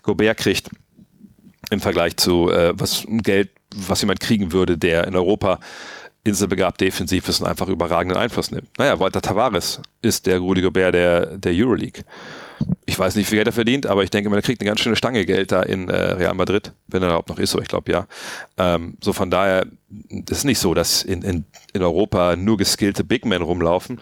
Gobert 0.03 0.39
kriegt 0.39 0.71
im 1.71 1.81
Vergleich 1.81 2.17
zu 2.17 2.51
äh, 2.51 2.73
was 2.75 3.05
Geld, 3.07 3.51
was 3.75 4.01
jemand 4.01 4.21
kriegen 4.21 4.53
würde, 4.53 4.79
der 4.79 5.07
in 5.07 5.15
Europa 5.15 5.61
inselbegabt 6.25 6.81
defensiv 6.81 7.29
ist 7.29 7.41
und 7.41 7.47
einfach 7.47 7.69
überragenden 7.69 8.19
Einfluss 8.19 8.51
nimmt. 8.51 8.69
Naja, 8.79 9.01
Walter 9.01 9.23
Tavares 9.23 9.81
ist 10.03 10.27
der 10.27 10.39
Rudy 10.39 10.61
Gobert 10.61 10.95
der, 10.95 11.39
der 11.39 11.53
Euroleague. 11.55 12.05
Ich 12.85 12.99
weiß 12.99 13.15
nicht, 13.15 13.27
wie 13.27 13.29
viel 13.31 13.39
Geld 13.39 13.49
er 13.49 13.53
verdient, 13.53 13.87
aber 13.87 14.05
ich 14.05 14.11
denke, 14.11 14.29
man 14.29 14.43
kriegt 14.43 14.61
eine 14.61 14.69
ganz 14.69 14.81
schöne 14.81 14.97
Stange 14.97 15.25
Geld 15.25 15.51
da 15.51 15.63
in 15.63 15.89
äh, 15.89 15.95
Real 15.95 16.35
Madrid, 16.35 16.73
wenn 16.89 17.03
er 17.03 17.09
überhaupt 17.09 17.31
noch 17.31 17.39
ist, 17.39 17.55
aber 17.55 17.63
ich 17.63 17.69
glaube 17.69 17.91
ja. 17.91 18.07
Ähm, 18.59 18.97
so 19.01 19.15
von 19.15 19.31
daher 19.31 19.67
ist 20.11 20.31
es 20.31 20.45
nicht 20.45 20.59
so, 20.59 20.75
dass 20.75 21.03
in, 21.03 21.23
in, 21.23 21.45
in 21.73 21.83
Europa 21.83 22.37
nur 22.37 22.59
geskillte 22.59 23.03
Big 23.03 23.25
Men 23.25 23.41
rumlaufen. 23.41 23.99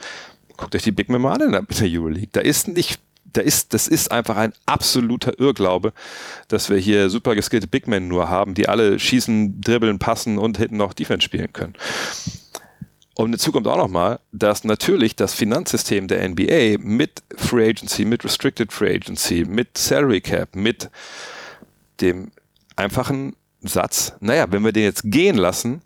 Guckt 0.56 0.74
euch 0.74 0.82
die 0.82 0.90
Big 0.90 1.08
Men 1.08 1.22
mal 1.22 1.34
an 1.34 1.40
in 1.42 1.52
der 1.52 1.64
Euroleague. 1.82 2.30
Da 2.32 2.40
ist 2.40 2.66
nicht 2.66 3.00
da 3.32 3.40
ist, 3.40 3.74
das 3.74 3.88
ist 3.88 4.10
einfach 4.10 4.36
ein 4.36 4.52
absoluter 4.66 5.38
Irrglaube, 5.38 5.92
dass 6.48 6.70
wir 6.70 6.78
hier 6.78 7.10
super 7.10 7.34
geskillte 7.34 7.66
Big 7.66 7.86
Men 7.86 8.08
nur 8.08 8.28
haben, 8.28 8.54
die 8.54 8.68
alle 8.68 8.98
schießen, 8.98 9.60
dribbeln, 9.60 9.98
passen 9.98 10.38
und 10.38 10.58
hinten 10.58 10.76
noch 10.76 10.94
Defense 10.94 11.24
spielen 11.24 11.52
können. 11.52 11.74
Und 13.14 13.32
dazu 13.32 13.50
kommt 13.50 13.66
auch 13.66 13.76
nochmal, 13.76 14.20
dass 14.30 14.62
natürlich 14.62 15.16
das 15.16 15.34
Finanzsystem 15.34 16.06
der 16.06 16.26
NBA 16.28 16.78
mit 16.78 17.22
Free 17.36 17.68
Agency, 17.68 18.04
mit 18.04 18.24
Restricted 18.24 18.72
Free 18.72 18.94
Agency, 18.94 19.44
mit 19.44 19.76
Salary 19.76 20.20
Cap, 20.20 20.54
mit 20.54 20.88
dem 22.00 22.30
einfachen 22.76 23.34
Satz, 23.60 24.12
naja, 24.20 24.46
wenn 24.50 24.64
wir 24.64 24.70
den 24.70 24.84
jetzt 24.84 25.02
gehen 25.04 25.36
lassen, 25.36 25.82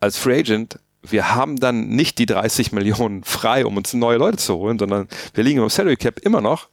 als 0.00 0.18
Free 0.18 0.40
Agent 0.40 0.80
wir 1.06 1.34
haben 1.34 1.56
dann 1.56 1.88
nicht 1.88 2.18
die 2.18 2.26
30 2.26 2.72
Millionen 2.72 3.24
frei, 3.24 3.66
um 3.66 3.76
uns 3.76 3.92
neue 3.92 4.18
Leute 4.18 4.38
zu 4.38 4.56
holen, 4.56 4.78
sondern 4.78 5.08
wir 5.34 5.44
liegen 5.44 5.62
im 5.62 5.68
Salary 5.68 5.96
Cap 5.96 6.18
immer 6.20 6.40
noch 6.40 6.68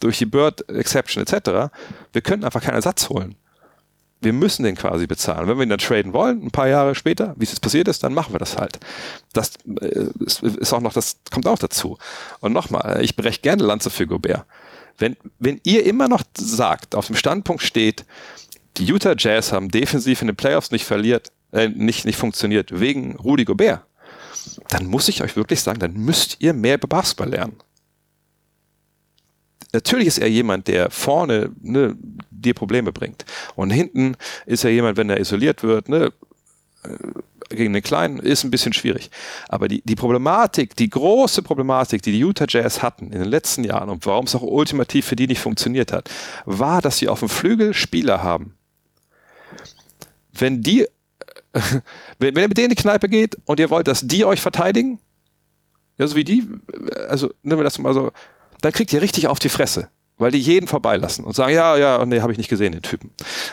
durch 0.00 0.18
die 0.18 0.26
Bird 0.26 0.68
Exception 0.68 1.22
etc. 1.22 1.72
Wir 2.12 2.22
können 2.22 2.44
einfach 2.44 2.62
keinen 2.62 2.76
Ersatz 2.76 3.08
holen. 3.08 3.36
Wir 4.20 4.32
müssen 4.32 4.62
den 4.62 4.76
quasi 4.76 5.08
bezahlen. 5.08 5.48
Wenn 5.48 5.56
wir 5.56 5.64
ihn 5.64 5.68
dann 5.68 5.80
traden 5.80 6.12
wollen, 6.12 6.44
ein 6.44 6.50
paar 6.52 6.68
Jahre 6.68 6.94
später, 6.94 7.34
wie 7.36 7.44
es 7.44 7.50
jetzt 7.50 7.60
passiert 7.60 7.88
ist, 7.88 8.04
dann 8.04 8.14
machen 8.14 8.32
wir 8.32 8.38
das 8.38 8.56
halt. 8.56 8.78
Das 9.32 9.54
äh, 9.80 10.06
ist 10.58 10.72
auch 10.72 10.80
noch, 10.80 10.92
das 10.92 11.16
kommt 11.32 11.48
auch 11.48 11.58
dazu. 11.58 11.98
Und 12.38 12.52
nochmal, 12.52 13.02
ich 13.02 13.16
breche 13.16 13.40
gerne 13.40 13.64
Lanze 13.64 13.90
für 13.90 14.06
Gobert. 14.06 14.46
Wenn, 14.98 15.16
wenn 15.40 15.60
ihr 15.64 15.84
immer 15.84 16.06
noch 16.06 16.22
sagt, 16.36 16.94
auf 16.94 17.08
dem 17.08 17.16
Standpunkt 17.16 17.62
steht, 17.62 18.04
die 18.76 18.84
Utah 18.84 19.14
Jazz 19.18 19.52
haben 19.52 19.70
defensiv 19.70 20.20
in 20.22 20.28
den 20.28 20.36
Playoffs 20.36 20.70
nicht 20.70 20.84
verliert, 20.84 21.31
äh, 21.52 21.68
nicht, 21.68 22.04
nicht 22.04 22.16
funktioniert 22.16 22.78
wegen 22.80 23.16
Rudi 23.16 23.44
Gobert, 23.44 23.82
dann 24.68 24.86
muss 24.86 25.08
ich 25.08 25.22
euch 25.22 25.36
wirklich 25.36 25.60
sagen, 25.60 25.78
dann 25.78 25.94
müsst 25.94 26.36
ihr 26.40 26.52
mehr 26.52 26.74
über 26.74 26.88
Basketball 26.88 27.28
lernen. 27.28 27.56
Natürlich 29.72 30.08
ist 30.08 30.18
er 30.18 30.28
jemand, 30.28 30.68
der 30.68 30.90
vorne 30.90 31.50
ne, 31.60 31.96
dir 32.30 32.52
Probleme 32.54 32.92
bringt. 32.92 33.24
Und 33.54 33.70
hinten 33.70 34.16
ist 34.44 34.64
er 34.64 34.70
jemand, 34.70 34.98
wenn 34.98 35.08
er 35.08 35.18
isoliert 35.18 35.62
wird, 35.62 35.88
ne, 35.88 36.12
äh, 36.84 37.54
gegen 37.54 37.72
den 37.72 37.82
Kleinen, 37.82 38.18
ist 38.18 38.44
ein 38.44 38.50
bisschen 38.50 38.72
schwierig. 38.72 39.10
Aber 39.48 39.68
die, 39.68 39.82
die 39.84 39.94
Problematik, 39.94 40.76
die 40.76 40.90
große 40.90 41.42
Problematik, 41.42 42.02
die 42.02 42.12
die 42.12 42.20
Utah 42.20 42.46
Jazz 42.48 42.82
hatten 42.82 43.06
in 43.06 43.20
den 43.20 43.28
letzten 43.28 43.64
Jahren 43.64 43.88
und 43.88 44.04
warum 44.06 44.26
es 44.26 44.34
auch 44.34 44.42
ultimativ 44.42 45.06
für 45.06 45.16
die 45.16 45.26
nicht 45.26 45.40
funktioniert 45.40 45.92
hat, 45.92 46.10
war, 46.44 46.82
dass 46.82 46.98
sie 46.98 47.08
auf 47.08 47.20
dem 47.20 47.28
Flügel 47.28 47.74
Spieler 47.74 48.22
haben. 48.22 48.54
Wenn 50.32 50.62
die 50.62 50.86
wenn, 52.18 52.36
ihr 52.36 52.48
mit 52.48 52.56
denen 52.56 52.70
in 52.70 52.76
die 52.76 52.82
Kneipe 52.82 53.08
geht 53.08 53.36
und 53.44 53.60
ihr 53.60 53.70
wollt, 53.70 53.88
dass 53.88 54.06
die 54.06 54.24
euch 54.24 54.40
verteidigen, 54.40 54.98
ja, 55.98 56.06
so 56.06 56.16
wie 56.16 56.24
die, 56.24 56.48
also 57.08 57.30
nehmen 57.42 57.60
wir 57.60 57.64
das 57.64 57.78
mal 57.78 57.94
so, 57.94 58.10
dann 58.60 58.72
kriegt 58.72 58.92
ihr 58.92 59.02
richtig 59.02 59.28
auf 59.28 59.38
die 59.38 59.48
Fresse. 59.48 59.88
Weil 60.18 60.30
die 60.30 60.38
jeden 60.38 60.68
vorbeilassen 60.68 61.24
und 61.24 61.34
sagen, 61.34 61.54
ja, 61.54 61.76
ja, 61.76 62.04
nee, 62.04 62.20
habe 62.20 62.32
ich 62.32 62.38
nicht 62.38 62.50
gesehen, 62.50 62.72
den 62.72 62.82
Typen. 62.82 63.10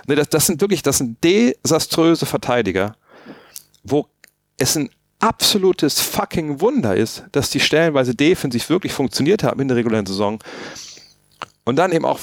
Nee, 0.08 0.16
das, 0.16 0.30
das 0.30 0.46
sind 0.46 0.62
wirklich, 0.62 0.84
das 0.84 0.98
sind 0.98 1.18
desaströse 1.24 2.26
Verteidiger, 2.26 2.96
wo 3.84 4.08
es 4.58 4.76
ein 4.76 4.90
absolutes 5.20 6.02
fucking 6.02 6.62
Wunder 6.62 6.96
ist, 6.96 7.24
dass 7.32 7.50
die 7.50 7.60
stellenweise 7.60 8.14
defensiv 8.14 8.70
wirklich 8.70 8.94
funktioniert 8.94 9.44
haben 9.44 9.60
in 9.62 9.68
der 9.68 9.78
regulären 9.78 10.06
Saison. 10.06 10.40
Und 11.64 11.78
dann 11.78 11.92
eben 11.92 12.06
auch 12.06 12.20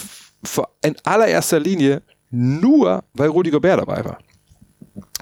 in 0.82 0.96
allererster 1.04 1.58
Linie 1.58 2.02
nur, 2.30 3.04
weil 3.14 3.28
Rudi 3.28 3.50
Gobert 3.50 3.80
dabei 3.80 4.04
war. 4.04 4.18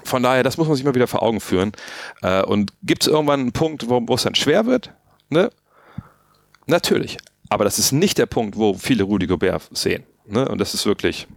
Von 0.03 0.23
daher, 0.23 0.43
das 0.43 0.57
muss 0.57 0.67
man 0.67 0.75
sich 0.75 0.85
mal 0.85 0.95
wieder 0.95 1.07
vor 1.07 1.23
Augen 1.23 1.39
führen. 1.39 1.71
Äh, 2.21 2.43
und 2.43 2.73
gibt 2.83 3.03
es 3.03 3.07
irgendwann 3.07 3.41
einen 3.41 3.51
Punkt, 3.51 3.89
wo, 3.89 4.13
es 4.13 4.23
dann 4.23 4.35
schwer 4.35 4.65
wird? 4.65 4.91
Ne? 5.29 5.49
Natürlich. 6.67 7.17
Aber 7.49 7.63
das 7.63 7.79
ist 7.79 7.91
nicht 7.91 8.17
der 8.17 8.25
Punkt, 8.25 8.57
wo 8.57 8.73
viele 8.73 9.03
Rudi 9.03 9.27
Gobert 9.27 9.69
sehen. 9.71 10.03
Ne? 10.27 10.47
Und 10.47 10.59
das 10.59 10.73
ist 10.73 10.85
wirklich 10.85 11.27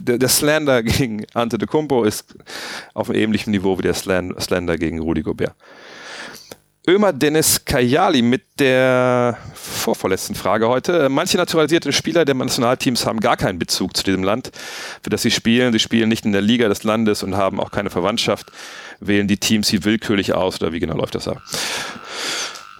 der, 0.00 0.18
der 0.18 0.28
Slander 0.28 0.82
gegen 0.84 1.24
Ante 1.34 1.58
de 1.58 1.68
Kumpo 1.68 2.04
ist 2.04 2.36
auf 2.94 3.10
einem 3.10 3.20
ähnlichen 3.20 3.50
Niveau 3.50 3.78
wie 3.78 3.82
der 3.82 3.94
Slander 3.94 4.76
gegen 4.76 5.00
Rudi 5.00 5.22
Gobert. 5.22 5.54
Ömer 6.88 7.12
Dennis 7.12 7.66
Kajali 7.66 8.22
mit 8.22 8.58
der 8.58 9.36
vorvorletzten 9.52 10.34
Frage 10.34 10.68
heute. 10.68 11.10
Manche 11.10 11.36
naturalisierte 11.36 11.92
Spieler 11.92 12.24
der 12.24 12.34
Nationalteams 12.34 13.04
haben 13.04 13.20
gar 13.20 13.36
keinen 13.36 13.58
Bezug 13.58 13.94
zu 13.94 14.04
diesem 14.04 14.22
Land, 14.22 14.52
für 15.02 15.10
das 15.10 15.20
sie 15.20 15.30
spielen. 15.30 15.74
Sie 15.74 15.80
spielen 15.80 16.08
nicht 16.08 16.24
in 16.24 16.32
der 16.32 16.40
Liga 16.40 16.66
des 16.66 16.84
Landes 16.84 17.22
und 17.22 17.36
haben 17.36 17.60
auch 17.60 17.72
keine 17.72 17.90
Verwandtschaft. 17.90 18.50
Wählen 19.00 19.28
die 19.28 19.36
Teams 19.36 19.68
sie 19.68 19.84
willkürlich 19.84 20.32
aus 20.32 20.62
oder 20.62 20.72
wie 20.72 20.80
genau 20.80 20.96
läuft 20.96 21.14
das 21.14 21.28
ab? 21.28 21.42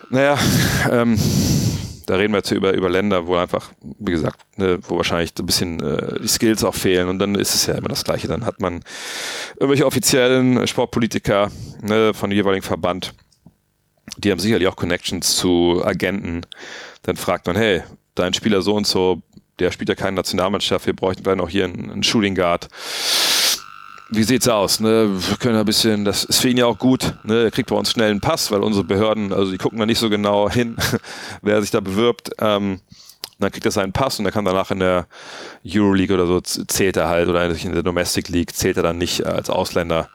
Naja, 0.09 0.39
ähm, 0.91 1.19
da 2.07 2.17
reden 2.17 2.33
wir 2.33 2.39
jetzt 2.39 2.51
über, 2.51 2.73
über 2.73 2.89
Länder, 2.89 3.27
wo 3.27 3.37
einfach, 3.37 3.73
wie 3.99 4.13
gesagt, 4.13 4.41
ne, 4.57 4.79
wo 4.89 4.97
wahrscheinlich 4.97 5.33
so 5.37 5.43
ein 5.43 5.47
bisschen 5.47 5.81
äh, 5.81 6.19
die 6.23 6.29
Skills 6.29 6.65
auch 6.65 6.75
fehlen 6.75 7.11
und 7.11 7.19
dann 7.19 7.35
ist 7.35 7.55
es 7.55 7.67
ja 7.67 7.75
immer 7.75 7.89
das 7.89 8.05
Gleiche. 8.05 8.27
Dann 8.27 8.47
hat 8.47 8.59
man 8.63 8.81
irgendwelche 9.57 9.85
offiziellen 9.85 10.67
Sportpolitiker 10.67 11.51
ne, 11.83 12.15
von 12.15 12.31
dem 12.31 12.37
jeweiligen 12.37 12.65
Verband, 12.65 13.13
die 14.19 14.31
haben 14.31 14.39
sicherlich 14.39 14.69
auch 14.69 14.77
Connections 14.77 15.37
zu 15.37 15.83
Agenten. 15.85 16.43
Dann 17.03 17.17
fragt 17.17 17.47
man, 17.47 17.57
hey, 17.57 17.83
dein 18.15 18.35
Spieler 18.35 18.63
so 18.63 18.75
und 18.75 18.87
so, 18.87 19.23
der 19.59 19.73
spielt 19.73 19.89
ja 19.89 19.95
keine 19.95 20.17
Nationalmannschaft, 20.17 20.87
wir 20.87 20.95
bräuchten 20.95 21.25
vielleicht 21.25 21.39
noch 21.39 21.49
hier 21.49 21.65
einen, 21.65 21.91
einen 21.91 22.03
Shooting 22.03 22.35
Guard 22.35 22.69
wie 24.11 24.23
sieht's 24.23 24.49
aus? 24.49 24.81
Ne? 24.81 25.09
Wir 25.11 25.37
können 25.37 25.57
ein 25.57 25.67
bisschen, 25.67 26.05
das 26.05 26.25
ist 26.25 26.41
für 26.41 26.49
ihn 26.49 26.57
ja 26.57 26.67
auch 26.67 26.79
gut. 26.79 27.15
Ne? 27.25 27.45
Er 27.45 27.51
kriegt 27.51 27.69
bei 27.69 27.77
uns 27.77 27.91
schnell 27.91 28.11
einen 28.11 28.21
Pass, 28.21 28.51
weil 28.51 28.61
unsere 28.61 28.85
Behörden, 28.85 29.33
also 29.33 29.53
die 29.53 29.59
gucken 29.59 29.79
da 29.79 29.87
nicht 29.87 29.99
so 29.99 30.09
genau 30.09 30.51
hin, 30.51 30.77
wer 31.43 31.61
sich 31.61 31.71
da 31.71 31.81
bewirbt. 31.81 32.31
Ähm, 32.39 32.81
dann 33.39 33.53
kriegt 33.53 33.67
er 33.67 33.71
seinen 33.71 33.93
Pass 33.93 34.19
und 34.19 34.27
er 34.27 34.33
kann 34.33 34.45
danach 34.45 34.71
in 34.71 34.81
der 34.81 35.07
Euroleague 35.65 36.15
oder 36.15 36.27
so 36.27 36.41
zählt 36.41 36.97
er 36.97 37.09
halt 37.09 37.29
oder 37.29 37.45
in 37.49 37.73
der 37.73 37.85
Domestic 37.85 38.29
League 38.29 38.55
zählt 38.55 38.77
er 38.79 38.83
dann 38.83 38.99
nicht 38.99 39.27
als 39.27 39.49
Ausländer. 39.49 40.09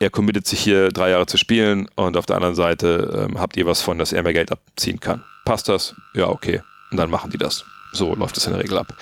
Er 0.00 0.10
committet 0.10 0.46
sich 0.46 0.60
hier 0.60 0.90
drei 0.90 1.10
Jahre 1.10 1.26
zu 1.26 1.36
spielen 1.36 1.88
und 1.96 2.16
auf 2.16 2.26
der 2.26 2.36
anderen 2.36 2.54
Seite 2.54 3.26
ähm, 3.28 3.40
habt 3.40 3.56
ihr 3.56 3.66
was 3.66 3.82
von, 3.82 3.98
dass 3.98 4.12
er 4.12 4.22
mehr 4.22 4.32
Geld 4.32 4.52
abziehen 4.52 5.00
kann. 5.00 5.24
Passt 5.44 5.68
das? 5.68 5.94
Ja, 6.14 6.28
okay. 6.28 6.62
Und 6.90 6.98
dann 6.98 7.10
machen 7.10 7.30
die 7.30 7.38
das. 7.38 7.64
So 7.92 8.14
läuft 8.14 8.36
es 8.36 8.46
in 8.46 8.52
der 8.52 8.62
Regel 8.62 8.78
ab. 8.78 8.94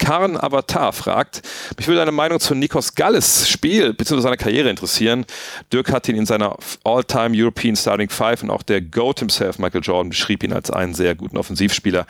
Karn 0.00 0.36
Avatar 0.38 0.92
fragt, 0.94 1.42
mich 1.76 1.86
würde 1.86 2.00
deine 2.00 2.10
Meinung 2.10 2.40
zu 2.40 2.54
Nikos 2.54 2.94
Galles 2.94 3.48
Spiel 3.48 3.92
bzw. 3.92 4.20
seiner 4.20 4.38
Karriere 4.38 4.70
interessieren. 4.70 5.26
Dirk 5.72 5.92
hat 5.92 6.08
ihn 6.08 6.16
in 6.16 6.24
seiner 6.24 6.56
All-Time 6.84 7.30
European 7.34 7.76
Starting 7.76 8.08
Five 8.08 8.42
und 8.42 8.50
auch 8.50 8.62
der 8.62 8.80
GOAT 8.80 9.20
himself, 9.20 9.58
Michael 9.58 9.82
Jordan, 9.82 10.08
beschrieb 10.08 10.42
ihn 10.42 10.54
als 10.54 10.70
einen 10.70 10.94
sehr 10.94 11.14
guten 11.14 11.36
Offensivspieler. 11.36 12.06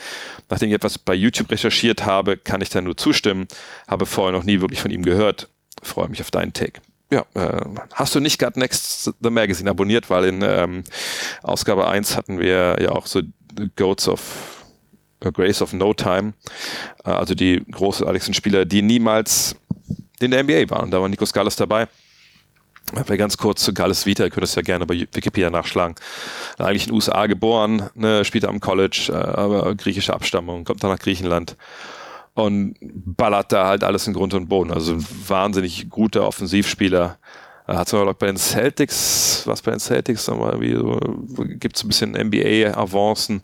Nachdem 0.49 0.69
ich 0.69 0.77
etwas 0.77 0.99
bei 0.99 1.15
YouTube 1.15 1.51
recherchiert 1.51 2.07
habe, 2.07 2.37
kann 2.37 2.61
ich 2.61 2.71
da 2.71 2.81
nur 2.81 2.97
zustimmen. 2.97 3.49
Habe 3.89 4.07
vorher 4.07 4.33
noch 4.33 4.45
nie 4.45 4.61
wirklich 4.61 4.81
von 4.81 4.93
ihm 4.93 5.03
gehört. 5.03 5.49
Freue 5.83 6.09
mich 6.09 6.21
auf 6.21 6.31
deinen 6.31 6.53
Take. 6.53 6.81
Ja, 7.11 7.25
äh, 7.35 7.65
hast 7.93 8.15
du 8.15 8.21
nicht 8.21 8.39
Got 8.39 8.57
Next 8.57 9.13
The 9.21 9.31
Magazine 9.31 9.71
abonniert, 9.71 10.11
weil 10.11 10.27
in 10.27 10.43
ähm, 10.43 10.85
Ausgabe 11.43 11.89
1 11.89 12.17
hatten 12.17 12.39
wir 12.39 12.77
ja 12.81 12.91
auch 12.91 13.07
so 13.07 13.21
Goats 13.77 14.09
of 14.09 14.21
Grace 15.21 15.61
of 15.61 15.73
No 15.73 15.93
Time, 15.93 16.35
äh, 17.05 17.11
also 17.11 17.35
die 17.35 17.65
großartigsten 17.71 18.33
Spieler, 18.33 18.65
die 18.65 18.83
niemals 18.83 19.57
in 20.21 20.31
der 20.31 20.45
NBA 20.45 20.71
waren. 20.71 20.91
Da 20.91 21.01
war 21.01 21.09
Nikos 21.09 21.33
Galles 21.33 21.57
dabei. 21.57 21.89
Wer 22.93 23.17
ganz 23.17 23.37
kurz 23.37 23.63
zu 23.63 23.73
Galles 23.73 24.07
Vita, 24.07 24.25
ihr 24.25 24.31
könnt 24.31 24.43
das 24.43 24.55
ja 24.55 24.63
gerne 24.63 24.85
bei 24.85 24.95
Wikipedia 24.95 25.51
nachschlagen. 25.51 25.95
Eigentlich 26.59 26.85
in 26.85 26.89
den 26.89 26.95
USA 26.95 27.27
geboren, 27.27 27.89
ne, 27.95 28.25
spielt 28.25 28.45
am 28.45 28.61
College, 28.61 29.11
äh, 29.11 29.15
aber 29.15 29.75
griechische 29.75 30.15
Abstammung, 30.15 30.65
kommt 30.65 30.83
dann 30.83 30.91
nach 30.91 30.99
Griechenland 30.99 31.57
und 32.35 32.77
ballert 32.81 33.53
da 33.53 33.67
halt 33.67 33.85
alles 33.85 34.07
in 34.07 34.15
Grund 34.15 34.35
und 34.35 34.49
Boden. 34.49 34.73
Also 34.73 34.97
wahnsinnig 35.27 35.91
guter 35.91 36.27
Offensivspieler, 36.27 37.19
hat 37.77 37.89
sogar 37.89 38.13
bei 38.15 38.27
den 38.27 38.37
Celtics, 38.37 39.43
was 39.47 39.63
bei 39.63 39.71
den 39.71 39.81
Celtics 39.81 40.25
so, 40.25 41.01
gibt 41.39 41.77
es 41.77 41.85
ein 41.85 41.89
bisschen 41.89 42.13
NBA-Avancen, 42.13 43.43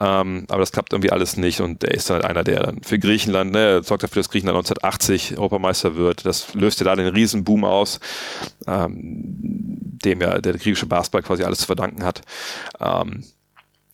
ähm, 0.00 0.44
aber 0.48 0.60
das 0.60 0.72
klappt 0.72 0.92
irgendwie 0.92 1.10
alles 1.10 1.36
nicht 1.36 1.60
und 1.60 1.82
der 1.82 1.92
ist 1.92 2.10
halt 2.10 2.24
einer, 2.24 2.44
der 2.44 2.60
dann 2.60 2.82
für 2.82 2.98
Griechenland, 2.98 3.52
ne, 3.52 3.82
sorgt 3.82 4.02
dafür, 4.02 4.20
dass 4.22 4.30
Griechenland 4.30 4.58
1980 4.58 5.38
Europameister 5.38 5.96
wird. 5.96 6.26
Das 6.26 6.54
löst 6.54 6.80
ja 6.80 6.84
da 6.84 6.96
den 6.96 7.08
Riesenboom 7.08 7.64
aus, 7.64 8.00
ähm, 8.66 8.90
dem 10.04 10.20
ja 10.20 10.38
der 10.38 10.52
griechische 10.54 10.86
Basketball 10.86 11.22
quasi 11.22 11.44
alles 11.44 11.60
zu 11.60 11.66
verdanken 11.66 12.04
hat. 12.04 12.22
Ähm, 12.80 13.24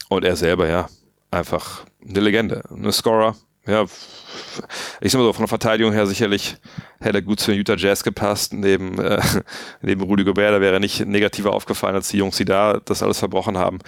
und 0.09 0.25
er 0.25 0.37
selber, 0.37 0.69
ja, 0.69 0.89
einfach 1.31 1.85
eine 2.09 2.21
Legende, 2.21 2.63
eine 2.75 2.93
Scorer, 2.93 3.37
ja, 3.69 3.85
ich 5.01 5.13
sag 5.13 5.19
mal 5.19 5.27
so, 5.27 5.33
von 5.33 5.43
der 5.43 5.49
Verteidigung 5.49 5.93
her 5.93 6.07
sicherlich 6.07 6.57
hätte 7.01 7.19
er 7.19 7.23
gut 7.23 7.39
zu 7.39 7.51
den 7.51 7.59
Utah 7.59 7.77
Jazz 7.77 8.03
gepasst. 8.03 8.53
Neben, 8.53 8.99
äh, 8.99 9.21
neben 9.83 10.03
Rudy 10.03 10.25
Gobert, 10.25 10.55
da 10.55 10.61
wäre 10.61 10.75
er 10.75 10.81
nicht 10.81 11.05
negativer 11.07 11.53
aufgefallen 11.53 11.95
als 11.95 12.09
die 12.09 12.19
Jungs, 12.19 12.37
die 12.37 12.45
da 12.45 12.81
das 12.85 13.03
alles 13.03 13.19
verbrochen 13.19 13.59
haben. 13.59 13.79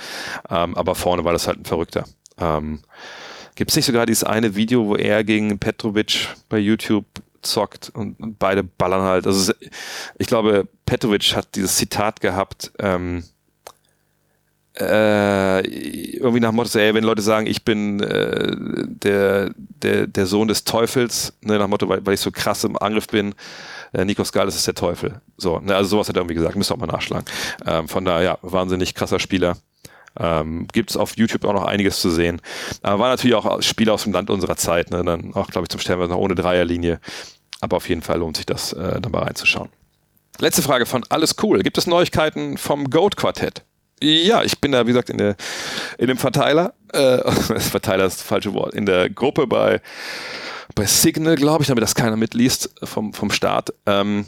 Ähm, 0.49 0.77
aber 0.77 0.95
vorne 0.95 1.25
war 1.25 1.33
das 1.33 1.47
halt 1.47 1.59
ein 1.59 1.65
Verrückter. 1.65 2.05
Ähm, 2.39 2.81
Gibt 3.55 3.71
es 3.71 3.77
nicht 3.77 3.87
sogar 3.87 4.07
dieses 4.07 4.25
eine 4.25 4.55
Video, 4.55 4.87
wo 4.87 4.97
er 4.97 5.25
gegen 5.25 5.59
Petrovic 5.59 6.29
bei 6.49 6.59
YouTube 6.59 7.07
zockt 7.43 7.91
und, 7.95 8.39
beide 8.39 8.63
ballern 8.63 9.03
halt? 9.03 9.27
Also 9.27 9.53
ich 10.19 10.27
glaube, 10.27 10.69
Petrovic 10.87 11.35
hat 11.35 11.55
dieses 11.55 11.77
Zitat 11.77 12.21
gehabt, 12.21 12.73
ähm, 12.79 13.25
äh, 14.81 15.61
irgendwie 15.61 16.41
nach 16.41 16.51
dem 16.51 16.57
Motto, 16.57 16.79
ey, 16.79 16.95
wenn 16.95 17.05
Leute 17.05 17.23
sagen, 17.23 17.47
ich 17.47 17.65
bin 17.65 18.01
äh, 18.01 18.57
der, 18.57 19.51
der, 19.57 20.07
der 20.07 20.27
Sohn 20.27 20.49
des 20.49 20.65
Teufels, 20.65 21.35
ne, 21.43 21.59
nach 21.59 21.67
dem 21.67 21.71
Motto, 21.71 21.89
weil, 21.89 22.05
weil 22.05 22.15
ich 22.15 22.21
so 22.21 22.31
krass 22.31 22.65
im 22.65 22.77
Angriff 22.77 23.07
bin, 23.07 23.35
äh, 23.93 24.05
Nikos 24.05 24.33
Gales 24.33 24.55
ist 24.55 24.67
der 24.67 24.75
Teufel. 24.75 25.21
So, 25.37 25.59
ne, 25.59 25.75
also 25.75 25.91
sowas 25.91 26.09
hat 26.09 26.17
er 26.17 26.21
irgendwie 26.21 26.35
gesagt, 26.35 26.57
müsst 26.57 26.71
ihr 26.71 26.75
auch 26.75 26.81
mal 26.81 26.87
nachschlagen. 26.87 27.27
Ähm, 27.67 27.89
von 27.89 28.05
daher, 28.05 28.23
ja, 28.23 28.39
wahnsinnig 28.43 28.95
krasser 28.95 29.19
Spieler. 29.19 29.57
Ähm, 30.19 30.67
Gibt 30.73 30.91
es 30.91 30.97
auf 30.97 31.17
YouTube 31.17 31.45
auch 31.45 31.53
noch 31.53 31.65
einiges 31.65 32.01
zu 32.01 32.11
sehen. 32.11 32.41
Aber 32.83 32.99
war 32.99 33.09
natürlich 33.11 33.35
auch 33.35 33.63
Spieler 33.63 33.95
aus 33.95 34.05
dem 34.05 34.13
Land 34.13 34.31
unserer 34.31 34.57
Zeit, 34.57 34.91
ne, 34.91 35.05
dann 35.05 35.35
auch, 35.35 35.49
glaube 35.49 35.67
ich, 35.67 35.69
zum 35.69 35.81
Stellen 35.81 36.09
noch 36.09 36.17
ohne 36.17 36.35
Dreierlinie. 36.35 37.01
Aber 37.61 37.77
auf 37.77 37.89
jeden 37.89 38.03
Fall 38.03 38.19
lohnt 38.19 38.37
sich 38.37 38.47
das, 38.47 38.73
äh, 38.73 39.01
dann 39.01 39.13
mal 39.13 39.23
reinzuschauen. 39.23 39.69
Letzte 40.39 40.63
Frage 40.63 40.87
von 40.87 41.05
Alles 41.11 41.37
Cool. 41.43 41.61
Gibt 41.61 41.77
es 41.77 41.87
Neuigkeiten 41.87 42.57
vom 42.57 42.89
Goat 42.89 43.17
Quartett? 43.17 43.63
Ja, 44.03 44.43
ich 44.43 44.59
bin 44.61 44.73
da, 44.73 44.87
wie 44.87 44.93
gesagt, 44.93 45.11
in, 45.11 45.19
der, 45.19 45.37
in 45.99 46.07
dem 46.07 46.17
Verteiler, 46.17 46.75
äh, 46.93 47.19
Verteiler 47.31 48.07
ist 48.07 48.21
das 48.21 48.27
falsche 48.27 48.55
Wort, 48.55 48.75
in 48.75 48.87
der 48.87 49.11
Gruppe 49.11 49.47
bei, 49.47 49.81
bei 50.75 50.87
Signal, 50.87 51.37
glaube 51.37 51.63
ich, 51.63 51.69
damit 51.69 51.83
das 51.83 51.95
keiner 51.95 52.17
mitliest 52.17 52.71
vom, 52.83 53.13
vom 53.13 53.31
Start. 53.31 53.75
Ähm, 53.87 54.27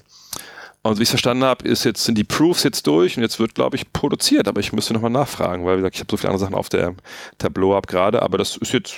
und 0.82 0.98
wie 0.98 1.02
ich 1.02 1.08
es 1.08 1.10
verstanden 1.10 1.44
habe, 1.44 1.66
ist 1.66 1.84
jetzt, 1.84 2.04
sind 2.04 2.18
die 2.18 2.24
Proofs 2.24 2.64
jetzt 2.64 2.86
durch 2.88 3.16
und 3.16 3.22
jetzt 3.22 3.38
wird, 3.38 3.54
glaube 3.54 3.76
ich, 3.76 3.92
produziert. 3.92 4.48
Aber 4.48 4.60
ich 4.60 4.72
müsste 4.72 4.92
nochmal 4.92 5.12
nachfragen, 5.12 5.64
weil, 5.64 5.76
wie 5.76 5.80
gesagt, 5.80 5.94
ich 5.94 6.00
habe 6.00 6.10
so 6.10 6.16
viele 6.16 6.30
andere 6.30 6.44
Sachen 6.44 6.56
auf 6.56 6.68
der 6.68 6.94
Tableau 7.38 7.76
ab 7.76 7.86
gerade. 7.86 8.20
Aber 8.20 8.36
das 8.36 8.56
ist 8.56 8.72
jetzt 8.72 8.94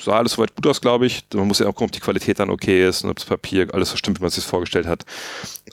sah 0.00 0.18
alles 0.18 0.32
soweit 0.32 0.54
gut 0.54 0.66
aus, 0.66 0.80
glaube 0.80 1.06
ich. 1.06 1.24
Man 1.34 1.46
muss 1.46 1.58
ja 1.58 1.66
auch 1.66 1.70
gucken, 1.70 1.86
ob 1.86 1.92
die 1.92 2.00
Qualität 2.00 2.38
dann 2.38 2.50
okay 2.50 2.86
ist 2.86 3.04
und 3.04 3.10
ob 3.10 3.16
das 3.16 3.24
Papier 3.24 3.68
alles 3.72 3.90
so 3.90 3.96
stimmt, 3.96 4.18
wie 4.18 4.22
man 4.22 4.28
es 4.28 4.36
sich 4.36 4.44
vorgestellt 4.44 4.86
hat. 4.86 5.04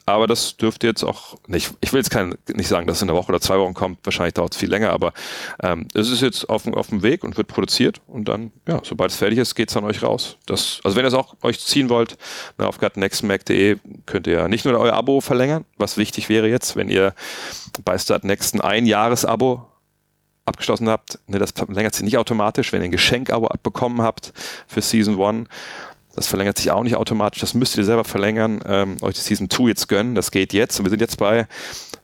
Aber 0.05 0.27
das 0.27 0.57
dürfte 0.57 0.87
jetzt 0.87 1.03
auch 1.03 1.37
nicht, 1.47 1.73
ich 1.81 1.93
will 1.93 1.99
jetzt 1.99 2.09
kein, 2.09 2.35
nicht 2.53 2.67
sagen, 2.67 2.87
dass 2.87 2.97
es 2.97 3.03
in 3.03 3.09
einer 3.09 3.17
Woche 3.17 3.29
oder 3.29 3.39
zwei 3.39 3.59
Wochen 3.59 3.73
kommt, 3.73 3.99
wahrscheinlich 4.03 4.33
dauert 4.33 4.53
es 4.53 4.59
viel 4.59 4.69
länger, 4.69 4.91
aber 4.91 5.13
ähm, 5.61 5.87
es 5.93 6.09
ist 6.09 6.21
jetzt 6.21 6.49
auf, 6.49 6.67
auf 6.67 6.87
dem 6.87 7.03
Weg 7.03 7.23
und 7.23 7.37
wird 7.37 7.47
produziert 7.47 8.01
und 8.07 8.27
dann, 8.27 8.51
ja, 8.67 8.81
sobald 8.83 9.11
es 9.11 9.17
fertig 9.17 9.39
ist, 9.39 9.55
geht 9.55 9.69
es 9.69 9.77
an 9.77 9.83
euch 9.83 10.01
raus. 10.01 10.37
Das, 10.45 10.79
also 10.83 10.97
wenn 10.97 11.05
ihr 11.05 11.09
es 11.09 11.13
auch 11.13 11.35
euch 11.43 11.59
ziehen 11.59 11.89
wollt, 11.89 12.17
na, 12.57 12.67
auf 12.67 12.79
gutnextmac.de 12.79 13.77
könnt 14.05 14.27
ihr 14.27 14.47
nicht 14.47 14.65
nur 14.65 14.77
euer 14.79 14.93
Abo 14.93 15.21
verlängern, 15.21 15.65
was 15.77 15.97
wichtig 15.97 16.27
wäre 16.29 16.49
jetzt, 16.49 16.75
wenn 16.75 16.89
ihr 16.89 17.13
bei 17.85 17.97
Startnext 17.97 18.55
ein 18.55 18.61
Ein-Jahres-Abo 18.61 19.67
abgeschlossen 20.49 20.89
habt, 20.89 21.19
ne, 21.27 21.39
das 21.39 21.51
verlängert 21.51 21.95
sich 21.95 22.03
nicht 22.03 22.17
automatisch. 22.17 22.73
Wenn 22.73 22.81
ihr 22.81 22.85
ein 22.85 22.91
Geschenk-Abo 22.91 23.47
abbekommen 23.47 24.01
habt 24.01 24.33
für 24.67 24.81
Season 24.81 25.21
1, 25.21 25.47
das 26.15 26.27
verlängert 26.27 26.57
sich 26.57 26.71
auch 26.71 26.83
nicht 26.83 26.95
automatisch. 26.95 27.39
Das 27.39 27.53
müsst 27.53 27.77
ihr 27.77 27.85
selber 27.85 28.03
verlängern, 28.03 28.59
ähm, 28.65 28.97
euch 29.01 29.15
die 29.15 29.21
Season 29.21 29.49
2 29.49 29.69
jetzt 29.69 29.87
gönnen. 29.87 30.15
Das 30.15 30.31
geht 30.31 30.51
jetzt. 30.51 30.77
Und 30.79 30.85
wir 30.85 30.89
sind 30.89 31.01
jetzt 31.01 31.17
bei 31.17 31.47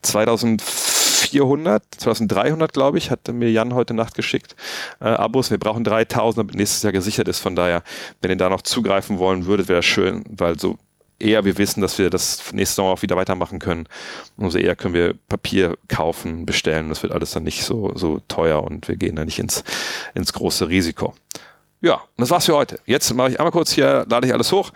2004 0.03 0.95
2400, 1.29 1.83
2300 1.97 2.73
glaube 2.73 2.97
ich, 2.97 3.11
hat 3.11 3.27
mir 3.27 3.51
Jan 3.51 3.73
heute 3.73 3.93
Nacht 3.93 4.15
geschickt, 4.15 4.55
äh, 5.01 5.05
Abos. 5.05 5.51
Wir 5.51 5.57
brauchen 5.57 5.83
3000, 5.83 6.37
damit 6.37 6.55
nächstes 6.55 6.83
Jahr 6.83 6.93
gesichert 6.93 7.27
ist. 7.27 7.39
Von 7.39 7.55
daher, 7.55 7.83
wenn 8.21 8.31
ihr 8.31 8.37
da 8.37 8.49
noch 8.49 8.61
zugreifen 8.61 9.17
wollen 9.17 9.45
würdet, 9.45 9.67
wäre 9.67 9.83
schön, 9.83 10.23
weil 10.29 10.59
so 10.59 10.77
eher 11.19 11.45
wir 11.45 11.57
wissen, 11.57 11.81
dass 11.81 11.97
wir 11.97 12.09
das 12.09 12.51
nächste 12.53 12.75
Sommer 12.75 12.91
auch 12.91 13.01
wieder 13.01 13.15
weitermachen 13.15 13.59
können, 13.59 13.87
umso 14.37 14.57
eher 14.57 14.75
können 14.75 14.93
wir 14.93 15.15
Papier 15.29 15.77
kaufen, 15.87 16.45
bestellen. 16.45 16.89
Das 16.89 17.03
wird 17.03 17.13
alles 17.13 17.31
dann 17.31 17.43
nicht 17.43 17.63
so, 17.63 17.91
so 17.95 18.21
teuer 18.27 18.63
und 18.63 18.87
wir 18.87 18.97
gehen 18.97 19.15
da 19.15 19.25
nicht 19.25 19.39
ins, 19.39 19.63
ins 20.13 20.33
große 20.33 20.67
Risiko. 20.67 21.13
Ja, 21.81 21.95
und 21.95 22.21
das 22.21 22.29
war's 22.29 22.45
für 22.45 22.55
heute. 22.55 22.79
Jetzt 22.85 23.13
mache 23.13 23.31
ich 23.31 23.39
einmal 23.39 23.51
kurz 23.51 23.71
hier, 23.71 24.05
lade 24.09 24.27
ich 24.27 24.33
alles 24.33 24.51
hoch, 24.51 24.71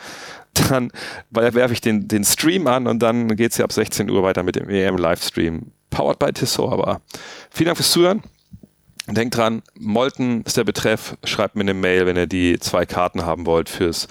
dann 0.54 0.92
werfe 1.30 1.74
ich 1.74 1.82
den, 1.82 2.08
den 2.08 2.24
Stream 2.24 2.68
an 2.68 2.88
und 2.88 3.00
dann 3.00 3.36
geht's 3.36 3.56
hier 3.56 3.66
ab 3.66 3.74
16 3.74 4.10
Uhr 4.10 4.24
weiter 4.24 4.44
mit 4.44 4.56
dem 4.56 4.70
EM-Livestream. 4.70 5.72
Powered 5.90 6.20
by 6.20 6.32
Tissot, 6.32 6.72
aber 6.72 7.02
vielen 7.50 7.68
Dank 7.68 7.78
fürs 7.78 7.92
Zuhören. 7.92 8.22
Denkt 9.08 9.38
dran, 9.38 9.64
Molten 9.78 10.44
ist 10.44 10.58
der 10.58 10.64
Betreff. 10.64 11.18
Schreibt 11.24 11.56
mir 11.56 11.62
eine 11.62 11.74
Mail, 11.74 12.06
wenn 12.06 12.16
ihr 12.16 12.28
die 12.28 12.60
zwei 12.60 12.86
Karten 12.86 13.26
haben 13.26 13.46
wollt 13.46 13.70
fürs, 13.70 14.08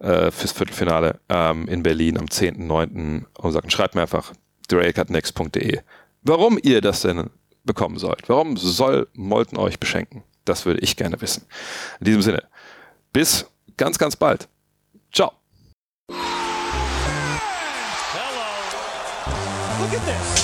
äh, 0.00 0.30
fürs 0.30 0.52
Viertelfinale 0.52 1.20
ähm, 1.28 1.68
in 1.68 1.82
Berlin 1.82 2.18
am 2.18 2.26
10.9. 2.26 3.24
Und 3.38 3.52
sagt, 3.52 3.72
schreibt 3.72 3.94
mir 3.94 4.02
einfach 4.02 4.32
drakeatnext.de, 4.68 5.80
warum 6.22 6.58
ihr 6.62 6.80
das 6.80 7.02
denn 7.02 7.30
bekommen 7.64 7.98
sollt. 7.98 8.28
Warum 8.28 8.56
soll 8.56 9.08
Molten 9.14 9.56
euch 9.56 9.78
beschenken? 9.78 10.22
Das 10.44 10.66
würde 10.66 10.80
ich 10.80 10.96
gerne 10.96 11.20
wissen. 11.20 11.46
In 12.00 12.06
diesem 12.06 12.22
Sinne, 12.22 12.42
bis 13.12 13.46
ganz, 13.76 13.98
ganz 13.98 14.16
bald. 14.16 14.48
Ciao. 15.12 15.32
Hello. 16.08 16.18
Look 19.80 19.94
at 19.94 20.06
this. 20.06 20.43